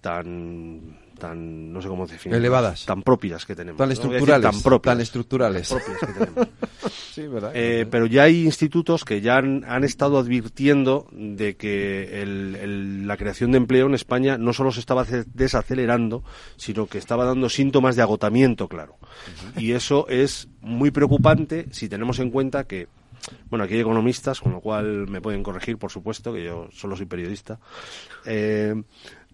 tan 0.01 0.97
tan 1.19 1.71
no 1.71 1.81
sé 1.81 1.87
cómo 1.87 2.07
definir 2.07 2.37
elevadas. 2.37 2.85
tan 2.85 3.03
propias 3.03 3.45
que 3.45 3.55
tenemos 3.55 3.77
tan 3.77 3.91
estructurales 3.91 4.51
tan, 4.51 4.61
propias, 4.61 4.95
tan 4.95 5.01
estructurales. 5.01 5.67
sí, 7.13 7.27
¿verdad? 7.27 7.51
Eh, 7.53 7.85
pero 7.89 8.05
ya 8.05 8.23
hay 8.23 8.43
institutos 8.43 9.05
que 9.05 9.21
ya 9.21 9.37
han, 9.37 9.63
han 9.65 9.83
estado 9.83 10.17
advirtiendo 10.17 11.07
de 11.11 11.55
que 11.55 12.21
el, 12.21 13.07
la 13.07 13.17
creación 13.17 13.51
de 13.51 13.57
empleo 13.57 13.85
en 13.85 13.93
España 13.93 14.37
no 14.37 14.53
solo 14.53 14.71
se 14.71 14.79
estaba 14.79 15.05
desacelerando 15.33 16.23
sino 16.55 16.87
que 16.87 16.97
estaba 16.97 17.25
dando 17.25 17.49
síntomas 17.49 17.95
de 17.95 18.01
agotamiento 18.01 18.67
claro. 18.67 18.97
Y 19.57 19.73
eso 19.73 20.07
es 20.07 20.47
muy 20.61 20.91
preocupante 20.91 21.67
si 21.71 21.89
tenemos 21.89 22.19
en 22.19 22.31
cuenta 22.31 22.63
que 22.63 22.87
bueno, 23.49 23.65
aquí 23.65 23.75
hay 23.75 23.81
economistas, 23.81 24.39
con 24.39 24.53
lo 24.53 24.61
cual 24.61 25.07
me 25.07 25.21
pueden 25.21 25.43
corregir, 25.43 25.77
por 25.77 25.91
supuesto, 25.91 26.33
que 26.33 26.43
yo 26.43 26.69
solo 26.71 26.95
soy 26.95 27.05
periodista. 27.05 27.59
Eh, 28.25 28.81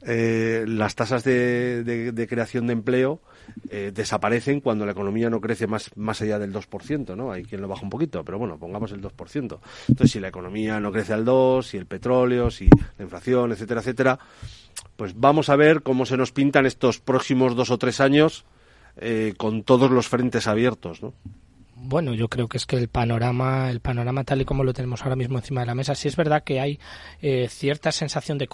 eh, 0.01 0.65
las 0.67 0.95
tasas 0.95 1.23
de, 1.23 2.25
creación 2.29 2.67
de 2.67 2.73
empleo 2.73 3.21
eh, 3.69 3.91
desaparecen 3.93 4.59
cuando 4.59 4.85
la 4.85 4.91
economía 4.91 5.29
no 5.29 5.41
crece 5.41 5.67
más, 5.67 5.89
más 5.95 6.21
allá 6.21 6.37
del 6.39 6.53
2%, 6.53 7.15
¿no? 7.15 7.31
Hay 7.31 7.43
quien 7.43 7.61
lo 7.61 7.67
baja 7.67 7.83
un 7.83 7.89
poquito, 7.89 8.23
pero 8.23 8.37
bueno, 8.37 8.57
pongamos 8.57 8.91
el 8.91 9.01
2%. 9.01 9.59
Entonces, 9.87 10.11
si 10.11 10.19
la 10.19 10.27
economía 10.27 10.79
no 10.79 10.91
crece 10.91 11.13
al 11.13 11.25
2%, 11.25 11.63
si 11.63 11.77
el 11.77 11.85
petróleo, 11.85 12.51
si 12.51 12.67
la 12.97 13.03
inflación, 13.03 13.51
etcétera, 13.51 13.81
etcétera, 13.81 14.19
pues 14.95 15.13
vamos 15.15 15.49
a 15.49 15.55
ver 15.55 15.81
cómo 15.81 16.05
se 16.05 16.17
nos 16.17 16.31
pintan 16.31 16.65
estos 16.65 16.99
próximos 16.99 17.55
dos 17.55 17.71
o 17.71 17.77
tres 17.77 17.99
años 17.99 18.45
eh, 18.97 19.33
con 19.37 19.63
todos 19.63 19.91
los 19.91 20.07
frentes 20.07 20.47
abiertos, 20.47 21.01
¿no? 21.01 21.13
Bueno, 21.87 22.13
yo 22.13 22.27
creo 22.27 22.47
que 22.47 22.57
es 22.57 22.65
que 22.65 22.77
el 22.77 22.87
panorama, 22.87 23.69
el 23.69 23.79
panorama 23.79 24.23
tal 24.23 24.41
y 24.41 24.45
como 24.45 24.63
lo 24.63 24.73
tenemos 24.73 25.03
ahora 25.03 25.15
mismo 25.15 25.37
encima 25.37 25.61
de 25.61 25.67
la 25.67 25.75
mesa, 25.75 25.93
sí 25.93 26.07
es 26.07 26.15
verdad 26.15 26.43
que 26.43 26.59
hay 26.59 26.79
eh, 27.21 27.47
cierta 27.49 27.91
sensación 27.91 28.37
de, 28.37 28.47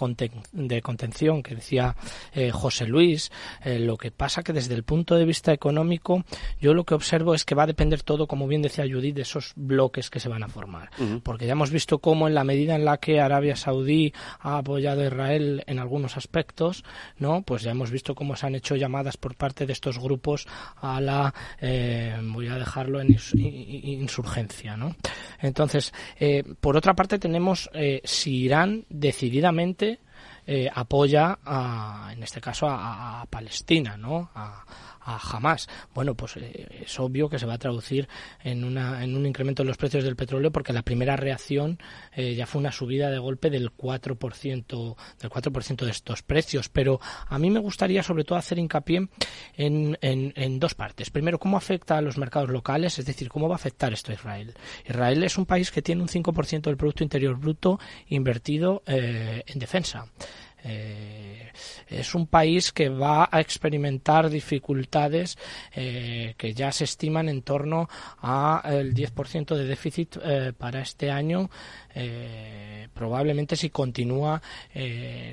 de 0.52 0.82
contención 0.82 1.42
que 1.42 1.54
decía 1.54 1.96
eh, 2.34 2.50
José 2.50 2.86
Luis. 2.86 3.32
Eh, 3.64 3.78
lo 3.78 3.96
que 3.96 4.10
pasa 4.10 4.42
que 4.42 4.52
desde 4.52 4.74
el 4.74 4.82
punto 4.82 5.14
de 5.14 5.24
vista 5.24 5.52
económico, 5.52 6.24
yo 6.60 6.74
lo 6.74 6.84
que 6.84 6.94
observo 6.94 7.34
es 7.34 7.44
que 7.44 7.54
va 7.54 7.62
a 7.62 7.66
depender 7.66 8.02
todo, 8.02 8.26
como 8.26 8.46
bien 8.46 8.62
decía 8.62 8.84
Judith, 8.88 9.16
de 9.16 9.22
esos 9.22 9.52
bloques 9.56 10.10
que 10.10 10.20
se 10.20 10.28
van 10.28 10.42
a 10.42 10.48
formar. 10.48 10.90
Porque 11.22 11.46
ya 11.46 11.52
hemos 11.52 11.70
visto 11.70 11.98
cómo 11.98 12.28
en 12.28 12.34
la 12.34 12.44
medida 12.44 12.74
en 12.74 12.84
la 12.84 12.98
que 12.98 13.20
Arabia 13.20 13.56
Saudí 13.56 14.12
ha 14.40 14.58
apoyado 14.58 15.02
a 15.02 15.06
Israel 15.06 15.64
en 15.66 15.78
algunos 15.78 16.16
aspectos, 16.16 16.84
¿no? 17.18 17.42
Pues 17.42 17.62
ya 17.62 17.70
hemos 17.70 17.90
visto 17.90 18.14
cómo 18.14 18.36
se 18.36 18.46
han 18.46 18.54
hecho 18.54 18.76
llamadas 18.76 19.16
por 19.16 19.34
parte 19.36 19.66
de 19.66 19.72
estos 19.72 19.98
grupos 19.98 20.46
a 20.76 21.00
la, 21.00 21.34
voy 22.22 22.48
a 22.48 22.58
dejarlo 22.58 23.00
en 23.00 23.14
insurgencia, 23.34 24.76
¿no? 24.76 24.94
Entonces, 25.40 25.92
eh, 26.18 26.44
por 26.60 26.76
otra 26.76 26.94
parte 26.94 27.18
tenemos 27.18 27.70
eh, 27.74 28.00
si 28.04 28.44
Irán 28.44 28.84
decididamente 28.88 30.00
eh, 30.46 30.68
apoya, 30.72 31.38
a, 31.44 32.10
en 32.12 32.22
este 32.22 32.40
caso, 32.40 32.66
a, 32.68 33.22
a 33.22 33.26
Palestina, 33.26 33.96
¿no? 33.96 34.30
A, 34.34 34.64
a 35.04 35.18
jamás. 35.18 35.68
Bueno, 35.94 36.14
pues 36.14 36.36
eh, 36.36 36.82
es 36.84 37.00
obvio 37.00 37.28
que 37.28 37.38
se 37.38 37.46
va 37.46 37.54
a 37.54 37.58
traducir 37.58 38.08
en, 38.42 38.64
una, 38.64 39.02
en 39.04 39.16
un 39.16 39.26
incremento 39.26 39.62
de 39.62 39.68
los 39.68 39.76
precios 39.76 40.04
del 40.04 40.16
petróleo 40.16 40.50
porque 40.52 40.72
la 40.72 40.82
primera 40.82 41.16
reacción 41.16 41.78
eh, 42.14 42.34
ya 42.34 42.46
fue 42.46 42.60
una 42.60 42.72
subida 42.72 43.10
de 43.10 43.18
golpe 43.18 43.50
del 43.50 43.74
4%, 43.76 44.96
del 45.20 45.30
4% 45.30 45.84
de 45.84 45.90
estos 45.90 46.22
precios. 46.22 46.68
Pero 46.68 47.00
a 47.28 47.38
mí 47.38 47.50
me 47.50 47.60
gustaría 47.60 48.02
sobre 48.02 48.24
todo 48.24 48.38
hacer 48.38 48.58
hincapié 48.58 49.08
en, 49.56 49.98
en, 50.00 50.32
en 50.36 50.58
dos 50.58 50.74
partes. 50.74 51.10
Primero, 51.10 51.38
cómo 51.38 51.56
afecta 51.56 51.98
a 51.98 52.02
los 52.02 52.18
mercados 52.18 52.50
locales, 52.50 52.98
es 52.98 53.06
decir, 53.06 53.28
cómo 53.28 53.48
va 53.48 53.54
a 53.54 53.56
afectar 53.56 53.92
esto 53.92 54.12
a 54.12 54.14
Israel. 54.14 54.54
Israel 54.84 55.22
es 55.24 55.38
un 55.38 55.46
país 55.46 55.70
que 55.70 55.82
tiene 55.82 56.02
un 56.02 56.08
5% 56.08 56.62
del 56.62 56.76
Producto 56.76 57.02
Interior 57.02 57.36
Bruto 57.36 57.78
invertido 58.08 58.82
eh, 58.86 59.42
en 59.46 59.58
defensa. 59.58 60.06
Eh, 60.64 61.50
es 61.88 62.14
un 62.14 62.26
país 62.26 62.72
que 62.72 62.88
va 62.88 63.28
a 63.30 63.40
experimentar 63.40 64.30
dificultades 64.30 65.36
eh, 65.74 66.34
que 66.36 66.54
ya 66.54 66.72
se 66.72 66.84
estiman 66.84 67.28
en 67.28 67.42
torno 67.42 67.88
al 68.20 68.94
10% 68.94 69.54
de 69.54 69.64
déficit 69.64 70.16
eh, 70.22 70.52
para 70.56 70.80
este 70.80 71.10
año. 71.10 71.50
probablemente 72.94 73.56
si 73.56 73.68
continúa 73.68 74.40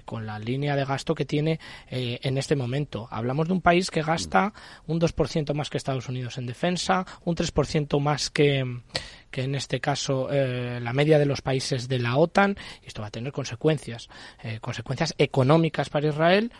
con 0.03 0.25
la 0.25 0.37
línea 0.39 0.75
de 0.75 0.83
gasto 0.83 1.15
que 1.15 1.23
tiene 1.23 1.59
en 1.89 2.37
este 2.37 2.55
momento. 2.55 3.07
Hablamos 3.09 3.47
de 3.47 3.53
un 3.53 3.61
país 3.61 3.89
que 3.89 4.01
gasta 4.01 4.53
un 4.87 4.99
2% 4.99 5.53
más 5.53 5.69
que 5.69 5.77
Estados 5.77 6.09
Unidos 6.09 6.37
en 6.37 6.45
defensa, 6.45 7.05
un 7.23 7.35
3% 7.35 7.99
más 8.01 8.29
que, 8.29 8.65
que 9.31 9.43
en 9.43 9.55
este 9.55 9.79
caso 9.79 10.29
eh, 10.31 10.79
la 10.81 10.93
media 10.93 11.19
de 11.19 11.25
los 11.25 11.41
países 11.41 11.87
de 11.87 11.99
la 11.99 12.17
OTAN, 12.17 12.57
esto 12.83 13.01
va 13.01 13.07
a 13.07 13.11
tener 13.11 13.31
consecuencias, 13.31 14.09
eh, 14.43 14.59
consecuencias 14.61 15.13
económicas 15.17 15.89
para 15.89 16.07
Israel, 16.07 16.51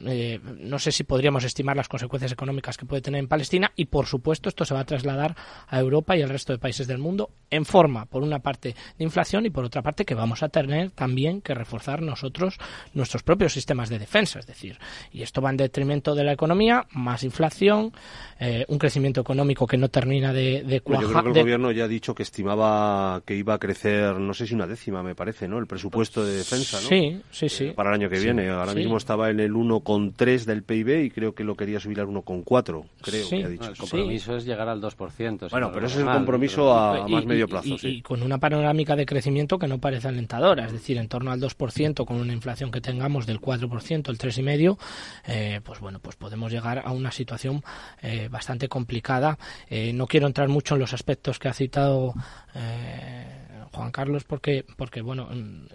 eh, 0.00 0.40
no 0.58 0.78
sé 0.78 0.90
si 0.90 1.04
podríamos 1.04 1.44
estimar 1.44 1.76
las 1.76 1.88
consecuencias 1.88 2.32
económicas 2.32 2.76
que 2.76 2.84
puede 2.84 3.00
tener 3.00 3.20
en 3.20 3.28
Palestina 3.28 3.70
y 3.76 3.86
por 3.86 4.06
supuesto 4.06 4.48
esto 4.48 4.64
se 4.64 4.74
va 4.74 4.80
a 4.80 4.84
trasladar 4.84 5.36
a 5.68 5.78
Europa 5.78 6.16
y 6.16 6.22
al 6.22 6.30
resto 6.30 6.52
de 6.52 6.58
países 6.58 6.88
del 6.88 6.98
mundo 6.98 7.30
en 7.48 7.64
forma 7.64 8.04
por 8.06 8.22
una 8.22 8.40
parte 8.40 8.74
de 8.98 9.04
inflación 9.04 9.46
y 9.46 9.50
por 9.50 9.64
otra 9.64 9.82
parte 9.82 10.04
que 10.04 10.14
vamos 10.14 10.42
a 10.42 10.48
tener 10.48 10.90
también 10.90 11.40
que 11.40 11.54
reforzar 11.54 12.02
nosotros 12.02 12.58
nuestros 12.92 13.22
propios 13.22 13.52
sistemas 13.52 13.88
de 13.88 14.00
defensa 14.00 14.40
es 14.40 14.46
decir 14.46 14.78
y 15.12 15.22
esto 15.22 15.40
va 15.40 15.50
en 15.50 15.58
detrimento 15.58 16.16
de 16.16 16.24
la 16.24 16.32
economía 16.32 16.86
más 16.90 17.22
inflación 17.22 17.92
eh, 18.40 18.64
un 18.68 18.78
crecimiento 18.78 19.20
económico 19.20 19.66
que 19.66 19.76
no 19.76 19.88
termina 19.90 20.32
de, 20.32 20.64
de 20.64 20.80
cuajar. 20.80 21.04
yo 21.04 21.12
creo 21.12 21.22
que 21.22 21.38
el 21.38 21.44
gobierno 21.44 21.70
ya 21.70 21.84
ha 21.84 21.88
dicho 21.88 22.16
que 22.16 22.24
estimaba 22.24 23.22
que 23.24 23.36
iba 23.36 23.54
a 23.54 23.58
crecer 23.58 24.16
no 24.16 24.34
sé 24.34 24.48
si 24.48 24.54
una 24.54 24.66
décima 24.66 25.04
me 25.04 25.14
parece 25.14 25.46
no 25.46 25.58
el 25.58 25.68
presupuesto 25.68 26.24
de 26.24 26.38
defensa 26.38 26.80
¿no? 26.80 26.88
sí 26.88 27.20
sí 27.30 27.48
sí 27.48 27.70
para 27.70 27.90
el 27.90 28.02
año 28.02 28.10
que 28.10 28.18
viene 28.18 28.48
ahora 28.48 28.74
mismo 28.74 28.96
estaba 28.96 29.30
en 29.30 29.38
el 29.38 29.54
1 29.54 29.83
con 29.84 30.12
3 30.12 30.46
del 30.46 30.62
PIB 30.62 31.04
y 31.04 31.10
creo 31.10 31.34
que 31.34 31.44
lo 31.44 31.54
quería 31.54 31.78
subir 31.78 32.00
al 32.00 32.08
1,4, 32.08 32.84
creo 33.00 33.28
que 33.28 33.44
ha 33.44 33.48
dicho. 33.48 33.70
el 33.70 33.76
compromiso 33.76 34.36
es 34.36 34.44
llegar 34.44 34.68
al 34.68 34.80
2%. 34.80 35.50
bueno, 35.50 35.70
pero 35.72 35.86
ese 35.86 36.00
es 36.00 36.06
el 36.06 36.12
compromiso 36.12 36.72
a, 36.72 37.06
más 37.06 37.24
medio 37.24 37.46
plazo, 37.46 37.76
y, 37.82 38.02
con 38.02 38.22
una 38.22 38.38
panorámica 38.38 38.96
de 38.96 39.06
crecimiento 39.06 39.58
que 39.58 39.68
no 39.68 39.78
parece 39.78 40.08
alentadora, 40.08 40.66
es 40.66 40.72
decir, 40.72 40.98
en 40.98 41.08
torno 41.08 41.30
al 41.30 41.40
2% 41.40 42.04
con 42.04 42.16
una 42.16 42.32
inflación 42.32 42.70
que 42.70 42.80
tengamos 42.80 43.26
del 43.26 43.40
4%, 43.40 44.08
el 44.08 44.18
3,5%, 44.18 44.78
eh, 45.26 45.60
pues 45.62 45.78
bueno, 45.78 46.00
pues 46.00 46.16
podemos 46.16 46.50
llegar 46.50 46.82
a 46.84 46.90
una 46.90 47.12
situación 47.12 47.62
eh, 48.02 48.28
bastante 48.30 48.68
complicada. 48.68 49.38
Eh, 49.68 49.92
no 49.92 50.06
quiero 50.06 50.26
entrar 50.26 50.48
mucho 50.48 50.74
en 50.74 50.80
los 50.80 50.92
aspectos 50.92 51.38
que 51.38 51.48
ha 51.48 51.52
citado 51.52 52.14
eh, 52.54 53.33
Juan 53.74 53.90
Carlos, 53.90 54.24
porque, 54.24 54.64
porque 54.76 55.02
bueno, 55.02 55.28
mm, 55.30 55.66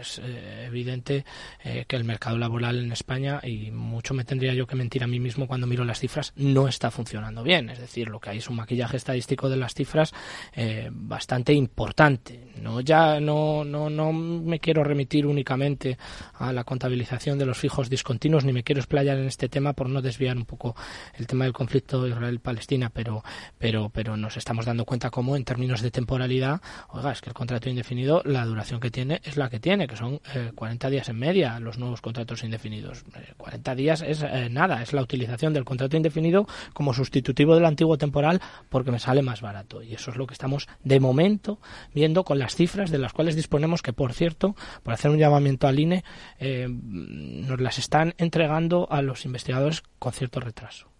es 0.00 0.20
eh, 0.22 0.64
evidente 0.66 1.24
eh, 1.64 1.84
que 1.86 1.96
el 1.96 2.04
mercado 2.04 2.38
laboral 2.38 2.78
en 2.78 2.92
España, 2.92 3.40
y 3.42 3.70
mucho 3.70 4.14
me 4.14 4.24
tendría 4.24 4.54
yo 4.54 4.66
que 4.66 4.76
mentir 4.76 5.04
a 5.04 5.06
mí 5.06 5.20
mismo 5.20 5.46
cuando 5.46 5.66
miro 5.66 5.84
las 5.84 5.98
cifras, 5.98 6.32
no 6.36 6.68
está 6.68 6.90
funcionando 6.90 7.42
bien. 7.42 7.70
Es 7.70 7.78
decir, 7.78 8.08
lo 8.08 8.20
que 8.20 8.30
hay 8.30 8.38
es 8.38 8.48
un 8.48 8.56
maquillaje 8.56 8.96
estadístico 8.96 9.48
de 9.48 9.56
las 9.56 9.74
cifras 9.74 10.12
eh, 10.54 10.88
bastante 10.92 11.52
importante. 11.52 12.48
No, 12.62 12.80
ya 12.80 13.20
no, 13.20 13.64
no, 13.64 13.90
no 13.90 14.12
me 14.12 14.58
quiero 14.58 14.82
remitir 14.82 15.26
únicamente 15.26 15.96
a 16.34 16.52
la 16.52 16.64
contabilización 16.64 17.38
de 17.38 17.46
los 17.46 17.58
fijos 17.58 17.88
discontinuos, 17.90 18.44
ni 18.44 18.52
me 18.52 18.62
quiero 18.62 18.80
explayar 18.80 19.18
en 19.18 19.26
este 19.26 19.48
tema 19.48 19.72
por 19.72 19.88
no 19.88 20.02
desviar 20.02 20.36
un 20.36 20.44
poco 20.44 20.74
el 21.14 21.26
tema 21.26 21.44
del 21.44 21.52
conflicto 21.52 22.06
Israel-Palestina, 22.06 22.90
pero, 22.90 23.22
pero, 23.58 23.90
pero 23.90 24.16
nos 24.16 24.36
estamos 24.36 24.66
dando 24.66 24.84
cuenta 24.84 25.10
cómo 25.10 25.36
en 25.36 25.44
términos 25.44 25.82
de 25.82 25.90
temporalidad, 25.90 26.60
oiga, 26.90 27.12
es 27.12 27.20
que 27.20 27.30
el 27.30 27.34
contrato 27.48 27.70
indefinido, 27.70 28.20
la 28.26 28.44
duración 28.44 28.78
que 28.78 28.90
tiene 28.90 29.22
es 29.24 29.38
la 29.38 29.48
que 29.48 29.58
tiene, 29.58 29.86
que 29.86 29.96
son 29.96 30.20
40 30.54 30.86
eh, 30.86 30.90
días 30.90 31.08
en 31.08 31.18
media 31.18 31.58
los 31.60 31.78
nuevos 31.78 32.02
contratos 32.02 32.44
indefinidos. 32.44 33.06
40 33.38 33.72
eh, 33.72 33.74
días 33.74 34.02
es 34.02 34.22
eh, 34.22 34.50
nada, 34.50 34.82
es 34.82 34.92
la 34.92 35.00
utilización 35.00 35.54
del 35.54 35.64
contrato 35.64 35.96
indefinido 35.96 36.46
como 36.74 36.92
sustitutivo 36.92 37.54
del 37.54 37.64
antiguo 37.64 37.96
temporal 37.96 38.42
porque 38.68 38.90
me 38.90 38.98
sale 38.98 39.22
más 39.22 39.40
barato. 39.40 39.82
Y 39.82 39.94
eso 39.94 40.10
es 40.10 40.18
lo 40.18 40.26
que 40.26 40.34
estamos 40.34 40.68
de 40.84 41.00
momento 41.00 41.58
viendo 41.94 42.22
con 42.22 42.38
las 42.38 42.54
cifras 42.54 42.90
de 42.90 42.98
las 42.98 43.14
cuales 43.14 43.34
disponemos, 43.34 43.80
que 43.80 43.94
por 43.94 44.12
cierto, 44.12 44.54
por 44.82 44.92
hacer 44.92 45.10
un 45.10 45.16
llamamiento 45.16 45.68
al 45.68 45.80
INE, 45.80 46.04
nos 46.38 47.60
las 47.62 47.78
están 47.78 48.12
entregando 48.18 48.88
a 48.90 49.00
los 49.00 49.24
investigadores 49.24 49.82
con 49.98 50.12
cierto 50.12 50.40
retraso. 50.40 50.97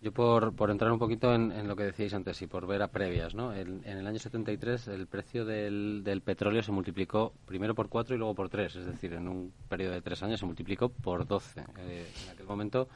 Yo 0.00 0.12
por, 0.12 0.54
por 0.54 0.70
entrar 0.70 0.92
un 0.92 0.98
poquito 1.00 1.34
en, 1.34 1.66
lo 1.66 1.74
que 1.74 1.82
decíais 1.82 2.14
antes 2.14 2.40
y 2.42 2.46
por 2.46 2.68
ver 2.68 2.82
a 2.82 2.88
previas, 2.88 3.34
¿no? 3.34 3.52
en 3.52 3.82
el 3.84 4.06
año 4.06 4.20
73 4.20 4.88
el 4.88 5.08
precio 5.08 5.44
del, 5.44 6.02
del, 6.04 6.20
petróleo 6.20 6.62
se 6.62 6.70
multiplicó 6.70 7.32
primero 7.46 7.74
por 7.74 7.88
cuatro 7.88 8.14
y 8.14 8.18
luego 8.18 8.34
por 8.34 8.48
tres, 8.48 8.76
es 8.76 8.86
decir, 8.86 9.12
en 9.14 9.26
un 9.26 9.52
periodo 9.68 9.94
de 9.94 10.00
tres 10.00 10.22
años 10.22 10.38
se 10.38 10.46
multiplicó 10.46 10.88
por 10.88 11.26
doce. 11.26 11.64
Eh, 11.78 12.06
en 12.24 12.30
aquel 12.30 12.46
momento 12.46 12.88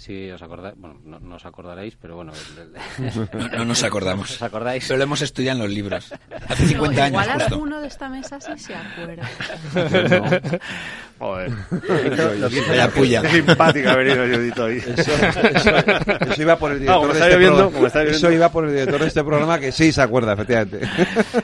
si 0.00 0.30
os 0.30 0.40
acordáis, 0.40 0.74
bueno, 0.78 0.98
no, 1.04 1.36
os 1.36 1.44
acordaréis, 1.44 1.94
pero 2.00 2.16
bueno. 2.16 2.32
no, 3.52 3.64
nos 3.66 3.82
acordamos. 3.82 4.30
¿Os 4.36 4.42
acordáis? 4.42 4.86
Pero 4.88 4.96
lo 4.96 5.04
hemos 5.04 5.20
estudiado 5.20 5.58
en 5.58 5.64
los 5.64 5.74
libros. 5.74 6.14
Hace 6.48 6.68
50 6.68 7.04
años. 7.04 7.22
Igual 7.22 7.42
alguno 7.42 7.80
de 7.82 7.86
esta 7.86 8.08
mesa 8.08 8.40
sí 8.40 8.52
se 8.56 8.74
acuerda. 8.74 9.28
no. 10.08 10.58
Joder. 11.18 11.52
Lo 12.38 12.48
dice 12.48 12.76
la 12.76 12.88
puya. 12.88 13.20
Qué 13.20 13.28
simpática 13.28 13.92
ha 13.92 13.96
venido 13.96 14.24
Judith 14.26 14.58
hoy. 14.58 14.78
Eso, 14.78 15.12
eso, 16.30 16.40
iba 16.42 16.56
por 16.56 16.72
el 16.72 16.80
director 16.80 17.12
de 17.12 17.18
este 17.18 17.36
programa. 17.36 18.06
Eso 18.06 18.32
iba 18.32 18.48
por 18.48 18.64
el 18.64 18.70
director 18.70 19.00
de 19.00 19.06
este 19.06 19.24
programa 19.24 19.58
que 19.60 19.70
sí 19.70 19.92
se 19.92 20.00
acuerda, 20.00 20.32
efectivamente. 20.32 20.80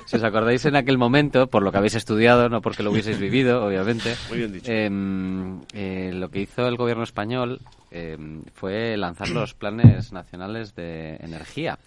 Si 0.06 0.16
os 0.16 0.24
acordáis 0.24 0.64
en 0.64 0.76
aquel 0.76 0.96
momento, 0.96 1.48
por 1.48 1.62
lo 1.62 1.70
que 1.72 1.76
habéis 1.76 1.94
estudiado, 1.94 2.48
no 2.48 2.62
porque 2.62 2.82
lo 2.82 2.90
hubieseis 2.90 3.18
vivido, 3.18 3.66
obviamente. 3.66 4.16
Muy 4.30 4.38
bien 4.38 4.52
dicho. 4.54 4.72
Eh, 4.72 4.88
eh, 5.74 6.10
lo 6.14 6.30
que 6.30 6.40
hizo 6.40 6.66
el 6.66 6.76
gobierno 6.76 7.04
español 7.04 7.60
eh, 7.98 8.18
fue 8.52 8.97
lanzar 8.97 9.31
los 9.31 9.55
planes 9.55 10.12
nacionales 10.12 10.74
de 10.74 11.16
energía. 11.16 11.78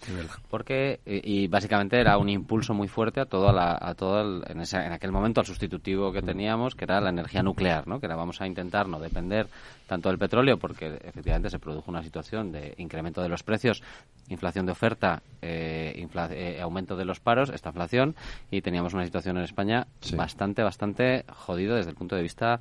Porque, 0.50 1.00
y, 1.06 1.48
básicamente 1.48 2.00
era 2.00 2.18
un 2.18 2.30
impulso 2.30 2.74
muy 2.74 2.88
fuerte 2.88 3.20
a 3.20 3.26
todo, 3.26 3.50
a 3.50 3.94
todo 3.94 4.44
en, 4.48 4.60
en, 4.60 4.92
aquel 4.92 5.12
momento, 5.12 5.40
al 5.40 5.46
sustitutivo 5.46 6.12
que 6.12 6.24
teníamos, 6.24 6.74
que 6.74 6.86
era 6.86 7.00
la 7.00 7.10
energía 7.10 7.44
nuclear, 7.44 7.88
¿no? 7.88 8.00
que 8.00 8.08
era 8.08 8.16
vamos 8.16 8.42
a 8.42 8.48
intentar 8.48 8.88
no 8.88 9.00
depender 9.00 9.48
tanto 9.86 10.10
del 10.10 10.18
petróleo, 10.18 10.58
porque 10.58 11.00
efectivamente 11.04 11.50
se 11.50 11.60
produjo 11.60 11.92
una 11.92 12.04
situación 12.04 12.52
de 12.52 12.74
incremento 12.78 13.22
de 13.22 13.30
los 13.30 13.44
precios, 13.44 13.84
inflación 14.30 14.66
de 14.66 14.72
oferta, 14.72 15.22
eh, 15.42 16.08
eh, 16.32 16.60
aumento 16.62 16.96
de 16.96 17.06
los 17.06 17.20
paros, 17.20 17.50
esta 17.50 17.70
inflación, 17.70 18.16
y 18.50 18.62
teníamos 18.62 18.94
una 18.94 19.06
situación 19.06 19.38
en 19.38 19.44
España 19.44 19.88
bastante, 20.16 20.64
bastante 20.64 21.26
jodido 21.28 21.76
desde 21.76 21.92
el 21.92 21.96
punto 21.96 22.16
de 22.16 22.24
vista 22.24 22.60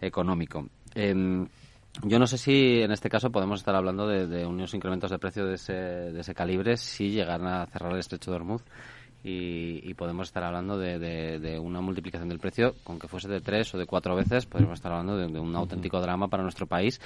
económico. 0.00 0.66
Em, 0.94 1.46
yo 2.02 2.18
no 2.18 2.26
sé 2.26 2.38
si 2.38 2.80
en 2.82 2.92
este 2.92 3.08
caso 3.08 3.30
podemos 3.30 3.60
estar 3.60 3.74
hablando 3.74 4.06
de, 4.06 4.46
unos 4.46 4.74
incrementos 4.74 5.10
de 5.10 5.18
precio 5.18 5.46
de 5.46 5.54
ese, 5.54 5.72
de 5.72 6.20
ese 6.20 6.34
calibre 6.34 6.76
si 6.76 7.10
llegan 7.10 7.46
a 7.46 7.66
cerrar 7.66 7.92
el 7.92 7.98
estrecho 7.98 8.30
de 8.30 8.36
Hormuz. 8.36 8.62
Y, 9.28 9.92
podemos 9.94 10.28
estar 10.28 10.44
hablando 10.44 10.78
de, 10.78 11.58
una 11.60 11.80
multiplicación 11.80 12.28
del 12.28 12.38
precio, 12.38 12.76
con 12.84 13.00
que 13.00 13.08
fuese 13.08 13.28
de 13.28 13.40
tres 13.40 13.74
o 13.74 13.78
de 13.78 13.86
cuatro 13.86 14.14
veces, 14.14 14.46
podemos 14.46 14.74
estar 14.74 14.92
hablando 14.92 15.16
de, 15.16 15.40
un 15.40 15.56
auténtico 15.56 16.00
drama 16.00 16.28
para 16.28 16.44
nuestro 16.44 16.66
país 16.66 17.00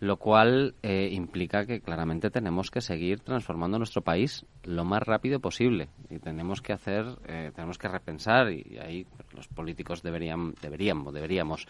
lo 0.00 0.16
cual 0.16 0.74
eh, 0.82 1.08
implica 1.12 1.64
que 1.64 1.80
claramente 1.80 2.30
tenemos 2.30 2.70
que 2.70 2.80
seguir 2.80 3.20
transformando 3.20 3.78
nuestro 3.78 4.02
país 4.02 4.44
lo 4.64 4.84
más 4.84 5.02
rápido 5.02 5.40
posible. 5.40 5.88
Y 6.10 6.18
tenemos 6.18 6.60
que 6.60 6.72
hacer, 6.72 7.06
eh, 7.26 7.52
tenemos 7.54 7.78
que 7.78 7.88
repensar 7.88 8.50
y 8.50 8.76
ahí 8.78 9.06
los 9.32 9.48
políticos 9.48 10.02
deberían, 10.02 10.54
deberíamos, 10.60 11.14
deberíamos 11.14 11.66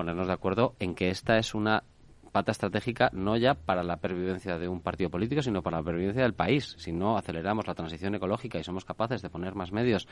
ponernos 0.00 0.28
de 0.28 0.32
acuerdo 0.32 0.74
en 0.78 0.94
que 0.94 1.10
esta 1.10 1.36
es 1.36 1.54
una 1.54 1.84
pata 2.30 2.52
estratégica 2.52 3.10
no 3.12 3.36
ya 3.36 3.54
para 3.54 3.82
la 3.82 3.96
pervivencia 3.96 4.58
de 4.58 4.68
un 4.68 4.80
partido 4.80 5.10
político, 5.10 5.42
sino 5.42 5.62
para 5.62 5.78
la 5.78 5.84
pervivencia 5.84 6.22
del 6.22 6.34
país. 6.34 6.74
Si 6.78 6.92
no 6.92 7.16
aceleramos 7.16 7.66
la 7.66 7.74
transición 7.74 8.14
ecológica 8.14 8.58
y 8.58 8.64
somos 8.64 8.84
capaces 8.84 9.22
de 9.22 9.30
poner 9.30 9.54
más 9.54 9.72
medios 9.72 10.06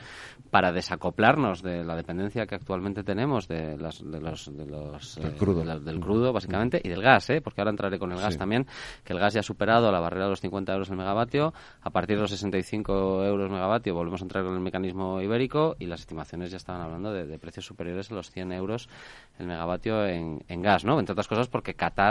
para 0.51 0.71
desacoplarnos 0.71 1.61
de 1.61 1.83
la 1.83 1.95
dependencia 1.95 2.45
que 2.45 2.55
actualmente 2.55 3.03
tenemos 3.03 3.47
de, 3.47 3.77
las, 3.77 3.99
de 4.03 4.19
los, 4.19 4.55
de 4.55 4.65
los 4.65 5.15
del, 5.15 5.35
crudo. 5.35 5.79
del 5.79 5.99
crudo, 5.99 6.33
básicamente, 6.33 6.81
y 6.83 6.89
del 6.89 7.01
gas, 7.01 7.29
¿eh? 7.29 7.41
porque 7.41 7.61
ahora 7.61 7.71
entraré 7.71 7.99
con 7.99 8.11
el 8.11 8.19
gas 8.19 8.37
también, 8.37 8.65
que 9.03 9.13
el 9.13 9.19
gas 9.19 9.33
ya 9.33 9.39
ha 9.39 9.43
superado 9.43 9.91
la 9.91 9.99
barrera 9.99 10.25
de 10.25 10.31
los 10.31 10.41
50 10.41 10.73
euros 10.73 10.89
el 10.89 10.97
megavatio. 10.97 11.53
A 11.81 11.89
partir 11.89 12.17
de 12.17 12.21
los 12.21 12.31
65 12.31 13.23
euros 13.25 13.49
megavatio 13.49 13.93
volvemos 13.93 14.21
a 14.21 14.25
entrar 14.25 14.45
en 14.45 14.53
el 14.53 14.59
mecanismo 14.59 15.21
ibérico 15.21 15.75
y 15.79 15.85
las 15.85 16.01
estimaciones 16.01 16.51
ya 16.51 16.57
estaban 16.57 16.81
hablando 16.81 17.13
de, 17.13 17.25
de 17.25 17.39
precios 17.39 17.65
superiores 17.65 18.11
a 18.11 18.15
los 18.15 18.29
100 18.31 18.51
euros 18.53 18.89
el 19.37 19.47
megavatio 19.47 20.05
en, 20.05 20.43
en 20.47 20.61
gas, 20.61 20.83
¿no? 20.83 20.99
Entre 20.99 21.13
otras 21.13 21.27
cosas 21.27 21.47
porque 21.47 21.73
Qatar 21.73 22.08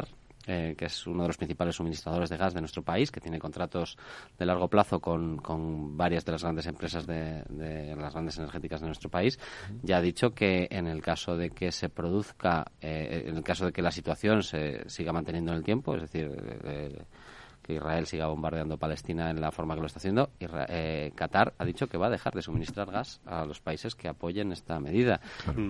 eh, 0.51 0.75
que 0.79 0.87
es 0.87 1.07
uno 1.07 1.25
de 1.25 1.29
los 1.29 1.37
principales 1.37 1.77
suministradores 1.77 2.31
de 2.31 2.39
gas 2.39 2.55
de 2.55 2.61
nuestro 2.61 2.83
país, 2.83 3.11
que 3.11 3.20
tiene 3.20 3.39
contratos 3.39 3.99
de 4.39 4.47
largo 4.47 4.66
plazo 4.69 4.99
con, 4.99 5.37
con 5.37 5.95
varias 5.95 6.25
de 6.25 6.33
las 6.33 6.43
grandes 6.43 6.66
empresas 6.66 7.07
de, 7.07 7.45
las 7.95 8.15
grandes 8.15 8.39
energéticas 8.39 8.81
de 8.81 8.87
nuestro 8.87 9.11
país, 9.11 9.39
ya 9.83 9.99
ha 9.99 10.01
dicho 10.01 10.31
que 10.31 10.66
en 10.70 10.87
el 10.87 11.03
caso 11.03 11.37
de 11.37 11.51
que 11.51 11.70
se 11.70 11.91
produzca, 11.91 12.65
eh, 12.81 13.25
en 13.27 13.37
el 13.37 13.45
caso 13.45 13.66
de 13.66 13.73
que 13.73 13.83
la 13.83 13.91
situación 13.91 14.43
se 14.43 14.89
siga 14.89 15.12
manteniendo 15.12 15.53
en 15.53 15.59
el 15.59 15.65
tiempo, 15.65 15.95
es 15.95 16.01
decir, 16.01 16.31
eh, 16.65 17.03
que 17.62 17.75
Israel 17.75 18.07
siga 18.07 18.29
bombardeando 18.29 18.79
Palestina 18.79 19.31
en 19.31 19.43
la 19.43 19.53
forma 19.53 19.75
que 19.75 19.83
lo 19.83 19.87
está 19.87 19.99
haciendo, 19.99 20.31
Qatar 21.15 21.53
ha 21.59 21.65
dicho 21.66 21.89
que 21.89 21.99
va 21.99 22.07
a 22.07 22.11
dejar 22.11 22.33
de 22.33 22.41
suministrar 22.41 22.91
gas 22.91 23.20
a 23.27 23.45
los 23.45 23.61
países 23.61 23.95
que 23.95 24.09
apoyen 24.09 24.51
esta 24.53 24.81
medida. 24.81 25.20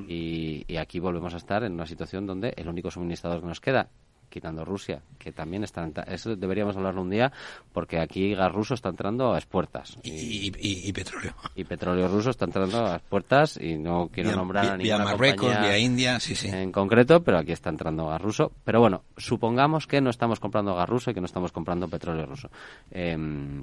Y, 0.07 0.65
y, 0.69 0.77
aquí 0.77 1.01
volvemos 1.01 1.35
a 1.35 1.39
estar 1.39 1.65
en 1.65 1.73
una 1.73 1.87
situación 1.87 2.27
donde 2.29 2.55
el 2.57 2.69
único 2.69 2.93
suministrador 2.93 3.41
que 3.41 3.49
nos 3.49 3.61
queda 3.61 3.89
quitando 4.29 4.65
Rusia, 4.65 5.03
que 5.19 5.33
también 5.33 5.65
está... 5.65 5.89
Eso 6.07 6.37
deberíamos 6.37 6.77
hablarlo 6.77 7.03
un 7.03 7.11
día, 7.11 7.33
porque 7.73 7.99
aquí 7.99 8.35
gas 8.35 8.53
ruso 8.53 8.75
está 8.75 8.91
entrando 8.91 9.31
a 9.31 9.35
las 9.35 9.47
puertas. 9.47 9.99
Y, 10.03 10.93
petróleo. 10.93 11.35
Y 11.55 11.65
petróleo 11.65 12.09
ruso 12.09 12.31
está 12.31 12.45
entrando 12.45 12.79
a 12.79 12.93
las 12.93 13.03
puertas, 13.03 13.59
y 13.61 13.77
no 13.77 14.09
quiero 14.13 14.33
nombrar 14.33 14.73
a 14.73 14.77
ninguna 14.77 15.05
Marruecos, 15.05 15.49
vía 15.49 15.79
India, 15.79 16.21
sí, 16.21 16.35
sí. 16.35 16.49
En 16.49 16.73
concreto, 16.73 17.23
pero 17.23 17.39
aquí 17.39 17.53
está 17.53 17.71
entrando 17.71 18.07
gas 18.07 18.21
ruso. 18.21 18.53
Pero 18.65 18.81
bueno, 18.81 19.03
supongamos 19.17 19.87
que 19.87 20.01
no 20.01 20.11
estamos 20.11 20.41
comprando 20.41 20.75
gas 20.75 20.89
ruso 20.89 21.11
y 21.11 21.15
que 21.15 21.21
no 21.21 21.27
estamos 21.27 21.53
comprando 21.53 21.89
petróleo 21.89 22.27
ruso. 22.27 22.51
Em, 22.91 23.63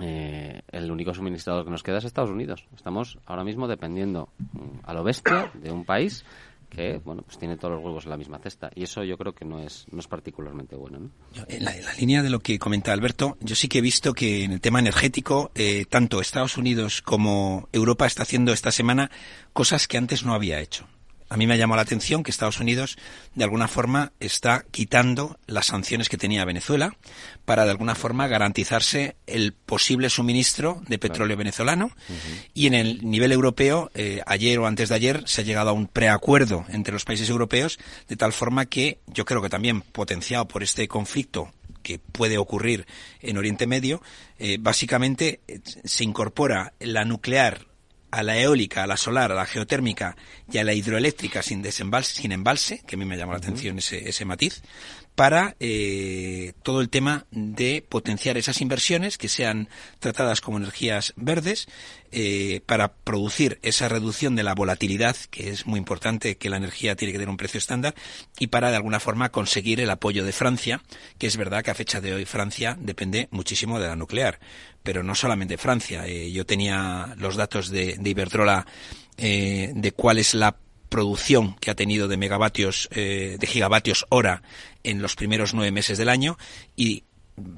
eh, 0.00 0.62
el 0.70 0.90
único 0.90 1.14
suministrador 1.14 1.64
que 1.64 1.70
nos 1.70 1.82
queda 1.82 1.98
es 1.98 2.04
Estados 2.04 2.30
Unidos. 2.30 2.66
Estamos 2.76 3.18
ahora 3.26 3.42
mismo 3.42 3.66
dependiendo 3.66 4.28
mm, 4.38 4.80
a 4.84 4.92
lo 4.92 5.02
bestia 5.02 5.50
de 5.54 5.72
un 5.72 5.84
país 5.84 6.24
que 6.68 7.00
bueno 7.04 7.22
pues 7.22 7.38
tiene 7.38 7.56
todos 7.56 7.74
los 7.74 7.84
huevos 7.84 8.04
en 8.04 8.10
la 8.10 8.16
misma 8.16 8.38
cesta 8.38 8.70
y 8.74 8.84
eso 8.84 9.02
yo 9.04 9.16
creo 9.16 9.34
que 9.34 9.44
no 9.44 9.60
es 9.60 9.86
no 9.90 10.00
es 10.00 10.06
particularmente 10.06 10.76
bueno 10.76 10.98
¿no? 10.98 11.10
en, 11.48 11.64
la, 11.64 11.72
línea 11.98 12.22
de 12.22 12.30
lo 12.30 12.40
que 12.40 12.58
comenta 12.58 12.92
Alberto 12.92 13.36
yo 13.40 13.54
sí 13.54 13.68
que 13.68 13.78
he 13.78 13.82
visto 13.82 14.12
que 14.12 14.44
en 14.44 14.52
el 14.52 14.60
tema 14.60 14.78
energético 14.78 15.50
eh, 15.54 15.86
tanto 15.88 16.20
Estados 16.20 16.56
Unidos 16.56 17.02
como 17.02 17.68
Europa 17.72 18.06
está 18.06 18.22
haciendo 18.22 18.52
esta 18.52 18.70
semana 18.70 19.10
cosas 19.52 19.88
que 19.88 19.98
antes 19.98 20.24
no 20.24 20.34
había 20.34 20.60
hecho 20.60 20.86
a 21.28 21.36
mí 21.36 21.46
me 21.46 21.54
ha 21.54 21.56
llamado 21.56 21.76
la 21.76 21.82
atención 21.82 22.22
que 22.22 22.30
Estados 22.30 22.60
Unidos, 22.60 22.96
de 23.34 23.44
alguna 23.44 23.68
forma, 23.68 24.12
está 24.20 24.64
quitando 24.70 25.38
las 25.46 25.66
sanciones 25.66 26.08
que 26.08 26.16
tenía 26.16 26.44
Venezuela 26.44 26.96
para, 27.44 27.64
de 27.64 27.70
alguna 27.70 27.94
forma, 27.94 28.26
garantizarse 28.28 29.16
el 29.26 29.52
posible 29.52 30.10
suministro 30.10 30.82
de 30.88 30.98
petróleo 30.98 31.36
venezolano. 31.36 31.90
Y 32.54 32.66
en 32.66 32.74
el 32.74 33.08
nivel 33.08 33.32
europeo, 33.32 33.90
eh, 33.94 34.22
ayer 34.26 34.58
o 34.58 34.66
antes 34.66 34.88
de 34.88 34.94
ayer, 34.94 35.22
se 35.26 35.42
ha 35.42 35.44
llegado 35.44 35.70
a 35.70 35.74
un 35.74 35.86
preacuerdo 35.86 36.64
entre 36.68 36.92
los 36.92 37.04
países 37.04 37.28
europeos, 37.28 37.78
de 38.08 38.16
tal 38.16 38.32
forma 38.32 38.66
que 38.66 38.98
yo 39.06 39.24
creo 39.24 39.42
que 39.42 39.50
también 39.50 39.82
potenciado 39.82 40.48
por 40.48 40.62
este 40.62 40.88
conflicto 40.88 41.52
que 41.82 41.98
puede 41.98 42.38
ocurrir 42.38 42.86
en 43.20 43.38
Oriente 43.38 43.66
Medio, 43.66 44.02
eh, 44.38 44.58
básicamente 44.60 45.40
eh, 45.48 45.60
se 45.84 46.04
incorpora 46.04 46.72
la 46.80 47.04
nuclear 47.04 47.67
a 48.10 48.22
la 48.22 48.38
eólica, 48.38 48.82
a 48.82 48.86
la 48.86 48.96
solar, 48.96 49.32
a 49.32 49.34
la 49.34 49.46
geotérmica 49.46 50.16
y 50.50 50.58
a 50.58 50.64
la 50.64 50.72
hidroeléctrica 50.72 51.42
sin 51.42 51.62
desembalse, 51.62 52.22
sin 52.22 52.32
embalse, 52.32 52.82
que 52.86 52.96
a 52.96 52.98
mí 52.98 53.04
me 53.04 53.16
llama 53.16 53.32
la 53.32 53.38
atención 53.38 53.78
ese, 53.78 54.08
ese 54.08 54.24
matiz, 54.24 54.62
para 55.18 55.56
eh, 55.58 56.52
todo 56.62 56.80
el 56.80 56.90
tema 56.90 57.26
de 57.32 57.84
potenciar 57.88 58.38
esas 58.38 58.60
inversiones 58.60 59.18
que 59.18 59.28
sean 59.28 59.68
tratadas 59.98 60.40
como 60.40 60.58
energías 60.58 61.12
verdes, 61.16 61.66
eh, 62.12 62.60
para 62.66 62.92
producir 62.92 63.58
esa 63.62 63.88
reducción 63.88 64.36
de 64.36 64.44
la 64.44 64.54
volatilidad, 64.54 65.16
que 65.32 65.50
es 65.50 65.66
muy 65.66 65.78
importante 65.78 66.36
que 66.36 66.48
la 66.48 66.56
energía 66.56 66.94
tiene 66.94 67.10
que 67.10 67.18
tener 67.18 67.30
un 67.30 67.36
precio 67.36 67.58
estándar, 67.58 67.96
y 68.38 68.46
para 68.46 68.70
de 68.70 68.76
alguna 68.76 69.00
forma 69.00 69.32
conseguir 69.32 69.80
el 69.80 69.90
apoyo 69.90 70.24
de 70.24 70.30
Francia, 70.30 70.82
que 71.18 71.26
es 71.26 71.36
verdad 71.36 71.64
que 71.64 71.72
a 71.72 71.74
fecha 71.74 72.00
de 72.00 72.14
hoy 72.14 72.24
Francia 72.24 72.78
depende 72.80 73.26
muchísimo 73.32 73.80
de 73.80 73.88
la 73.88 73.96
nuclear, 73.96 74.38
pero 74.84 75.02
no 75.02 75.16
solamente 75.16 75.58
Francia. 75.58 76.06
Eh, 76.06 76.30
yo 76.30 76.46
tenía 76.46 77.16
los 77.18 77.34
datos 77.34 77.70
de, 77.70 77.96
de 77.98 78.10
Iberdrola 78.10 78.66
de 79.16 79.92
cuál 79.96 80.18
es 80.18 80.34
la 80.34 80.56
producción 80.88 81.54
que 81.56 81.70
ha 81.70 81.74
tenido 81.74 82.08
de 82.08 82.16
megavatios, 82.16 82.88
eh, 82.92 83.36
de 83.38 83.46
gigavatios 83.46 84.06
hora 84.08 84.42
en 84.84 85.02
los 85.02 85.16
primeros 85.16 85.54
nueve 85.54 85.72
meses 85.72 85.98
del 85.98 86.08
año 86.08 86.38
y 86.76 87.04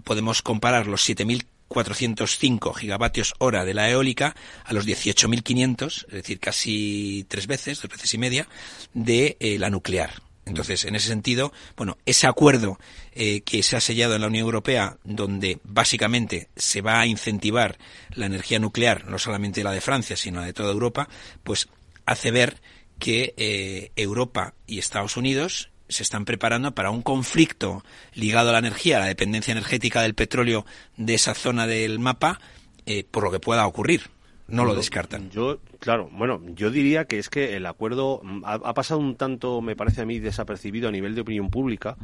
podemos 0.05 0.43
comparar 0.43 0.86
los 0.86 1.09
7.405 1.09 2.74
gigavatios 2.74 3.35
hora 3.39 3.65
de 3.65 3.74
la 3.74 3.90
eólica 3.90 4.35
a 4.65 4.73
los 4.73 4.86
18.500, 4.86 6.07
es 6.07 6.12
decir, 6.12 6.40
casi 6.40 7.24
tres 7.28 7.47
veces, 7.47 7.81
dos 7.81 7.90
veces 7.90 8.12
y 8.15 8.19
media, 8.19 8.48
de 8.94 9.36
eh, 9.40 9.59
la 9.59 9.70
nuclear. 9.70 10.23
Entonces, 10.47 10.85
en 10.85 10.97
ese 10.97 11.09
sentido, 11.09 11.52
bueno, 11.77 11.97
ese 12.07 12.27
acuerdo 12.27 12.78
eh, 13.12 13.43
que 13.43 13.62
se 13.62 13.77
ha 13.77 13.81
sellado 13.81 14.15
en 14.15 14.23
la 14.23 14.27
Unión 14.27 14.44
Europea, 14.44 14.97
donde 15.05 15.61
básicamente 15.62 16.48
se 16.57 16.81
va 16.81 17.01
a 17.01 17.07
incentivar 17.07 17.78
la 18.15 18.27
energía 18.27 18.59
nuclear, 18.59 19.07
no 19.07 19.19
solamente 19.19 19.62
la 19.62 19.73
de 19.73 19.81
Francia, 19.81 20.16
sino 20.16 20.40
la 20.40 20.47
de 20.47 20.52
toda 20.52 20.73
Europa, 20.73 21.09
pues 21.44 21.69
hace 22.05 22.32
ver 22.32 22.61
que 23.01 23.35
eh, 23.36 23.90
Europa 23.97 24.55
y 24.68 24.78
Estados 24.78 25.16
Unidos 25.16 25.70
se 25.89 26.05
están 26.05 26.24
preparando 26.24 26.72
para 26.72 26.90
un 26.90 27.02
conflicto 27.02 27.82
ligado 28.14 28.51
a 28.51 28.52
la 28.52 28.60
energía, 28.60 28.98
a 28.98 29.01
la 29.01 29.06
dependencia 29.06 29.51
energética 29.51 30.02
del 30.02 30.14
petróleo 30.14 30.64
de 30.97 31.14
esa 31.14 31.35
zona 31.35 31.66
del 31.66 31.98
mapa, 31.98 32.40
eh, 32.86 33.05
por 33.10 33.24
lo 33.24 33.32
que 33.32 33.40
pueda 33.40 33.66
ocurrir. 33.66 34.02
No 34.47 34.64
lo 34.64 34.74
descartan. 34.74 35.31
Yo, 35.31 35.60
claro, 35.78 36.09
bueno, 36.12 36.43
yo 36.55 36.70
diría 36.70 37.05
que 37.05 37.18
es 37.18 37.28
que 37.28 37.56
el 37.56 37.66
acuerdo 37.66 38.20
mm, 38.22 38.44
ha, 38.44 38.55
ha 38.55 38.74
pasado 38.74 38.98
un 38.98 39.16
tanto, 39.16 39.60
me 39.60 39.77
parece 39.77 40.02
a 40.02 40.06
mí, 40.06 40.18
desapercibido 40.18 40.89
a 40.89 40.93
nivel 40.93 41.14
de 41.14 41.20
opinión 41.20 41.51
pública, 41.51 41.97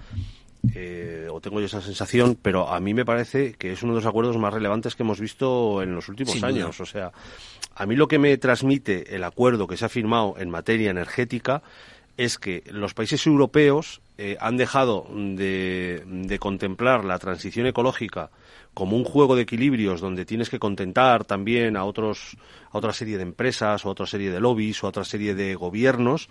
eh, 0.74 1.28
o 1.30 1.40
tengo 1.40 1.60
yo 1.60 1.66
esa 1.66 1.80
sensación, 1.80 2.36
pero 2.40 2.68
a 2.68 2.80
mí 2.80 2.94
me 2.94 3.04
parece 3.04 3.54
que 3.54 3.72
es 3.72 3.82
uno 3.82 3.94
de 3.94 4.00
los 4.00 4.06
acuerdos 4.06 4.36
más 4.38 4.52
relevantes 4.52 4.96
que 4.96 5.02
hemos 5.02 5.20
visto 5.20 5.82
en 5.82 5.94
los 5.94 6.08
últimos 6.08 6.32
Sin 6.32 6.40
duda. 6.42 6.50
años. 6.50 6.80
O 6.80 6.86
sea, 6.86 7.12
a 7.74 7.86
mí 7.86 7.96
lo 7.96 8.08
que 8.08 8.18
me 8.18 8.36
transmite 8.38 9.14
el 9.14 9.24
acuerdo 9.24 9.66
que 9.66 9.76
se 9.76 9.84
ha 9.84 9.88
firmado 9.88 10.34
en 10.38 10.50
materia 10.50 10.90
energética 10.90 11.62
es 12.16 12.38
que 12.38 12.62
los 12.70 12.94
países 12.94 13.26
europeos 13.26 14.00
eh, 14.18 14.36
han 14.40 14.56
dejado 14.56 15.06
de, 15.10 16.02
de 16.06 16.38
contemplar 16.38 17.04
la 17.04 17.18
transición 17.18 17.66
ecológica 17.66 18.30
como 18.72 18.96
un 18.96 19.04
juego 19.04 19.36
de 19.36 19.42
equilibrios 19.42 20.00
donde 20.00 20.24
tienes 20.24 20.48
que 20.48 20.58
contentar 20.58 21.24
también 21.24 21.76
a 21.76 21.84
otros 21.84 22.36
a 22.70 22.78
otra 22.78 22.92
serie 22.92 23.16
de 23.16 23.22
empresas 23.22 23.84
o 23.84 23.88
a 23.88 23.92
otra 23.92 24.06
serie 24.06 24.30
de 24.30 24.40
lobbies 24.40 24.82
o 24.82 24.86
a 24.86 24.90
otra 24.90 25.04
serie 25.04 25.34
de 25.34 25.54
gobiernos 25.54 26.28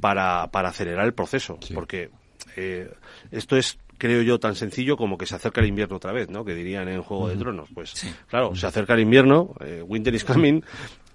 para, 0.00 0.48
para 0.50 0.70
acelerar 0.70 1.04
el 1.04 1.14
proceso 1.14 1.58
porque 1.74 2.10
eh, 2.56 2.90
esto 3.30 3.56
es 3.56 3.78
creo 3.98 4.22
yo 4.22 4.38
tan 4.38 4.54
sencillo 4.54 4.96
como 4.96 5.18
que 5.18 5.26
se 5.26 5.34
acerca 5.34 5.60
el 5.60 5.66
invierno 5.66 5.96
otra 5.96 6.12
vez 6.12 6.30
no 6.30 6.44
que 6.44 6.54
dirían 6.54 6.88
en 6.88 7.02
Juego 7.02 7.28
de 7.28 7.36
Tronos. 7.36 7.68
Pues 7.74 7.94
claro 8.28 8.54
se 8.54 8.66
acerca 8.66 8.94
el 8.94 9.00
invierno 9.00 9.54
eh, 9.60 9.82
winter 9.86 10.14
is 10.14 10.24
coming 10.24 10.62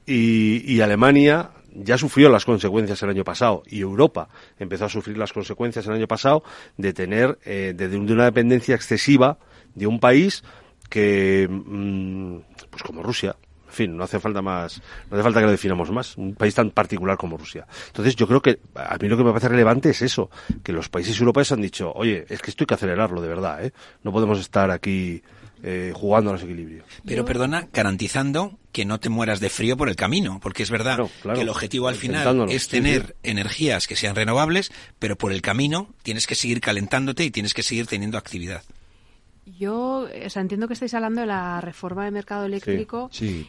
y, 0.06 0.64
y 0.72 0.82
Alemania 0.82 1.52
ya 1.76 1.98
sufrió 1.98 2.30
las 2.30 2.46
consecuencias 2.46 3.02
el 3.04 3.10
año 3.10 3.24
pasado 3.24 3.64
y 3.66 3.82
Europa 3.82 4.30
empezó 4.60 4.86
a 4.86 4.90
sufrir 4.90 5.18
las 5.18 5.34
consecuencias 5.34 5.88
el 5.88 5.94
año 5.94 6.08
pasado 6.08 6.44
de 6.78 6.94
tener 6.94 7.40
eh, 7.46 7.74
de, 7.76 7.88
de 7.88 7.98
una 7.98 8.26
dependencia 8.26 8.76
excesiva 8.76 9.38
de 9.74 9.88
un 9.88 10.00
país 10.00 10.44
que 10.90 11.48
mm, 11.50 12.38
pues 12.70 12.84
como 12.84 13.02
Rusia 13.02 13.36
en 13.74 13.78
fin, 13.78 13.98
no 13.98 14.04
hace 14.04 14.20
falta 14.20 14.44
más, 14.44 14.80
no 15.10 15.18
hace 15.18 15.24
falta 15.24 15.40
que 15.40 15.46
lo 15.48 15.52
definamos 15.52 15.90
más, 15.90 16.16
un 16.16 16.36
país 16.36 16.54
tan 16.54 16.70
particular 16.70 17.18
como 17.18 17.38
Rusia. 17.38 17.66
Entonces, 17.88 18.16
yo 18.16 18.28
creo 18.28 18.40
que 18.40 18.60
a 18.76 18.98
mí 19.02 19.10
lo 19.10 19.18
que 19.18 19.24
me 19.24 19.32
parece 19.32 19.50
relevante 19.50 19.90
es 19.90 20.04
eso, 20.04 20.30
que 20.64 20.72
los 20.72 20.90
países 20.90 21.20
europeos 21.20 21.52
han 21.52 21.62
dicho, 21.62 21.92
oye, 21.96 22.24
es 22.30 22.40
que 22.42 22.52
esto 22.52 22.64
hay 22.64 22.68
que 22.68 22.74
acelerarlo 22.76 23.20
de 23.20 23.28
verdad, 23.28 23.66
¿eh? 23.66 23.74
No 24.04 24.12
podemos 24.12 24.40
estar 24.40 24.70
aquí 24.70 25.24
eh, 25.64 25.92
jugando 25.96 26.30
a 26.30 26.34
los 26.34 26.44
equilibrios. 26.44 26.86
Pero 27.04 27.26
perdona, 27.26 27.68
garantizando 27.74 28.60
que 28.72 28.86
no 28.86 29.00
te 29.00 29.10
mueras 29.10 29.40
de 29.40 29.50
frío 29.50 29.76
por 29.76 29.90
el 29.90 29.96
camino, 29.96 30.40
porque 30.40 30.62
es 30.62 30.70
verdad 30.70 30.98
claro. 31.24 31.36
que 31.36 31.42
el 31.42 31.50
objetivo 31.50 31.88
al 31.88 31.96
final 31.96 32.52
es 32.52 32.64
sí, 32.64 32.70
tener 32.70 33.08
sí. 33.08 33.32
energías 33.32 33.88
que 33.88 33.96
sean 33.96 34.16
renovables, 34.16 34.72
pero 35.00 35.16
por 35.16 35.32
el 35.32 35.42
camino 35.42 35.90
tienes 36.04 36.28
que 36.28 36.36
seguir 36.36 36.62
calentándote 36.62 37.24
y 37.24 37.32
tienes 37.32 37.56
que 37.56 37.64
seguir 37.64 37.88
teniendo 37.88 38.20
actividad. 38.20 38.62
Yo 39.46 40.08
o 40.26 40.30
sea, 40.30 40.42
entiendo 40.42 40.68
que 40.68 40.74
estáis 40.74 40.94
hablando 40.94 41.22
de 41.22 41.28
la 41.28 41.60
reforma 41.60 42.06
del 42.06 42.14
mercado 42.14 42.46
eléctrico, 42.46 43.10
sí, 43.12 43.46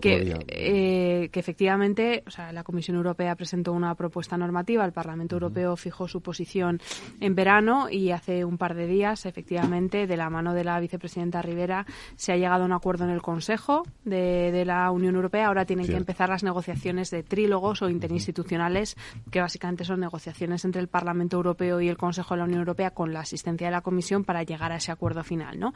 que, 0.00 0.20
día. 0.20 0.38
eh, 0.46 1.28
que 1.32 1.40
efectivamente 1.40 2.22
o 2.26 2.30
sea, 2.30 2.52
la 2.52 2.62
Comisión 2.62 2.96
Europea 2.98 3.34
presentó 3.34 3.72
una 3.72 3.94
propuesta 3.94 4.36
normativa, 4.36 4.84
el 4.84 4.92
Parlamento 4.92 5.36
Europeo 5.36 5.76
fijó 5.76 6.06
su 6.06 6.20
posición 6.20 6.80
en 7.20 7.34
verano 7.34 7.88
y 7.90 8.10
hace 8.10 8.44
un 8.44 8.58
par 8.58 8.74
de 8.74 8.86
días, 8.86 9.24
efectivamente, 9.24 10.06
de 10.06 10.16
la 10.16 10.28
mano 10.28 10.52
de 10.52 10.64
la 10.64 10.78
vicepresidenta 10.80 11.40
Rivera, 11.40 11.86
se 12.16 12.32
ha 12.32 12.36
llegado 12.36 12.64
a 12.64 12.66
un 12.66 12.72
acuerdo 12.72 13.04
en 13.04 13.10
el 13.10 13.22
Consejo 13.22 13.84
de, 14.04 14.50
de 14.52 14.64
la 14.64 14.90
Unión 14.90 15.14
Europea. 15.14 15.46
Ahora 15.46 15.64
tienen 15.64 15.86
que 15.86 15.96
empezar 15.96 16.28
las 16.28 16.42
negociaciones 16.42 17.10
de 17.10 17.22
trílogos 17.22 17.80
o 17.80 17.88
interinstitucionales, 17.88 18.96
que 19.30 19.40
básicamente 19.40 19.84
son 19.84 20.00
negociaciones 20.00 20.64
entre 20.64 20.82
el 20.82 20.88
Parlamento 20.88 21.36
Europeo 21.36 21.80
y 21.80 21.88
el 21.88 21.96
Consejo 21.96 22.34
de 22.34 22.38
la 22.38 22.44
Unión 22.44 22.60
Europea 22.60 22.90
con 22.90 23.12
la 23.12 23.20
asistencia 23.20 23.68
de 23.68 23.72
la 23.72 23.80
Comisión 23.80 24.24
para 24.24 24.42
llegar 24.42 24.72
a 24.72 24.76
ese 24.76 24.92
acuerdo 24.92 25.21
final, 25.24 25.58
¿no? 25.58 25.72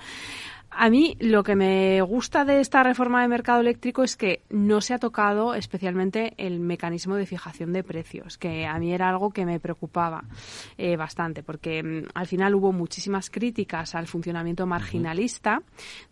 A 0.79 0.91
mí 0.91 1.17
lo 1.21 1.43
que 1.43 1.57
me 1.57 2.03
gusta 2.03 2.45
de 2.45 2.61
esta 2.61 2.83
reforma 2.83 3.23
de 3.23 3.29
mercado 3.29 3.61
eléctrico 3.61 4.03
es 4.03 4.15
que 4.15 4.43
no 4.51 4.83
se 4.83 4.93
ha 4.93 4.99
tocado 4.99 5.55
especialmente 5.55 6.35
el 6.37 6.61
mecanismo 6.61 7.17
de 7.17 7.25
fijación 7.25 7.73
de 7.73 7.83
precios, 7.83 8.37
que 8.37 8.67
a 8.67 8.79
mí 8.79 8.93
era 8.93 9.09
algo 9.09 9.31
que 9.31 9.47
me 9.47 9.59
preocupaba 9.59 10.25
eh, 10.77 10.97
bastante, 10.97 11.43
porque 11.43 11.83
mm, 11.83 12.09
al 12.13 12.27
final 12.27 12.55
hubo 12.55 12.73
muchísimas 12.73 13.31
críticas 13.31 13.95
al 13.95 14.07
funcionamiento 14.07 14.67
marginalista 14.67 15.63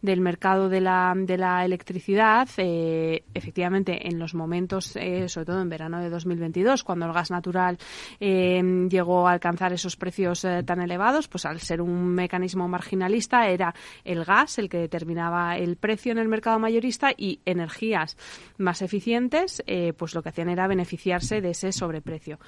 del 0.00 0.22
mercado 0.22 0.70
de 0.70 0.80
la, 0.80 1.12
de 1.14 1.36
la 1.36 1.62
electricidad. 1.66 2.48
eh, 2.56 3.22
efectivamente, 3.34 4.08
en 4.08 4.18
los 4.18 4.34
momentos, 4.34 4.96
eh, 4.96 5.28
sobre 5.28 5.44
todo 5.44 5.60
en 5.60 5.68
verano 5.68 6.00
de 6.00 6.08
2022, 6.08 6.84
cuando 6.84 7.04
el 7.04 7.12
gas 7.12 7.30
natural 7.30 7.76
llegó 8.18 9.28
a 9.28 9.32
alcanzar 9.32 9.74
esos 9.74 9.96
precios 9.96 10.46
tan 10.64 10.80
elevados, 10.80 11.28
pues 11.28 11.44
al 11.44 11.60
ser 11.60 11.82
un 11.82 12.14
mecanismo 12.14 12.66
marginalista 12.66 13.23
era 13.30 13.74
el 14.04 14.24
gas 14.24 14.58
el 14.58 14.68
que 14.68 14.78
determinaba 14.78 15.56
el 15.56 15.76
precio 15.76 16.12
en 16.12 16.18
el 16.18 16.28
mercado 16.28 16.58
mayorista 16.58 17.12
y 17.16 17.40
energías 17.44 18.16
más 18.58 18.82
eficientes, 18.82 19.62
eh, 19.66 19.92
pues 19.96 20.14
lo 20.14 20.22
que 20.22 20.30
hacían 20.30 20.48
era 20.48 20.66
beneficiarse 20.66 21.40
de 21.40 21.50
ese 21.50 21.72
sobreprecio. 21.72 22.38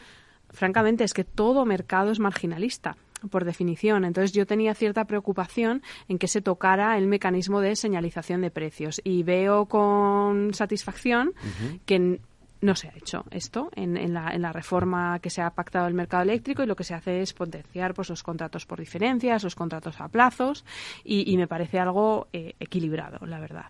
Francamente, 0.50 1.04
es 1.04 1.12
que 1.12 1.24
todo 1.24 1.64
mercado 1.64 2.10
es 2.10 2.20
marginalista 2.20 2.96
por 3.30 3.44
definición. 3.44 4.04
Entonces 4.04 4.32
yo 4.32 4.46
tenía 4.46 4.74
cierta 4.74 5.04
preocupación 5.04 5.82
en 6.08 6.18
que 6.18 6.28
se 6.28 6.40
tocara 6.40 6.96
el 6.98 7.06
mecanismo 7.06 7.60
de 7.60 7.76
señalización 7.76 8.40
de 8.40 8.50
precios 8.50 9.00
y 9.02 9.22
veo 9.22 9.66
con 9.66 10.54
satisfacción 10.54 11.32
que 11.84 12.20
no 12.60 12.74
se 12.74 12.88
ha 12.88 12.92
hecho 12.96 13.24
esto 13.30 13.70
en, 13.74 13.96
en 13.96 14.14
la, 14.14 14.30
en 14.34 14.42
la 14.42 14.52
reforma 14.52 15.18
que 15.20 15.30
se 15.30 15.42
ha 15.42 15.50
pactado 15.50 15.86
el 15.86 15.94
mercado 15.94 16.22
eléctrico 16.22 16.62
y 16.62 16.66
lo 16.66 16.76
que 16.76 16.84
se 16.84 16.94
hace 16.94 17.20
es 17.20 17.32
potenciar 17.32 17.94
pues, 17.94 18.08
los 18.08 18.22
contratos 18.22 18.66
por 18.66 18.78
diferencias, 18.78 19.44
los 19.44 19.54
contratos 19.54 20.00
a 20.00 20.08
plazos 20.08 20.64
y, 21.04 21.30
y 21.32 21.36
me 21.36 21.46
parece 21.46 21.78
algo 21.78 22.28
eh, 22.32 22.54
equilibrado, 22.58 23.24
la 23.26 23.40
verdad. 23.40 23.66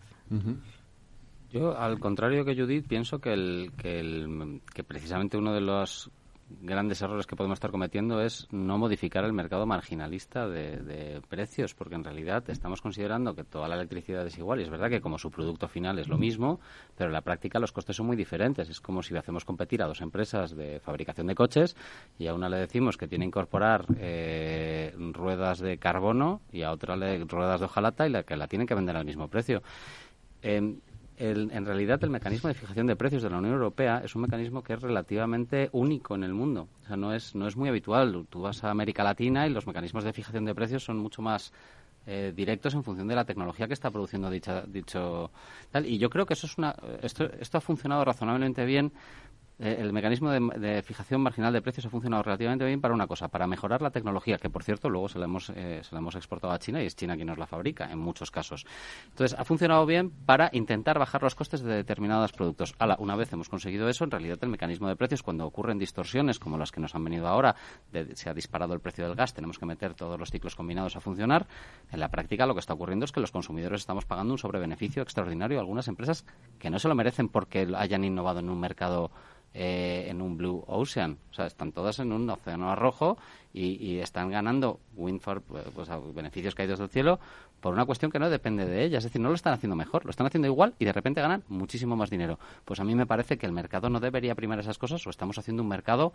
Yo, 1.50 1.76
al 1.78 1.98
contrario 1.98 2.44
que 2.44 2.54
Judith, 2.54 2.86
pienso 2.86 3.20
que, 3.20 3.32
el, 3.32 3.72
que, 3.76 4.00
el, 4.00 4.60
que 4.74 4.84
precisamente 4.84 5.36
uno 5.36 5.52
de 5.52 5.60
los 5.60 6.10
grandes 6.48 7.02
errores 7.02 7.26
que 7.26 7.36
podemos 7.36 7.56
estar 7.56 7.70
cometiendo 7.70 8.20
es 8.20 8.46
no 8.50 8.78
modificar 8.78 9.24
el 9.24 9.32
mercado 9.32 9.66
marginalista 9.66 10.48
de, 10.48 11.20
precios, 11.28 11.74
porque 11.74 11.96
en 11.96 12.04
realidad 12.04 12.48
estamos 12.48 12.80
considerando 12.80 13.34
que 13.34 13.44
toda 13.44 13.68
la 13.68 13.74
electricidad 13.74 14.26
es 14.26 14.38
igual. 14.38 14.60
Y 14.60 14.62
es 14.64 14.70
verdad 14.70 14.88
que 14.88 15.00
como 15.00 15.18
su 15.18 15.30
producto 15.30 15.68
final 15.68 15.98
es 15.98 16.08
lo 16.08 16.18
mismo, 16.18 16.60
pero 16.96 17.08
en 17.08 17.14
la 17.14 17.22
práctica 17.22 17.58
los 17.58 17.72
costes 17.72 17.96
son 17.96 18.06
muy 18.06 18.16
diferentes. 18.16 18.68
Es 18.68 18.80
como 18.80 19.02
si 19.02 19.16
hacemos 19.16 19.44
competir 19.44 19.82
a 19.82 19.86
dos 19.86 20.00
empresas 20.00 20.54
de 20.54 20.80
fabricación 20.80 21.26
de 21.26 21.34
coches 21.34 21.76
y 22.18 22.26
a 22.26 22.34
una 22.34 22.48
le 22.48 22.58
decimos 22.58 22.96
que 22.96 23.08
tiene 23.08 23.24
que 23.24 23.28
incorporar 23.28 23.86
eh, 23.98 24.94
ruedas 25.12 25.58
de 25.58 25.78
carbono 25.78 26.42
y 26.52 26.62
a 26.62 26.70
otra 26.70 26.96
le, 26.96 27.24
ruedas 27.24 27.60
de 27.60 27.66
hojalata 27.66 28.06
y 28.06 28.10
la 28.10 28.22
que 28.22 28.36
la 28.36 28.46
tienen 28.46 28.66
que 28.66 28.74
vender 28.74 28.96
al 28.96 29.04
mismo 29.04 29.28
precio. 29.28 29.62
Eh, 30.42 30.76
el- 31.16 31.50
en 31.52 31.64
realidad, 31.64 32.02
el 32.04 32.10
mecanismo 32.10 32.48
de 32.48 32.54
fijación 32.54 32.86
de 32.86 32.96
precios 32.96 33.22
de 33.22 33.30
la 33.30 33.38
Unión 33.38 33.54
Europea 33.54 34.02
es 34.04 34.14
un 34.14 34.22
mecanismo 34.22 34.62
que 34.62 34.74
es 34.74 34.80
relativamente 34.82 35.68
único 35.72 36.14
en 36.14 36.24
el 36.24 36.32
mundo. 36.34 36.68
O 36.82 36.86
sea, 36.86 36.96
no 36.96 37.12
es, 37.14 37.34
no 37.34 37.46
es 37.46 37.56
muy 37.56 37.68
habitual. 37.68 38.26
Tú 38.28 38.42
vas 38.42 38.62
a 38.64 38.70
América 38.70 39.02
Latina 39.04 39.46
y 39.46 39.50
los 39.50 39.66
mecanismos 39.66 40.04
de 40.04 40.12
fijación 40.12 40.44
de 40.44 40.54
precios 40.54 40.84
son 40.84 40.98
mucho 40.98 41.22
más 41.22 41.52
eh, 42.06 42.32
directos 42.36 42.74
en 42.74 42.84
función 42.84 43.08
de 43.08 43.16
la 43.16 43.24
tecnología 43.24 43.66
que 43.66 43.74
está 43.74 43.90
produciendo 43.90 44.30
dicha, 44.30 44.62
dicho 44.66 45.30
tal. 45.70 45.86
Y 45.86 45.98
yo 45.98 46.08
creo 46.10 46.24
que 46.26 46.34
eso 46.34 46.46
es 46.46 46.56
una, 46.58 46.74
esto, 47.02 47.24
esto 47.40 47.58
ha 47.58 47.60
funcionado 47.60 48.04
razonablemente 48.04 48.64
bien. 48.64 48.92
Eh, 49.58 49.78
el 49.80 49.92
mecanismo 49.92 50.30
de, 50.30 50.82
fijación 50.82 51.22
marginal 51.22 51.50
de 51.52 51.62
precios 51.62 51.86
ha 51.86 51.90
funcionado 51.90 52.22
relativamente 52.22 52.66
bien 52.66 52.80
para 52.80 52.92
una 52.92 53.06
cosa, 53.06 53.28
para 53.28 53.46
mejorar 53.46 53.80
la 53.80 53.90
tecnología, 53.90 54.36
que 54.36 54.50
por 54.50 54.62
cierto 54.62 54.90
luego 54.90 55.08
se 55.08 55.18
la 55.18 55.24
hemos, 55.24 55.48
eh, 55.50 55.80
se 55.82 55.94
la 55.94 56.00
hemos 56.00 56.14
exportado 56.14 56.52
a 56.52 56.58
China 56.58 56.82
y 56.82 56.86
es 56.86 56.94
China 56.94 57.14
quien 57.16 57.28
nos 57.28 57.38
la 57.38 57.46
fabrica 57.46 57.90
en 57.90 57.98
muchos 57.98 58.30
casos. 58.30 58.66
Entonces, 59.08 59.38
ha 59.38 59.44
funcionado 59.44 59.86
bien 59.86 60.10
para 60.10 60.50
intentar 60.52 60.98
bajar 60.98 61.22
los 61.22 61.34
costes 61.34 61.62
de 61.62 61.74
determinados 61.74 62.32
productos. 62.32 62.74
Una 62.98 63.16
vez 63.16 63.32
hemos 63.32 63.48
conseguido 63.48 63.88
eso, 63.88 64.04
en 64.04 64.10
realidad 64.10 64.38
el 64.42 64.50
mecanismo 64.50 64.88
de 64.88 64.96
precios, 64.96 65.22
cuando 65.22 65.46
ocurren 65.46 65.78
distorsiones 65.78 66.38
como 66.38 66.58
las 66.58 66.70
que 66.70 66.80
nos 66.80 66.94
han 66.94 67.04
venido 67.04 67.26
ahora, 67.26 67.56
de- 67.92 68.14
se 68.14 68.28
ha 68.28 68.34
disparado 68.34 68.74
el 68.74 68.80
precio 68.80 69.06
del 69.06 69.14
gas, 69.16 69.32
tenemos 69.32 69.58
que 69.58 69.64
meter 69.64 69.94
todos 69.94 70.18
los 70.18 70.30
ciclos 70.30 70.54
combinados 70.54 70.96
a 70.96 71.00
funcionar, 71.00 71.46
en 71.90 72.00
la 72.00 72.10
práctica 72.10 72.44
lo 72.44 72.52
que 72.54 72.60
está 72.60 72.74
ocurriendo 72.74 73.04
es 73.06 73.12
que 73.12 73.20
los 73.20 73.30
consumidores 73.30 73.80
estamos 73.80 74.04
pagando 74.04 74.34
un 74.34 74.38
sobrebeneficio 74.38 75.02
extraordinario 75.02 75.56
a 75.56 75.60
algunas 75.60 75.88
empresas 75.88 76.26
que 76.58 76.68
no 76.68 76.78
se 76.78 76.88
lo 76.88 76.94
merecen 76.94 77.28
porque 77.28 77.66
hayan 77.74 78.04
innovado 78.04 78.40
en 78.40 78.50
un 78.50 78.60
mercado 78.60 79.10
eh, 79.58 80.10
en 80.10 80.20
un 80.20 80.36
Blue 80.36 80.62
Ocean. 80.66 81.16
O 81.30 81.34
sea, 81.34 81.46
están 81.46 81.72
todas 81.72 81.98
en 81.98 82.12
un 82.12 82.28
océano 82.28 82.76
rojo 82.76 83.16
y, 83.54 84.00
están 84.00 84.30
ganando 84.30 84.80
windfall, 84.94 85.40
pues, 85.40 85.88
beneficios 86.14 86.54
caídos 86.54 86.78
del 86.78 86.90
cielo 86.90 87.18
por 87.60 87.72
una 87.72 87.86
cuestión 87.86 88.10
que 88.10 88.18
no 88.18 88.28
depende 88.28 88.66
de 88.66 88.84
ellas. 88.84 88.98
Es 88.98 89.04
decir, 89.04 89.22
no 89.22 89.30
lo 89.30 89.34
están 89.34 89.54
haciendo 89.54 89.74
mejor, 89.74 90.04
lo 90.04 90.10
están 90.10 90.26
haciendo 90.26 90.46
igual 90.46 90.74
y 90.78 90.84
de 90.84 90.92
repente 90.92 91.22
ganan 91.22 91.42
muchísimo 91.48 91.96
más 91.96 92.10
dinero. 92.10 92.38
Pues 92.66 92.80
a 92.80 92.84
mí 92.84 92.94
me 92.94 93.06
parece 93.06 93.38
que 93.38 93.46
el 93.46 93.52
mercado 93.52 93.88
no 93.88 93.98
debería 93.98 94.34
primar 94.34 94.58
esas 94.58 94.76
cosas 94.76 95.06
o 95.06 95.10
estamos 95.10 95.38
haciendo 95.38 95.62
un 95.62 95.70
mercado 95.70 96.12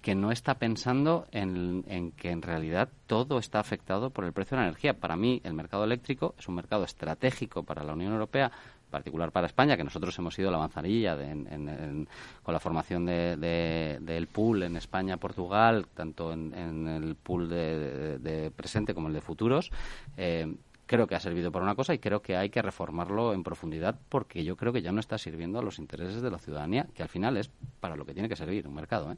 que 0.00 0.14
no 0.14 0.32
está 0.32 0.54
pensando 0.54 1.26
en, 1.32 1.84
en 1.86 2.12
que 2.12 2.30
en 2.30 2.40
realidad 2.40 2.88
todo 3.06 3.38
está 3.38 3.60
afectado 3.60 4.08
por 4.08 4.24
el 4.24 4.32
precio 4.32 4.56
de 4.56 4.62
la 4.62 4.68
energía. 4.68 4.94
Para 4.94 5.16
mí, 5.16 5.42
el 5.44 5.52
mercado 5.52 5.84
eléctrico 5.84 6.34
es 6.38 6.48
un 6.48 6.54
mercado 6.54 6.84
estratégico 6.84 7.62
para 7.62 7.84
la 7.84 7.92
Unión 7.92 8.14
Europea, 8.14 8.50
particular 8.90 9.32
para 9.32 9.46
España, 9.46 9.76
que 9.76 9.84
nosotros 9.84 10.18
hemos 10.18 10.34
sido 10.34 10.50
la 10.50 10.58
manzanilla 10.58 11.16
con 11.16 12.52
la 12.52 12.60
formación 12.60 13.06
del 13.06 14.28
pool 14.30 14.64
en 14.64 14.76
España, 14.76 15.16
Portugal, 15.16 15.86
tanto 15.94 16.32
en, 16.32 16.86
el 16.86 17.14
pool 17.14 17.48
de, 17.48 18.52
presente 18.54 18.94
como 18.94 19.08
el 19.08 19.14
de 19.14 19.20
futuros. 19.20 19.70
Eh, 20.16 20.54
creo 20.86 21.06
que 21.06 21.14
ha 21.14 21.20
servido 21.20 21.52
para 21.52 21.64
una 21.64 21.76
cosa 21.76 21.94
y 21.94 21.98
creo 22.00 22.20
que 22.20 22.36
hay 22.36 22.50
que 22.50 22.60
reformarlo 22.60 23.32
en 23.32 23.44
profundidad 23.44 23.96
porque 24.08 24.42
yo 24.42 24.56
creo 24.56 24.72
que 24.72 24.82
ya 24.82 24.90
no 24.90 24.98
está 24.98 25.18
sirviendo 25.18 25.60
a 25.60 25.62
los 25.62 25.78
intereses 25.78 26.20
de 26.20 26.30
la 26.30 26.38
ciudadanía, 26.38 26.88
que 26.94 27.04
al 27.04 27.08
final 27.08 27.36
es 27.36 27.48
para 27.78 27.94
lo 27.94 28.04
que 28.04 28.12
tiene 28.12 28.28
que 28.28 28.34
servir 28.34 28.66
un 28.66 28.74
mercado. 28.74 29.12
¿eh? 29.12 29.16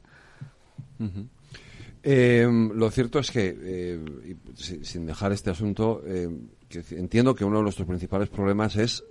Eh, 2.05 2.45
lo 2.75 2.91
cierto 2.91 3.19
es 3.19 3.31
que, 3.31 3.55
eh, 3.57 4.35
sin 4.55 5.05
dejar 5.05 5.31
este 5.31 5.51
asunto, 5.51 6.03
eh, 6.05 6.29
entiendo 6.91 7.33
que 7.33 7.45
uno 7.45 7.57
de 7.57 7.63
nuestros 7.63 7.87
principales 7.87 8.27
problemas 8.27 8.75
es 8.75 9.05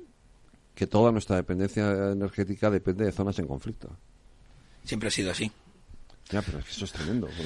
que 0.75 0.87
toda 0.87 1.13
nuestra 1.13 1.37
dependencia 1.37 2.13
energética 2.13 2.71
depende 2.71 3.05
de 3.05 3.13
zonas 3.13 3.39
en 3.39 3.47
conflicto. 3.47 3.97
Siempre 4.85 5.09
ha 5.09 5.11
sido 5.13 5.31
así. 5.31 5.53
Ya, 6.33 6.41
pero 6.41 6.59
es 6.61 6.65
que 6.65 6.71
eso 6.71 6.85
es 6.87 6.93
tremendo. 6.93 7.29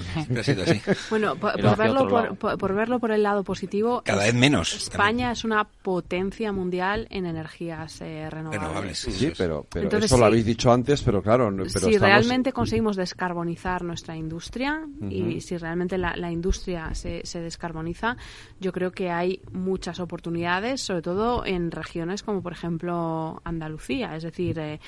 Bueno, 1.10 1.36
por, 1.36 1.76
verlo 1.76 2.36
por, 2.36 2.74
verlo 2.74 2.98
por 2.98 3.10
el 3.10 3.22
lado 3.22 3.42
positivo, 3.42 4.02
cada 4.04 4.24
vez 4.24 4.34
menos. 4.34 4.74
España 4.74 5.32
es 5.32 5.44
una 5.44 5.64
potencia 5.64 6.52
mundial 6.52 7.06
en 7.10 7.26
energías 7.26 8.00
eh, 8.00 8.28
renovables. 8.30 8.98
Sí, 8.98 9.32
pero, 9.36 9.66
pero 9.68 9.98
eso 9.98 10.16
lo 10.16 10.26
habéis 10.26 10.44
dicho 10.44 10.70
antes, 10.70 11.02
pero 11.02 11.22
claro. 11.22 11.50
Pero 11.56 11.88
si 11.88 11.98
realmente 11.98 12.52
conseguimos 12.52 12.96
descarbonizar 12.96 13.82
nuestra 13.82 14.16
industria 14.16 14.86
y 15.10 15.40
si 15.40 15.56
realmente 15.56 15.98
la, 15.98 16.30
industria 16.30 16.94
se, 16.94 17.22
se, 17.24 17.40
descarboniza, 17.40 18.16
yo 18.60 18.72
creo 18.72 18.92
que 18.92 19.10
hay 19.10 19.40
muchas 19.52 20.00
oportunidades, 20.00 20.80
sobre 20.80 21.02
todo 21.02 21.44
en 21.44 21.70
regiones 21.70 22.22
como, 22.22 22.42
por 22.42 22.52
ejemplo, 22.52 23.40
Andalucía. 23.44 24.16
Es 24.16 24.22
decir, 24.22 24.58
eh, 24.58 24.80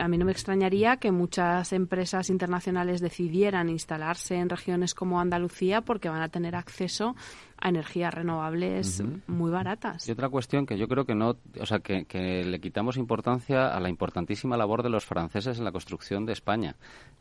a 0.00 0.08
mí 0.08 0.18
no 0.18 0.24
me 0.24 0.32
extrañaría 0.32 0.96
que 0.96 1.10
muchas 1.10 1.72
empresas 1.72 2.30
internacionales 2.30 3.00
decidieran 3.00 3.41
instalarse 3.68 4.36
en 4.36 4.48
regiones 4.48 4.94
como 4.94 5.20
Andalucía 5.20 5.80
porque 5.80 6.08
van 6.08 6.22
a 6.22 6.28
tener 6.28 6.54
acceso 6.54 7.16
a 7.62 7.68
energías 7.68 8.12
renovables 8.12 9.04
muy 9.28 9.52
baratas. 9.52 10.08
Y 10.08 10.12
otra 10.12 10.28
cuestión 10.28 10.66
que 10.66 10.76
yo 10.76 10.88
creo 10.88 11.04
que 11.04 11.14
no, 11.14 11.36
o 11.60 11.66
sea, 11.66 11.78
que, 11.78 12.04
le 12.44 12.60
quitamos 12.60 12.96
importancia 12.96 13.68
a 13.68 13.78
la 13.78 13.88
importantísima 13.88 14.56
labor 14.56 14.82
de 14.82 14.90
los 14.90 15.04
franceses 15.04 15.58
en 15.58 15.64
la 15.64 15.70
construcción 15.70 16.26
de 16.26 16.32
España. 16.32 16.74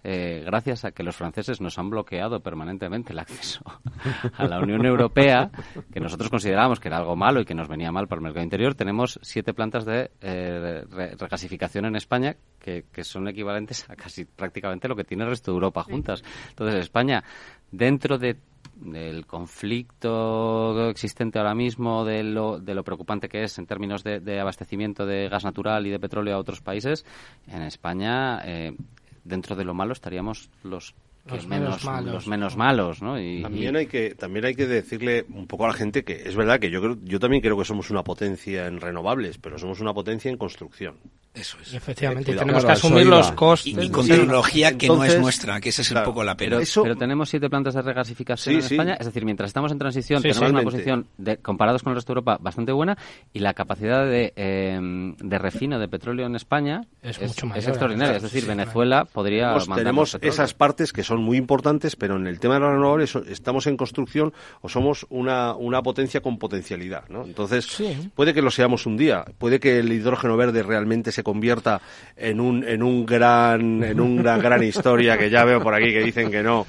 Eh, 0.03 0.41
gracias 0.43 0.83
a 0.83 0.91
que 0.91 1.03
los 1.03 1.15
franceses 1.15 1.61
nos 1.61 1.77
han 1.77 1.91
bloqueado 1.91 2.39
permanentemente 2.39 3.13
el 3.13 3.19
acceso 3.19 3.61
a 4.33 4.47
la 4.47 4.59
Unión 4.59 4.83
Europea, 4.83 5.51
que 5.93 5.99
nosotros 5.99 6.31
considerábamos 6.31 6.79
que 6.79 6.87
era 6.87 6.97
algo 6.97 7.15
malo 7.15 7.41
y 7.41 7.45
que 7.45 7.53
nos 7.53 7.67
venía 7.67 7.91
mal 7.91 8.07
para 8.07 8.17
el 8.19 8.23
mercado 8.23 8.43
interior, 8.43 8.73
tenemos 8.73 9.19
siete 9.21 9.53
plantas 9.53 9.85
de 9.85 10.09
eh, 10.21 10.83
regasificación 11.19 11.85
en 11.85 11.95
España 11.95 12.35
que, 12.59 12.85
que 12.91 13.03
son 13.03 13.27
equivalentes 13.27 13.87
a 13.91 13.95
casi 13.95 14.25
prácticamente 14.25 14.87
lo 14.87 14.95
que 14.95 15.03
tiene 15.03 15.23
el 15.23 15.29
resto 15.29 15.51
de 15.51 15.57
Europa 15.57 15.83
juntas. 15.83 16.23
Entonces, 16.49 16.79
España, 16.79 17.23
dentro 17.71 18.17
de 18.17 18.37
del 18.75 19.25
conflicto 19.25 20.89
existente 20.89 21.37
ahora 21.39 21.55
mismo, 21.55 22.03
de 22.03 22.23
lo, 22.23 22.59
de 22.59 22.73
lo 22.73 22.83
preocupante 22.83 23.29
que 23.29 23.43
es 23.43 23.57
en 23.59 23.67
términos 23.67 24.03
de, 24.03 24.39
abastecimiento 24.39 25.05
de 25.05 25.29
gas 25.29 25.43
natural 25.43 25.85
y 25.85 25.89
de 25.91 25.99
petróleo 25.99 26.35
a 26.35 26.39
otros 26.39 26.61
países, 26.61 27.05
en 27.47 27.61
España, 27.61 28.41
eh, 28.43 28.75
dentro 29.23 29.55
de 29.55 29.65
lo 29.65 29.73
malo, 29.73 29.93
estaríamos 29.93 30.49
los 30.63 30.95
los 31.25 31.47
menos, 31.47 31.85
malos. 31.85 32.13
Los 32.13 32.27
menos 32.27 32.57
malos, 32.57 33.01
¿no? 33.01 33.19
Y, 33.21 33.43
también 33.43 33.75
hay 33.75 33.85
que 33.85 34.15
también 34.15 34.45
hay 34.45 34.55
que 34.55 34.65
decirle 34.65 35.25
un 35.29 35.45
poco 35.45 35.65
a 35.65 35.67
la 35.67 35.73
gente 35.73 36.03
que 36.03 36.13
es 36.13 36.35
verdad 36.35 36.59
que 36.59 36.71
yo 36.71 36.81
creo, 36.81 36.97
yo 37.03 37.19
también 37.19 37.41
creo 37.41 37.57
que 37.57 37.65
somos 37.65 37.91
una 37.91 38.03
potencia 38.03 38.65
en 38.65 38.81
renovables, 38.81 39.37
pero 39.37 39.59
somos 39.59 39.79
una 39.81 39.93
potencia 39.93 40.31
en 40.31 40.37
construcción. 40.37 40.95
Eso 41.33 41.57
es. 41.61 41.73
efectivamente, 41.73 42.33
tenemos 42.35 42.65
que 42.65 42.71
asumir 42.71 43.05
los 43.05 43.31
costes. 43.31 43.85
Y, 43.85 43.89
con 43.89 44.05
tecnología 44.07 44.77
que 44.77 44.87
no 44.87 45.03
es 45.03 45.19
nuestra, 45.19 45.61
que 45.61 45.69
ese 45.69 45.81
es 45.81 45.91
un 45.91 46.03
poco 46.03 46.23
la 46.23 46.35
pena. 46.35 46.59
Pero, 46.83 46.95
tenemos 46.95 47.29
siete 47.29 47.49
plantas 47.49 47.73
de 47.73 47.81
regasificación 47.81 48.55
en 48.55 48.61
España, 48.61 48.97
es 48.99 49.05
decir, 49.05 49.23
mientras 49.25 49.49
estamos 49.49 49.71
en 49.71 49.79
transición, 49.79 50.21
tenemos 50.21 50.49
una 50.49 50.61
posición, 50.61 51.07
de, 51.17 51.37
comparados 51.37 51.83
con 51.83 51.91
el 51.91 51.95
resto 51.95 52.13
de 52.13 52.19
Europa, 52.19 52.37
bastante 52.41 52.71
buena 52.71 52.97
y 53.33 53.39
la 53.39 53.53
capacidad 53.53 54.05
de, 54.05 54.33
eh, 54.35 54.79
de 54.81 55.39
refino 55.39 55.79
de 55.79 55.87
petróleo 55.87 56.25
en 56.25 56.35
España 56.35 56.81
es, 57.01 57.21
mucho 57.21 57.47
es 57.55 57.67
extraordinaria. 57.67 58.17
Es 58.17 58.23
decir, 58.23 58.45
Venezuela 58.45 59.05
podría. 59.05 59.55
tenemos 59.75 60.17
esas 60.21 60.53
partes 60.53 60.91
que 60.91 61.03
son 61.03 61.21
muy 61.21 61.37
importantes, 61.37 61.95
pero 61.95 62.17
en 62.17 62.27
el 62.27 62.39
tema 62.39 62.55
de 62.55 62.59
las 62.61 62.71
renovables 62.71 63.15
estamos 63.27 63.67
en 63.67 63.77
construcción 63.77 64.33
o 64.61 64.69
somos 64.69 65.05
una, 65.09 65.55
una 65.55 65.81
potencia 65.81 66.21
con 66.21 66.37
potencialidad. 66.37 67.07
¿no? 67.09 67.23
Entonces, 67.23 67.81
puede 68.15 68.33
que 68.33 68.41
lo 68.41 68.51
seamos 68.51 68.85
un 68.85 68.97
día, 68.97 69.25
puede 69.37 69.59
que 69.59 69.79
el 69.79 69.91
hidrógeno 69.91 70.37
verde 70.37 70.63
realmente 70.63 71.11
se 71.11 71.20
convierta 71.23 71.81
en 72.15 72.39
un, 72.39 72.63
en 72.63 72.83
un 72.83 73.05
gran, 73.05 73.83
en 73.83 73.99
una 73.99 74.37
gran 74.37 74.63
historia 74.63 75.17
que 75.17 75.29
ya 75.29 75.43
veo 75.43 75.61
por 75.61 75.73
aquí 75.73 75.91
que 75.91 76.03
dicen 76.03 76.31
que 76.31 76.43
no. 76.43 76.65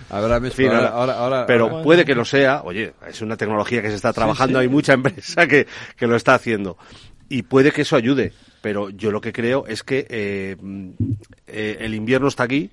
pero 1.46 1.82
puede 1.82 2.04
que 2.04 2.14
lo 2.14 2.24
sea. 2.24 2.62
Oye, 2.64 2.92
es 3.08 3.20
una 3.22 3.36
tecnología 3.36 3.82
que 3.82 3.90
se 3.90 3.96
está 3.96 4.12
trabajando, 4.12 4.58
hay 4.58 4.68
mucha 4.68 4.92
empresa 4.94 5.46
que, 5.46 5.66
que 5.96 6.06
lo 6.06 6.16
está 6.16 6.34
haciendo 6.34 6.76
y 7.32 7.42
puede 7.42 7.72
que 7.72 7.82
eso 7.82 7.96
ayude. 7.96 8.32
Pero 8.60 8.90
yo 8.90 9.10
lo 9.10 9.20
que 9.20 9.32
creo 9.32 9.66
es 9.66 9.82
que 9.82 10.06
eh, 10.08 10.56
eh, 11.46 11.76
el 11.80 11.94
invierno 11.94 12.28
está 12.28 12.44
aquí, 12.44 12.70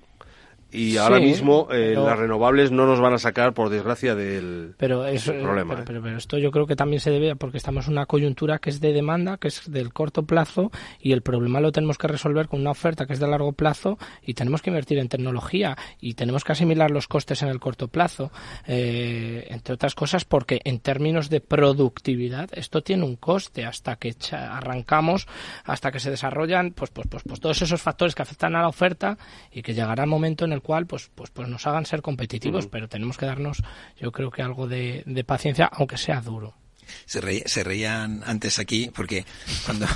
y 0.72 0.96
ahora 0.96 1.18
mismo 1.18 1.68
eh, 1.72 1.94
las 1.96 2.18
renovables 2.18 2.70
no 2.70 2.86
nos 2.86 3.00
van 3.00 3.14
a 3.14 3.18
sacar, 3.18 3.54
por 3.54 3.68
desgracia, 3.68 4.14
del, 4.14 4.74
pero 4.76 5.06
eso, 5.06 5.32
problema. 5.32 5.74
¿eh? 5.74 5.82
Pero, 5.86 6.02
pero, 6.02 6.16
esto 6.16 6.38
yo 6.38 6.50
creo 6.50 6.66
que 6.66 6.76
también 6.76 7.00
se 7.00 7.10
debe 7.10 7.36
porque 7.36 7.58
estamos 7.58 7.86
en 7.86 7.92
una 7.92 8.06
coyuntura 8.06 8.58
que 8.58 8.70
es 8.70 8.80
de 8.80 8.92
demanda, 8.92 9.36
que 9.38 9.48
es 9.48 9.70
del 9.70 9.92
corto 9.92 10.24
plazo, 10.24 10.70
y 11.00 11.12
el 11.12 11.22
problema 11.22 11.60
lo 11.60 11.72
tenemos 11.72 11.98
que 11.98 12.08
resolver 12.08 12.48
con 12.48 12.60
una 12.60 12.70
oferta 12.70 13.06
que 13.06 13.12
es 13.12 13.20
de 13.20 13.28
largo 13.28 13.52
plazo, 13.52 13.98
y 14.22 14.34
tenemos 14.34 14.62
que 14.62 14.70
invertir 14.70 14.98
en 14.98 15.08
tecnología, 15.08 15.76
y 16.00 16.14
tenemos 16.14 16.44
que 16.44 16.52
asimilar 16.52 16.90
los 16.90 17.08
costes 17.08 17.42
en 17.42 17.48
el 17.48 17.60
corto 17.60 17.88
plazo, 17.88 18.30
eh, 18.66 19.46
entre 19.50 19.74
otras 19.74 19.94
cosas 19.94 20.24
porque 20.24 20.60
en 20.64 20.80
términos 20.80 21.30
de 21.30 21.40
productividad 21.40 22.48
esto 22.52 22.82
tiene 22.82 23.04
un 23.04 23.16
coste 23.16 23.64
hasta 23.64 23.96
que 23.96 24.14
arrancamos, 24.32 25.26
hasta 25.64 25.90
que 25.90 26.00
se 26.00 26.10
desarrollan 26.10 26.72
pues, 26.72 26.90
pues, 26.90 27.06
pues, 27.08 27.22
pues 27.26 27.40
todos 27.40 27.60
esos 27.62 27.80
factores 27.80 28.14
que 28.14 28.22
afectan 28.22 28.56
a 28.56 28.62
la 28.62 28.68
oferta 28.68 29.18
y 29.52 29.62
que 29.62 29.74
llegará 29.74 30.04
el 30.04 30.10
momento 30.10 30.44
en 30.44 30.52
el 30.52 30.59
cual 30.60 30.86
pues, 30.86 31.10
pues, 31.14 31.30
pues 31.30 31.48
nos 31.48 31.66
hagan 31.66 31.86
ser 31.86 32.02
competitivos, 32.02 32.66
pero 32.66 32.88
tenemos 32.88 33.16
que 33.16 33.26
darnos, 33.26 33.62
yo 33.98 34.12
creo 34.12 34.30
que 34.30 34.42
algo 34.42 34.66
de, 34.66 35.02
de 35.06 35.24
paciencia, 35.24 35.66
aunque 35.66 35.96
sea 35.96 36.20
duro 36.20 36.59
se, 37.06 37.42
se 37.46 37.64
reían 37.64 38.22
antes 38.26 38.58
aquí 38.58 38.90
porque 38.94 39.24
cuando, 39.64 39.86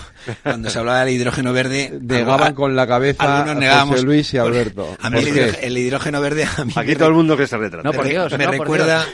cuando 0.42 0.70
se 0.70 0.78
hablaba 0.78 1.04
del 1.04 1.14
hidrógeno 1.14 1.52
verde... 1.52 1.92
Negaban 2.00 2.54
con 2.54 2.76
la 2.76 2.86
cabeza 2.86 3.42
a 3.42 3.86
José 3.86 4.02
Luis 4.02 4.34
y 4.34 4.38
Alberto. 4.38 4.96
A 5.00 5.10
mí 5.10 5.18
el, 5.60 5.78
hidrógeno 5.78 6.20
verde... 6.20 6.46
A 6.56 6.64
mí 6.64 6.72
aquí 6.76 6.96
todo 6.96 7.08
el 7.08 7.14
mundo 7.14 7.36
que 7.36 7.46
se 7.46 7.56
retrata. 7.56 7.90
me, 7.90 8.46
recuerda, 8.46 9.04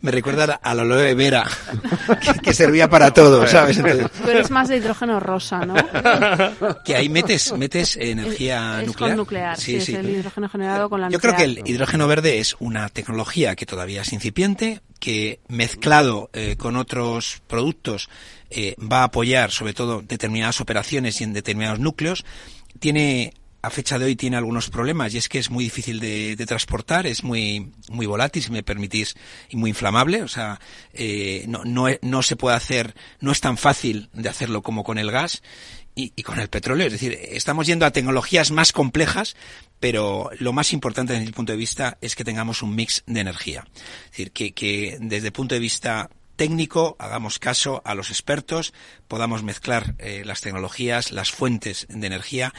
me 0.00 0.10
recuerda 0.10 0.60
a 0.62 0.74
la 0.74 0.82
aloe 0.82 1.14
vera, 1.14 1.46
que, 2.42 2.54
servía 2.54 2.88
para 2.88 3.12
todo, 3.12 3.46
¿sabes? 3.46 3.78
Entonces, 3.78 4.10
Tú 4.22 4.30
eres 4.30 4.50
más 4.50 4.68
de 4.68 4.76
hidrógeno 4.76 5.20
rosa, 5.20 5.64
¿no? 5.64 5.74
que 6.84 6.96
ahí 6.96 7.08
metes, 7.08 7.52
metes 7.52 7.96
energía 7.96 8.80
es, 8.80 8.88
nuclear. 8.88 9.10
Con 9.10 9.16
nuclear, 9.16 9.56
sí, 9.58 9.76
es 9.76 9.88
el 9.88 10.08
hidrógeno 10.08 10.48
generado 10.48 10.88
con 10.88 11.00
la 11.00 11.08
Yo 11.08 11.20
creo 11.20 11.36
que 11.36 11.44
el 11.44 11.62
hidrógeno 11.64 12.06
verde 12.06 12.38
es 12.38 12.56
una 12.58 12.88
tecnología 12.88 13.56
que 13.56 13.66
todavía 13.66 14.02
es 14.02 14.12
incipiente, 14.12 14.80
que 15.06 15.38
mezclado 15.46 16.30
eh, 16.32 16.56
con 16.58 16.74
otros 16.74 17.40
productos 17.46 18.08
eh, 18.50 18.74
va 18.80 19.02
a 19.02 19.04
apoyar 19.04 19.52
sobre 19.52 19.72
todo 19.72 20.02
determinadas 20.02 20.60
operaciones 20.60 21.20
y 21.20 21.24
en 21.24 21.32
determinados 21.32 21.78
núcleos, 21.78 22.24
tiene 22.80 23.32
a 23.62 23.70
fecha 23.70 24.00
de 24.00 24.06
hoy 24.06 24.16
tiene 24.16 24.36
algunos 24.36 24.68
problemas 24.68 25.14
y 25.14 25.18
es 25.18 25.28
que 25.28 25.38
es 25.38 25.48
muy 25.48 25.62
difícil 25.62 26.00
de, 26.00 26.34
transportar, 26.44 27.06
es 27.06 27.22
muy 27.22 27.70
muy 27.88 28.06
volátil, 28.06 28.42
si 28.42 28.50
me 28.50 28.64
permitís, 28.64 29.14
y 29.48 29.56
muy 29.56 29.70
inflamable. 29.70 30.24
O 30.24 30.28
sea, 30.28 30.58
eh, 30.92 31.44
no, 31.46 31.64
no, 31.64 31.86
no 32.02 32.22
se 32.22 32.34
puede 32.34 32.56
hacer, 32.56 32.96
no 33.20 33.30
es 33.30 33.40
tan 33.40 33.56
fácil 33.56 34.10
de 34.12 34.28
hacerlo 34.28 34.62
como 34.62 34.82
con 34.82 34.98
el 34.98 35.12
gas 35.12 35.40
y, 35.94 36.12
y, 36.16 36.22
con 36.24 36.40
el 36.40 36.48
petróleo. 36.48 36.88
Es 36.88 36.94
decir, 36.94 37.16
estamos 37.30 37.68
yendo 37.68 37.86
a 37.86 37.92
tecnologías 37.92 38.50
más 38.50 38.72
complejas, 38.72 39.36
pero 39.80 40.30
lo 40.38 40.52
más 40.52 40.72
importante 40.72 41.12
desde 41.12 41.26
mi 41.26 41.32
punto 41.32 41.52
de 41.52 41.58
vista 41.58 41.98
es 42.00 42.14
que 42.14 42.24
tengamos 42.24 42.62
un 42.62 42.74
mix 42.74 43.02
de 43.06 43.20
energía. 43.20 43.64
Es 44.04 44.10
decir, 44.10 44.32
que, 44.32 44.52
que 44.52 44.98
desde 45.00 45.28
el 45.28 45.32
punto 45.32 45.54
de 45.54 45.60
vista 45.60 46.10
técnico 46.36 46.96
hagamos 46.98 47.38
caso 47.38 47.82
a 47.84 47.94
los 47.94 48.10
expertos, 48.10 48.72
podamos 49.08 49.42
mezclar 49.42 49.94
eh, 49.98 50.22
las 50.24 50.42
tecnologías, 50.42 51.10
las 51.10 51.32
fuentes 51.32 51.86
de 51.88 52.06
energía. 52.06 52.52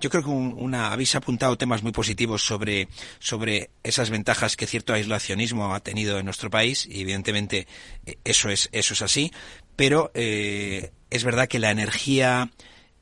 Yo 0.00 0.10
creo 0.10 0.22
que 0.22 0.30
una, 0.30 0.92
habéis 0.92 1.14
apuntado 1.14 1.56
temas 1.56 1.82
muy 1.82 1.92
positivos 1.92 2.44
sobre, 2.44 2.88
sobre 3.18 3.70
esas 3.82 4.10
ventajas 4.10 4.56
que 4.56 4.66
cierto 4.66 4.92
aislacionismo 4.92 5.74
ha 5.74 5.80
tenido 5.80 6.18
en 6.18 6.24
nuestro 6.24 6.50
país 6.50 6.86
y 6.86 7.02
evidentemente 7.02 7.66
eh, 8.06 8.18
eso 8.24 8.50
es, 8.50 8.68
eso 8.72 8.94
es 8.94 9.02
así, 9.02 9.32
pero 9.76 10.10
eh, 10.14 10.92
es 11.10 11.24
verdad 11.24 11.48
que 11.48 11.58
la 11.58 11.70
energía 11.70 12.50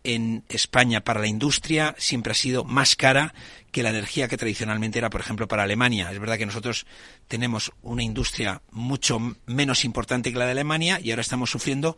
en 0.05 0.45
España 0.49 1.03
para 1.03 1.21
la 1.21 1.27
industria 1.27 1.95
siempre 1.99 2.33
ha 2.33 2.35
sido 2.35 2.65
más 2.65 2.97
cara 2.97 3.35
que 3.71 3.83
la 3.83 3.91
energía 3.91 4.29
que 4.29 4.37
tradicionalmente 4.37 4.99
era, 4.99 5.11
por 5.11 5.21
ejemplo, 5.21 5.47
para 5.49 5.63
Alemania. 5.63 6.11
Es 6.11 6.19
verdad 6.19 6.39
que 6.39 6.47
nosotros 6.47 6.87
tenemos 7.29 7.73
una 7.83 8.03
industria 8.03 8.63
mucho 8.71 9.21
menos 9.47 9.85
importante 9.85 10.33
que 10.33 10.39
la 10.39 10.47
de 10.47 10.53
Alemania 10.53 11.01
y 11.03 11.11
ahora 11.11 11.23
estamos 11.23 11.51
sufriendo 11.51 11.97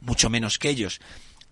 mucho 0.00 0.30
menos 0.30 0.58
que 0.58 0.70
ellos. 0.70 1.00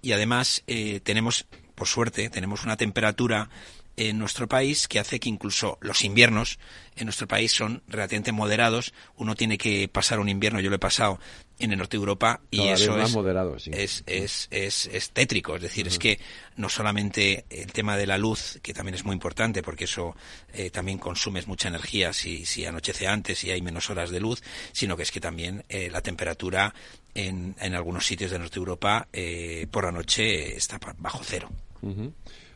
y 0.03 0.13
además 0.13 0.63
eh, 0.67 1.01
tenemos, 1.01 1.47
por 1.75 1.87
suerte, 1.87 2.31
tenemos 2.31 2.65
una 2.65 2.77
temperatura 2.77 3.51
en 3.97 4.19
nuestro 4.19 4.49
país 4.49 4.89
que 4.89 4.99
hace 4.99 5.21
que 5.21 5.29
incluso 5.29 5.79
los 5.81 6.05
inviernos 6.05 6.59
en 6.97 7.07
nuestro 7.07 7.29
país 7.29 7.53
son 7.53 7.83
relativamente 7.89 8.33
moderados. 8.33 8.93
Uno 9.17 9.35
tiene 9.35 9.59
que 9.59 9.89
pasar 9.89 10.21
un 10.21 10.29
invierno, 10.29 10.61
yo 10.61 10.71
lo 10.71 10.77
he 10.77 10.81
pasado 10.81 11.19
en 11.59 11.73
el 11.73 11.79
norte 11.79 11.97
de 11.97 12.01
Europa 12.01 12.41
y 12.51 12.57
Todavía 12.57 12.75
eso 12.75 12.99
es, 12.99 13.12
moderado, 13.12 13.59
sí. 13.59 13.71
es, 13.75 14.03
es, 14.07 14.49
es, 14.51 14.87
es 14.87 15.11
tétrico. 15.11 15.57
Es 15.57 15.62
decir, 15.62 15.87
es 15.87 15.99
que 15.99 16.19
no 16.57 16.69
solamente 16.69 17.45
el 17.51 17.73
tema 17.73 17.97
de 17.97 18.07
la 18.07 18.17
luz, 18.17 18.59
que 18.62 18.73
también 18.73 18.95
es 18.95 19.05
muy 19.05 19.12
importante 19.12 19.62
porque 19.62 19.85
eso 19.85 20.17
eh, 20.55 20.71
también 20.71 20.99
consumes 20.99 21.47
mucha 21.47 21.69
energía 21.69 22.12
si, 22.12 22.47
si 22.47 22.65
anochece 22.65 23.07
antes 23.07 23.45
y 23.45 23.51
hay 23.51 23.61
menos 23.61 23.91
horas 23.91 24.11
de 24.11 24.21
luz, 24.21 24.43
sino 24.73 24.97
que 24.97 25.03
es 25.03 25.12
que 25.12 25.21
también 25.21 25.65
eh, 25.69 25.91
la 25.91 26.01
temperatura 26.01 26.75
en, 27.15 27.55
en 27.61 27.75
algunos 27.75 28.07
sitios 28.07 28.31
del 28.31 28.41
norte 28.41 28.55
de 28.55 28.61
Europa 28.61 29.09
eh, 29.12 29.67
por 29.71 29.85
la 29.85 29.93
noche 29.93 30.57
está 30.57 30.81
bajo 30.99 31.21
cero. 31.23 31.51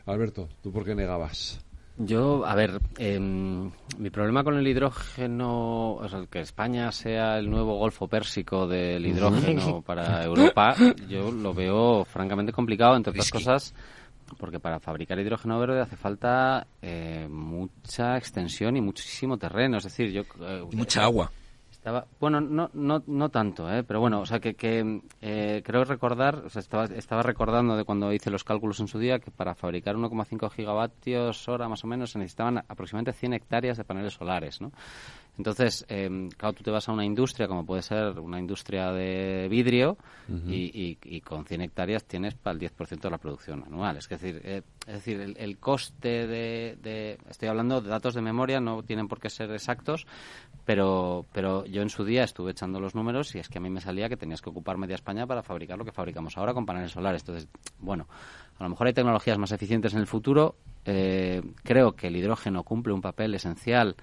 Alberto, 0.05 0.47
¿tú 0.61 0.71
por 0.71 0.85
qué 0.85 0.95
negabas? 0.95 1.59
Yo, 1.97 2.45
a 2.45 2.55
ver, 2.55 2.79
em, 2.97 3.71
mi 3.97 4.09
problema 4.09 4.43
con 4.43 4.57
el 4.57 4.67
hidrógeno, 4.67 5.93
o 5.93 6.09
sea, 6.09 6.19
el 6.19 6.27
que 6.27 6.41
España 6.41 6.91
sea 6.91 7.37
el 7.39 7.49
nuevo 7.49 7.77
Golfo 7.77 8.07
Pérsico 8.09 8.67
del 8.67 9.05
hidrógeno 9.05 9.81
para 9.85 10.21
Europa, 10.23 10.75
yo 11.07 11.31
lo 11.31 11.53
veo 11.53 12.03
francamente 12.03 12.51
complicado, 12.51 12.97
entre 12.97 13.11
otras 13.11 13.31
cosas, 13.31 13.73
porque 14.37 14.59
para 14.59 14.81
fabricar 14.81 15.17
hidrógeno 15.19 15.57
verde 15.57 15.79
hace 15.79 15.95
falta 15.95 16.67
eh, 16.81 17.27
mucha 17.29 18.17
extensión 18.17 18.75
y 18.75 18.81
muchísimo 18.81 19.37
terreno, 19.37 19.77
es 19.77 19.85
decir, 19.85 20.11
yo... 20.11 20.23
eh, 20.41 20.65
Y 20.69 20.75
mucha 20.75 21.03
agua. 21.05 21.31
Estaba, 21.85 22.07
bueno, 22.19 22.41
no, 22.41 22.71
no, 22.73 23.03
no 23.05 23.29
tanto, 23.29 23.71
¿eh? 23.71 23.83
pero 23.83 23.99
bueno, 23.99 24.21
o 24.21 24.25
sea, 24.25 24.39
que, 24.39 24.55
que 24.55 25.03
eh, 25.21 25.61
creo 25.63 25.83
recordar, 25.83 26.37
o 26.37 26.49
sea, 26.49 26.59
estaba, 26.59 26.85
estaba 26.85 27.21
recordando 27.21 27.77
de 27.77 27.83
cuando 27.83 28.11
hice 28.11 28.31
los 28.31 28.43
cálculos 28.43 28.79
en 28.79 28.87
su 28.87 28.97
día 28.97 29.19
que 29.19 29.29
para 29.29 29.53
fabricar 29.53 29.95
1,5 29.95 30.49
gigavatios 30.49 31.47
hora 31.47 31.69
más 31.69 31.83
o 31.83 31.87
menos 31.87 32.09
se 32.09 32.17
necesitaban 32.17 32.57
aproximadamente 32.57 33.13
100 33.13 33.33
hectáreas 33.33 33.77
de 33.77 33.83
paneles 33.83 34.15
solares, 34.15 34.61
¿no? 34.61 34.71
Entonces, 35.37 35.85
eh, 35.89 36.29
claro, 36.37 36.53
tú 36.53 36.63
te 36.63 36.71
vas 36.71 36.87
a 36.87 36.91
una 36.93 37.03
industria 37.05 37.47
como 37.47 37.65
puede 37.65 37.81
ser 37.81 38.19
una 38.19 38.39
industria 38.39 38.91
de 38.91 39.47
vidrio 39.49 39.97
y- 40.53 40.97
y 41.03 41.21
con 41.21 41.45
100 41.45 41.61
hectáreas 41.61 42.03
tienes 42.05 42.33
para 42.35 42.53
el 42.53 42.59
10% 42.59 43.07
de 43.07 43.11
la 43.11 43.17
producción 43.17 43.63
anual. 43.63 43.97
Es 43.97 44.07
decir, 44.09 44.41
eh, 44.43 44.61
es 44.87 44.93
decir 44.93 45.19
el, 45.19 45.35
el 45.37 45.57
coste 45.57 46.25
de, 46.27 46.77
de- 46.81 47.17
Estoy 47.29 47.49
hablando 47.49 47.81
de 47.81 47.89
datos 47.89 48.13
de 48.13 48.21
memoria, 48.21 48.59
no 48.59 48.81
tienen 48.83 49.07
por 49.07 49.19
qué 49.19 49.29
ser 49.29 49.51
exactos, 49.51 50.07
pero, 50.65 51.25
pero 51.31 51.65
yo 51.65 51.81
en 51.81 51.89
su 51.89 52.03
día 52.05 52.23
estuve 52.23 52.51
echando 52.51 52.79
los 52.79 52.95
números 52.95 53.35
y 53.35 53.39
es 53.39 53.49
que 53.49 53.57
a 53.59 53.61
mí 53.61 53.69
me 53.69 53.81
salía 53.81 54.09
que 54.09 54.17
tenías 54.17 54.41
que 54.41 54.49
ocupar 54.49 54.77
media 54.77 54.95
España 54.95 55.27
para 55.27 55.43
fabricar 55.43 55.77
lo 55.77 55.85
que 55.85 55.91
fabricamos 55.91 56.37
ahora 56.37 56.53
con 56.53 56.65
paneles 56.65 56.91
solares. 56.91 57.21
Entonces, 57.21 57.47
bueno, 57.79 58.07
a 58.57 58.63
lo 58.63 58.69
mejor 58.69 58.87
hay 58.87 58.93
tecnologías 58.93 59.37
más 59.37 59.51
eficientes 59.51 59.93
en 59.93 59.99
el 59.99 60.07
futuro. 60.07 60.55
Eh, 60.85 61.41
creo 61.63 61.95
que 61.95 62.07
el 62.07 62.15
hidrógeno 62.15 62.63
cumple 62.63 62.93
un 62.93 63.01
papel 63.01 63.33
esencial 63.35 63.95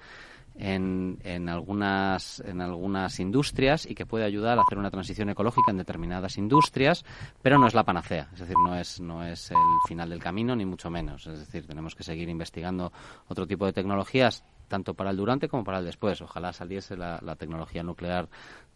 en, 0.55 1.19
en 1.23 1.49
algunas 1.49 2.39
en 2.45 2.61
algunas 2.61 3.19
industrias 3.19 3.85
y 3.85 3.95
que 3.95 4.05
puede 4.05 4.25
ayudar 4.25 4.57
a 4.57 4.61
hacer 4.61 4.77
una 4.77 4.91
transición 4.91 5.29
ecológica 5.29 5.71
en 5.71 5.77
determinadas 5.77 6.37
industrias, 6.37 7.05
pero 7.41 7.57
no 7.57 7.67
es 7.67 7.73
la 7.73 7.83
panacea, 7.83 8.29
es 8.33 8.39
decir, 8.39 8.55
no 8.65 8.75
es 8.75 8.99
no 8.99 9.25
es 9.25 9.51
el 9.51 9.57
final 9.87 10.09
del 10.09 10.19
camino 10.19 10.55
ni 10.55 10.65
mucho 10.65 10.89
menos, 10.89 11.27
es 11.27 11.39
decir, 11.39 11.65
tenemos 11.65 11.95
que 11.95 12.03
seguir 12.03 12.29
investigando 12.29 12.91
otro 13.27 13.47
tipo 13.47 13.65
de 13.65 13.73
tecnologías 13.73 14.43
tanto 14.67 14.95
para 14.95 15.11
el 15.11 15.17
durante 15.17 15.47
como 15.47 15.63
para 15.63 15.79
el 15.79 15.85
después. 15.85 16.19
Ojalá 16.21 16.51
saliese 16.51 16.97
la, 16.97 17.19
la 17.21 17.35
tecnología 17.35 17.83
nuclear 17.83 18.27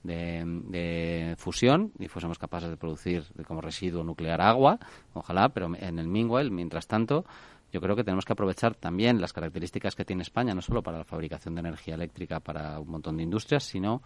de, 0.03 0.43
de 0.45 1.35
fusión 1.37 1.91
y 1.97 2.07
fuésemos 2.07 2.37
capaces 2.37 2.69
de 2.69 2.77
producir 2.77 3.23
como 3.47 3.61
residuo 3.61 4.03
nuclear 4.03 4.41
agua, 4.41 4.79
ojalá, 5.13 5.49
pero 5.49 5.73
en 5.75 5.97
el 5.97 6.07
meanwhile, 6.07 6.51
mientras 6.51 6.87
tanto, 6.87 7.25
yo 7.71 7.81
creo 7.81 7.95
que 7.95 8.03
tenemos 8.03 8.25
que 8.25 8.33
aprovechar 8.33 8.75
también 8.75 9.19
las 9.19 9.33
características 9.33 9.95
que 9.95 10.05
tiene 10.05 10.21
España, 10.21 10.53
no 10.53 10.61
solo 10.61 10.81
para 10.81 10.99
la 10.99 11.03
fabricación 11.03 11.55
de 11.55 11.61
energía 11.61 11.95
eléctrica 11.95 12.39
para 12.39 12.79
un 12.79 12.89
montón 12.89 13.17
de 13.17 13.23
industrias, 13.23 13.63
sino, 13.63 14.01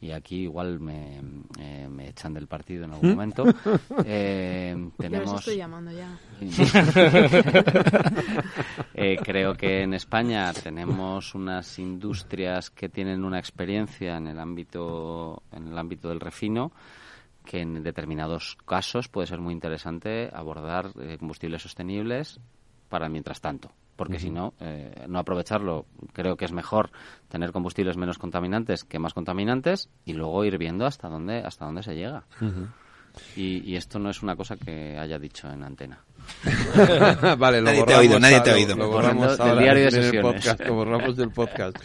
y 0.00 0.12
aquí 0.12 0.42
igual 0.42 0.80
me, 0.80 1.20
eh, 1.58 1.88
me 1.88 2.08
echan 2.08 2.34
del 2.34 2.46
partido 2.46 2.84
en 2.84 2.92
algún 2.92 3.10
momento, 3.10 3.44
eh, 4.04 4.90
tenemos... 4.96 5.40
estoy 5.40 5.56
llamando 5.56 5.92
ya. 5.92 6.18
Eh, 8.94 9.16
creo 9.16 9.54
que 9.54 9.82
en 9.82 9.94
España 9.94 10.52
tenemos 10.52 11.34
unas 11.34 11.78
industrias 11.78 12.70
que 12.70 12.88
tienen 12.88 13.24
una 13.24 13.38
experiencia 13.38 14.16
en 14.16 14.28
el 14.28 14.38
ámbito 14.38 15.42
en 15.50 15.68
el 15.68 15.78
ámbito 15.78 16.10
del 16.10 16.20
refino 16.20 16.72
que 17.44 17.60
en 17.60 17.82
determinados 17.82 18.56
casos 18.66 19.08
puede 19.08 19.26
ser 19.26 19.40
muy 19.40 19.52
interesante 19.52 20.30
abordar 20.32 20.90
eh, 21.00 21.16
combustibles 21.18 21.62
sostenibles 21.62 22.40
para 22.92 23.08
mientras 23.08 23.40
tanto 23.40 23.72
porque 23.96 24.18
si 24.18 24.30
no 24.30 24.52
eh, 24.60 25.06
no 25.08 25.18
aprovecharlo. 25.18 25.86
Creo 26.12 26.36
que 26.36 26.44
es 26.44 26.52
mejor 26.52 26.90
tener 27.28 27.52
combustibles 27.52 27.96
menos 27.96 28.18
contaminantes 28.18 28.84
que 28.84 28.98
más 28.98 29.14
contaminantes 29.14 29.88
y 30.04 30.14
luego 30.14 30.44
ir 30.44 30.58
viendo 30.58 30.86
hasta 30.86 31.08
dónde 31.08 31.38
hasta 31.38 31.66
dónde 31.66 31.82
se 31.82 31.94
llega. 31.94 32.24
Y, 33.36 33.62
y 33.70 33.76
esto 33.76 33.98
no 33.98 34.10
es 34.10 34.22
una 34.22 34.34
cosa 34.34 34.56
que 34.56 34.98
haya 34.98 35.18
dicho 35.18 35.48
en 35.50 35.62
antena 35.62 36.00
vale, 37.38 37.60
lo 37.60 37.66
Nadie 37.66 37.84
te 37.84 37.94
ha 37.94 37.98
oído, 37.98 38.14
borramos 38.14 38.20
nadie 38.20 38.40
te 38.40 38.50
ha 38.50 38.54
oído. 38.54 38.76
Lo, 38.76 38.88
borramos 38.90 39.38
del 39.38 39.48
ahora 39.48 39.62
diario 39.62 39.82
de 39.84 39.88
en 39.88 39.94
el 39.96 40.02
sesiones. 40.04 40.32
podcast, 40.32 40.60
lo 40.66 40.74
borramos 40.74 41.16
del 41.16 41.30
podcast. 41.30 41.76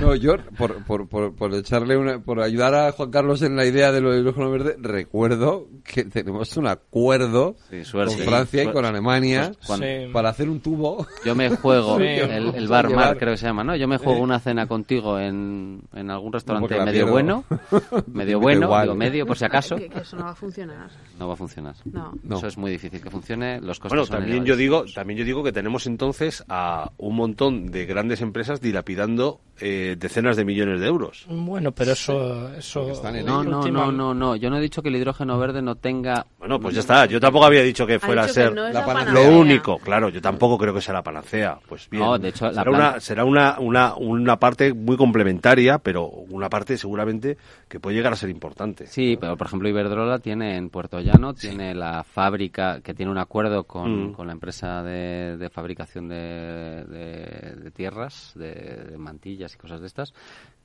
No, 0.00 0.14
yo, 0.14 0.36
por, 0.58 0.84
por, 0.84 1.08
por, 1.08 1.34
por 1.34 1.54
echarle 1.54 1.96
una, 1.96 2.18
por 2.20 2.40
ayudar 2.40 2.74
a 2.74 2.92
Juan 2.92 3.10
Carlos 3.10 3.42
en 3.42 3.56
la 3.56 3.64
idea 3.66 3.92
de 3.92 4.00
lo 4.00 4.10
del 4.10 4.20
hidrógeno 4.22 4.50
verde, 4.50 4.76
recuerdo 4.78 5.66
que 5.84 6.04
tenemos 6.04 6.56
un 6.56 6.66
acuerdo 6.66 7.56
Sí, 7.70 7.82
con 7.92 8.10
Francia 8.10 8.64
y 8.64 8.72
con 8.72 8.84
Alemania 8.84 9.52
Pues 9.66 9.78
Sí. 9.80 10.10
para 10.12 10.28
hacer 10.30 10.48
un 10.48 10.60
tubo. 10.60 11.06
Yo 11.24 11.34
me 11.34 11.48
juego, 11.50 11.96
Sí, 11.98 12.04
el, 12.04 12.54
el 12.54 12.68
bar 12.68 12.90
Mar 12.90 13.16
creo 13.18 13.32
que 13.32 13.38
se 13.38 13.46
llama, 13.46 13.64
¿no? 13.64 13.76
Yo 13.76 13.86
me 13.88 13.98
juego 13.98 14.18
Eh. 14.18 14.22
una 14.22 14.38
cena 14.40 14.66
contigo 14.66 15.18
en, 15.18 15.82
en 15.94 16.10
algún 16.10 16.32
restaurante 16.32 16.78
medio 16.84 17.06
bueno, 17.10 17.44
medio 18.06 18.38
bueno, 18.40 18.66
igual. 18.66 18.82
digo 18.82 18.94
medio 18.94 19.26
por 19.26 19.36
si 19.36 19.44
acaso. 19.44 19.76
Que, 19.76 19.88
que 19.88 20.00
eso 20.00 20.16
no 20.16 20.24
va 20.24 20.30
a 20.30 20.34
funcionar. 20.34 20.88
No 21.18 21.28
va 21.28 21.34
a 21.34 21.36
funcionar. 21.36 21.74
No. 21.84 22.14
Eso 22.36 22.46
es 22.46 22.56
muy 22.58 22.70
difícil 22.70 23.00
que 23.02 23.10
funcione, 23.10 23.60
los 23.60 23.79
costes 23.80 23.90
Bueno, 23.90 24.04
son 24.06 24.18
también 24.20 24.44
yo 24.44 24.56
digo, 24.56 24.84
también 24.94 25.18
yo 25.18 25.24
digo 25.24 25.42
que 25.42 25.52
tenemos 25.52 25.86
entonces 25.86 26.44
a 26.48 26.90
un 26.98 27.16
montón 27.16 27.70
de 27.70 27.86
grandes 27.86 28.20
empresas 28.20 28.60
dilapidando 28.60 29.40
eh, 29.60 29.96
decenas 29.98 30.36
de 30.36 30.44
millones 30.44 30.80
de 30.80 30.86
euros. 30.86 31.26
Bueno, 31.28 31.72
pero 31.72 31.92
eso... 31.92 32.50
eso 32.54 32.92
No, 33.24 33.42
no, 33.44 33.62
no, 33.68 33.92
no, 33.92 34.14
no. 34.14 34.36
Yo 34.36 34.48
no 34.48 34.56
he 34.56 34.60
dicho 34.60 34.82
que 34.82 34.88
el 34.88 34.96
hidrógeno 34.96 35.38
verde 35.38 35.60
no 35.60 35.74
tenga... 35.74 36.26
Bueno, 36.38 36.58
pues 36.58 36.74
ya 36.74 36.80
está. 36.80 37.04
Yo 37.06 37.20
tampoco 37.20 37.44
había 37.44 37.62
dicho 37.62 37.86
que 37.86 37.98
fuera 37.98 38.22
a 38.22 38.28
ser 38.28 38.54
no 38.54 38.70
lo 39.12 39.38
único. 39.38 39.78
Claro, 39.78 40.08
yo 40.08 40.22
tampoco 40.22 40.56
creo 40.56 40.72
que 40.72 40.80
sea 40.80 40.94
la 40.94 41.02
panacea. 41.02 41.58
Pues 41.68 41.88
bien. 41.90 42.02
No, 42.02 42.18
de 42.18 42.28
hecho, 42.28 42.46
la 42.46 42.52
será, 42.52 42.64
plan- 42.64 42.74
una, 42.74 43.00
será 43.00 43.24
una, 43.24 43.58
una, 43.60 43.94
una 43.96 44.38
parte 44.38 44.72
muy 44.72 44.96
complementaria, 44.96 45.78
pero 45.78 46.06
una 46.06 46.48
parte 46.48 46.78
seguramente 46.78 47.36
que 47.68 47.80
puede 47.80 47.96
llegar 47.96 48.12
a 48.12 48.16
ser 48.16 48.30
importante. 48.30 48.86
Sí, 48.86 49.16
pero 49.20 49.36
por 49.36 49.46
ejemplo 49.46 49.68
Iberdrola 49.68 50.18
tiene 50.20 50.56
en 50.56 50.70
Puerto 50.70 51.00
Llano, 51.00 51.34
tiene 51.34 51.74
la 51.74 52.02
fábrica 52.04 52.80
que 52.80 52.94
tiene 52.94 53.12
un 53.12 53.18
acuerdo 53.18 53.64
con, 53.70 54.08
Mm. 54.08 54.12
con 54.14 54.26
la 54.26 54.32
empresa 54.32 54.82
de, 54.82 55.36
de 55.38 55.48
fabricación 55.48 56.08
de, 56.08 56.84
de- 56.88 57.54
de 57.62 57.70
tierras, 57.70 58.32
de, 58.34 58.52
de 58.90 58.98
mantillas 58.98 59.54
y 59.54 59.58
cosas 59.58 59.80
de 59.80 59.86
estas, 59.86 60.12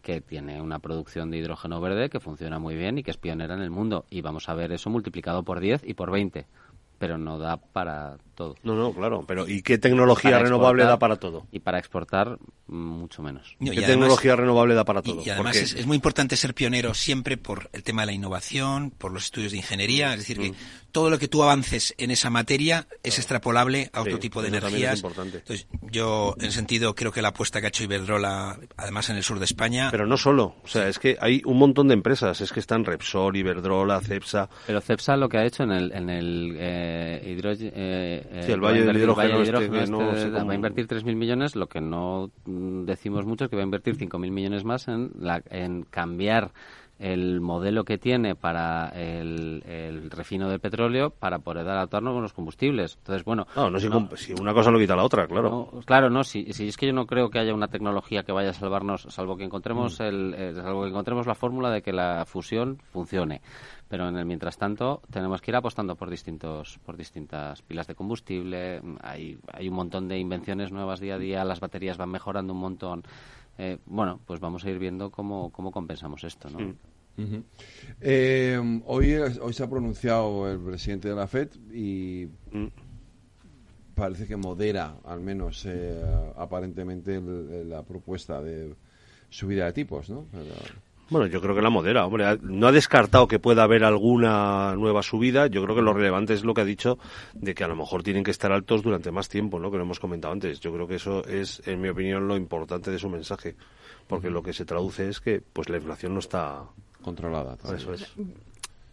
que 0.01 0.21
tiene 0.21 0.59
una 0.59 0.79
producción 0.79 1.29
de 1.29 1.37
hidrógeno 1.37 1.79
verde 1.79 2.09
que 2.09 2.19
funciona 2.19 2.57
muy 2.57 2.75
bien 2.75 2.97
y 2.97 3.03
que 3.03 3.11
es 3.11 3.17
pionera 3.17 3.53
en 3.53 3.61
el 3.61 3.69
mundo. 3.69 4.05
Y 4.09 4.21
vamos 4.21 4.49
a 4.49 4.55
ver 4.55 4.71
eso 4.71 4.89
multiplicado 4.89 5.43
por 5.43 5.59
10 5.59 5.83
y 5.87 5.93
por 5.93 6.09
20, 6.09 6.47
pero 6.97 7.19
no 7.19 7.37
da 7.37 7.57
para 7.57 8.17
todo. 8.35 8.55
No, 8.63 8.75
no, 8.75 8.93
claro. 8.93 9.23
Pero 9.27 9.47
¿y 9.47 9.61
qué 9.61 9.77
tecnología 9.77 10.31
Para 10.31 10.43
renovable 10.43 10.83
da 10.83 10.99
para 10.99 11.15
todo? 11.15 11.47
Y 11.51 11.59
para 11.59 11.79
exportar, 11.79 12.37
mm, 12.67 12.75
mucho 12.75 13.21
menos. 13.23 13.55
No, 13.59 13.71
¿Qué 13.71 13.75
y 13.75 13.83
además- 13.83 13.87
tecnología 13.91 14.35
renovable 14.35 14.75
da 14.75 14.83
para 14.85 15.01
todo? 15.01 15.23
Y, 15.25 15.29
además 15.29 15.55
es, 15.55 15.73
es 15.73 15.85
muy 15.87 15.95
importante 15.95 16.35
ser 16.37 16.53
pionero 16.53 16.93
siempre 16.93 17.37
por 17.37 17.69
el 17.73 17.83
tema 17.83 18.03
de 18.03 18.07
la 18.07 18.11
innovación, 18.13 18.91
por 18.91 19.11
los 19.11 19.25
estudios 19.25 19.51
de 19.53 19.57
ingeniería, 19.57 20.11
es 20.13 20.19
decir, 20.19 20.37
que 20.39 20.51
Mm. 20.51 20.55
todo 20.91 21.09
lo 21.09 21.17
que 21.17 21.27
tú 21.27 21.41
avances 21.43 21.93
en 21.97 22.11
esa 22.11 22.29
materia 22.29 22.87
es 23.03 23.17
extrapolable 23.17 23.89
a 23.93 24.01
otro 24.01 24.13
Sí, 24.15 24.19
tipo 24.19 24.41
de 24.41 24.49
también 24.51 24.63
es 24.65 24.69
energías. 24.73 24.95
importante. 24.99 25.37
Entonces, 25.39 25.67
yo, 25.91 26.35
en 26.39 26.51
sentido, 26.51 26.93
creo 26.95 27.11
que 27.11 27.21
la 27.21 27.29
apuesta 27.29 27.59
que 27.61 27.67
ha 27.67 27.69
hecho 27.69 27.83
Iberdrola, 27.83 28.59
además 28.77 29.09
en 29.09 29.17
el 29.17 29.23
sur 29.23 29.39
de 29.39 29.45
España, 29.45 29.89
Pero 29.91 30.05
no 30.07 30.17
solo, 30.17 30.55
o 30.63 30.67
sea, 30.67 30.87
es 30.87 30.99
que 30.99 31.17
hay 31.21 31.41
un 31.45 31.57
montón 31.57 31.87
de 31.87 31.93
empresas, 31.93 32.41
es 32.41 32.51
que 32.51 32.59
están 32.59 32.85
Repsol, 32.85 33.35
Iberdrola, 33.37 33.99
Cepsa. 34.01 34.49
Pero 34.67 34.81
Cepsa 34.81 35.15
lo 35.17 35.29
que 35.29 35.37
ha 35.37 35.45
hecho 35.45 35.63
en 35.63 35.71
el, 35.71 35.91
en 35.91 36.09
el 36.09 36.55
eh, 36.59 37.21
hidrógeno... 37.25 37.71
eh, 37.73 38.24
Sí, 38.41 38.51
el 38.51 38.59
Valle 38.61 38.83
del 38.83 38.97
Hidrógeno 38.97 39.41
este, 39.41 39.69
no 39.69 40.09
este, 40.11 40.21
sé 40.21 40.31
cómo- 40.31 40.45
va 40.47 40.51
a 40.51 40.55
invertir 40.55 40.87
3.000 40.87 41.15
millones, 41.15 41.55
lo 41.55 41.67
que 41.67 41.81
no 41.81 42.29
mm, 42.45 42.83
decimos 42.85 43.25
mucho 43.25 43.45
es 43.45 43.49
que 43.49 43.55
va 43.55 43.61
a 43.61 43.65
invertir 43.65 43.95
5.000 43.95 44.31
millones 44.31 44.63
más 44.63 44.87
en, 44.87 45.11
la, 45.19 45.41
en 45.49 45.83
cambiar 45.83 46.51
el 46.97 47.41
modelo 47.41 47.83
que 47.83 47.97
tiene 47.97 48.35
para 48.35 48.87
el, 48.95 49.61
el 49.67 50.09
refino 50.09 50.47
del 50.49 50.61
petróleo 50.61 51.09
para 51.09 51.39
poder 51.39 51.67
adaptarnos 51.67 52.13
con 52.13 52.21
los 52.23 52.31
combustibles. 52.31 52.95
Entonces, 52.99 53.25
bueno... 53.25 53.45
No, 53.53 53.69
no, 53.69 53.79
si, 53.81 53.89
si 54.15 54.33
una 54.39 54.53
cosa 54.53 54.71
no 54.71 54.79
quita 54.79 54.95
la 54.95 55.03
otra, 55.03 55.27
claro. 55.27 55.49
No, 55.73 55.81
claro, 55.81 56.09
no, 56.09 56.23
si, 56.23 56.53
si 56.53 56.69
es 56.69 56.77
que 56.77 56.87
yo 56.87 56.93
no 56.93 57.05
creo 57.05 57.29
que 57.29 57.37
haya 57.39 57.53
una 57.53 57.67
tecnología 57.67 58.23
que 58.23 58.31
vaya 58.31 58.51
a 58.51 58.53
salvarnos, 58.53 59.07
salvo 59.09 59.35
que 59.35 59.43
encontremos 59.43 59.99
Mm. 59.99 60.03
el, 60.03 60.33
eh, 60.37 60.53
salvo 60.55 60.83
que 60.83 60.89
encontremos 60.89 61.27
la 61.27 61.35
fórmula 61.35 61.69
de 61.69 61.81
que 61.81 61.91
la 61.91 62.23
fusión 62.25 62.77
funcione. 62.93 63.41
Pero 63.87 64.09
en 64.09 64.17
el 64.17 64.25
mientras 64.25 64.57
tanto 64.57 65.01
tenemos 65.11 65.41
que 65.41 65.51
ir 65.51 65.55
apostando 65.55 65.95
por 65.95 66.09
distintos 66.09 66.79
por 66.85 66.97
distintas 66.97 67.61
pilas 67.61 67.85
de 67.87 67.93
combustible. 67.95 68.81
Hay, 69.01 69.37
hay 69.53 69.69
un 69.69 69.75
montón 69.75 70.07
de 70.07 70.17
invenciones 70.17 70.71
nuevas 70.71 70.99
día 70.99 71.15
a 71.15 71.19
día, 71.19 71.43
las 71.45 71.59
baterías 71.59 71.97
van 71.97 72.09
mejorando 72.09 72.53
un 72.53 72.59
montón. 72.59 73.03
Eh, 73.57 73.77
bueno, 73.85 74.19
pues 74.25 74.39
vamos 74.39 74.65
a 74.65 74.69
ir 74.71 74.79
viendo 74.79 75.11
cómo, 75.11 75.51
cómo 75.51 75.71
compensamos 75.71 76.23
esto, 76.23 76.49
¿no? 76.49 76.73
Eh, 78.01 78.59
hoy, 78.85 79.13
hoy 79.13 79.53
se 79.53 79.63
ha 79.63 79.69
pronunciado 79.69 80.51
el 80.51 80.59
presidente 80.59 81.07
de 81.09 81.15
la 81.15 81.27
FED 81.27 81.49
y 81.73 82.27
Mm. 82.51 82.67
parece 83.93 84.27
que 84.27 84.35
modera, 84.35 84.95
al 85.05 85.21
menos 85.21 85.63
eh, 85.65 86.03
aparentemente, 86.35 87.15
el- 87.15 87.69
la 87.69 87.83
propuesta 87.83 88.41
de 88.41 88.73
subida 89.29 89.65
de 89.65 89.73
tipos, 89.73 90.09
¿no? 90.09 90.25
Pero- 90.31 90.53
Bueno, 91.09 91.27
yo 91.27 91.39
creo 91.39 91.53
que 91.53 91.61
la 91.61 91.69
modera, 91.69 92.05
hombre. 92.05 92.39
No 92.41 92.67
ha 92.67 92.71
descartado 92.71 93.27
que 93.27 93.39
pueda 93.39 93.63
haber 93.63 93.83
alguna 93.83 94.75
nueva 94.75 95.03
subida. 95.03 95.47
Yo 95.47 95.63
creo 95.63 95.75
que 95.75 95.81
lo 95.81 95.93
relevante 95.93 96.33
es 96.33 96.43
lo 96.43 96.53
que 96.53 96.61
ha 96.61 96.65
dicho 96.65 96.97
de 97.33 97.53
que 97.53 97.63
a 97.63 97.67
lo 97.67 97.75
mejor 97.75 98.01
tienen 98.01 98.23
que 98.23 98.31
estar 98.31 98.51
altos 98.51 98.81
durante 98.81 99.11
más 99.11 99.29
tiempo, 99.29 99.59
¿no? 99.59 99.69
Que 99.69 99.77
lo 99.77 99.83
hemos 99.83 99.99
comentado 99.99 100.33
antes. 100.33 100.59
Yo 100.59 100.73
creo 100.73 100.87
que 100.87 100.95
eso 100.95 101.23
es, 101.25 101.61
en 101.67 101.79
mi 101.79 101.89
opinión, 101.89 102.27
lo 102.27 102.35
importante 102.35 102.89
de 102.89 102.97
su 102.97 103.09
mensaje. 103.09 103.55
Porque 104.07 104.29
lo 104.29 104.41
que 104.41 104.53
se 104.53 104.65
traduce 104.65 105.07
es 105.09 105.19
que 105.19 105.41
pues 105.41 105.69
la 105.69 105.77
inflación 105.77 106.13
no 106.13 106.19
está 106.19 106.63
controlada. 107.01 107.55
Eso 107.75 107.93
es. 107.93 108.11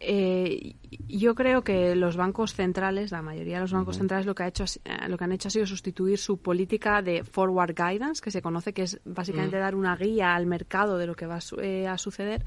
Eh, 0.05 0.75
yo 1.07 1.33
creo 1.33 1.63
que 1.63 1.95
los 1.95 2.17
bancos 2.17 2.53
centrales, 2.53 3.11
la 3.11 3.21
mayoría 3.21 3.55
de 3.55 3.61
los 3.61 3.71
bancos 3.71 3.97
centrales, 3.97 4.25
lo 4.25 4.35
que, 4.35 4.43
ha 4.43 4.47
hecho, 4.47 4.65
eh, 4.65 5.07
lo 5.07 5.17
que 5.17 5.23
han 5.23 5.31
hecho 5.31 5.47
ha 5.47 5.51
sido 5.51 5.65
sustituir 5.65 6.17
su 6.17 6.37
política 6.37 7.01
de 7.01 7.23
forward 7.23 7.73
guidance, 7.73 8.21
que 8.21 8.29
se 8.29 8.41
conoce 8.41 8.73
que 8.73 8.83
es 8.83 8.99
básicamente 9.05 9.57
Mm. 9.57 9.59
dar 9.61 9.75
una 9.75 9.95
guía 9.95 10.35
al 10.35 10.45
mercado 10.45 10.97
de 10.97 11.07
lo 11.07 11.15
que 11.15 11.25
va 11.25 11.37
a, 11.37 11.61
eh, 11.61 11.87
a 11.87 11.97
suceder, 11.97 12.43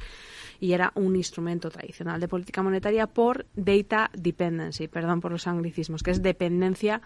y 0.60 0.72
era 0.72 0.92
un 0.94 1.16
instrumento 1.16 1.70
tradicional 1.70 2.20
de 2.20 2.28
política 2.28 2.62
monetaria 2.62 3.06
por 3.06 3.46
data 3.54 4.10
dependency, 4.14 4.88
perdón 4.88 5.20
por 5.20 5.32
los 5.32 5.46
anglicismos, 5.46 6.02
que 6.02 6.10
es 6.10 6.22
dependencia 6.22 7.00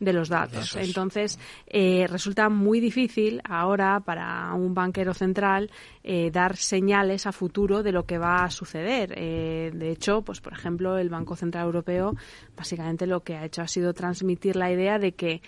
de 0.00 0.12
los 0.12 0.28
datos. 0.28 0.76
Es. 0.76 0.88
Entonces, 0.88 1.38
eh, 1.66 2.06
resulta 2.08 2.48
muy 2.48 2.80
difícil 2.80 3.40
ahora 3.44 4.00
para 4.00 4.52
un 4.54 4.74
banquero 4.74 5.14
central 5.14 5.70
eh, 6.02 6.30
dar 6.30 6.56
señales 6.56 7.26
a 7.26 7.32
futuro 7.32 7.82
de 7.82 7.92
lo 7.92 8.04
que 8.04 8.18
va 8.18 8.44
a 8.44 8.50
suceder. 8.50 9.14
Eh, 9.16 9.70
de 9.74 9.90
hecho, 9.90 10.22
pues 10.22 10.40
por 10.40 10.52
ejemplo, 10.52 10.98
el 10.98 11.08
Banco 11.08 11.36
Central 11.36 11.66
Europeo 11.66 12.14
básicamente 12.56 13.06
lo 13.06 13.20
que 13.20 13.36
ha 13.36 13.44
hecho 13.44 13.62
ha 13.62 13.68
sido 13.68 13.92
transmitir 13.94 14.56
la 14.56 14.70
idea 14.70 14.98
de 14.98 15.12
que 15.12 15.42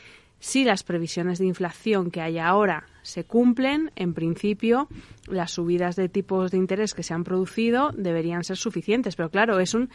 si 0.45 0.63
las 0.63 0.83
previsiones 0.83 1.39
de 1.39 1.47
inflación 1.47 2.11
que 2.11 2.21
hay 2.21 2.39
ahora 2.39 2.85
se 3.01 3.25
cumplen, 3.25 3.91
en 3.97 4.13
principio 4.13 4.89
las 5.27 5.53
subidas 5.53 5.97
de 5.97 6.11
tipos 6.11 6.51
de 6.51 6.59
interés 6.59 6.93
que 6.93 7.03
se 7.03 7.15
han 7.15 7.25
producido 7.25 7.93
deberían 7.97 8.45
ser 8.45 8.59
suficientes. 8.59 9.17
Pero 9.17 9.31
claro, 9.31 9.59
es 9.59 9.73
un 9.73 9.89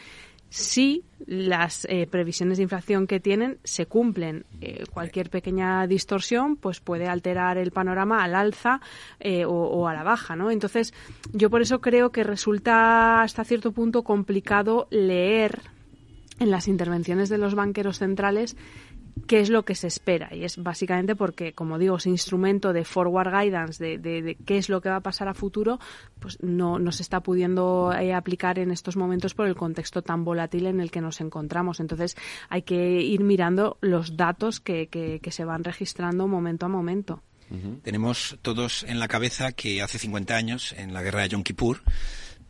si 0.48 1.04
las 1.24 1.86
eh, 1.88 2.08
previsiones 2.10 2.58
de 2.58 2.64
inflación 2.64 3.06
que 3.06 3.20
tienen 3.20 3.58
se 3.62 3.86
cumplen. 3.86 4.44
Eh, 4.60 4.82
cualquier 4.92 5.30
pequeña 5.30 5.86
distorsión 5.86 6.56
pues 6.56 6.80
puede 6.80 7.06
alterar 7.06 7.56
el 7.56 7.70
panorama 7.70 8.24
al 8.24 8.34
alza 8.34 8.80
eh, 9.20 9.44
o, 9.44 9.52
o 9.52 9.86
a 9.86 9.94
la 9.94 10.02
baja, 10.02 10.34
¿no? 10.34 10.50
Entonces, 10.50 10.92
yo 11.32 11.48
por 11.48 11.62
eso 11.62 11.80
creo 11.80 12.10
que 12.10 12.24
resulta 12.24 13.22
hasta 13.22 13.44
cierto 13.44 13.70
punto 13.70 14.02
complicado 14.02 14.88
leer 14.90 15.60
en 16.40 16.50
las 16.50 16.66
intervenciones 16.66 17.28
de 17.28 17.38
los 17.38 17.54
banqueros 17.54 17.98
centrales 17.98 18.56
qué 19.26 19.40
es 19.40 19.50
lo 19.50 19.64
que 19.64 19.74
se 19.74 19.86
espera. 19.86 20.34
Y 20.34 20.44
es 20.44 20.56
básicamente 20.62 21.16
porque, 21.16 21.52
como 21.52 21.78
digo, 21.78 21.96
ese 21.96 22.08
instrumento 22.10 22.72
de 22.72 22.84
forward 22.84 23.30
guidance, 23.30 23.82
de, 23.82 23.98
de- 23.98 24.36
qué 24.46 24.58
es 24.58 24.68
lo 24.68 24.80
que 24.80 24.88
va 24.88 24.96
a 24.96 25.00
pasar 25.00 25.28
a 25.28 25.34
futuro, 25.34 25.78
pues 26.18 26.38
no, 26.42 26.78
no 26.78 26.92
se 26.92 27.02
está 27.02 27.20
pudiendo 27.20 27.92
eh, 27.92 28.12
aplicar 28.14 28.58
en 28.58 28.70
estos 28.70 28.96
momentos 28.96 29.34
por 29.34 29.46
el 29.46 29.54
contexto 29.56 30.02
tan 30.02 30.24
volátil 30.24 30.66
en 30.66 30.80
el 30.80 30.90
que 30.90 31.00
nos 31.00 31.20
encontramos. 31.20 31.80
Entonces 31.80 32.16
hay 32.48 32.62
que 32.62 33.00
ir 33.00 33.20
mirando 33.22 33.78
los 33.80 34.16
datos 34.16 34.60
que, 34.60 34.88
que- 34.88 35.20
que 35.22 35.30
se 35.32 35.44
van 35.44 35.64
registrando 35.64 36.26
momento 36.28 36.66
a 36.66 36.68
momento. 36.68 37.22
Tenemos 37.82 38.38
todos 38.42 38.84
en 38.84 39.00
la 39.00 39.08
cabeza 39.08 39.50
que 39.50 39.82
hace 39.82 39.98
50 39.98 40.36
años, 40.36 40.72
en 40.78 40.94
la 40.94 41.02
guerra 41.02 41.22
de 41.22 41.30
Yom 41.30 41.42
Kippur, 41.42 41.82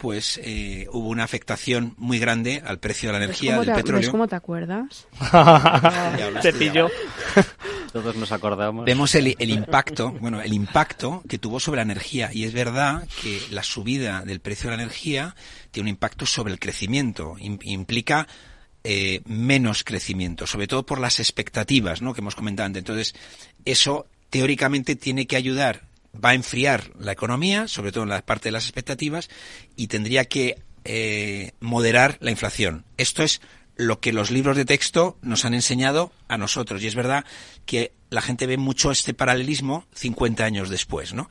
pues 0.00 0.40
eh, 0.42 0.86
hubo 0.92 1.08
una 1.10 1.24
afectación 1.24 1.94
muy 1.98 2.18
grande 2.18 2.62
al 2.64 2.78
precio 2.78 3.10
de 3.10 3.12
la 3.12 3.18
¿Ves 3.18 3.26
energía, 3.28 3.56
del 3.58 3.66
te, 3.66 3.74
petróleo. 3.74 4.00
ves 4.00 4.08
cómo 4.10 4.26
te 4.28 4.34
acuerdas? 4.36 5.06
Te. 6.42 6.52
Todos 7.92 8.16
nos 8.16 8.32
acordamos. 8.32 8.86
Vemos 8.86 9.14
el, 9.14 9.36
el 9.38 9.50
impacto, 9.50 10.12
bueno, 10.12 10.40
el 10.40 10.52
impacto 10.54 11.22
que 11.28 11.38
tuvo 11.38 11.60
sobre 11.60 11.76
la 11.76 11.82
energía. 11.82 12.30
Y 12.32 12.44
es 12.44 12.52
verdad 12.54 13.06
que 13.22 13.40
la 13.50 13.62
subida 13.62 14.22
del 14.24 14.40
precio 14.40 14.70
de 14.70 14.76
la 14.76 14.82
energía 14.82 15.34
tiene 15.70 15.90
un 15.90 15.94
impacto 15.96 16.24
sobre 16.24 16.52
el 16.52 16.58
crecimiento. 16.58 17.34
Im- 17.38 17.58
implica 17.62 18.26
eh, 18.84 19.20
menos 19.26 19.84
crecimiento, 19.84 20.46
sobre 20.46 20.66
todo 20.66 20.86
por 20.86 20.98
las 20.98 21.20
expectativas, 21.20 22.00
¿no? 22.00 22.14
Que 22.14 22.20
hemos 22.22 22.34
comentado 22.36 22.66
antes. 22.66 22.80
Entonces, 22.80 23.14
eso 23.66 24.06
teóricamente 24.30 24.96
tiene 24.96 25.26
que 25.26 25.36
ayudar, 25.36 25.82
va 26.14 26.30
a 26.30 26.34
enfriar 26.34 26.92
la 26.98 27.12
economía, 27.12 27.68
sobre 27.68 27.92
todo 27.92 28.04
en 28.04 28.10
la 28.10 28.24
parte 28.24 28.48
de 28.48 28.52
las 28.52 28.64
expectativas, 28.64 29.28
y 29.76 29.86
tendría 29.86 30.24
que 30.26 30.62
eh, 30.84 31.52
moderar 31.60 32.18
la 32.20 32.30
inflación. 32.30 32.84
Esto 32.96 33.22
es 33.22 33.40
lo 33.76 34.00
que 34.00 34.12
los 34.12 34.30
libros 34.30 34.56
de 34.56 34.64
texto 34.64 35.18
nos 35.22 35.44
han 35.44 35.54
enseñado 35.54 36.12
a 36.28 36.36
nosotros. 36.36 36.82
Y 36.82 36.86
es 36.86 36.94
verdad 36.94 37.24
que 37.64 37.92
la 38.10 38.20
gente 38.20 38.46
ve 38.46 38.56
mucho 38.56 38.90
este 38.90 39.14
paralelismo 39.14 39.86
50 39.94 40.44
años 40.44 40.68
después, 40.68 41.14
¿no? 41.14 41.30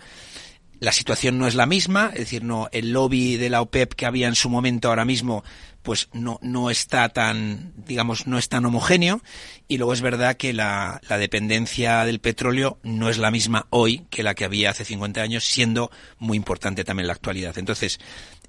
La 0.80 0.91
situación 0.91 1.38
no 1.38 1.47
es 1.47 1.56
la 1.56 1.65
misma, 1.65 2.11
es 2.14 2.19
decir, 2.19 2.43
no 2.43 2.69
el 2.72 2.91
lobby 2.91 3.35
de 3.35 3.49
la 3.49 3.61
OPEP 3.61 3.93
que 3.93 4.06
había 4.06 4.27
en 4.27 4.35
su 4.35 4.49
momento 4.49 4.88
ahora 4.88 5.03
mismo, 5.03 5.43
pues 5.81 6.10
no, 6.14 6.39
no 6.41 6.69
está 6.69 7.10
tan, 7.10 7.73
digamos, 7.85 8.27
no 8.27 8.38
es 8.38 8.47
tan 8.47 8.65
homogéneo. 8.65 9.22
Y 9.68 9.77
luego 9.77 9.93
es 9.93 10.01
verdad 10.01 10.38
que 10.38 10.53
la, 10.53 11.01
la 11.10 11.18
dependencia 11.18 12.06
del 12.06 12.19
petróleo 12.19 12.80
no 12.84 13.10
es 13.10 13.18
la 13.18 13.31
misma 13.31 13.68
hoy 13.69 14.06
que 14.10 14.23
la 14.23 14.35
que 14.35 14.45
había 14.45 14.69
hace 14.69 14.85
50 14.85 15.22
años, 15.22 15.43
siendo 15.43 15.91
muy 16.18 16.38
importante 16.38 16.84
también 16.84 17.07
la 17.07 17.14
actualidad. 17.14 17.57
Entonces, 17.57 17.99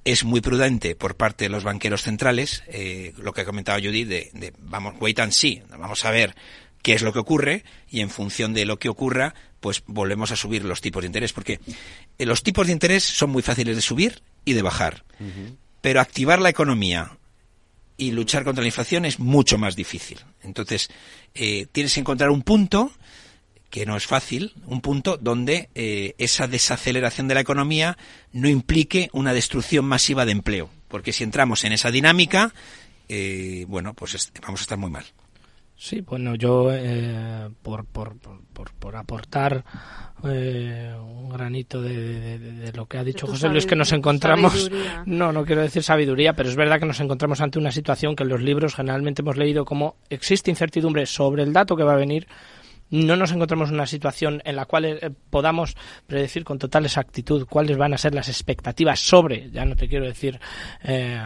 es 0.05 0.24
muy 0.24 0.40
prudente 0.40 0.94
por 0.94 1.16
parte 1.16 1.44
de 1.44 1.51
los 1.51 1.65
banqueros 1.65 2.02
centrales, 2.02 2.62
eh, 2.69 3.12
lo 3.19 3.32
que 3.32 3.43
ha 3.43 3.44
comentado 3.44 3.78
Judy, 3.78 4.05
de, 4.05 4.31
de 4.32 4.52
vamos, 4.59 4.94
wait 5.01 5.19
and 5.19 5.32
see, 5.32 5.62
vamos 5.69 6.05
a 6.05 6.11
ver 6.11 6.35
qué 6.82 6.94
es 6.94 7.02
lo 7.02 7.12
que 7.12 7.19
ocurre 7.19 7.65
y 7.89 8.01
en 8.01 8.11
función 8.11 8.55
de 8.55 8.65
lo 8.65 8.78
que 8.78 8.89
ocurra, 8.89 9.35
pues 9.61 9.82
volvemos 9.87 10.31
a 10.32 10.37
subir 10.37 10.65
los 10.65 10.81
tipos 10.81 11.03
de 11.03 11.07
interés, 11.07 11.32
porque 11.32 11.61
eh, 12.19 12.27
los 12.27 12.43
tipos 12.43 12.66
de 12.66 12.73
interés 12.73 13.05
son 13.05 13.31
muy 13.31 13.43
fáciles 13.43 13.77
de 13.77 13.82
subir 13.82 14.23
y 14.45 14.55
de 14.55 14.62
bajar, 14.62 15.05
pero 15.81 16.01
activar 16.01 16.41
la 16.41 16.49
economía 16.49 17.16
y 17.97 18.12
luchar 18.12 18.45
contra 18.45 18.62
la 18.62 18.69
inflación 18.69 19.05
es 19.05 19.19
mucho 19.19 19.59
más 19.59 19.77
difícil. 19.77 20.19
Entonces, 20.43 20.89
eh, 21.35 21.66
tienes 21.73 21.93
que 21.95 22.01
encontrar 22.01 22.31
un 22.31 22.43
punto 22.43 22.91
que 23.69 23.85
no 23.87 23.97
es 23.97 24.07
fácil, 24.07 24.53
un 24.66 24.81
punto 24.81 25.16
donde 25.19 25.69
eh, 25.74 26.15
esa 26.19 26.49
desaceleración 26.49 27.28
de 27.28 27.35
la 27.35 27.41
economía 27.41 27.97
no 28.32 28.49
implique 28.49 29.11
una 29.12 29.32
destrucción 29.35 29.85
masiva 29.85 30.24
de 30.24 30.32
empleo. 30.32 30.70
Porque 30.89 31.12
si 31.12 31.23
entramos 31.23 31.62
en 31.65 31.73
esa 31.73 31.91
dinámica, 31.93 32.53
eh, 33.09 33.65
bueno, 33.69 33.95
pues 33.95 34.15
es- 34.15 34.32
vamos 34.43 34.61
a 34.61 34.62
estar 34.62 34.78
muy 34.78 34.91
mal. 34.91 35.05
Sí, 35.82 36.02
bueno, 36.02 36.35
yo 36.35 36.69
eh, 36.70 37.48
por, 37.62 37.86
por, 37.86 38.19
por, 38.19 38.39
por- 38.52 38.70
por 38.74 38.97
aportar 38.97 39.65
eh, 40.24 40.94
un 41.02 41.31
granito 41.31 41.81
de, 41.81 41.94
de- 41.97 42.39
de- 42.39 42.52
de 42.52 42.73
lo 42.73 42.85
que 42.85 42.98
ha 42.98 43.05
dicho 43.05 43.27
José 43.27 43.48
Luis, 43.48 43.65
que 43.65 43.77
nos 43.77 43.90
encontramos, 43.93 44.52
sabiduría. 44.65 45.02
no, 45.07 45.32
no 45.32 45.47
quiero 45.47 45.62
decir 45.62 45.82
sabiduría, 45.82 46.35
pero 46.35 46.51
es 46.51 46.57
verdad 46.57 46.78
que 46.81 46.85
nos 46.85 47.01
encontramos 47.01 47.40
ante 47.40 47.59
una 47.59 47.73
situación 47.73 48.15
que 48.15 48.24
en 48.24 48.28
los 48.28 48.43
libros 48.43 48.74
generalmente 48.74 49.23
hemos 49.23 49.39
leído 49.39 49.65
como 49.65 49.97
existe 50.11 50.51
incertidumbre 50.51 51.07
sobre 51.07 51.44
el 51.44 51.55
dato 51.55 51.74
que 51.77 51.82
va 51.85 51.94
a 51.94 51.97
venir, 51.97 52.27
no 52.91 53.17
nos 53.17 53.33
encontramos 53.33 53.69
en 53.69 53.77
una 53.77 53.87
situación 53.87 54.43
en 54.45 54.57
la 54.57 54.67
cual 54.67 54.85
eh, 54.85 55.11
podamos 55.31 55.77
predecir 56.07 56.45
con 56.45 56.59
total 56.59 56.85
exactitud 56.85 57.47
cuáles 57.49 57.77
van 57.77 57.95
a 57.95 57.99
ser 57.99 58.15
las 58.15 58.29
expectativas 58.29 59.01
sobre, 59.01 59.51
ya 59.51 59.65
no 59.65 59.77
te 59.77 59.89
quiero 59.89 60.07
decir 60.07 60.41
eh, 60.83 61.21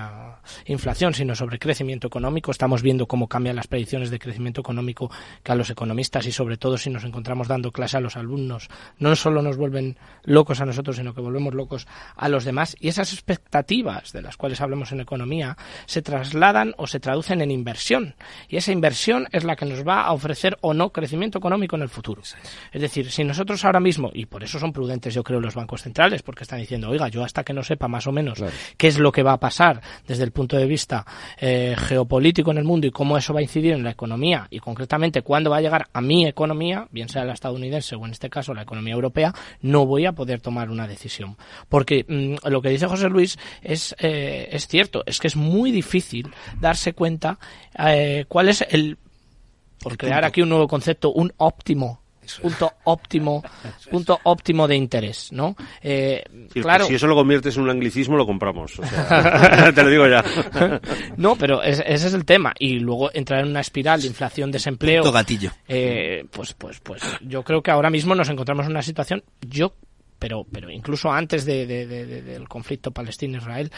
inflación, 0.67 1.15
sino 1.15 1.35
sobre 1.35 1.59
crecimiento 1.59 2.07
económico. 2.07 2.51
Estamos 2.51 2.83
viendo 2.83 3.07
cómo 3.07 3.29
cambian 3.29 3.57
las 3.57 3.67
predicciones 3.67 4.11
de 4.11 4.19
crecimiento 4.19 4.61
económico 4.61 5.11
que 5.43 5.53
a 5.53 5.55
los 5.55 5.71
economistas 5.71 6.27
y 6.27 6.33
sobre 6.33 6.59
todo 6.59 6.77
si 6.77 6.91
nos 6.91 7.05
encontramos 7.05 7.49
dando 7.49 7.73
clase 7.73 7.97
a 7.97 8.01
los 8.01 8.17
alumnos, 8.17 8.69
no 8.99 9.17
solo 9.17 9.41
nos 9.41 9.57
vuelven 9.57 9.97
locos 10.25 10.61
a 10.61 10.67
nosotros, 10.67 10.97
sino 10.97 11.15
que 11.15 11.23
volvemos 11.23 11.55
locos 11.55 11.87
a 12.17 12.29
los 12.29 12.45
demás. 12.45 12.77
Y 12.79 12.89
esas 12.89 13.13
expectativas 13.13 14.13
de 14.13 14.23
las 14.23 14.37
cuales 14.37 14.61
hablamos 14.61 14.93
en 14.93 15.01
economía 15.01 15.57
se 15.87 16.03
trasladan 16.03 16.75
o 16.77 16.87
se 16.87 17.01
traducen 17.01 17.41
en 17.41 17.51
inversión. 17.51 18.17
Y 18.49 18.57
esa 18.57 18.73
inversión 18.73 19.29
es 19.33 19.45
la 19.45 19.57
que 19.57 19.65
nos 19.65 19.87
va 19.87 20.03
a 20.03 20.13
ofrecer 20.13 20.59
o 20.61 20.75
no 20.75 20.91
crecimiento 20.91 21.39
económico 21.39 21.54
económico 21.55 21.77
en 21.77 21.83
el 21.83 21.89
futuro. 21.89 22.23
Es 22.73 22.81
decir, 22.81 23.11
si 23.11 23.25
nosotros 23.25 23.65
ahora 23.65 23.81
mismo, 23.81 24.11
y 24.13 24.27
por 24.27 24.43
eso 24.43 24.59
son 24.59 24.73
prudentes 24.73 25.15
yo 25.15 25.23
creo 25.23 25.41
los 25.41 25.55
bancos 25.55 25.83
centrales, 25.83 26.23
porque 26.23 26.43
están 26.43 26.59
diciendo, 26.59 26.91
oiga, 26.91 27.09
yo 27.09 27.23
hasta 27.23 27.45
que 27.45 27.53
no 27.53 27.63
sepa 27.63 27.89
más 27.89 28.07
o 28.07 28.13
menos 28.13 28.43
qué 28.77 28.89
es 28.89 28.99
lo 28.99 29.13
que 29.13 29.23
va 29.23 29.33
a 29.33 29.41
pasar 29.41 29.81
desde 30.07 30.25
el 30.25 30.33
punto 30.33 30.57
de 30.57 30.67
vista 30.67 31.07
eh, 31.39 31.77
geopolítico 31.79 32.51
en 32.51 32.59
el 32.59 32.65
mundo 32.65 32.87
y 32.87 32.91
cómo 32.91 33.17
eso 33.17 33.33
va 33.33 33.41
a 33.41 33.43
incidir 33.43 33.73
en 33.73 33.85
la 33.85 33.91
economía 33.91 34.47
y 34.51 34.59
concretamente 34.59 35.23
cuándo 35.23 35.51
va 35.51 35.59
a 35.59 35.61
llegar 35.61 35.87
a 35.93 36.01
mi 36.01 36.27
economía, 36.27 36.89
bien 36.91 37.09
sea 37.09 37.25
la 37.25 37.35
estadounidense 37.35 37.95
o 37.95 38.05
en 38.05 38.13
este 38.13 38.29
caso 38.29 38.53
la 38.55 38.63
economía 38.63 38.95
europea, 38.95 39.33
no 39.63 39.87
voy 39.87 40.07
a 40.07 40.13
poder 40.13 40.41
tomar 40.41 40.71
una 40.71 40.89
decisión. 40.89 41.37
Porque 41.69 42.05
mm, 42.09 42.49
lo 42.49 42.61
que 42.61 42.71
dice 42.71 42.87
José 42.87 43.09
Luis 43.09 43.39
es, 43.63 43.95
eh, 44.01 44.49
es 44.51 44.67
cierto, 44.67 45.03
es 45.07 45.21
que 45.21 45.29
es 45.29 45.37
muy 45.37 45.71
difícil 45.71 46.33
darse 46.61 46.95
cuenta 46.95 47.39
eh, 47.79 48.25
cuál 48.29 48.49
es 48.49 48.65
el, 48.71 48.99
por 49.85 49.97
crear 49.97 50.25
aquí 50.25 50.43
un 50.43 50.49
nuevo 50.49 50.67
concepto, 50.67 51.13
un 51.13 51.33
óptimo 51.37 52.01
punto 52.41 52.73
óptimo 52.85 53.43
punto 53.91 54.19
óptimo 54.23 54.67
de 54.67 54.75
interés 54.77 55.31
no 55.31 55.55
eh, 55.83 56.25
claro. 56.55 56.87
si 56.87 56.95
eso 56.95 57.07
lo 57.07 57.15
conviertes 57.15 57.55
en 57.59 57.65
un 57.65 57.69
anglicismo 57.69 58.17
lo 58.17 58.25
compramos 58.25 58.79
o 58.79 58.87
sea, 58.87 59.71
te 59.75 59.83
lo 59.85 59.91
digo 59.91 60.09
ya. 60.09 60.25
No 61.19 61.37
pero 61.37 61.63
ese 61.63 61.85
es 61.87 62.15
el 62.15 62.25
tema 62.25 62.55
y 62.59 62.79
luego 62.79 63.11
entrar 63.13 63.41
en 63.43 63.49
una 63.51 63.61
espiral 63.61 64.01
de 64.01 64.07
inflación 64.09 64.51
desempleo 64.51 65.03
Punto 65.03 65.13
gatillo. 65.13 65.51
eh, 65.69 66.25
pues 66.31 66.55
pues 66.55 66.81
pues 66.81 67.03
yo 67.21 67.43
creo 67.43 67.63
que 67.63 67.71
ahora 67.71 67.91
mismo 67.91 68.15
nos 68.15 68.31
encontramos 68.31 68.65
en 68.65 68.71
una 68.73 68.81
situación 68.83 69.23
yo 69.47 69.75
pero 70.19 70.47
pero 70.51 70.71
incluso 70.71 71.13
antes 71.13 71.45
de, 71.45 71.67
de- 71.67 71.87
de- 71.87 72.07
de- 72.07 72.23
del 72.23 72.49
conflicto 72.49 72.91
palestino-israel 72.91 73.71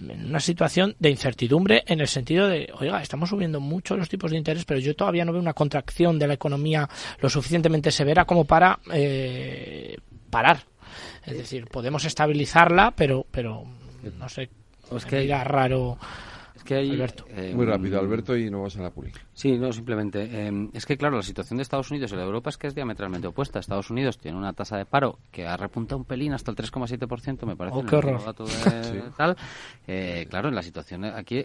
en 0.00 0.26
una 0.26 0.40
situación 0.40 0.94
de 0.98 1.10
incertidumbre 1.10 1.84
en 1.86 2.00
el 2.00 2.08
sentido 2.08 2.48
de, 2.48 2.70
oiga, 2.78 3.00
estamos 3.02 3.30
subiendo 3.30 3.60
mucho 3.60 3.96
los 3.96 4.08
tipos 4.08 4.30
de 4.30 4.36
interés, 4.36 4.64
pero 4.64 4.78
yo 4.80 4.94
todavía 4.94 5.24
no 5.24 5.32
veo 5.32 5.40
una 5.40 5.54
contracción 5.54 6.18
de 6.18 6.26
la 6.26 6.34
economía 6.34 6.88
lo 7.20 7.28
suficientemente 7.30 7.90
severa 7.90 8.24
como 8.24 8.44
para 8.44 8.78
eh, 8.92 9.96
parar. 10.30 10.60
Es 11.24 11.36
decir, 11.36 11.66
podemos 11.66 12.04
estabilizarla, 12.04 12.92
pero, 12.96 13.26
pero 13.30 13.64
no 14.18 14.28
sé, 14.28 14.48
Es 14.94 15.04
que- 15.04 15.26
raro. 15.26 15.98
Es 16.66 16.68
que 16.68 16.74
hay, 16.74 16.90
Alberto. 16.90 17.24
eh, 17.30 17.52
Muy 17.54 17.64
rápido, 17.64 17.98
Alberto, 18.00 18.36
y 18.36 18.50
no 18.50 18.62
vas 18.62 18.76
a 18.76 18.82
la 18.82 18.90
pública. 18.90 19.20
Sí, 19.32 19.56
no, 19.56 19.72
simplemente. 19.72 20.28
eh, 20.30 20.68
es 20.72 20.84
que, 20.84 20.96
claro, 20.96 21.16
la 21.16 21.22
situación 21.22 21.58
de 21.58 21.62
Estados 21.62 21.90
Unidos 21.90 22.10
y 22.10 22.14
la 22.16 22.22
de 22.22 22.26
Europa 22.26 22.50
es 22.50 22.56
que 22.56 22.66
es 22.66 22.74
diametralmente 22.74 23.28
opuesta. 23.28 23.58
Estados 23.60 23.88
Unidos 23.90 24.18
tiene 24.18 24.36
una 24.36 24.52
tasa 24.52 24.76
de 24.76 24.84
paro 24.84 25.18
que 25.30 25.46
ha 25.46 25.56
repuntado 25.56 25.98
un 25.98 26.04
pelín 26.04 26.32
hasta 26.32 26.50
el 26.50 26.56
3,7%, 26.56 27.46
me 27.46 27.54
parece. 27.56 27.76
Oh, 27.76 27.80
en 27.82 27.86
qué 27.86 27.96
horror. 27.96 28.24
dato 28.24 28.44
de 28.46 28.52
Sí. 28.84 28.98
tal. 29.16 29.36
Eh, 29.86 30.26
claro, 30.28 30.48
en 30.48 30.54
la 30.56 30.62
situación 30.62 31.04
aquí 31.04 31.44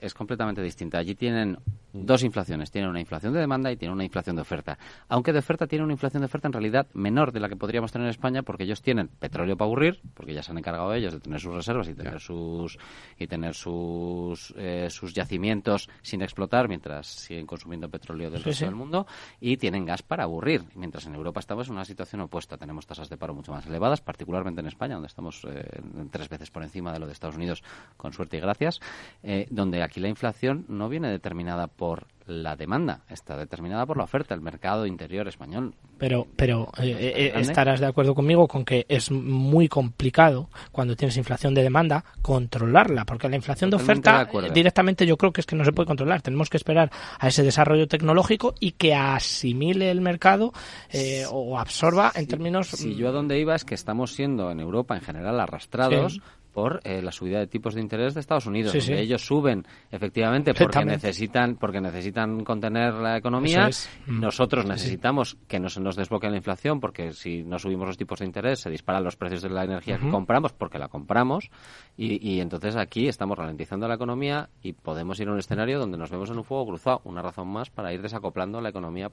es 0.00 0.14
completamente 0.14 0.62
distinta. 0.62 0.98
Allí 0.98 1.14
tienen 1.14 1.58
dos 1.92 2.22
inflaciones. 2.22 2.70
Tienen 2.70 2.90
una 2.90 3.00
inflación 3.00 3.32
de 3.32 3.40
demanda 3.40 3.70
y 3.72 3.76
tienen 3.76 3.94
una 3.94 4.04
inflación 4.04 4.36
de 4.36 4.42
oferta. 4.42 4.78
Aunque 5.08 5.32
de 5.32 5.38
oferta 5.38 5.66
tienen 5.66 5.84
una 5.84 5.92
inflación 5.94 6.20
de 6.20 6.26
oferta 6.26 6.48
en 6.48 6.52
realidad 6.52 6.86
menor 6.94 7.32
de 7.32 7.40
la 7.40 7.48
que 7.48 7.56
podríamos 7.56 7.92
tener 7.92 8.06
en 8.06 8.10
España 8.10 8.42
porque 8.42 8.64
ellos 8.64 8.82
tienen 8.82 9.08
petróleo 9.08 9.56
para 9.56 9.66
aburrir, 9.66 10.00
porque 10.14 10.34
ya 10.34 10.42
se 10.42 10.50
han 10.50 10.58
encargado 10.58 10.92
ellos 10.94 11.12
de 11.14 11.20
tener 11.20 11.40
sus 11.40 11.54
reservas 11.54 11.88
y 11.88 11.94
tener 11.94 12.20
sus 12.20 12.78
y 13.18 13.26
tener 13.26 13.54
sus 13.54 14.52
eh, 14.56 14.88
sus 14.90 15.14
yacimientos 15.14 15.88
sin 16.02 16.22
explotar 16.22 16.68
mientras 16.68 17.06
siguen 17.06 17.46
consumiendo 17.46 17.88
petróleo 17.88 18.30
del 18.30 18.40
Sí, 18.40 18.46
resto 18.50 18.58
sí. 18.60 18.64
del 18.66 18.74
mundo 18.74 19.06
y 19.40 19.56
tienen 19.56 19.84
gas 19.86 20.02
para 20.02 20.24
aburrir. 20.24 20.64
Mientras 20.74 21.06
en 21.06 21.14
Europa 21.14 21.40
estamos 21.40 21.68
en 21.68 21.74
una 21.74 21.84
situación 21.84 22.20
opuesta. 22.22 22.56
Tenemos 22.56 22.86
tasas 22.86 23.08
de 23.08 23.16
paro 23.16 23.34
mucho 23.34 23.52
más 23.52 23.66
elevadas, 23.66 24.00
particularmente 24.00 24.60
en 24.60 24.66
España, 24.66 24.94
donde 24.94 25.08
estamos 25.08 25.44
eh, 25.48 25.80
tres 26.10 26.28
veces 26.28 26.50
por 26.50 26.62
encima 26.62 26.92
de 26.92 26.98
lo 26.98 27.06
de 27.06 27.12
Estados 27.12 27.36
Unidos, 27.36 27.62
con 27.96 28.12
suerte 28.12 28.36
y 28.36 28.40
gracias, 28.40 28.80
eh, 29.22 29.46
donde 29.50 29.67
aquí 29.82 30.00
la 30.00 30.08
inflación 30.08 30.64
no 30.68 30.88
viene 30.88 31.10
determinada 31.10 31.66
por 31.66 32.06
la 32.28 32.56
demanda, 32.56 33.00
está 33.08 33.36
determinada 33.36 33.86
por 33.86 33.96
la 33.96 34.04
oferta, 34.04 34.34
el 34.34 34.42
mercado 34.42 34.86
interior 34.86 35.26
español. 35.28 35.74
Pero, 35.96 36.26
pero 36.36 36.68
eh, 36.78 37.14
eh, 37.16 37.32
estarás 37.36 37.80
de 37.80 37.86
acuerdo 37.86 38.14
conmigo 38.14 38.46
con 38.46 38.64
que 38.64 38.84
es 38.88 39.10
muy 39.10 39.66
complicado 39.66 40.50
cuando 40.70 40.94
tienes 40.94 41.16
inflación 41.16 41.54
de 41.54 41.62
demanda 41.62 42.04
controlarla, 42.20 43.06
porque 43.06 43.28
la 43.28 43.36
inflación 43.36 43.70
de 43.70 43.78
Totalmente 43.78 44.10
de 44.10 44.16
oferta 44.16 44.52
directamente 44.52 45.06
yo 45.06 45.16
creo 45.16 45.32
que 45.32 45.40
es 45.40 45.46
que 45.46 45.56
no 45.56 45.64
se 45.64 45.72
puede 45.72 45.86
controlar. 45.86 46.20
Tenemos 46.20 46.50
que 46.50 46.58
esperar 46.58 46.90
a 47.18 47.28
ese 47.28 47.42
desarrollo 47.42 47.88
tecnológico 47.88 48.54
y 48.60 48.72
que 48.72 48.94
asimile 48.94 49.90
el 49.90 50.02
mercado 50.02 50.52
eh, 50.90 51.24
o 51.30 51.58
absorba 51.58 52.12
en 52.14 52.26
términos. 52.26 52.68
Si 52.68 52.94
yo 52.94 53.08
a 53.08 53.12
dónde 53.12 53.40
iba 53.40 53.54
es 53.54 53.64
que 53.64 53.74
estamos 53.74 54.12
siendo 54.12 54.50
en 54.50 54.60
Europa 54.60 54.94
en 54.94 55.02
general 55.02 55.40
arrastrados 55.40 55.98
Sí. 56.14 56.20
Por 56.58 56.80
eh, 56.82 57.00
la 57.02 57.12
subida 57.12 57.38
de 57.38 57.46
tipos 57.46 57.74
de 57.74 57.80
interés 57.80 58.14
de 58.14 58.20
Estados 58.20 58.46
Unidos, 58.46 58.72
Sí, 58.72 58.92
ellos 58.92 59.24
suben 59.24 59.64
efectivamente 59.92 60.54
porque 60.58 60.84
necesitan 60.84 61.54
porque 61.54 61.80
necesitan 61.80 62.42
contener 62.42 62.94
la 62.94 63.16
economía. 63.16 63.68
Es. 63.68 63.88
Mm. 64.06 64.20
Nosotros 64.20 64.64
sí. 64.64 64.70
necesitamos 64.70 65.36
que 65.46 65.60
no 65.60 65.68
se 65.68 65.80
nos 65.80 65.94
desbloquee 65.94 66.30
la 66.30 66.36
inflación 66.36 66.80
porque 66.80 67.12
si 67.12 67.44
no 67.44 67.60
subimos 67.60 67.86
los 67.86 67.96
tipos 67.96 68.18
de 68.18 68.26
interés 68.26 68.58
se 68.58 68.70
disparan 68.70 69.04
los 69.04 69.14
precios 69.14 69.42
de 69.42 69.50
la 69.50 69.62
energía 69.62 69.98
que 69.98 70.10
compramos 70.10 70.52
porque 70.52 70.78
la 70.80 70.88
compramos 70.88 71.48
y, 71.96 72.28
y 72.28 72.40
entonces 72.40 72.74
aquí 72.74 73.06
estamos 73.06 73.38
ralentizando 73.38 73.86
la 73.86 73.94
economía 73.94 74.48
y 74.60 74.72
podemos 74.72 75.20
ir 75.20 75.28
a 75.28 75.32
un 75.32 75.38
escenario 75.38 75.78
donde 75.78 75.96
nos 75.96 76.10
vemos 76.10 76.28
en 76.30 76.38
un 76.38 76.44
fuego 76.44 76.66
cruzado. 76.66 77.02
Una 77.04 77.22
razón 77.22 77.46
más 77.48 77.70
para 77.70 77.92
ir 77.92 78.02
desacoplando 78.02 78.60
la 78.60 78.70
economía 78.70 79.10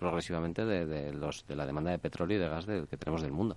progresivamente 0.00 0.64
de, 0.64 0.84
de 0.86 1.12
los, 1.12 1.46
de 1.46 1.54
la 1.56 1.64
demanda 1.66 1.90
de 1.92 1.98
petróleo 1.98 2.38
y 2.38 2.40
de 2.40 2.48
gas 2.48 2.66
del- 2.66 2.88
que 2.88 2.96
tenemos 2.96 3.22
del 3.22 3.32
mundo. 3.32 3.56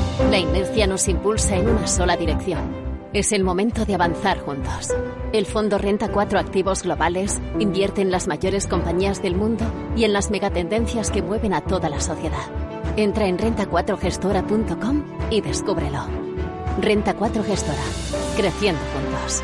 la 0.29 0.37
inercia 0.37 0.87
nos 0.87 1.07
impulsa 1.07 1.55
en 1.55 1.69
una 1.69 1.87
sola 1.87 2.17
dirección. 2.17 2.59
Es 3.13 3.31
el 3.33 3.43
momento 3.43 3.85
de 3.85 3.95
avanzar 3.95 4.39
juntos. 4.39 4.93
El 5.33 5.45
Fondo 5.45 5.77
Renta 5.77 6.09
4 6.09 6.39
Activos 6.39 6.83
Globales 6.83 7.41
invierte 7.59 8.01
en 8.01 8.11
las 8.11 8.27
mayores 8.27 8.67
compañías 8.67 9.21
del 9.21 9.35
mundo 9.35 9.65
y 9.95 10.05
en 10.05 10.13
las 10.13 10.31
megatendencias 10.31 11.11
que 11.11 11.21
mueven 11.21 11.53
a 11.53 11.61
toda 11.61 11.89
la 11.89 11.99
sociedad. 11.99 12.49
Entra 12.95 13.27
en 13.27 13.37
renta4gestora.com 13.37 15.03
y 15.29 15.41
descúbrelo. 15.41 16.05
Renta 16.79 17.13
4 17.15 17.43
Gestora. 17.43 17.83
Creciendo 18.37 18.81
juntos. 18.93 19.43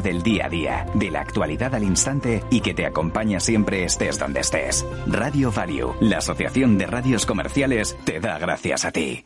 del 0.00 0.22
día 0.22 0.46
a 0.46 0.48
día, 0.48 0.86
de 0.94 1.10
la 1.10 1.20
actualidad 1.20 1.74
al 1.74 1.84
instante 1.84 2.42
y 2.50 2.60
que 2.60 2.74
te 2.74 2.86
acompaña 2.86 3.40
siempre 3.40 3.84
estés 3.84 4.18
donde 4.18 4.40
estés. 4.40 4.86
Radio 5.06 5.52
Value, 5.52 5.94
la 6.00 6.18
Asociación 6.18 6.78
de 6.78 6.86
Radios 6.86 7.26
Comerciales, 7.26 7.96
te 8.04 8.20
da 8.20 8.38
gracias 8.38 8.84
a 8.84 8.92
ti. 8.92 9.24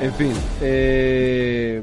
En 0.00 0.14
fin, 0.14 0.32
eh, 0.62 1.82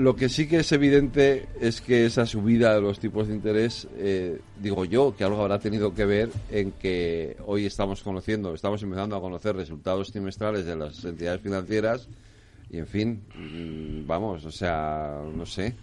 Lo 0.00 0.16
que 0.16 0.30
sí 0.30 0.48
que 0.48 0.60
es 0.60 0.72
evidente 0.72 1.46
es 1.60 1.82
que 1.82 2.06
esa 2.06 2.24
subida 2.24 2.74
de 2.74 2.80
los 2.80 2.98
tipos 2.98 3.28
de 3.28 3.34
interés, 3.34 3.86
eh, 3.98 4.40
digo 4.58 4.86
yo, 4.86 5.14
que 5.14 5.24
algo 5.24 5.42
habrá 5.42 5.58
tenido 5.58 5.92
que 5.92 6.06
ver 6.06 6.30
en 6.50 6.72
que 6.72 7.36
hoy 7.44 7.66
estamos 7.66 8.02
conociendo, 8.02 8.54
estamos 8.54 8.82
empezando 8.82 9.14
a 9.14 9.20
conocer 9.20 9.54
resultados 9.54 10.10
trimestrales 10.10 10.64
de 10.64 10.74
las 10.74 11.04
entidades 11.04 11.42
financieras 11.42 12.08
y, 12.70 12.78
en 12.78 12.86
fin, 12.86 13.22
mm, 13.34 14.06
vamos, 14.06 14.42
o 14.46 14.50
sea, 14.50 15.20
no 15.36 15.44
sé. 15.44 15.74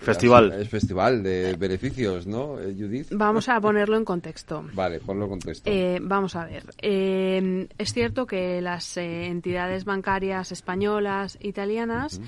Festival. 0.00 0.52
Es 0.52 0.68
festival 0.68 1.22
de 1.22 1.56
beneficios, 1.56 2.26
¿no, 2.26 2.60
eh, 2.60 2.74
Judith? 2.78 3.08
Vamos 3.10 3.48
a 3.48 3.60
ponerlo 3.60 3.96
en 3.96 4.04
contexto. 4.04 4.64
Vale, 4.74 5.00
ponlo 5.00 5.24
en 5.24 5.30
contexto. 5.30 5.70
Eh, 5.70 5.98
vamos 6.00 6.36
a 6.36 6.44
ver. 6.44 6.64
Eh, 6.80 7.66
es 7.78 7.92
cierto 7.92 8.26
que 8.26 8.60
las 8.60 8.96
eh, 8.96 9.26
entidades 9.26 9.84
bancarias 9.84 10.52
españolas, 10.52 11.38
italianas, 11.40 12.20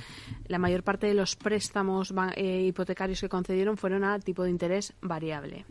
la 0.46 0.58
mayor 0.58 0.82
parte 0.82 1.06
de 1.06 1.14
los 1.14 1.36
préstamos 1.36 2.12
eh, 2.36 2.64
hipotecarios 2.66 3.20
que 3.20 3.28
concedieron 3.28 3.76
fueron 3.76 4.04
a 4.04 4.18
tipo 4.18 4.42
de 4.42 4.50
interés 4.50 4.94
variable. 5.00 5.64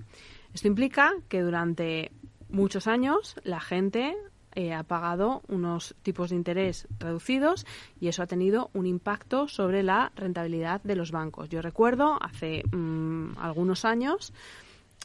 Esto 0.54 0.68
implica 0.68 1.14
que 1.28 1.42
durante 1.42 2.12
muchos 2.50 2.88
años 2.88 3.36
la 3.44 3.60
gente 3.60 4.16
eh, 4.58 4.74
ha 4.74 4.82
pagado 4.82 5.44
unos 5.50 5.94
tipos 6.02 6.32
de 6.32 6.36
interés 6.36 6.88
reducidos 6.98 7.68
y 8.00 8.08
eso 8.08 8.24
ha 8.24 8.26
tenido 8.26 8.72
un 8.74 8.88
impacto 8.88 9.48
sobre 9.48 9.84
la 9.84 10.12
rentabilidad 10.16 10.82
de 10.82 10.96
los 10.96 11.12
bancos. 11.12 11.48
Yo 11.50 11.62
recuerdo 11.62 12.18
hace 12.20 12.64
mm, 12.72 13.38
algunos 13.38 13.86
años 13.86 14.34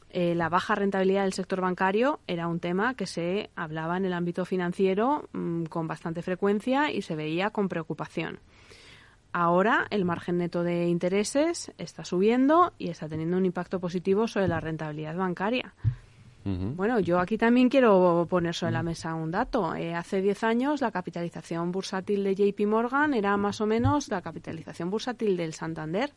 eh, 0.08 0.34
la 0.34 0.48
baja 0.48 0.74
rentabilidad 0.74 1.24
del 1.24 1.34
sector 1.34 1.60
bancario 1.60 2.20
era 2.26 2.48
un 2.48 2.60
tema 2.60 2.94
que 2.94 3.04
se 3.04 3.50
hablaba 3.54 3.98
en 3.98 4.06
el 4.06 4.14
ámbito 4.14 4.46
financiero 4.46 5.28
mm, 5.34 5.64
con 5.64 5.86
bastante 5.86 6.22
frecuencia 6.22 6.90
y 6.90 7.02
se 7.02 7.14
veía 7.14 7.50
con 7.50 7.68
preocupación. 7.68 8.40
Ahora 9.34 9.86
el 9.90 10.06
margen 10.06 10.38
neto 10.38 10.62
de 10.62 10.86
intereses 10.86 11.72
está 11.76 12.06
subiendo 12.06 12.72
y 12.78 12.88
está 12.88 13.06
teniendo 13.06 13.36
un 13.36 13.44
impacto 13.44 13.80
positivo 13.80 14.28
sobre 14.28 14.48
la 14.48 14.60
rentabilidad 14.60 15.14
bancaria. 15.14 15.74
Bueno, 16.44 16.98
yo 16.98 17.20
aquí 17.20 17.38
también 17.38 17.68
quiero 17.68 18.26
poner 18.28 18.54
sobre 18.54 18.72
la 18.72 18.82
mesa 18.82 19.14
un 19.14 19.30
dato. 19.30 19.74
Eh, 19.76 19.94
hace 19.94 20.20
10 20.20 20.42
años 20.44 20.80
la 20.80 20.90
capitalización 20.90 21.70
bursátil 21.70 22.24
de 22.24 22.34
JP 22.34 22.66
Morgan 22.66 23.14
era 23.14 23.36
más 23.36 23.60
o 23.60 23.66
menos 23.66 24.08
la 24.08 24.22
capitalización 24.22 24.90
bursátil 24.90 25.36
del 25.36 25.54
Santander. 25.54 26.12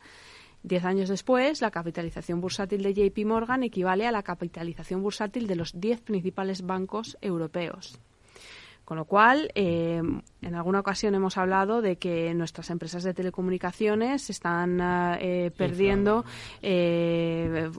Diez 0.63 0.83
años 0.83 1.09
después, 1.09 1.61
la 1.61 1.69
capitalización 1.69 2.41
bursátil 2.41 2.81
de 2.81 2.93
JP 2.95 3.25
Morgan 3.25 3.61
equivale 3.61 4.07
a 4.07 4.11
la 4.11 4.23
capitalización 4.23 5.03
bursátil 5.03 5.45
de 5.45 5.55
los 5.55 5.79
10 5.79 6.01
principales 6.01 6.63
bancos 6.63 7.17
europeos. 7.21 7.99
Con 8.85 8.97
lo 8.97 9.05
cual, 9.05 9.51
eh, 9.55 10.01
en 10.41 10.55
alguna 10.55 10.79
ocasión 10.79 11.15
hemos 11.15 11.37
hablado 11.37 11.81
de 11.81 11.97
que 11.97 12.33
nuestras 12.35 12.69
empresas 12.69 13.03
de 13.03 13.15
telecomunicaciones 13.15 14.29
están 14.29 14.79
eh, 15.19 15.51
perdiendo 15.57 16.23
eh, 16.61 17.69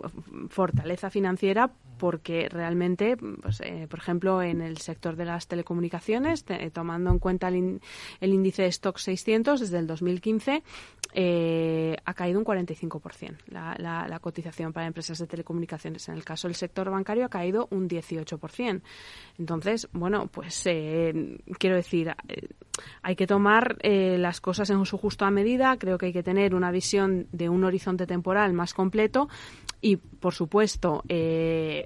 fortaleza 0.49 1.09
financiera 1.09 1.71
porque 1.99 2.49
realmente, 2.49 3.17
pues, 3.17 3.61
eh, 3.61 3.87
por 3.89 3.99
ejemplo, 3.99 4.43
en 4.43 4.61
el 4.61 4.79
sector 4.79 5.17
de 5.17 5.25
las 5.25 5.47
telecomunicaciones, 5.49 6.45
te- 6.45 6.71
tomando 6.71 7.11
en 7.11 7.19
cuenta 7.19 7.49
el, 7.49 7.57
in- 7.57 7.81
el 8.21 8.33
índice 8.33 8.63
de 8.63 8.69
stock 8.69 8.99
600 8.99 9.61
desde 9.61 9.79
el 9.79 9.87
2015, 9.87 10.63
eh, 11.15 11.97
ha 12.05 12.15
caído 12.15 12.39
un 12.39 12.45
45% 12.45 13.37
la, 13.49 13.75
la, 13.79 14.07
la 14.09 14.19
cotización 14.19 14.73
para 14.73 14.87
empresas 14.87 15.19
de 15.19 15.27
telecomunicaciones. 15.27 16.09
En 16.09 16.15
el 16.17 16.25
caso 16.25 16.49
del 16.49 16.55
sector 16.55 16.91
bancario 16.91 17.25
ha 17.25 17.29
caído 17.29 17.69
un 17.71 17.89
18%. 17.89 18.83
Entonces, 19.39 19.89
bueno, 19.93 20.27
pues 20.27 20.63
eh, 20.67 21.39
quiero 21.59 21.77
decir, 21.77 22.15
eh, 22.29 22.49
hay 23.03 23.17
que 23.17 23.27
tomar 23.27 23.77
eh, 23.81 24.19
las 24.19 24.41
cosas 24.41 24.69
en 24.71 24.85
su 24.85 24.99
justa 24.99 25.31
medida. 25.31 25.77
Creo 25.79 25.97
que 25.99 26.07
hay 26.07 26.13
que 26.13 26.23
tener 26.23 26.55
una 26.55 26.71
visión 26.71 27.27
de 27.33 27.49
un 27.49 27.65
horizonte 27.65 28.07
temporal 28.07 28.53
más 28.53 28.75
completo 28.75 29.29
y, 29.81 29.97
por 29.97 30.35
supuesto, 30.35 31.03
eh, 31.09 31.86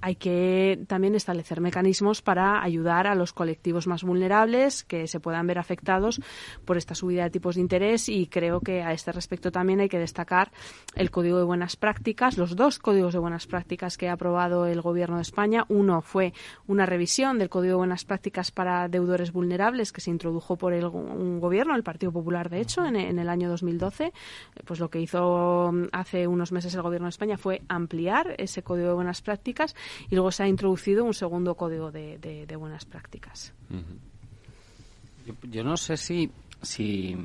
hay 0.00 0.16
que 0.16 0.84
también 0.86 1.14
establecer 1.14 1.60
mecanismos 1.60 2.22
para 2.22 2.62
ayudar 2.62 3.06
a 3.06 3.14
los 3.14 3.32
colectivos 3.32 3.86
más 3.86 4.04
vulnerables 4.04 4.84
que 4.84 5.06
se 5.08 5.20
puedan 5.20 5.46
ver 5.46 5.58
afectados 5.58 6.20
por 6.64 6.76
esta 6.76 6.94
subida 6.94 7.24
de 7.24 7.30
tipos 7.30 7.56
de 7.56 7.62
interés 7.62 8.08
y 8.08 8.26
creo 8.26 8.60
que 8.60 8.82
a 8.82 8.92
este 8.92 9.12
respecto 9.12 9.50
también 9.50 9.80
hay 9.80 9.88
que 9.88 9.98
destacar 9.98 10.52
el 10.94 11.10
Código 11.10 11.38
de 11.38 11.44
Buenas 11.44 11.76
Prácticas, 11.76 12.38
los 12.38 12.56
dos 12.56 12.78
códigos 12.78 13.12
de 13.12 13.18
buenas 13.18 13.46
prácticas 13.46 13.96
que 13.96 14.08
ha 14.08 14.12
aprobado 14.12 14.66
el 14.66 14.80
Gobierno 14.80 15.16
de 15.16 15.22
España. 15.22 15.64
Uno 15.68 16.00
fue 16.00 16.32
una 16.66 16.86
revisión 16.86 17.38
del 17.38 17.48
Código 17.48 17.72
de 17.72 17.78
Buenas 17.78 18.04
Prácticas 18.04 18.50
para 18.50 18.88
deudores 18.88 19.32
vulnerables 19.32 19.92
que 19.92 20.00
se 20.00 20.10
introdujo 20.10 20.56
por 20.56 20.72
el, 20.72 20.84
un 20.84 21.40
gobierno, 21.40 21.74
el 21.74 21.82
Partido 21.82 22.12
Popular, 22.12 22.48
de 22.48 22.60
hecho, 22.60 22.84
en, 22.84 22.96
el 22.96 23.28
año 23.28 23.48
2012. 23.48 24.12
Pues 24.64 24.80
lo 24.80 24.90
que 24.90 25.00
hizo 25.00 25.70
mm, 25.72 25.88
hace 25.92 26.26
unos 26.26 26.52
meses 26.52 26.74
el 26.74 26.82
Gobierno 26.82 27.06
de 27.06 27.10
España 27.10 27.36
fue 27.36 27.62
ampliar 27.68 28.34
ese 28.38 28.62
Código 28.62 28.88
de 28.88 28.94
Buenas 28.94 29.22
Prácticas 29.22 29.74
y 30.10 30.14
luego 30.14 30.30
se 30.30 30.42
ha 30.42 30.48
introducido 30.48 31.04
un 31.04 31.14
segundo 31.14 31.54
Código 31.54 31.90
de, 31.90 32.18
de- 32.18 32.56
Buenas 32.56 32.84
Prácticas. 32.84 33.52
Yo, 35.26 35.34
yo 35.50 35.62
no 35.64 35.76
sé 35.76 35.96
si, 35.96 36.30
si, 36.62 37.16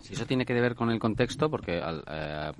si 0.00 0.14
eso 0.14 0.26
tiene 0.26 0.46
que 0.46 0.54
ver 0.54 0.74
con 0.74 0.90
el 0.90 0.98
contexto, 0.98 1.50
porque 1.50 1.80
al, 1.80 2.02
eh, 2.08 2.52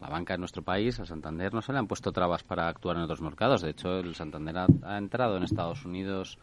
la 0.00 0.08
banca 0.08 0.34
en 0.34 0.40
nuestro 0.40 0.62
país, 0.62 0.98
a 1.00 1.04
Santander, 1.06 1.52
no 1.52 1.62
se 1.62 1.72
le 1.72 1.78
han 1.78 1.86
puesto 1.86 2.12
trabas 2.12 2.42
para 2.42 2.68
actuar 2.68 2.96
en 2.96 3.02
otros 3.02 3.20
mercados. 3.20 3.62
De 3.62 3.70
hecho, 3.70 3.98
el 3.98 4.14
Santander 4.14 4.56
ha 4.82 4.98
entrado 4.98 5.36
en 5.36 5.42
Estados 5.42 5.84
Unidos 5.84 6.38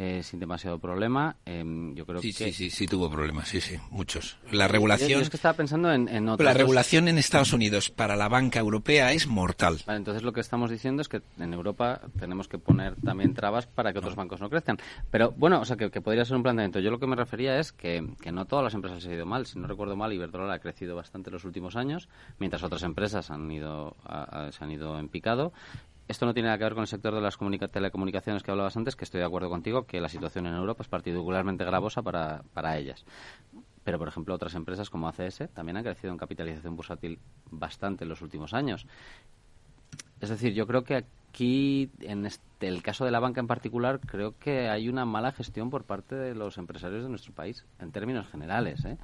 eh, 0.00 0.22
sin 0.22 0.38
demasiado 0.38 0.78
problema. 0.78 1.34
Em, 1.44 1.92
yo 1.96 2.06
creo 2.06 2.22
Sí, 2.22 2.32
que 2.32 2.44
sí, 2.44 2.52
sí, 2.52 2.70
sí 2.70 2.86
tuvo 2.86 3.10
problemas, 3.10 3.48
sí, 3.48 3.60
sí, 3.60 3.76
muchos. 3.90 4.38
La 4.52 4.68
regulación, 4.68 5.08
yo 5.10 5.18
es 5.18 5.28
que 5.28 5.36
estaba 5.36 5.54
pensando 5.56 5.92
en, 5.92 6.06
en 6.08 6.24
la 6.24 6.54
regulación 6.54 7.08
en 7.08 7.18
Estados 7.18 7.52
Unidos 7.52 7.90
para 7.90 8.14
la 8.14 8.28
banca 8.28 8.60
europea 8.60 9.10
es 9.12 9.26
mortal. 9.26 9.78
Vale, 9.86 9.96
entonces 9.98 10.22
lo 10.22 10.32
que 10.32 10.40
estamos 10.40 10.70
diciendo 10.70 11.02
es 11.02 11.08
que 11.08 11.20
en 11.40 11.52
Europa 11.52 12.00
tenemos 12.16 12.46
que 12.46 12.58
poner 12.58 12.94
también 12.94 13.34
trabas 13.34 13.66
para 13.66 13.92
que 13.92 13.98
otros 13.98 14.14
bancos 14.14 14.40
no 14.40 14.48
crezcan. 14.48 14.78
Pero 15.10 15.32
bueno, 15.36 15.60
o 15.60 15.64
sea, 15.64 15.76
que, 15.76 15.90
que 15.90 16.00
podría 16.00 16.24
ser 16.24 16.36
un 16.36 16.44
planteamiento. 16.44 16.78
Yo 16.78 16.92
lo 16.92 17.00
que 17.00 17.08
me 17.08 17.16
refería 17.16 17.58
es 17.58 17.72
que, 17.72 18.06
que 18.22 18.30
no 18.30 18.44
todas 18.44 18.62
las 18.62 18.74
empresas 18.74 19.04
han 19.04 19.12
ido 19.12 19.26
mal. 19.26 19.46
Si 19.46 19.58
no 19.58 19.66
recuerdo 19.66 19.96
mal, 19.96 20.12
Iberdrola 20.12 20.54
ha 20.54 20.58
crecido 20.60 20.94
bastante 20.94 21.30
en 21.30 21.34
los 21.34 21.44
últimos 21.44 21.74
años, 21.74 22.08
mientras 22.38 22.62
otras 22.62 22.84
empresas 22.84 23.32
han 23.32 23.50
ido, 23.50 23.96
a- 24.04 24.46
a- 24.46 24.52
se 24.52 24.62
han 24.62 24.70
ido 24.70 24.96
en 25.00 25.08
picado. 25.08 25.52
Esto 26.08 26.24
no 26.24 26.32
tiene 26.32 26.46
nada 26.46 26.56
que 26.56 26.64
ver 26.64 26.72
con 26.72 26.80
el 26.80 26.88
sector 26.88 27.14
de 27.14 27.20
las 27.20 27.36
comunica- 27.36 27.68
telecomunicaciones 27.68 28.42
que 28.42 28.50
hablabas 28.50 28.76
antes, 28.78 28.96
que 28.96 29.04
estoy 29.04 29.20
de 29.20 29.26
acuerdo 29.26 29.50
contigo, 29.50 29.84
que 29.84 30.00
la 30.00 30.08
situación 30.08 30.46
en 30.46 30.54
Europa 30.54 30.82
es 30.82 30.88
particularmente 30.88 31.64
gravosa 31.66 32.00
para, 32.00 32.42
para 32.54 32.78
ellas. 32.78 33.04
Pero, 33.84 33.98
por 33.98 34.08
ejemplo, 34.08 34.34
otras 34.34 34.54
empresas 34.54 34.88
como 34.88 35.06
ACS 35.06 35.48
también 35.52 35.76
han 35.76 35.84
crecido 35.84 36.10
en 36.10 36.18
capitalización 36.18 36.76
bursátil 36.76 37.18
bastante 37.50 38.04
en 38.04 38.08
los 38.08 38.22
últimos 38.22 38.54
años. 38.54 38.86
Es 40.20 40.30
decir, 40.30 40.54
yo 40.54 40.66
creo 40.66 40.82
que 40.82 40.96
aquí, 40.96 41.90
en 42.00 42.24
este, 42.24 42.68
el 42.68 42.82
caso 42.82 43.04
de 43.04 43.10
la 43.10 43.20
banca 43.20 43.40
en 43.40 43.46
particular, 43.46 44.00
creo 44.00 44.34
que 44.38 44.68
hay 44.70 44.88
una 44.88 45.04
mala 45.04 45.32
gestión 45.32 45.68
por 45.68 45.84
parte 45.84 46.14
de 46.14 46.34
los 46.34 46.56
empresarios 46.56 47.02
de 47.02 47.10
nuestro 47.10 47.34
país, 47.34 47.66
en 47.78 47.92
términos 47.92 48.26
generales. 48.28 48.82
¿eh? 48.86 48.96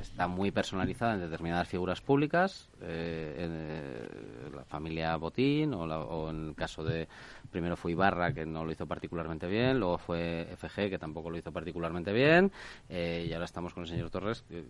Está 0.00 0.26
muy 0.26 0.50
personalizada 0.50 1.14
en 1.14 1.20
determinadas 1.20 1.68
figuras 1.68 2.00
públicas, 2.00 2.68
eh, 2.80 3.34
en, 3.38 3.50
eh, 3.54 4.50
la 4.56 4.64
familia 4.64 5.14
Botín, 5.16 5.74
o, 5.74 5.86
la- 5.86 6.00
o 6.00 6.30
en 6.30 6.48
el 6.48 6.54
caso 6.54 6.82
de, 6.82 7.06
primero 7.50 7.76
fue 7.76 7.92
Ibarra, 7.92 8.32
que 8.32 8.44
no 8.46 8.64
lo 8.64 8.72
hizo 8.72 8.86
particularmente 8.86 9.46
bien, 9.46 9.78
luego 9.78 9.98
fue 9.98 10.48
FG, 10.56 10.90
que 10.90 10.98
tampoco 10.98 11.30
lo 11.30 11.36
hizo 11.38 11.52
particularmente 11.52 12.12
bien, 12.12 12.50
eh, 12.88 13.26
y 13.28 13.32
ahora 13.32 13.44
estamos 13.44 13.74
con 13.74 13.84
el 13.84 13.88
señor 13.88 14.10
Torres, 14.10 14.42
que, 14.48 14.64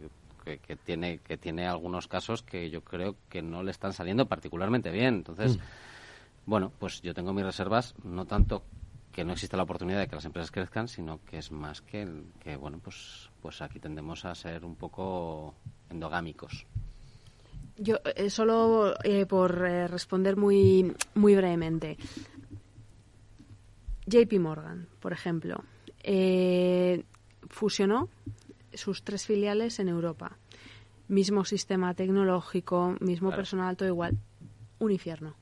que- 0.45 0.59
que 0.59 0.77
tiene, 0.77 1.19
que 1.21 1.37
tiene 1.37 1.67
algunos 1.67 2.09
casos 2.09 2.43
que 2.43 2.69
yo 2.69 2.83
creo 2.83 3.17
que 3.29 3.43
no 3.43 3.63
le 3.63 3.71
están 3.71 3.93
saliendo 3.93 4.27
particularmente 4.27 4.91
bien. 4.91 5.15
Entonces, 5.15 5.57
bueno, 6.45 6.73
pues 6.79 7.01
yo 7.03 7.15
tengo 7.15 7.33
mis 7.33 7.45
reservas, 7.45 7.95
no 8.03 8.27
tanto 8.27 8.65
que 9.13 9.25
no 9.25 9.33
exista 9.33 9.57
la 9.57 9.63
oportunidad 9.65 9.99
de 10.01 10.09
que 10.09 10.17
las 10.17 10.25
empresas 10.25 10.51
crezcan, 10.51 10.89
sino 10.89 11.23
que 11.25 11.39
es 11.39 11.51
más 11.53 11.83
que, 11.83 12.03
el- 12.03 12.25
que 12.41 12.57
bueno, 12.57 12.81
pues, 12.83 13.31
pues 13.41 13.61
aquí 13.63 13.79
tendemos 13.79 14.25
a 14.25 14.35
ser 14.35 14.65
un 14.65 14.75
poco 14.77 15.55
endogámicos. 15.91 16.67
Yo 17.77 17.97
eh, 18.17 18.31
solo 18.31 18.95
eh, 19.05 19.27
por 19.27 19.65
eh, 19.67 19.87
responder 19.89 20.37
muy 20.37 20.95
muy 21.15 21.35
brevemente. 21.35 21.97
JP 24.07 24.39
Morgan, 24.41 24.89
por 25.01 25.13
ejemplo, 25.13 25.63
eh, 26.03 27.05
fusionó 27.49 28.09
sus 28.75 29.03
tres 29.05 29.27
filiales 29.27 29.79
en 29.79 29.89
Europa. 29.89 30.39
Mismo 31.09 31.45
sistema 31.45 31.95
tecnológico, 31.95 32.97
mismo 33.01 33.29
Claro. 33.29 33.41
personal, 33.43 33.77
todo 33.77 33.89
igual. 33.89 34.17
Un 34.79 34.91
infierno. 34.91 35.35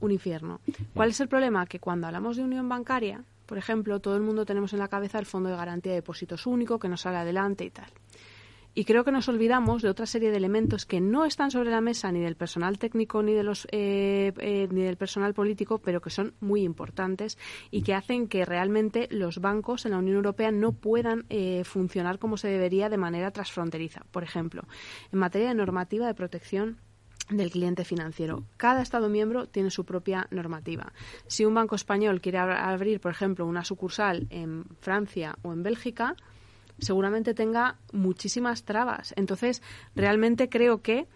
Un 0.00 0.10
infierno. 0.10 0.60
¿Cuál 0.94 1.10
es 1.10 1.20
el 1.20 1.28
problema? 1.28 1.66
Que 1.66 1.80
cuando 1.80 2.06
hablamos 2.06 2.36
de 2.36 2.44
unión 2.44 2.68
bancaria, 2.68 3.24
por 3.46 3.58
ejemplo, 3.58 4.00
todo 4.00 4.16
el 4.16 4.22
mundo 4.22 4.44
tenemos 4.44 4.72
en 4.72 4.80
la 4.80 4.88
cabeza 4.88 5.18
el 5.18 5.26
Fondo 5.26 5.48
de 5.48 5.56
Garantía 5.56 5.92
de 5.92 5.98
Depósitos 5.98 6.46
Único, 6.46 6.78
que 6.78 6.88
nos 6.88 7.02
sale 7.02 7.18
adelante 7.18 7.64
y 7.64 7.70
tal. 7.70 7.90
Y 8.78 8.84
creo 8.84 9.04
que 9.04 9.10
nos 9.10 9.26
olvidamos 9.30 9.80
de 9.80 9.88
otra 9.88 10.04
serie 10.04 10.30
de 10.30 10.36
elementos 10.36 10.84
que 10.84 11.00
no 11.00 11.24
están 11.24 11.50
sobre 11.50 11.70
la 11.70 11.80
mesa 11.80 12.12
ni 12.12 12.20
del 12.20 12.36
personal 12.36 12.78
técnico 12.78 13.22
ni 13.22 13.32
de 13.32 13.42
los 13.42 13.66
eh, 13.72 14.34
eh, 14.36 14.68
ni 14.70 14.82
del 14.82 14.98
personal 14.98 15.32
político, 15.32 15.78
pero 15.78 16.02
que 16.02 16.10
son 16.10 16.34
muy 16.40 16.62
importantes 16.62 17.38
y 17.70 17.80
que 17.80 17.94
hacen 17.94 18.28
que 18.28 18.44
realmente 18.44 19.08
los 19.10 19.40
bancos 19.40 19.86
en 19.86 19.92
la 19.92 19.98
Unión 19.98 20.16
Europea 20.16 20.50
no 20.50 20.72
puedan 20.72 21.24
eh, 21.30 21.64
funcionar 21.64 22.18
como 22.18 22.36
se 22.36 22.48
debería 22.48 22.90
de 22.90 22.98
manera 22.98 23.30
transfronteriza. 23.30 24.02
Por 24.10 24.24
ejemplo, 24.24 24.64
en 25.10 25.20
materia 25.20 25.48
de 25.48 25.54
normativa 25.54 26.06
de 26.06 26.12
protección 26.12 26.76
del 27.28 27.50
cliente 27.50 27.84
financiero. 27.84 28.44
Cada 28.56 28.82
Estado 28.82 29.08
miembro 29.08 29.46
tiene 29.46 29.70
su 29.70 29.84
propia 29.84 30.28
normativa. 30.30 30.92
Si 31.26 31.44
un 31.44 31.54
banco 31.54 31.74
español 31.74 32.20
quiere 32.20 32.38
abrir, 32.38 33.00
por 33.00 33.10
ejemplo, 33.10 33.46
una 33.46 33.64
sucursal 33.64 34.26
en 34.30 34.64
Francia 34.80 35.36
o 35.42 35.52
en 35.52 35.62
Bélgica, 35.62 36.16
seguramente 36.78 37.34
tenga 37.34 37.76
muchísimas 37.92 38.64
trabas. 38.64 39.12
Entonces, 39.16 39.62
realmente 39.94 40.48
creo 40.48 40.82
que 40.82 41.06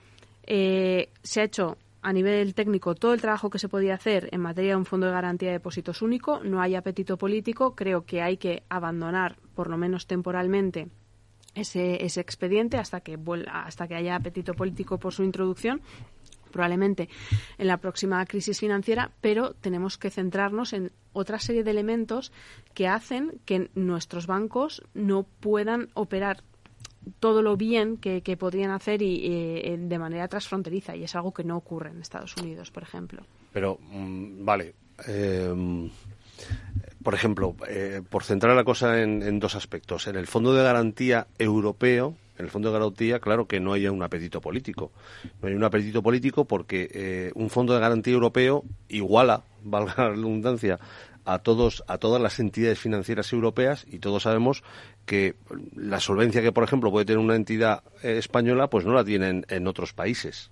eh, 0.45 1.11
se 1.23 1.41
ha 1.41 1.45
hecho 1.45 1.77
a 2.03 2.13
nivel 2.13 2.55
técnico 2.55 2.95
todo 2.95 3.13
el 3.13 3.21
trabajo 3.21 3.51
que 3.51 3.59
se 3.59 3.69
podía 3.69 3.95
hacer 3.95 4.29
en 4.33 4.41
materia 4.41 4.71
de 4.71 4.77
un 4.77 4.87
fondo 4.87 5.07
de 5.07 5.13
garantía 5.13 5.51
de 5.51 5.55
depósitos 5.55 6.03
único. 6.03 6.41
No 6.43 6.61
hay 6.61 6.75
apetito 6.75 7.19
político. 7.19 7.75
Creo 7.75 8.07
que 8.07 8.23
hay 8.23 8.37
que 8.39 8.63
abandonar, 8.69 9.37
por 9.55 9.69
lo 9.69 9.77
menos 9.77 10.07
temporalmente, 10.07 10.89
ese, 11.55 12.05
ese 12.05 12.21
expediente 12.21 12.77
hasta 12.77 13.01
que, 13.01 13.19
hasta 13.51 13.89
que 13.89 13.95
haya 13.95 14.17
apetito 14.17 14.55
político 14.55 14.99
por 14.99 15.13
su 15.13 15.25
introducción 15.25 15.81
probablemente 16.51 17.09
en 17.59 17.69
la 17.69 17.79
próxima 17.79 18.25
crisis 18.27 18.59
financiera, 18.59 19.13
pero 19.21 19.55
tenemos 19.55 19.97
que 19.99 20.11
centrarnos 20.11 20.73
en 20.73 20.91
otra 21.13 21.39
serie 21.39 21.65
de 21.65 21.71
elementos 21.71 22.33
que 22.75 22.89
hacen 22.89 23.41
que 23.45 23.71
nuestros 23.75 24.27
bancos 24.27 24.83
no 24.93 25.23
puedan 25.23 25.89
operar 25.95 26.43
todo 27.19 27.43
lo 27.43 27.57
bien 27.57 27.97
que, 27.97 28.21
podrían 28.37 28.71
hacer 28.71 29.01
y 29.01 29.21
eh, 29.25 29.77
de 29.79 29.99
manera 29.99 30.29
transfronteriza 30.29 30.95
y 30.97 31.05
es 31.05 31.15
algo 31.15 31.33
que 31.33 31.45
no 31.45 31.57
ocurre 31.57 31.91
en 31.91 32.01
Estados 32.01 32.37
Unidos, 32.37 32.71
por 32.71 32.83
ejemplo. 32.83 33.23
Pero, 33.53 33.79
mm, 33.91 34.45
vale. 34.45 34.75
Eh, 35.09 35.91
por 37.03 37.15
ejemplo, 37.15 37.57
eh, 37.69 38.03
por 38.09 38.25
centrar 38.25 38.55
la 38.55 38.65
cosa 38.65 39.03
en, 39.03 39.39
dos 39.41 39.55
aspectos. 39.55 40.07
En 40.07 40.17
el 40.17 40.27
Fondo 40.27 40.53
de 40.53 40.63
Garantía 40.63 41.27
Europeo, 41.39 42.17
en 42.37 42.45
el 42.45 42.51
Fondo 42.51 42.71
de 42.71 42.79
Garantía, 42.79 43.21
claro 43.21 43.47
que 43.47 43.61
no 43.61 43.73
hay 43.73 43.87
un 43.89 44.03
apetito 44.03 44.41
político. 44.41 44.93
No 45.41 45.49
hay 45.49 45.55
un 45.55 45.65
apetito 45.65 46.03
político 46.03 46.45
porque 46.45 46.91
eh, 46.93 47.33
un 47.35 47.49
Fondo 47.49 47.75
de 47.75 47.81
Garantía 47.81 48.15
Europeo 48.15 48.65
iguala, 48.89 49.45
valga 49.63 49.95
la 49.97 50.11
redundancia, 50.11 50.79
a 51.25 51.39
todos 51.39 51.85
a 51.87 51.99
todas 51.99 52.21
las 52.21 52.41
entidades 52.41 52.79
financieras 52.79 53.33
europeas 53.33 53.87
y 53.89 53.99
todos 53.99 54.23
sabemos 54.23 54.63
que 55.05 55.37
la 55.77 56.01
solvencia 56.01 56.41
que 56.41 56.51
por 56.51 56.65
ejemplo 56.65 56.91
puede 56.91 57.05
tener 57.05 57.19
una 57.19 57.37
entidad 57.37 57.83
eh, 58.03 58.17
española 58.17 58.71
pues 58.71 58.87
no 58.87 58.95
la 58.95 59.05
tienen 59.05 59.45
en 59.51 59.67
otros 59.67 59.93
países 59.93 60.51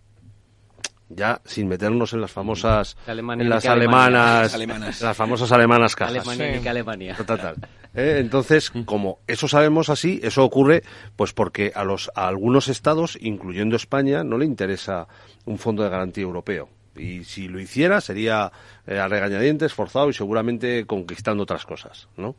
ya 1.09 1.41
sin 1.45 1.69
meternos 1.69 2.13
en 2.13 2.21
las 2.21 2.31
famosas 2.31 2.97
en 3.07 3.49
las 3.49 3.65
alemanas, 3.67 5.01
las 5.01 5.17
famosas 5.17 5.53
alemanas 5.53 5.97
cajas. 5.97 6.29
Alemania 6.29 6.71
Alemania. 6.71 7.17
Total, 7.27 7.57
¿Eh? 7.95 8.19
entonces 8.21 8.71
como 8.85 9.21
eso 9.27 9.49
sabemos 9.49 9.89
así 9.89 10.21
eso 10.23 10.45
ocurre 10.45 10.83
pues 11.17 11.33
porque 11.33 11.73
a 11.75 11.85
los 11.85 12.11
a 12.15 12.29
algunos 12.29 12.69
estados 12.69 13.17
incluyendo 13.21 13.77
España 13.77 14.25
no 14.25 14.39
le 14.39 14.45
interesa 14.45 15.09
un 15.45 15.59
fondo 15.59 15.83
de 15.83 15.91
garantía 15.91 16.25
europeo. 16.25 16.69
Y 16.95 17.25
si 17.25 17.49
lo 17.49 17.61
hiciera 17.61 18.01
sería 18.01 18.51
eh, 18.91 18.99
a 18.99 19.07
regañadientes, 19.07 19.75
forzado 19.75 20.09
y 20.09 20.15
seguramente 20.15 20.87
conquistando 20.87 21.43
otras 21.43 21.67
cosas, 21.67 22.09
¿no? 22.17 22.37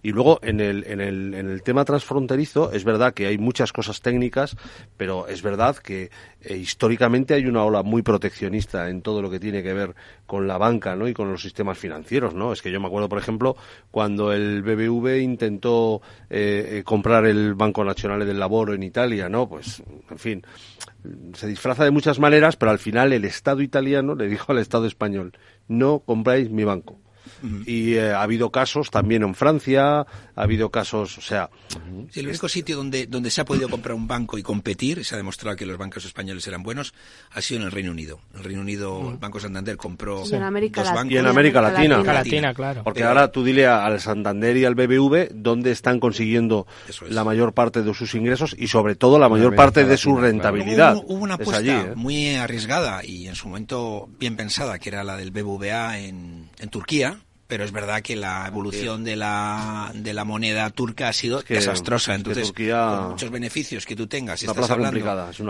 Y 0.00 0.12
luego 0.12 0.38
en 0.42 0.60
el, 0.60 0.84
en 0.86 1.00
el, 1.00 1.34
en 1.34 1.50
el 1.50 1.62
tema 1.64 1.84
transfronterizo 1.84 2.70
es 2.70 2.84
verdad 2.84 3.12
que 3.12 3.26
hay 3.26 3.36
muchas 3.36 3.72
cosas 3.72 4.00
técnicas, 4.00 4.56
pero 4.96 5.26
es 5.26 5.42
verdad 5.42 5.76
que 5.76 6.12
eh, 6.40 6.56
históricamente 6.56 7.34
hay 7.34 7.46
una 7.46 7.64
ola 7.64 7.82
muy 7.82 8.02
proteccionista 8.02 8.88
en 8.90 9.02
todo 9.02 9.20
lo 9.20 9.28
que 9.28 9.40
tiene 9.40 9.60
que 9.60 9.72
ver 9.72 9.96
con 10.24 10.46
la 10.46 10.56
banca, 10.56 10.94
¿no? 10.94 11.08
Y 11.08 11.14
con 11.14 11.32
los 11.32 11.42
sistemas 11.42 11.76
financieros, 11.76 12.32
¿no? 12.32 12.52
Es 12.52 12.62
que 12.62 12.70
yo 12.70 12.78
me 12.78 12.86
acuerdo, 12.86 13.08
por 13.08 13.18
ejemplo, 13.18 13.56
cuando 13.90 14.32
el 14.32 14.62
BBV 14.62 15.20
intentó 15.20 16.00
eh, 16.30 16.82
comprar 16.84 17.26
el 17.26 17.54
Banco 17.54 17.82
Nacional 17.82 18.24
del 18.24 18.38
Laboro 18.38 18.72
en 18.72 18.84
Italia, 18.84 19.28
¿no? 19.28 19.48
Pues, 19.48 19.82
en 20.08 20.18
fin, 20.18 20.42
se 21.34 21.46
disfraza 21.46 21.84
de 21.84 21.90
muchas 21.90 22.18
maneras, 22.18 22.56
pero 22.56 22.70
al 22.70 22.78
final 22.78 23.12
el 23.12 23.24
Estado 23.24 23.62
italiano 23.62 24.14
le 24.14 24.28
dijo 24.28 24.52
al 24.52 24.58
Estado 24.58 24.86
español, 24.86 25.32
no 25.68 25.87
compráis 26.10 26.50
mi 26.50 26.64
banco. 26.64 26.94
Y 27.66 27.94
eh, 27.94 28.12
ha 28.12 28.22
habido 28.22 28.50
casos 28.50 28.90
también 28.90 29.22
en 29.22 29.34
Francia, 29.34 30.00
ha 30.00 30.06
habido 30.34 30.70
casos, 30.70 31.18
o 31.18 31.20
sea... 31.20 31.50
el 32.14 32.28
único 32.28 32.48
sitio 32.48 32.76
donde, 32.76 33.06
donde 33.06 33.30
se 33.30 33.40
ha 33.40 33.44
podido 33.44 33.68
comprar 33.68 33.94
un 33.94 34.06
banco 34.06 34.38
y 34.38 34.42
competir, 34.42 35.04
se 35.04 35.14
ha 35.14 35.18
demostrado 35.18 35.56
que 35.56 35.66
los 35.66 35.78
bancos 35.78 36.04
españoles 36.04 36.46
eran 36.46 36.62
buenos, 36.62 36.94
ha 37.30 37.40
sido 37.40 37.60
en 37.60 37.66
el 37.66 37.72
Reino 37.72 37.90
Unido. 37.90 38.20
En 38.32 38.38
el 38.38 38.44
Reino 38.44 38.60
Unido, 38.60 39.10
el 39.10 39.18
Banco 39.18 39.40
Santander 39.40 39.76
compró 39.76 40.24
y 40.26 40.34
en 40.34 40.42
América 40.42 40.82
dos 40.82 40.92
bancos. 40.92 41.12
Y 41.12 41.16
en 41.16 41.26
América 41.26 41.60
Latina. 41.60 42.02
Latina, 42.02 42.54
claro. 42.54 42.82
Porque 42.84 43.04
ahora 43.04 43.30
tú 43.30 43.44
dile 43.44 43.66
al 43.66 44.00
Santander 44.00 44.56
y 44.56 44.64
al 44.64 44.74
BBV 44.74 45.30
dónde 45.34 45.70
están 45.70 46.00
consiguiendo 46.00 46.66
la 47.08 47.24
mayor 47.24 47.52
parte 47.52 47.82
de 47.82 47.94
sus 47.94 48.14
ingresos 48.14 48.54
y 48.58 48.68
sobre 48.68 48.94
todo 48.94 49.18
la 49.18 49.28
mayor 49.28 49.54
parte 49.54 49.84
de 49.84 49.96
su 49.96 50.16
rentabilidad. 50.16 50.96
Hubo, 50.96 51.24
una 51.24 51.34
apuesta 51.34 51.60
¿eh? 51.60 51.92
muy 51.94 52.34
arriesgada 52.36 53.04
y 53.04 53.28
en 53.28 53.34
su 53.34 53.48
momento 53.48 54.08
bien 54.18 54.36
pensada, 54.36 54.78
que 54.78 54.88
era 54.88 55.04
la 55.04 55.16
del 55.16 55.30
BBVA 55.30 55.98
en, 55.98 56.48
en 56.58 56.68
Turquía, 56.68 57.18
pero 57.48 57.64
es 57.64 57.72
verdad 57.72 58.02
que 58.02 58.14
la 58.14 58.46
evolución 58.46 59.04
de 59.04 59.16
la, 59.16 59.90
de 59.94 60.12
la 60.12 60.24
moneda 60.24 60.68
turca 60.68 61.08
ha 61.08 61.12
sido 61.14 61.40
desastrosa. 61.40 62.14
Entonces, 62.14 62.52
muchos 62.52 63.30
beneficios 63.30 63.86
que 63.86 63.96
tú 63.96 64.06
tengas, 64.06 64.42
estás 64.42 64.70
hablando, 64.70 64.98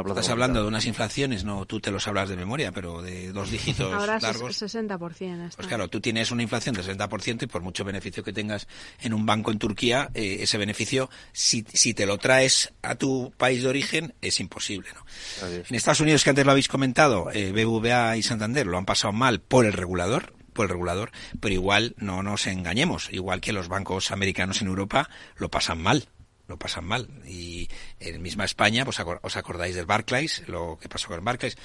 estás 0.06 0.28
hablando 0.30 0.62
de 0.62 0.68
unas 0.68 0.86
inflaciones, 0.86 1.44
no 1.44 1.66
tú 1.66 1.80
te 1.80 1.90
los 1.90 2.06
hablas 2.06 2.28
de 2.28 2.36
memoria, 2.36 2.70
pero 2.70 3.02
de 3.02 3.32
dos 3.32 3.50
dígitos 3.50 3.92
Ahora 3.92 4.20
largos. 4.20 4.62
60%. 4.62 5.56
Pues 5.56 5.66
claro, 5.66 5.88
tú 5.88 6.00
tienes 6.00 6.30
una 6.30 6.42
inflación 6.44 6.74
del 6.76 6.84
60% 6.84 7.42
y 7.42 7.46
por 7.46 7.62
mucho 7.62 7.84
beneficio 7.84 8.22
que 8.22 8.32
tengas 8.32 8.68
en 9.00 9.12
un 9.12 9.26
banco 9.26 9.50
en 9.50 9.58
Turquía, 9.58 10.10
eh, 10.14 10.38
ese 10.40 10.56
beneficio, 10.56 11.10
si, 11.32 11.66
si 11.72 11.94
te 11.94 12.06
lo 12.06 12.18
traes 12.18 12.72
a 12.82 12.94
tu 12.94 13.32
país 13.36 13.64
de 13.64 13.68
origen, 13.68 14.14
es 14.22 14.38
imposible. 14.38 14.88
¿no? 14.94 15.48
En 15.68 15.74
Estados 15.74 16.00
Unidos, 16.00 16.22
que 16.22 16.30
antes 16.30 16.46
lo 16.46 16.52
habéis 16.52 16.68
comentado, 16.68 17.32
eh, 17.32 17.50
BBVA 17.50 18.16
y 18.16 18.22
Santander 18.22 18.68
lo 18.68 18.78
han 18.78 18.84
pasado 18.84 19.12
mal 19.12 19.40
por 19.40 19.66
el 19.66 19.72
regulador, 19.72 20.37
el 20.64 20.70
regulador, 20.70 21.10
pero 21.40 21.54
igual 21.54 21.94
no 21.98 22.22
nos 22.22 22.46
engañemos, 22.46 23.12
igual 23.12 23.40
que 23.40 23.52
los 23.52 23.68
bancos 23.68 24.10
americanos 24.10 24.62
en 24.62 24.68
Europa 24.68 25.08
lo 25.36 25.48
pasan 25.50 25.82
mal 25.82 26.08
lo 26.48 26.58
pasan 26.58 26.84
mal. 26.84 27.06
Y 27.26 27.68
en 28.00 28.20
misma 28.22 28.44
España, 28.44 28.84
pues 28.84 28.98
os 28.98 29.36
acordáis 29.36 29.76
del 29.76 29.86
Barclays, 29.86 30.48
lo 30.48 30.78
que 30.80 30.88
pasó 30.88 31.08
con 31.08 31.18
el 31.18 31.24
Barclays. 31.24 31.56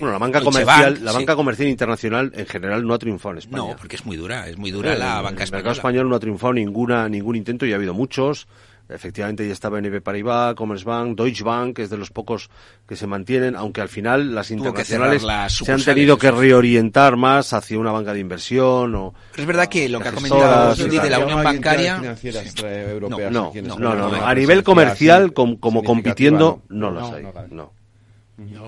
bueno, 0.00 0.12
la 0.12 0.18
banca 0.18 0.40
comercial, 0.40 1.04
la 1.04 1.12
banca 1.12 1.34
comercial 1.34 1.68
internacional 1.68 2.32
en 2.34 2.46
general 2.46 2.86
no 2.86 2.94
ha 2.94 2.98
triunfado 2.98 3.32
en 3.32 3.38
España. 3.38 3.64
No, 3.64 3.76
porque 3.76 3.96
es 3.96 4.06
muy 4.06 4.16
dura, 4.16 4.48
es 4.48 4.56
muy 4.56 4.70
dura 4.70 4.94
la 4.94 5.20
banca 5.20 5.42
española. 5.42 5.44
El 5.44 5.52
mercado 5.52 5.72
español 5.72 6.08
no 6.08 6.16
ha 6.16 6.20
triunfado 6.20 6.52
ninguna, 6.52 7.08
ningún 7.08 7.36
intento 7.36 7.66
y 7.66 7.72
ha 7.72 7.76
habido 7.76 7.94
muchos. 7.94 8.46
Efectivamente, 8.88 9.44
ya 9.44 9.52
estaba 9.52 9.80
BNP 9.80 10.00
Paribas, 10.00 10.54
Commerzbank, 10.54 11.16
Deutsche 11.16 11.42
Bank, 11.42 11.74
que 11.76 11.82
es 11.82 11.90
de 11.90 11.96
los 11.96 12.10
pocos 12.10 12.50
que 12.86 12.94
se 12.94 13.08
mantienen, 13.08 13.56
aunque 13.56 13.80
al 13.80 13.88
final 13.88 14.32
las 14.32 14.52
internacionales 14.52 15.26
se 15.48 15.72
han 15.72 15.82
tenido 15.82 16.16
que 16.16 16.30
reorientar 16.30 17.16
más 17.16 17.52
hacia 17.52 17.80
una 17.80 17.90
banca 17.90 18.12
de 18.12 18.20
inversión 18.20 18.94
o... 18.94 19.12
Pero 19.32 19.42
es 19.42 19.46
verdad 19.46 19.68
que 19.68 19.88
lo 19.88 19.98
que 19.98 20.08
ha 20.08 20.12
comentado 20.12 20.74
de 20.76 21.10
la 21.10 21.18
Unión 21.18 21.42
Bancaria... 21.42 22.00
No, 23.00 23.52
no, 23.78 23.94
no, 23.94 24.24
a 24.24 24.34
nivel 24.34 24.62
comercial, 24.62 25.32
como, 25.32 25.58
compitiendo, 25.58 26.62
no 26.68 26.90
lo 26.90 27.12
hay. 27.12 27.26
No. 27.50 27.72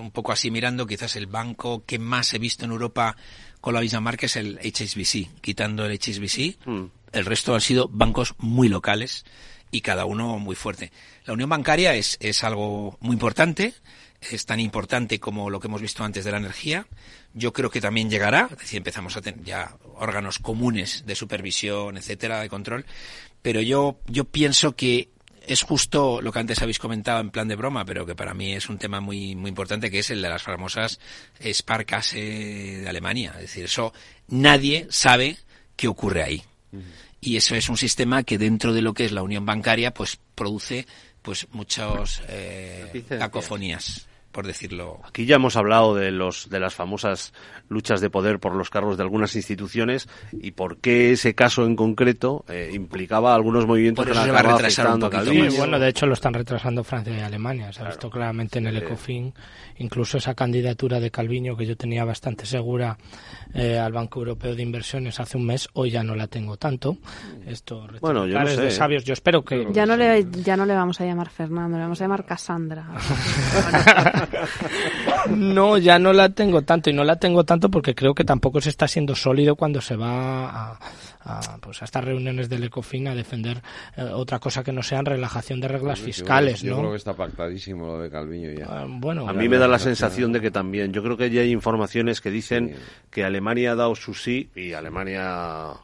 un 0.01 0.11
poco 0.11 0.33
así 0.33 0.51
mirando, 0.51 0.87
quizás 0.87 1.15
el 1.15 1.27
banco 1.27 1.85
que 1.87 1.99
más 1.99 2.35
he 2.35 2.39
visto 2.39 2.65
en 2.65 2.73
Europa 2.73 3.15
con 3.61 3.75
la 3.75 3.81
misma 3.81 4.01
marca 4.01 4.27
es 4.27 4.37
el 4.37 4.59
HSBC. 4.59 5.41
Quitando 5.41 5.85
el 5.85 5.97
HSBC, 5.97 6.59
hmm. 6.67 6.85
el 7.13 7.25
resto 7.25 7.55
han 7.55 7.61
sido 7.61 7.89
bancos 7.89 8.35
muy 8.39 8.69
locales 8.69 9.25
y 9.71 9.81
cada 9.81 10.05
uno 10.05 10.39
muy 10.39 10.57
fuerte. 10.57 10.93
La 11.25 11.33
unión 11.33 11.49
bancaria 11.49 11.95
es, 11.95 12.17
es 12.21 12.45
algo 12.45 12.97
muy 13.01 13.15
importante, 13.15 13.75
es 14.21 14.47
tan 14.47 14.61
importante 14.61 15.21
como 15.21 15.51
lo 15.51 15.61
que 15.61 15.69
hemos 15.69 15.81
visto 15.81 16.05
antes 16.05 16.25
de 16.25 16.33
la 16.33 16.39
energía. 16.39 16.87
Yo 17.35 17.53
creo 17.53 17.71
que 17.71 17.81
también 17.81 18.11
llegará, 18.11 18.49
es 18.51 18.59
decir, 18.59 18.79
empezamos 18.79 19.17
a 19.17 19.21
tener 19.21 19.45
ya 19.45 19.77
órganos 19.95 20.39
comunes 20.39 21.05
de 21.07 21.15
supervisión, 21.15 21.97
etcétera, 21.97 22.41
de 22.41 22.49
control, 22.49 22.85
pero 23.43 23.61
yo, 23.61 24.01
yo 24.07 24.25
pienso 24.25 24.75
que 24.75 25.11
es 25.47 25.63
justo 25.63 26.21
lo 26.21 26.31
que 26.31 26.41
antes 26.41 26.61
habéis 26.61 26.79
comentado 26.79 27.21
en 27.21 27.31
plan 27.31 27.49
de 27.49 27.57
broma, 27.57 27.85
pero 27.85 28.05
que 28.05 28.15
para 28.15 28.35
mí 28.35 28.53
es 28.53 28.69
un 28.69 28.79
tema 28.79 29.01
muy, 29.01 29.35
muy 29.35 29.49
importante, 29.49 29.91
que 29.91 30.01
es 30.01 30.11
el 30.11 30.21
de 30.21 30.29
las 30.29 30.43
famosas 30.43 31.01
Sparkasse 31.43 32.17
de 32.17 32.89
Alemania. 32.89 33.33
Es 33.37 33.43
decir, 33.43 33.65
eso 33.65 33.95
nadie 34.27 34.87
sabe 34.91 35.39
qué 35.77 35.89
ocurre 35.89 36.23
ahí 36.23 36.43
y 37.21 37.37
eso 37.37 37.55
es 37.55 37.69
un 37.69 37.77
sistema 37.77 38.23
que 38.23 38.39
dentro 38.39 38.73
de 38.73 38.83
lo 38.83 38.95
que 38.95 39.05
es 39.05 39.13
la 39.13 39.23
unión 39.23 39.45
bancaria 39.45 39.93
pues 39.93 40.19
produce 40.35 40.87
pues 41.23 41.47
muchas 41.53 42.23
eh, 42.29 43.05
cacofonías 43.09 44.09
por 44.33 44.47
decirlo. 44.47 45.01
Aquí 45.05 45.27
ya 45.27 45.37
hemos 45.37 45.57
hablado 45.57 45.95
de 45.95 46.11
los 46.11 46.49
de 46.51 46.61
las 46.61 46.75
famosas 46.75 47.33
luchas 47.69 48.01
de 48.01 48.11
poder 48.11 48.39
por 48.39 48.55
los 48.55 48.71
cargos 48.71 48.97
de 48.97 49.03
algunas 49.03 49.35
instituciones 49.37 50.09
y 50.33 50.53
por 50.53 50.79
qué 50.79 51.13
ese 51.13 51.35
caso 51.35 51.65
en 51.65 51.77
concreto 51.77 52.45
eh, 52.49 52.71
implicaba 52.73 53.35
algunos 53.35 53.67
movimientos 53.67 54.05
Por 54.05 54.13
que 54.13 54.19
eso 54.19 54.27
se 54.27 54.33
va 54.33 54.41
a 54.41 54.43
retrasar 54.43 54.87
un 54.89 55.01
poquito 55.01 55.25
Calviño. 55.25 55.51
Sí, 55.51 55.57
bueno, 55.59 55.79
de 55.79 55.89
hecho 55.89 56.07
lo 56.07 56.13
están 56.15 56.35
retrasando 56.35 56.85
Francia 56.85 57.17
y 57.17 57.21
Alemania. 57.21 57.73
Se 57.73 57.83
ha 57.83 57.87
visto 57.87 58.11
claramente 58.11 58.59
en 58.59 58.67
el 58.69 58.77
Ecofin. 58.79 59.33
Incluso 59.79 60.19
esa 60.19 60.35
candidatura 60.35 60.99
de 61.01 61.11
Calviño 61.11 61.57
que 61.57 61.67
yo 61.67 61.77
tenía 61.77 62.05
bastante 62.05 62.47
segura 62.47 62.97
eh, 63.55 63.79
al 63.79 63.93
Banco 63.93 64.19
Europeo 64.21 64.55
de 64.55 64.63
Inversiones 64.63 65.21
hace 65.21 65.37
un 65.37 65.47
mes, 65.47 65.69
hoy 65.75 65.91
ya 65.91 66.03
no 66.03 66.15
la 66.15 66.27
tengo 66.27 66.57
tanto. 66.57 66.99
Esto 67.47 67.87
Bueno, 68.01 68.27
yo 68.27 68.39
no 68.39 68.47
de 68.47 68.57
sé. 68.57 68.71
sabios. 68.73 69.05
Yo 69.05 69.13
espero 69.13 69.45
que 69.45 69.69
Ya 69.73 69.87
no, 69.87 69.97
le, 69.97 70.27
ya 70.43 70.57
no 70.57 70.67
le 70.67 70.75
vamos 70.75 71.01
a 71.01 71.05
llamar 71.07 71.29
Fernando, 71.31 71.77
le 71.77 71.83
vamos 71.85 72.01
a 72.01 72.05
llamar 72.05 72.25
Cassandra. 72.25 72.89
No, 75.31 75.79
ya 75.79 75.99
no 75.99 76.13
la 76.13 76.31
tengo 76.31 76.63
tanto 76.63 76.91
y 76.91 76.93
no 76.93 77.05
la 77.05 77.17
tengo 77.17 77.45
tanto 77.45 77.71
porque 77.71 77.95
creo 77.95 78.15
que 78.15 78.25
tampoco 78.25 78.61
se 78.61 78.71
está 78.71 78.89
siendo 78.89 79.15
sólido 79.15 79.57
cuando 79.57 79.81
se 79.81 79.97
va 79.97 80.49
a, 80.49 80.79
a, 81.25 81.59
pues 81.61 81.83
a 81.83 81.85
estas 81.85 82.05
reuniones 82.05 82.49
del 82.49 82.65
Ecofin 82.65 83.09
a 83.09 83.15
defender 83.15 83.61
eh, 83.97 84.03
otra 84.03 84.39
cosa 84.39 84.63
que 84.65 84.73
no 84.73 84.83
sean 84.83 85.05
relajación 85.05 85.61
de 85.61 85.69
reglas 85.69 85.99
Yo 85.99 86.05
fiscales, 86.07 86.63
Yo 86.63 86.73
¿no? 86.75 86.79
creo 86.81 86.91
que 86.93 86.97
está 86.97 87.15
pactadísimo 87.15 87.87
lo 87.87 88.01
de 88.01 88.11
Calviño 88.11 88.51
ya. 88.53 88.67
Ah, 88.69 88.87
bueno, 88.89 89.29
A 89.29 89.33
mí 89.33 89.49
me 89.49 89.59
da 89.59 89.69
la 89.69 89.79
sensación 89.79 90.33
de 90.33 90.41
que 90.41 90.51
también, 90.51 90.93
yo 90.93 91.03
creo 91.03 91.17
que 91.17 91.31
ya 91.31 91.43
hay 91.43 91.53
informaciones 91.53 92.21
que 92.21 92.31
dicen 92.31 92.75
que 93.11 93.25
Alemania 93.25 93.73
ha 93.73 93.77
dado 93.77 93.95
su 93.95 94.15
sí 94.15 94.51
y 94.55 94.73
Alemania 94.73 95.75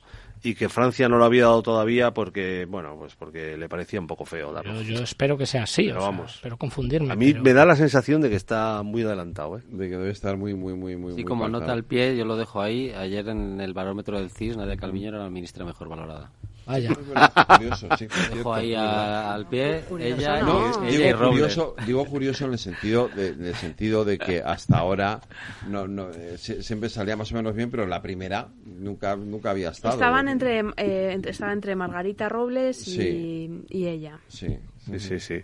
y 0.45 0.55
que 0.55 0.69
Francia 0.69 1.09
no 1.09 1.17
lo 1.17 1.25
había 1.25 1.45
dado 1.45 1.63
todavía 1.63 2.13
porque, 2.13 2.67
bueno, 2.69 2.97
pues 2.99 3.17
porque 3.17 3.57
le 3.57 3.69
parecía 3.69 3.99
un 3.99 4.07
poco 4.07 4.25
feo 4.27 4.53
darlo. 4.53 4.75
Yo, 4.83 4.97
yo 4.97 5.03
espero 5.03 5.37
que 5.39 5.47
sea 5.47 5.63
así, 5.65 5.85
Pero 5.87 5.97
o 5.99 6.01
sea, 6.03 6.11
vamos. 6.11 6.35
espero 6.35 6.57
confundirme. 6.59 7.13
A 7.13 7.17
mí 7.17 7.33
pero- 7.33 7.43
me 7.43 7.53
da 7.55 7.65
la 7.65 7.77
sensación 7.77 8.21
de 8.21 8.29
que 8.31 8.37
está 8.37 8.83
muy 8.83 9.03
adelantado, 9.03 9.59
¿eh? 9.59 9.63
De 9.69 9.89
que 9.89 9.97
debe 9.97 10.11
estar 10.11 10.37
muy, 10.37 10.55
muy, 10.55 10.75
muy, 10.75 10.97
muy. 10.97 11.13
Sí, 11.13 11.23
muy 11.23 11.25
como 11.25 11.49
nota 11.49 11.73
al 11.73 11.85
pie, 11.85 12.17
yo 12.17 12.25
lo 12.25 12.37
dejo 12.37 12.61
ahí. 12.61 12.91
Ayer 12.91 13.29
en 13.29 13.61
el 13.61 13.73
barómetro 13.73 14.19
del 14.19 14.31
CIS, 14.31 14.57
Nadia 14.57 14.77
Calviño 14.77 15.09
era 15.09 15.19
la 15.19 15.31
ministra 15.31 15.65
mejor 15.65 15.89
valorada. 15.89 16.31
Vaya. 16.67 16.91
Curioso, 16.95 17.89
sí, 17.99 18.07
dejo 18.35 18.55
ahí 18.55 18.75
a- 18.75 19.35
al 19.35 19.47
pie, 19.49 19.83
ella, 20.01 20.41
¿no? 20.43 20.85
y, 20.89 20.95
ella 20.95 21.07
digo 21.07 21.19
Robles. 21.19 21.31
curioso, 21.31 21.77
digo 21.87 22.05
curioso 22.07 22.45
en 22.47 22.53
el 22.53 22.59
sentido 22.59 23.09
de, 23.15 23.29
en 23.29 23.45
el 23.47 23.55
sentido 23.55 24.05
de 24.05 24.19
que 24.19 24.41
hasta 24.41 24.79
ahora 24.79 25.21
no, 25.69 25.87
no, 25.87 26.11
eh, 26.11 26.37
se- 26.39 26.63
siempre 26.63 26.89
salía 26.89 27.17
más 27.17 27.31
o 27.33 27.35
menos 27.35 27.55
bien, 27.55 27.71
pero 27.71 27.87
la 27.87 28.01
primera 28.01 28.49
nunca 28.65 29.15
nunca 29.17 29.51
había 29.51 29.71
estado. 29.71 29.95
Estaban 29.95 30.29
entre, 30.29 30.61
eh, 30.77 31.13
entre- 31.13 31.33
estaba 31.33 31.53
entre 31.53 31.77
Margarita 31.77 32.29
Robles 32.29 32.87
y, 32.89 32.91
Sí. 32.97 33.63
y 33.69 33.87
ella. 33.87 34.19
Sí, 34.29 34.59
sí, 34.87 34.99
sí. 35.01 35.21
sí. 35.21 35.43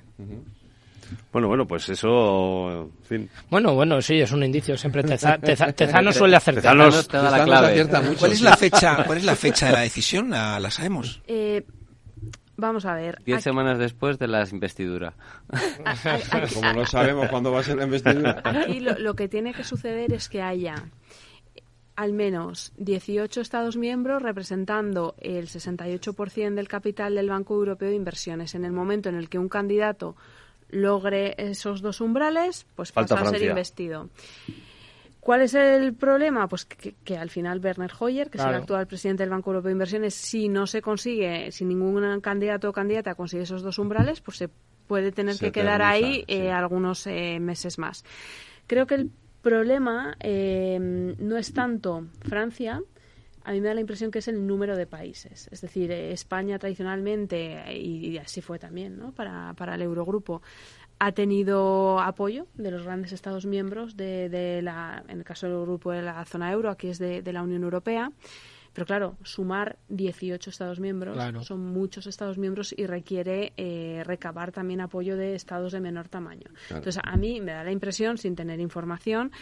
Bueno, 1.33 1.49
bueno, 1.49 1.67
pues 1.67 1.89
eso, 1.89 2.83
en 2.85 3.05
fin. 3.05 3.31
Bueno, 3.51 3.75
bueno, 3.75 4.01
sí, 4.03 4.21
es 4.21 4.33
un 4.33 4.43
indicio. 4.45 4.77
Siempre 4.77 5.03
Teza- 5.03 5.39
Teza- 5.39 5.73
Tezano 5.73 6.13
suele 6.13 6.37
acertar. 6.37 6.77
Tezanos- 6.77 7.09
te 7.09 7.17
da 7.17 7.31
la 7.31 7.45
clave. 7.45 7.87
¿Cuál 8.19 8.33
es 8.33 8.41
la 8.43 8.57
fecha? 8.57 9.05
¿Cuál 9.05 9.19
es 9.19 9.25
la 9.25 9.37
fecha 9.37 9.67
de 9.67 9.73
la 9.73 9.81
decisión? 9.81 10.31
La, 10.31 10.59
la 10.61 10.71
sabemos. 10.71 11.21
Eh, 11.27 11.65
vamos 12.57 12.85
a 12.85 12.95
ver. 12.95 13.21
Diez 13.25 13.37
aquí- 13.39 13.45
semanas 13.45 13.79
después 13.79 14.19
de 14.19 14.29
la 14.29 14.47
investidura. 14.51 15.15
Como 16.55 16.73
no 16.73 16.87
sabemos 16.87 17.29
cuándo 17.29 17.53
va 17.53 17.61
a 17.61 17.63
ser 17.63 17.77
la 17.77 17.85
investidura. 17.85 18.41
Aquí 18.45 18.81
lo, 18.81 18.99
lo 18.99 19.15
que 19.15 19.29
tiene 19.29 19.53
que 19.55 19.65
suceder 19.65 20.13
es 20.13 20.29
que 20.29 20.43
haya 20.43 20.75
al 21.97 22.13
menos 22.15 22.73
18 22.79 23.41
Estados 23.43 23.77
miembros 23.77 24.23
representando 24.23 25.15
el 25.21 25.49
68% 25.49 26.55
del 26.55 26.67
capital 26.69 27.15
del 27.15 27.29
Banco 27.29 27.55
Europeo 27.55 27.91
de 27.91 27.97
Inversiones. 27.97 28.55
En 28.55 28.65
el 28.65 28.73
momento 28.73 29.11
en 29.11 29.17
el 29.17 29.29
que 29.29 29.39
un 29.39 29.51
candidato 29.51 30.17
logre 30.71 31.35
esos 31.39 31.83
dos 31.83 32.01
umbrales, 32.01 32.67
pues 32.75 32.93
Falta 32.93 33.17
pasa 33.17 33.29
a 33.29 33.31
ser 33.33 33.43
investido. 33.43 34.09
¿Cuál 35.21 35.43
es 35.43 35.55
el 35.55 35.95
problema? 35.95 36.49
Pues 36.49 36.65
que, 36.65 36.95
que 37.05 37.17
al 37.17 37.29
final 37.29 37.61
Werner 37.63 37.91
Hoyer, 37.99 38.31
que 38.31 38.39
es 38.39 38.43
Claro. 38.43 38.57
el 38.57 38.63
actual 38.63 38.87
presidente 38.87 39.23
del 39.23 39.31
Banco 39.31 39.51
Europeo 39.51 39.69
de 39.69 39.73
Inversiones, 39.73 40.15
si 40.15 40.49
no 40.49 40.67
se 40.67 40.81
consigue, 40.81 41.53
si 41.53 41.67
ningún 41.67 42.21
candidato 42.21 42.71
o 42.71 42.73
candidata 42.73 43.15
consigue 43.15 43.43
esos 43.43 43.63
dos 43.63 43.79
umbrales, 43.79 44.23
pues 44.23 44.39
se 44.39 44.49
puede 44.87 45.13
tener 45.13 45.35
Se 45.35 45.47
que 45.47 45.53
quedar 45.53 45.83
ahí 45.83 46.25
eh, 46.27 46.51
algunos 46.51 47.07
eh, 47.07 47.39
meses 47.39 47.79
más. 47.79 48.05
Creo 48.67 48.87
que 48.87 48.95
el 48.95 49.11
problema 49.43 50.17
eh, 50.21 50.79
no 50.81 51.37
es 51.37 51.53
tanto 51.53 52.07
Francia, 52.23 52.83
a 53.45 53.53
mí 53.53 53.61
me 53.61 53.69
da 53.69 53.75
la 53.75 53.81
impresión 53.81 54.11
que 54.11 54.19
es 54.19 54.29
el 54.29 54.47
número 54.47 54.77
de 54.77 54.87
países. 54.87 55.49
Es 55.51 55.61
decir, 55.61 55.91
eh, 55.91 56.13
España 56.13 56.59
tradicionalmente, 56.59 57.63
eh, 57.71 57.79
y, 57.79 58.19
así 58.19 58.41
fue 58.41 58.59
también 58.59 58.99
¿no? 58.99 59.13
para, 59.13 59.55
para 59.55 59.75
el 59.75 59.83
Eurogrupo, 59.83 60.43
ha 60.99 61.13
tenido 61.13 61.99
apoyo 62.01 62.47
de 62.55 62.71
los 62.71 62.85
grandes 62.85 63.13
Estados 63.13 63.47
miembros 63.47 63.97
de, 63.97 64.29
de 64.29 64.61
la, 64.61 65.03
en 65.09 65.19
el 65.19 65.25
caso 65.25 65.47
del 65.49 65.63
grupo 65.63 65.93
de 65.93 66.03
la 66.03 66.25
zona 66.27 66.53
euro, 66.53 66.71
aquí 66.71 66.89
es 66.89 66.99
de 66.99 67.33
la 67.33 67.43
Unión 67.43 67.63
Europea. 67.63 68.13
Pero 68.81 68.87
claro, 68.87 69.17
sumar 69.25 69.77
18 69.91 70.49
Estados 70.49 70.81
miembros 70.81 71.15
Claro. 71.15 71.43
son 71.43 71.61
muchos 71.67 72.07
Estados 72.07 72.39
miembros 72.39 72.75
y 72.75 72.87
requiere 72.87 73.53
eh, 73.59 74.03
recabar 74.07 74.53
también 74.53 74.81
apoyo 74.81 75.19
de 75.19 75.35
Estados 75.35 75.73
de 75.73 75.81
menor 75.81 76.09
tamaño. 76.09 76.47
Claro. 76.69 76.79
Entonces, 76.79 77.03
a 77.05 77.15
mí 77.19 77.43
me 77.43 77.53
da 77.53 77.63
la 77.63 77.73
impresión, 77.73 78.17
sin 78.17 78.35
tener 78.35 78.59
información, 78.59 79.33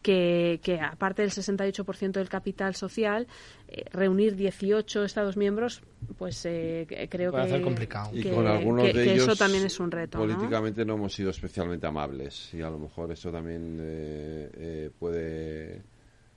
que, 0.00 0.58
que 0.62 0.80
aparte 0.80 1.20
del 1.20 1.30
68% 1.32 2.12
del 2.12 2.30
capital 2.30 2.74
social, 2.76 3.26
eh, 3.68 3.84
reunir 3.92 4.36
18 4.36 5.04
Estados 5.04 5.36
miembros, 5.36 5.82
pues 6.16 6.46
eh, 6.46 6.86
que- 6.88 7.08
creo 7.10 7.30
Puede 7.30 7.44
que, 7.44 7.50
hacer 7.52 7.62
complicado. 7.62 8.10
Y 8.14 8.22
con 8.24 8.46
algunos 8.46 8.86
que- 8.86 8.92
de 8.94 9.04
que 9.04 9.12
ellos 9.12 9.28
eso 9.28 9.36
también 9.36 9.66
es 9.66 9.78
un 9.80 9.90
reto. 9.90 10.16
¿no? 10.16 10.24
políticamente 10.24 10.82
¿no? 10.86 10.94
hemos 10.94 11.12
sido 11.12 11.28
especialmente 11.28 11.86
amables 11.86 12.54
y 12.54 12.62
a 12.62 12.70
lo 12.70 12.78
mejor 12.78 13.12
eso 13.12 13.30
también 13.30 13.76
eh, 13.82 14.50
eh, 14.54 14.90
puede 14.98 15.82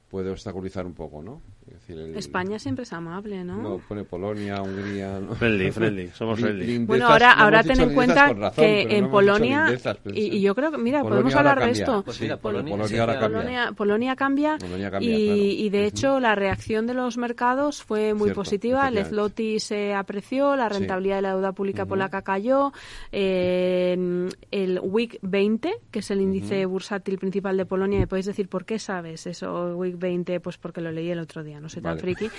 puede 0.09 0.29
obstaculizar 0.29 0.85
un 0.85 0.93
poco, 0.93 1.23
¿no? 1.23 1.41
Es 1.67 1.73
decir, 1.73 1.97
el- 1.99 2.15
España 2.17 2.57
siempre 2.59 2.83
es 2.83 2.91
amable, 2.93 3.43
¿no? 3.43 3.61
No, 3.61 3.77
pone 3.87 4.03
Polonia, 4.03 4.61
Hungría. 4.61 5.19
¿no? 5.19 5.35
Friendly, 5.35 5.71
friendly, 5.71 6.07
somos 6.13 6.39
friendly. 6.39 6.65
lindezas, 6.65 6.87
Bueno, 6.87 7.07
ahora, 7.07 7.35
no 7.35 7.43
ahora 7.43 7.63
ten 7.63 7.79
en 7.79 7.93
cuenta 7.93 8.33
razón, 8.33 8.65
que 8.65 8.85
no 8.85 8.91
en 8.91 9.09
Polonia, 9.11 9.65
lindezas, 9.65 9.97
y, 10.13 10.41
yo 10.41 10.55
creo 10.55 10.71
que, 10.71 10.77
mira, 10.77 11.01
Polonia 11.01 11.21
podemos 11.23 11.35
hablar 11.35 11.63
de 11.65 11.71
esto. 11.71 12.01
Pues 12.03 12.19
mira, 12.19 12.37
Polonia- 12.37 12.75
Polonia 12.75 12.99
ahora 13.01 13.19
cambia. 13.19 13.39
Polonia, 13.39 13.71
Polonia 13.73 14.15
cambia, 14.15 14.57
Polonia 14.59 14.91
cambia, 14.91 15.09
y, 15.17 15.25
claro. 15.27 15.41
y 15.41 15.69
de 15.69 15.85
hecho 15.85 16.19
la 16.19 16.35
reacción 16.35 16.87
de 16.87 16.93
los 16.95 17.17
mercados 17.17 17.83
fue 17.83 18.13
muy 18.13 18.25
Cierto, 18.25 18.41
positiva. 18.41 18.87
El 18.87 19.05
zloty 19.05 19.59
se 19.59 19.93
apreció, 19.93 20.55
la 20.55 20.67
Sí. 20.69 20.79
rentabilidad 20.79 21.17
de 21.17 21.21
la 21.21 21.29
deuda 21.35 21.51
pública 21.53 21.85
polaca 21.85 22.21
cayó, 22.23 22.71
eh, 23.11 24.29
el 24.51 24.79
WIG 24.81 25.19
20, 25.21 25.71
que 25.91 25.99
es 25.99 26.11
el 26.11 26.21
índice 26.21 26.65
bursátil 26.65 27.17
principal 27.17 27.55
de 27.57 27.65
Polonia, 27.65 27.99
¿me 27.99 28.07
podéis 28.07 28.25
decir 28.25 28.49
por 28.49 28.65
qué 28.65 28.79
sabes 28.79 29.27
eso, 29.27 29.75
WIG 29.77 29.97
20? 29.97 30.39
Pues 30.39 30.57
porque 30.57 30.81
lo 30.81 30.91
leí 30.91 31.09
el 31.11 31.19
otro 31.19 31.43
día, 31.43 31.50
no 31.59 31.69
soy 31.69 31.81
tan 31.81 31.97
Vale. 31.97 32.01
friki. 32.01 32.29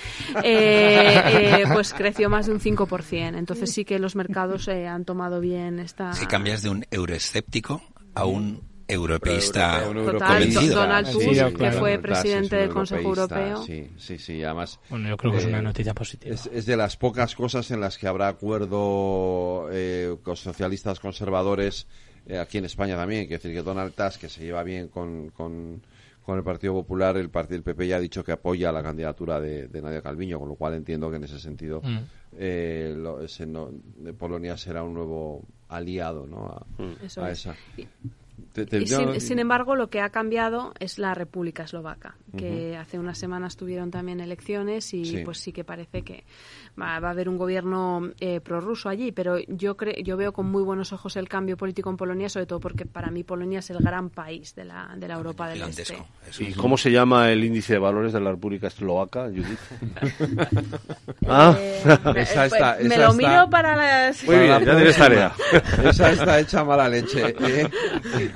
Eh, 0.45 1.23
eh, 1.27 1.65
pues 1.73 1.93
creció 1.93 2.31
más 2.31 2.47
de 2.47 2.53
un 2.53 2.61
5%. 2.61 3.37
Entonces 3.37 3.73
sí 3.73 3.85
que 3.85 3.99
los 3.99 4.17
mercados 4.17 4.69
eh, 4.69 4.87
han 4.87 5.05
tomado 5.05 5.41
bien 5.41 5.79
esta... 5.79 6.13
Si 6.15 6.27
cambias 6.27 6.63
de 6.63 6.71
un 6.71 6.85
euroescéptico 6.91 7.83
a 8.15 8.25
un 8.25 8.73
europeísta 8.89 9.85
Total, 9.93 10.29
convencido. 10.29 10.77
Donald 10.77 11.11
Tusk, 11.11 11.21
sí, 11.21 11.55
que 11.55 11.73
fue 11.73 11.99
presidente 11.99 12.57
del 12.57 12.71
Consejo 12.71 13.09
Europeo. 13.09 13.63
Sí, 13.65 13.91
sí, 13.97 14.19
sí, 14.19 14.43
además. 14.43 14.79
Bueno, 14.91 15.09
yo 15.09 15.17
creo 15.17 15.33
que 15.33 15.39
es 15.39 15.45
una 15.47 15.63
noticia 15.63 15.95
positiva. 15.95 16.35
Es, 16.35 16.47
es 16.53 16.67
de 16.67 16.77
las 16.77 16.97
pocas 16.97 17.35
cosas 17.35 17.71
en 17.71 17.81
las 17.81 17.99
que 17.99 18.07
habrá 18.07 18.29
acuerdo 18.29 19.69
eh, 19.73 20.17
con 20.23 20.37
socialistas 20.37 21.01
conservadores 21.01 21.87
eh, 22.27 22.39
aquí 22.39 22.59
en 22.59 22.65
España 22.67 22.97
también. 22.97 23.27
Quiero 23.27 23.43
decir 23.43 23.57
que 23.57 23.63
Donald 23.63 23.95
Tusk, 23.95 24.21
que 24.21 24.29
se 24.29 24.45
lleva 24.45 24.63
bien 24.63 24.89
con, 24.89 25.31
con, 25.31 25.83
con 26.23 26.39
el 26.39 26.45
Partido 26.45 26.73
Popular, 26.75 27.17
el 27.17 27.31
partido 27.31 27.57
el 27.57 27.63
PP 27.65 27.87
ya 27.89 27.97
ha 27.97 28.01
dicho 28.01 28.23
que 28.25 28.33
apoya 28.33 28.71
la 28.73 28.83
candidatura 28.83 29.41
de, 29.41 29.67
de 29.69 29.83
Nadia 29.83 30.03
Calviño, 30.03 30.39
con 30.39 30.49
lo 30.49 30.55
cual 30.55 30.75
entiendo 30.75 31.11
que 31.11 31.17
en 31.17 31.25
ese 31.25 31.39
sentido 31.41 31.81
Mm. 31.83 31.99
eh, 32.39 32.95
lo- 32.97 33.21
ese 33.23 33.45
no- 33.47 33.71
de 33.97 34.13
Polonia 34.15 34.57
será 34.57 34.83
un 34.85 34.95
nuevo 34.95 35.43
aliado 35.69 36.27
¿no? 36.27 36.47
a, 36.47 36.67
Mm. 36.83 37.05
Eso 37.05 37.23
a 37.25 37.31
es. 37.31 37.41
esa. 37.41 37.57
Y- 38.43 38.53
Te- 38.53 38.67
te- 38.67 38.79
Y 38.79 38.85
no, 38.87 39.13
sin, 39.13 39.21
sin 39.21 39.39
embargo, 39.39 39.77
lo 39.77 39.89
que 39.89 40.01
ha 40.01 40.11
cambiado 40.11 40.75
es 40.79 40.99
la 40.99 41.15
República 41.15 41.63
Eslovaca, 41.65 42.17
que 42.37 42.77
hace 42.77 42.99
unas 42.99 43.19
semanas 43.19 43.57
tuvieron 43.57 43.91
también 43.91 44.21
elecciones 44.21 44.93
y 44.95 45.05
Sí. 45.05 45.19
pues 45.25 45.39
sí 45.39 45.53
que 45.53 45.65
parece 45.65 46.03
que 46.03 46.25
va, 46.81 46.99
va 47.01 47.09
a 47.09 47.11
haber 47.13 47.29
un 47.29 47.37
gobierno 47.39 48.11
eh, 48.21 48.41
prorruso 48.41 48.89
allí, 48.89 49.13
pero 49.13 49.39
yo 49.49 49.77
cre- 49.77 50.03
yo 50.03 50.17
veo 50.17 50.33
con 50.33 50.51
muy 50.51 50.63
buenos 50.63 50.93
ojos 50.93 51.17
el 51.17 51.29
cambio 51.29 51.57
político 51.57 51.91
en 51.91 51.97
Polonia, 51.97 52.29
sobre 52.29 52.47
todo 52.47 52.61
porque 52.61 52.85
para 52.87 53.11
mí 53.11 53.23
Polonia 53.25 53.61
es 53.61 53.71
el 53.71 53.79
gran 53.79 54.11
país 54.11 54.55
de 54.55 54.65
la, 54.65 54.95
de 54.97 55.09
la 55.09 55.15
Europa 55.15 55.49
del 55.49 55.63
Este. 55.63 55.83
Eso 55.83 56.43
¿Y 56.43 56.53
cómo 56.53 56.77
se 56.79 56.91
llama 56.91 57.31
el 57.31 57.45
índice 57.45 57.75
de 57.75 57.79
valores 57.79 58.13
de 58.13 58.21
la 58.21 58.31
República 58.31 58.67
Eslovaca, 58.69 59.25
Judith? 59.27 59.59
ah, 61.29 61.57
Eh, 61.59 61.83
Esa 62.17 62.47
está- 62.47 62.77
me 62.81 62.87
esa 62.95 63.05
lo 63.07 63.11
está- 63.13 63.29
miro 63.29 63.51
para 63.51 63.77
las... 63.77 64.25
Muy 64.25 64.37
bien, 64.37 64.49
ya 64.49 64.77
tienes 64.77 64.97
tarea. 64.97 65.33
Esa 65.85 66.13
está 66.13 66.41
hecha 66.41 66.65
mala 66.65 66.89
leche. 66.89 67.35
¿eh? 67.39 67.69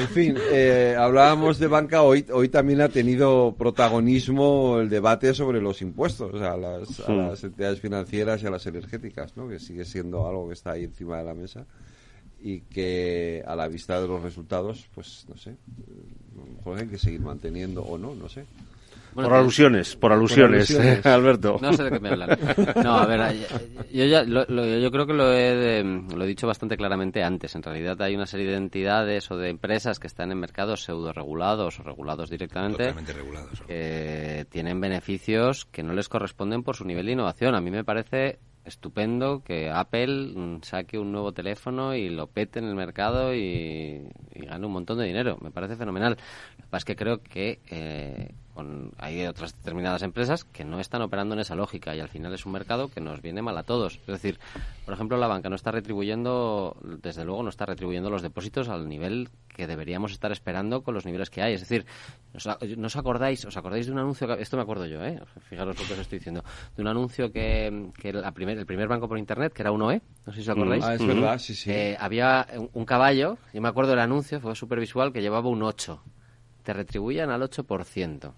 en 0.00 0.08
fin, 0.08 0.36
eh, 0.50 0.96
hablábamos 0.98 1.58
de 1.58 1.66
banca. 1.66 2.02
Hoy, 2.02 2.26
hoy 2.32 2.48
también 2.48 2.80
ha 2.80 2.88
tenido 2.88 3.54
protagonismo 3.56 4.78
el 4.80 4.88
debate 4.88 5.34
sobre 5.34 5.60
los 5.60 5.82
impuestos 5.82 6.40
a 6.40 6.56
las, 6.56 7.00
a 7.00 7.12
las 7.12 7.44
entidades 7.44 7.80
financieras 7.80 8.42
y 8.42 8.46
a 8.46 8.50
las 8.50 8.66
energéticas, 8.66 9.36
¿no? 9.36 9.48
que 9.48 9.58
sigue 9.58 9.84
siendo 9.84 10.26
algo 10.28 10.48
que 10.48 10.54
está 10.54 10.72
ahí 10.72 10.84
encima 10.84 11.18
de 11.18 11.24
la 11.24 11.34
mesa. 11.34 11.66
y 12.40 12.60
que 12.60 13.42
a 13.46 13.56
la 13.56 13.66
vista 13.68 14.00
de 14.00 14.08
los 14.08 14.22
resultados, 14.22 14.86
pues 14.94 15.24
no 15.28 15.36
sé, 15.36 15.50
a 15.50 16.36
lo 16.36 16.46
mejor 16.56 16.78
hay 16.78 16.86
que 16.86 16.98
seguir 16.98 17.20
manteniendo 17.20 17.82
o 17.82 17.98
no, 17.98 18.14
no 18.14 18.28
sé. 18.28 18.44
Por 19.16 19.34
alusiones, 19.34 19.96
por 19.96 20.12
alusiones, 20.12 20.76
Alberto. 21.06 21.58
No 21.60 21.72
sé 21.72 21.84
de 21.84 21.90
qué 21.90 22.00
me 22.00 22.10
hablan. 22.10 22.38
No, 22.82 22.94
a 22.96 23.06
ver, 23.06 23.36
yo, 23.92 24.04
ya, 24.04 24.24
yo 24.24 24.90
creo 24.90 25.06
que 25.06 25.14
lo 25.14 25.32
he, 25.32 25.82
lo 25.82 26.24
he 26.24 26.26
dicho 26.26 26.46
bastante 26.46 26.76
claramente 26.76 27.22
antes. 27.22 27.54
En 27.54 27.62
realidad 27.62 28.00
hay 28.02 28.14
una 28.14 28.26
serie 28.26 28.46
de 28.46 28.56
entidades 28.56 29.30
o 29.30 29.36
de 29.36 29.50
empresas 29.50 29.98
que 29.98 30.06
están 30.06 30.30
en 30.30 30.38
mercados 30.38 30.84
pseudo 30.84 31.12
regulados 31.12 31.80
o 31.80 31.82
regulados 31.82 32.30
directamente. 32.30 32.84
Totalmente 32.84 33.12
regulados. 33.12 33.60
Que 33.66 34.46
tienen 34.50 34.80
beneficios 34.80 35.66
que 35.66 35.82
no 35.82 35.92
les 35.92 36.08
corresponden 36.08 36.62
por 36.62 36.76
su 36.76 36.84
nivel 36.84 37.06
de 37.06 37.12
innovación. 37.12 37.54
A 37.54 37.60
mí 37.60 37.70
me 37.70 37.84
parece 37.84 38.38
estupendo 38.66 39.42
que 39.42 39.70
Apple 39.70 40.32
mm, 40.34 40.62
saque 40.62 40.98
un 40.98 41.12
nuevo 41.12 41.32
teléfono 41.32 41.94
y 41.94 42.08
lo 42.08 42.26
pete 42.26 42.58
en 42.58 42.66
el 42.66 42.74
mercado 42.74 43.34
y, 43.34 44.02
gane 44.34 44.66
un 44.66 44.72
montón 44.72 44.98
de 44.98 45.04
dinero. 45.04 45.38
Me 45.40 45.50
parece 45.50 45.76
fenomenal. 45.76 46.16
Lo 46.58 46.64
que 46.64 46.70
pasa 46.70 46.78
es 46.78 46.84
que 46.84 46.96
creo 46.96 47.22
que 47.22 47.60
eh, 47.70 48.34
hay 48.98 49.26
otras 49.26 49.56
determinadas 49.56 50.02
empresas 50.02 50.44
que 50.44 50.64
no 50.64 50.80
están 50.80 51.02
operando 51.02 51.34
en 51.34 51.40
esa 51.40 51.54
lógica 51.54 51.94
y 51.94 52.00
al 52.00 52.08
final 52.08 52.32
es 52.34 52.46
un 52.46 52.52
mercado 52.52 52.88
que 52.88 53.00
nos 53.00 53.22
viene 53.22 53.42
mal 53.42 53.56
a 53.58 53.62
todos. 53.62 54.00
Es 54.00 54.06
decir, 54.06 54.38
por 54.84 54.94
ejemplo, 54.94 55.16
la 55.16 55.26
banca 55.26 55.48
no 55.48 55.56
está 55.56 55.70
retribuyendo, 55.70 56.76
desde 57.02 57.24
luego, 57.24 57.42
no 57.42 57.48
está 57.48 57.66
retribuyendo 57.66 58.10
los 58.10 58.22
depósitos 58.22 58.68
al 58.68 58.88
nivel 58.88 59.28
que 59.48 59.66
deberíamos 59.66 60.12
estar 60.12 60.32
esperando 60.32 60.82
con 60.82 60.94
los 60.94 61.06
niveles 61.06 61.30
que 61.30 61.42
hay. 61.42 61.54
Es 61.54 61.60
decir, 61.60 61.86
¿no 62.76 62.86
os 62.86 62.96
acordáis, 62.96 63.44
os 63.44 63.56
acordáis 63.56 63.86
de 63.86 63.92
un 63.92 63.98
anuncio, 63.98 64.32
esto 64.34 64.56
me 64.56 64.62
acuerdo 64.62 64.86
yo, 64.86 65.02
¿eh? 65.04 65.20
fijaros 65.48 65.78
lo 65.78 65.86
que 65.86 65.94
os 65.94 65.98
estoy 65.98 66.18
diciendo, 66.18 66.44
de 66.76 66.82
un 66.82 66.88
anuncio 66.88 67.32
que, 67.32 67.90
que 67.98 68.12
la 68.12 68.32
primer, 68.32 68.58
el 68.58 68.66
primer 68.66 68.88
banco 68.88 69.08
por 69.08 69.18
Internet, 69.18 69.52
que 69.52 69.62
era 69.62 69.72
uno 69.72 69.90
E, 69.90 70.02
no 70.26 70.32
sé 70.32 70.42
si 70.42 70.50
os 70.50 70.56
acordáis. 70.56 70.84
Ah, 70.84 70.94
es 70.94 71.06
verdad, 71.06 71.38
sí, 71.38 71.54
sí. 71.54 71.70
Eh, 71.70 71.96
había 71.98 72.46
un 72.72 72.84
caballo, 72.84 73.38
yo 73.52 73.60
me 73.60 73.68
acuerdo 73.68 73.90
del 73.90 74.00
anuncio, 74.00 74.40
fue 74.40 74.54
súper 74.54 74.80
visual, 74.80 75.12
que 75.12 75.22
llevaba 75.22 75.48
un 75.48 75.62
8. 75.62 76.02
Te 76.62 76.72
retribuían 76.72 77.30
al 77.30 77.42
8%. 77.42 78.32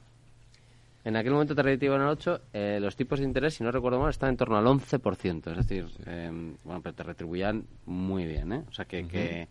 En 1.08 1.16
aquel 1.16 1.32
momento 1.32 1.54
te 1.54 1.62
retribuían 1.62 2.02
al 2.02 2.10
8, 2.10 2.40
eh, 2.52 2.78
los 2.82 2.94
tipos 2.94 3.18
de 3.18 3.24
interés, 3.24 3.54
si 3.54 3.64
no 3.64 3.72
recuerdo 3.72 3.98
mal, 3.98 4.10
estaban 4.10 4.34
en 4.34 4.36
torno 4.36 4.58
al 4.58 4.66
11%. 4.66 5.50
Es 5.52 5.56
decir, 5.56 5.86
eh, 6.04 6.30
bueno, 6.64 6.82
pero 6.82 6.94
te 6.94 7.02
retribuían 7.02 7.64
muy 7.86 8.26
bien, 8.26 8.52
¿eh? 8.52 8.62
O 8.68 8.74
sea 8.74 8.84
que, 8.84 9.08
que 9.08 9.48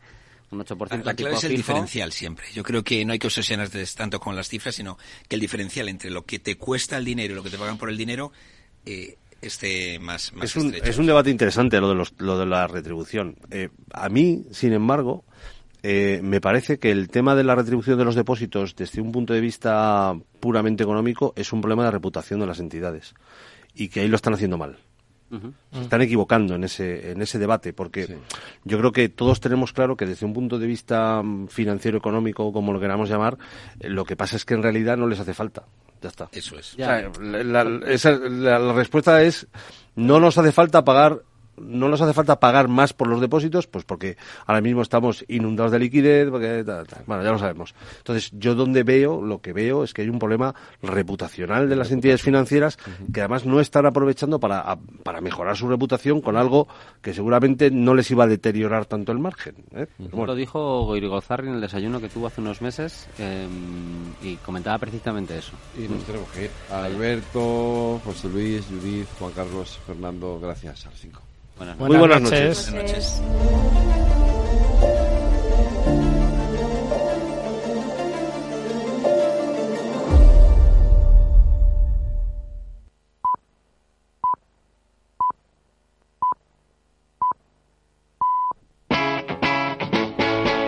un 0.51 0.59
8% 0.59 1.03
La 1.03 1.15
clave 1.15 1.33
es 1.33 1.43
el 1.45 1.55
diferencial 1.55 2.11
siempre. 2.11 2.45
Yo 2.53 2.61
creo 2.61 2.83
que 2.83 3.03
no 3.05 3.13
hay 3.13 3.17
que 3.17 3.25
obsesionarse 3.25 3.83
tanto 3.97 4.19
con 4.19 4.35
las 4.35 4.47
cifras, 4.49 4.75
sino 4.75 4.99
que 5.27 5.35
el 5.35 5.41
diferencial 5.41 5.89
entre 5.89 6.11
lo 6.11 6.25
que 6.25 6.37
te 6.37 6.57
cuesta 6.57 6.95
el 6.95 7.05
dinero 7.05 7.33
y 7.33 7.35
lo 7.37 7.41
que 7.41 7.49
te 7.49 7.57
pagan 7.57 7.79
por 7.79 7.89
el 7.89 7.97
dinero 7.97 8.31
eh, 8.85 9.17
esté 9.41 9.97
más, 9.97 10.33
más 10.33 10.55
es 10.55 10.55
un, 10.57 10.75
es 10.75 10.97
un 10.99 11.07
debate 11.07 11.31
interesante 11.31 11.79
lo 11.79 11.89
de, 11.89 11.95
los, 11.95 12.13
lo 12.19 12.37
de 12.37 12.45
la 12.45 12.67
retribución. 12.67 13.35
Eh, 13.49 13.69
a 13.93 14.09
mí, 14.09 14.43
sin 14.51 14.73
embargo, 14.73 15.25
eh, 15.83 16.19
me 16.23 16.41
parece 16.41 16.79
que 16.79 16.91
el 16.91 17.09
tema 17.09 17.35
de 17.35 17.43
la 17.43 17.55
retribución 17.55 17.97
de 17.97 18.05
los 18.05 18.15
depósitos 18.15 18.75
desde 18.75 19.01
un 19.01 19.11
punto 19.11 19.33
de 19.33 19.41
vista 19.41 20.13
puramente 20.39 20.83
económico 20.83 21.33
es 21.35 21.53
un 21.53 21.61
problema 21.61 21.85
de 21.85 21.91
reputación 21.91 22.39
de 22.39 22.47
las 22.47 22.59
entidades 22.59 23.13
y 23.73 23.89
que 23.89 24.01
ahí 24.01 24.07
lo 24.07 24.15
están 24.15 24.33
haciendo 24.33 24.57
mal. 24.57 24.77
Se 25.73 25.81
están 25.81 26.01
equivocando 26.01 26.55
en 26.55 26.63
ese, 26.63 27.11
en 27.11 27.21
ese 27.21 27.37
debate, 27.37 27.73
porque 27.73 28.17
yo 28.63 28.77
creo 28.77 28.93
que 28.93 29.09
todos 29.09 29.41
tenemos 29.41 29.73
claro 29.73 29.97
que 29.97 30.05
desde 30.05 30.25
un 30.25 30.33
punto 30.33 30.57
de 30.57 30.67
vista 30.67 31.21
mm, 31.21 31.47
financiero, 31.47 31.97
económico, 31.97 32.53
como 32.53 32.71
lo 32.71 32.79
queramos 32.79 33.09
llamar, 33.09 33.37
eh, 33.81 33.89
lo 33.89 34.05
que 34.05 34.15
pasa 34.15 34.37
es 34.37 34.45
que 34.45 34.53
en 34.53 34.63
realidad 34.63 34.95
no 34.95 35.05
les 35.05 35.19
hace 35.19 35.33
falta. 35.33 35.65
Ya 36.01 36.09
está. 36.09 36.29
Eso 36.31 36.57
es. 36.57 36.77
la 36.77 38.73
respuesta 38.73 39.21
es, 39.21 39.47
no 39.95 40.21
nos 40.21 40.37
hace 40.37 40.53
falta 40.53 40.85
pagar 40.85 41.23
no 41.57 41.89
nos 41.89 42.01
hace 42.01 42.13
falta 42.13 42.39
pagar 42.39 42.67
más 42.67 42.93
por 42.93 43.07
los 43.07 43.21
depósitos, 43.21 43.67
pues 43.67 43.83
porque 43.83 44.17
ahora 44.45 44.61
mismo 44.61 44.81
estamos 44.81 45.25
inundados 45.27 45.71
de 45.71 45.79
liquidez, 45.79 46.29
porque, 46.29 46.63
bueno, 47.05 47.23
ya 47.23 47.31
lo 47.31 47.39
sabemos. 47.39 47.73
Entonces, 47.97 48.31
yo 48.33 48.55
donde 48.55 48.83
veo, 48.83 49.21
lo 49.21 49.41
que 49.41 49.53
veo 49.53 49.83
es 49.83 49.93
que 49.93 50.01
hay 50.03 50.09
un 50.09 50.19
problema 50.19 50.55
reputacional 50.81 51.69
de 51.69 51.75
las 51.75 51.91
entidades 51.91 52.21
financieras 52.21 52.77
que 53.13 53.21
además 53.21 53.45
no 53.45 53.59
están 53.59 53.85
aprovechando 53.85 54.39
para, 54.39 54.77
para 55.03 55.21
mejorar 55.21 55.57
su 55.57 55.67
reputación 55.67 56.21
con 56.21 56.37
algo 56.37 56.67
que 57.01 57.13
seguramente 57.13 57.71
no 57.71 57.93
les 57.93 58.09
iba 58.11 58.25
a 58.25 58.27
deteriorar 58.27 58.85
tanto 58.85 59.11
el 59.11 59.19
margen. 59.19 59.55
¿eh? 59.73 59.87
Lo 60.13 60.35
dijo 60.35 60.85
Goirigozarri 60.85 61.47
en 61.47 61.55
el 61.55 61.61
desayuno 61.61 61.99
que 61.99 62.09
tuvo 62.09 62.27
hace 62.27 62.41
unos 62.41 62.61
meses 62.61 63.07
em, 63.17 64.13
y 64.21 64.35
comentaba 64.37 64.77
precisamente 64.77 65.37
eso. 65.37 65.53
Y 65.77 65.87
nos 65.87 66.03
tenemos 66.03 66.29
que 66.31 66.45
ir. 66.45 66.51
Alberto, 66.71 68.01
José 68.03 68.29
Luis, 68.29 68.65
Judith, 68.65 69.07
Juan 69.19 69.31
Carlos, 69.33 69.79
Fernando, 69.85 70.39
gracias. 70.39 70.85
A 70.85 70.89
los 70.89 70.99
cinco. 70.99 71.26
Buenas 71.57 71.77
Muy 71.79 71.97
buenas 71.97 72.21
noches. 72.21 72.71
Buenas 72.71 72.91
noches. 72.91 73.21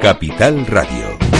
Capital 0.01 0.65
Radio. 0.65 1.38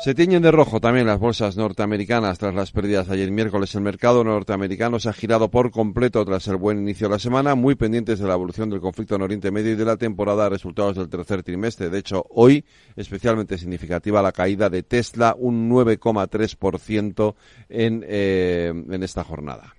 Se 0.00 0.14
tiñen 0.14 0.40
de 0.40 0.50
rojo 0.50 0.80
también 0.80 1.06
las 1.06 1.18
bolsas 1.18 1.58
norteamericanas 1.58 2.38
tras 2.38 2.54
las 2.54 2.72
pérdidas 2.72 3.10
ayer 3.10 3.30
miércoles. 3.30 3.74
El 3.74 3.82
mercado 3.82 4.24
norteamericano 4.24 4.98
se 4.98 5.10
ha 5.10 5.12
girado 5.12 5.50
por 5.50 5.70
completo 5.70 6.24
tras 6.24 6.48
el 6.48 6.56
buen 6.56 6.78
inicio 6.78 7.06
de 7.06 7.16
la 7.16 7.18
semana, 7.18 7.54
muy 7.54 7.74
pendientes 7.74 8.18
de 8.18 8.26
la 8.26 8.32
evolución 8.32 8.70
del 8.70 8.80
conflicto 8.80 9.16
en 9.16 9.20
Oriente 9.20 9.50
Medio 9.50 9.72
y 9.72 9.76
de 9.76 9.84
la 9.84 9.98
temporada 9.98 10.44
de 10.44 10.50
resultados 10.50 10.96
del 10.96 11.10
tercer 11.10 11.42
trimestre. 11.42 11.90
De 11.90 11.98
hecho, 11.98 12.24
hoy, 12.30 12.64
especialmente 12.96 13.58
significativa 13.58 14.22
la 14.22 14.32
caída 14.32 14.70
de 14.70 14.82
Tesla, 14.82 15.36
un 15.38 15.68
9,3% 15.68 17.34
en, 17.68 18.02
eh, 18.08 18.68
en 18.68 19.02
esta 19.02 19.22
jornada. 19.22 19.74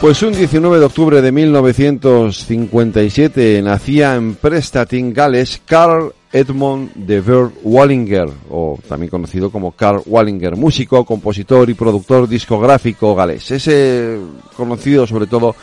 Pues 0.00 0.22
un 0.22 0.32
19 0.32 0.78
de 0.78 0.84
octubre 0.84 1.20
de 1.20 1.32
1957 1.32 3.60
nacía 3.62 4.14
en 4.14 4.36
Prestatyn, 4.36 5.12
Gales, 5.12 5.60
Carl 5.64 6.12
Edmond 6.32 6.94
de 6.94 7.20
Ver 7.20 7.48
Wallinger, 7.64 8.28
o 8.48 8.78
también 8.88 9.10
conocido 9.10 9.50
como 9.50 9.72
Carl 9.72 10.00
Wallinger, 10.06 10.54
músico, 10.54 11.04
compositor 11.04 11.68
y 11.68 11.74
productor 11.74 12.28
discográfico 12.28 13.16
galés. 13.16 13.50
Ese 13.50 14.18
conocido 14.56 15.04
sobre 15.04 15.26
todo 15.26 15.56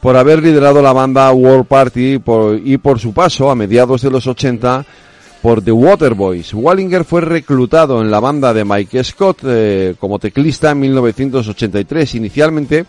por 0.00 0.16
haber 0.16 0.42
liderado 0.42 0.80
la 0.80 0.94
banda 0.94 1.30
World 1.30 1.66
Party 1.66 2.18
y 2.64 2.78
por 2.78 2.98
su 2.98 3.12
paso 3.12 3.50
a 3.50 3.54
mediados 3.54 4.00
de 4.00 4.10
los 4.10 4.26
80 4.26 4.86
por 5.42 5.62
The 5.62 5.72
Waterboys. 5.72 6.54
Wallinger 6.54 7.04
fue 7.04 7.20
reclutado 7.20 8.00
en 8.00 8.10
la 8.10 8.20
banda 8.20 8.54
de 8.54 8.64
Mike 8.64 9.04
Scott 9.04 9.40
eh, 9.44 9.96
como 9.98 10.18
teclista 10.18 10.70
en 10.70 10.80
1983. 10.80 12.14
Inicialmente 12.14 12.86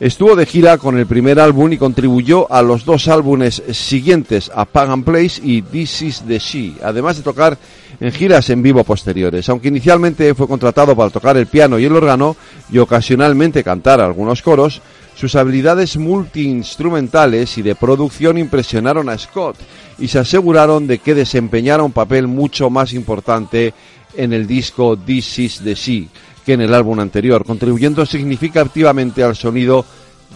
Estuvo 0.00 0.34
de 0.34 0.44
gira 0.44 0.76
con 0.76 0.98
el 0.98 1.06
primer 1.06 1.38
álbum 1.38 1.72
y 1.72 1.78
contribuyó 1.78 2.50
a 2.52 2.62
los 2.62 2.84
dos 2.84 3.06
álbumes 3.06 3.62
siguientes, 3.70 4.50
a 4.52 4.64
Pagan 4.64 5.04
Place 5.04 5.40
y 5.40 5.62
This 5.62 6.02
Is 6.02 6.22
the 6.26 6.40
She, 6.40 6.74
además 6.82 7.16
de 7.16 7.22
tocar 7.22 7.56
en 8.00 8.10
giras 8.10 8.50
en 8.50 8.60
vivo 8.60 8.82
posteriores. 8.82 9.48
Aunque 9.48 9.68
inicialmente 9.68 10.34
fue 10.34 10.48
contratado 10.48 10.96
para 10.96 11.10
tocar 11.10 11.36
el 11.36 11.46
piano 11.46 11.78
y 11.78 11.84
el 11.84 11.94
órgano 11.94 12.36
y 12.72 12.78
ocasionalmente 12.78 13.62
cantar 13.62 14.00
algunos 14.00 14.42
coros, 14.42 14.82
sus 15.14 15.36
habilidades 15.36 15.96
multiinstrumentales 15.96 17.56
y 17.58 17.62
de 17.62 17.76
producción 17.76 18.36
impresionaron 18.36 19.08
a 19.08 19.16
Scott 19.16 19.56
y 20.00 20.08
se 20.08 20.18
aseguraron 20.18 20.88
de 20.88 20.98
que 20.98 21.14
desempeñara 21.14 21.84
un 21.84 21.92
papel 21.92 22.26
mucho 22.26 22.68
más 22.68 22.94
importante 22.94 23.72
en 24.16 24.32
el 24.32 24.48
disco 24.48 24.96
This 24.96 25.38
Is 25.38 25.60
the 25.62 25.74
She 25.74 26.08
que 26.44 26.54
en 26.54 26.60
el 26.60 26.74
álbum 26.74 27.00
anterior, 27.00 27.44
contribuyendo 27.44 28.04
significativamente 28.06 29.22
al 29.22 29.36
sonido 29.36 29.84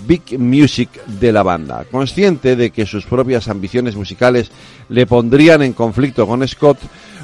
Big 0.06 0.38
Music 0.38 1.04
de 1.06 1.32
la 1.32 1.42
banda. 1.42 1.84
Consciente 1.90 2.56
de 2.56 2.70
que 2.70 2.86
sus 2.86 3.04
propias 3.04 3.48
ambiciones 3.48 3.96
musicales 3.96 4.50
le 4.88 5.06
pondrían 5.06 5.62
en 5.62 5.72
conflicto 5.72 6.26
con 6.26 6.46
Scott, 6.46 6.78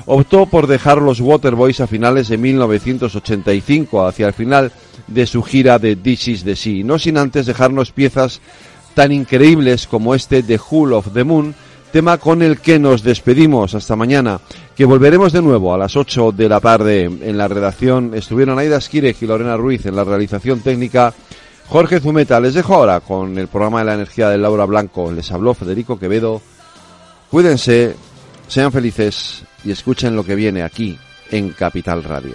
optó 0.07 0.47
por 0.47 0.67
dejar 0.67 1.01
los 1.01 1.21
Waterboys 1.21 1.81
a 1.81 1.87
finales 1.87 2.29
de 2.29 2.39
1985, 2.39 4.07
hacia 4.07 4.27
el 4.27 4.33
final 4.33 4.73
de 5.07 5.27
su 5.27 5.43
gira 5.43 5.79
de 5.79 5.97
This 5.97 6.29
Is 6.29 6.45
the 6.45 6.57
Sea, 6.57 6.85
no 6.85 6.99
sin 6.99 7.17
antes 7.17 7.47
dejarnos 7.47 7.93
piezas 7.93 8.41
tan 8.95 9.13
increíbles 9.13 9.87
como 9.87 10.15
este 10.15 10.43
The 10.43 10.59
Hull 10.71 10.93
of 10.93 11.13
the 11.13 11.25
Moon, 11.25 11.55
tema 11.95 12.19
con 12.19 12.43
el 12.43 12.59
que 12.59 12.81
nos 12.81 13.05
despedimos 13.05 13.73
hasta 13.77 13.95
mañana, 13.95 14.41
que 14.75 14.85
volveremos 14.85 15.33
de 15.33 15.41
nuevo 15.41 15.73
a 15.73 15.79
las 15.79 15.95
8 15.95 16.33
de 16.33 16.49
la 16.49 16.59
tarde 16.59 17.05
en 17.05 17.39
la 17.39 17.47
redacción. 17.47 18.15
Estuvieron 18.15 18.59
Aida 18.59 18.81
Skirek 18.81 19.23
y 19.23 19.27
Lorena 19.29 19.57
Ruiz 19.57 19.87
en 19.87 19.95
la 19.95 20.03
realización 20.03 20.59
técnica. 20.59 21.15
Jorge 21.69 22.01
Zumeta, 22.01 22.41
les 22.41 22.55
dejo 22.55 22.75
ahora 22.75 22.99
con 22.99 23.39
el 23.39 23.47
programa 23.47 23.79
de 23.79 23.85
la 23.85 23.95
energía 23.95 24.29
de 24.29 24.39
Laura 24.39 24.65
Blanco. 24.65 25.13
Les 25.13 25.31
habló 25.31 25.55
Federico 25.55 25.97
Quevedo. 25.97 26.43
Cuídense, 27.31 27.95
sean 28.49 28.73
felices 28.73 29.45
y 29.65 29.71
escuchen 29.71 30.17
lo 30.17 30.25
que 30.25 30.35
viene 30.35 30.65
aquí 30.65 30.99
en 31.31 31.51
Capital 31.51 32.03
Radio. 32.03 32.35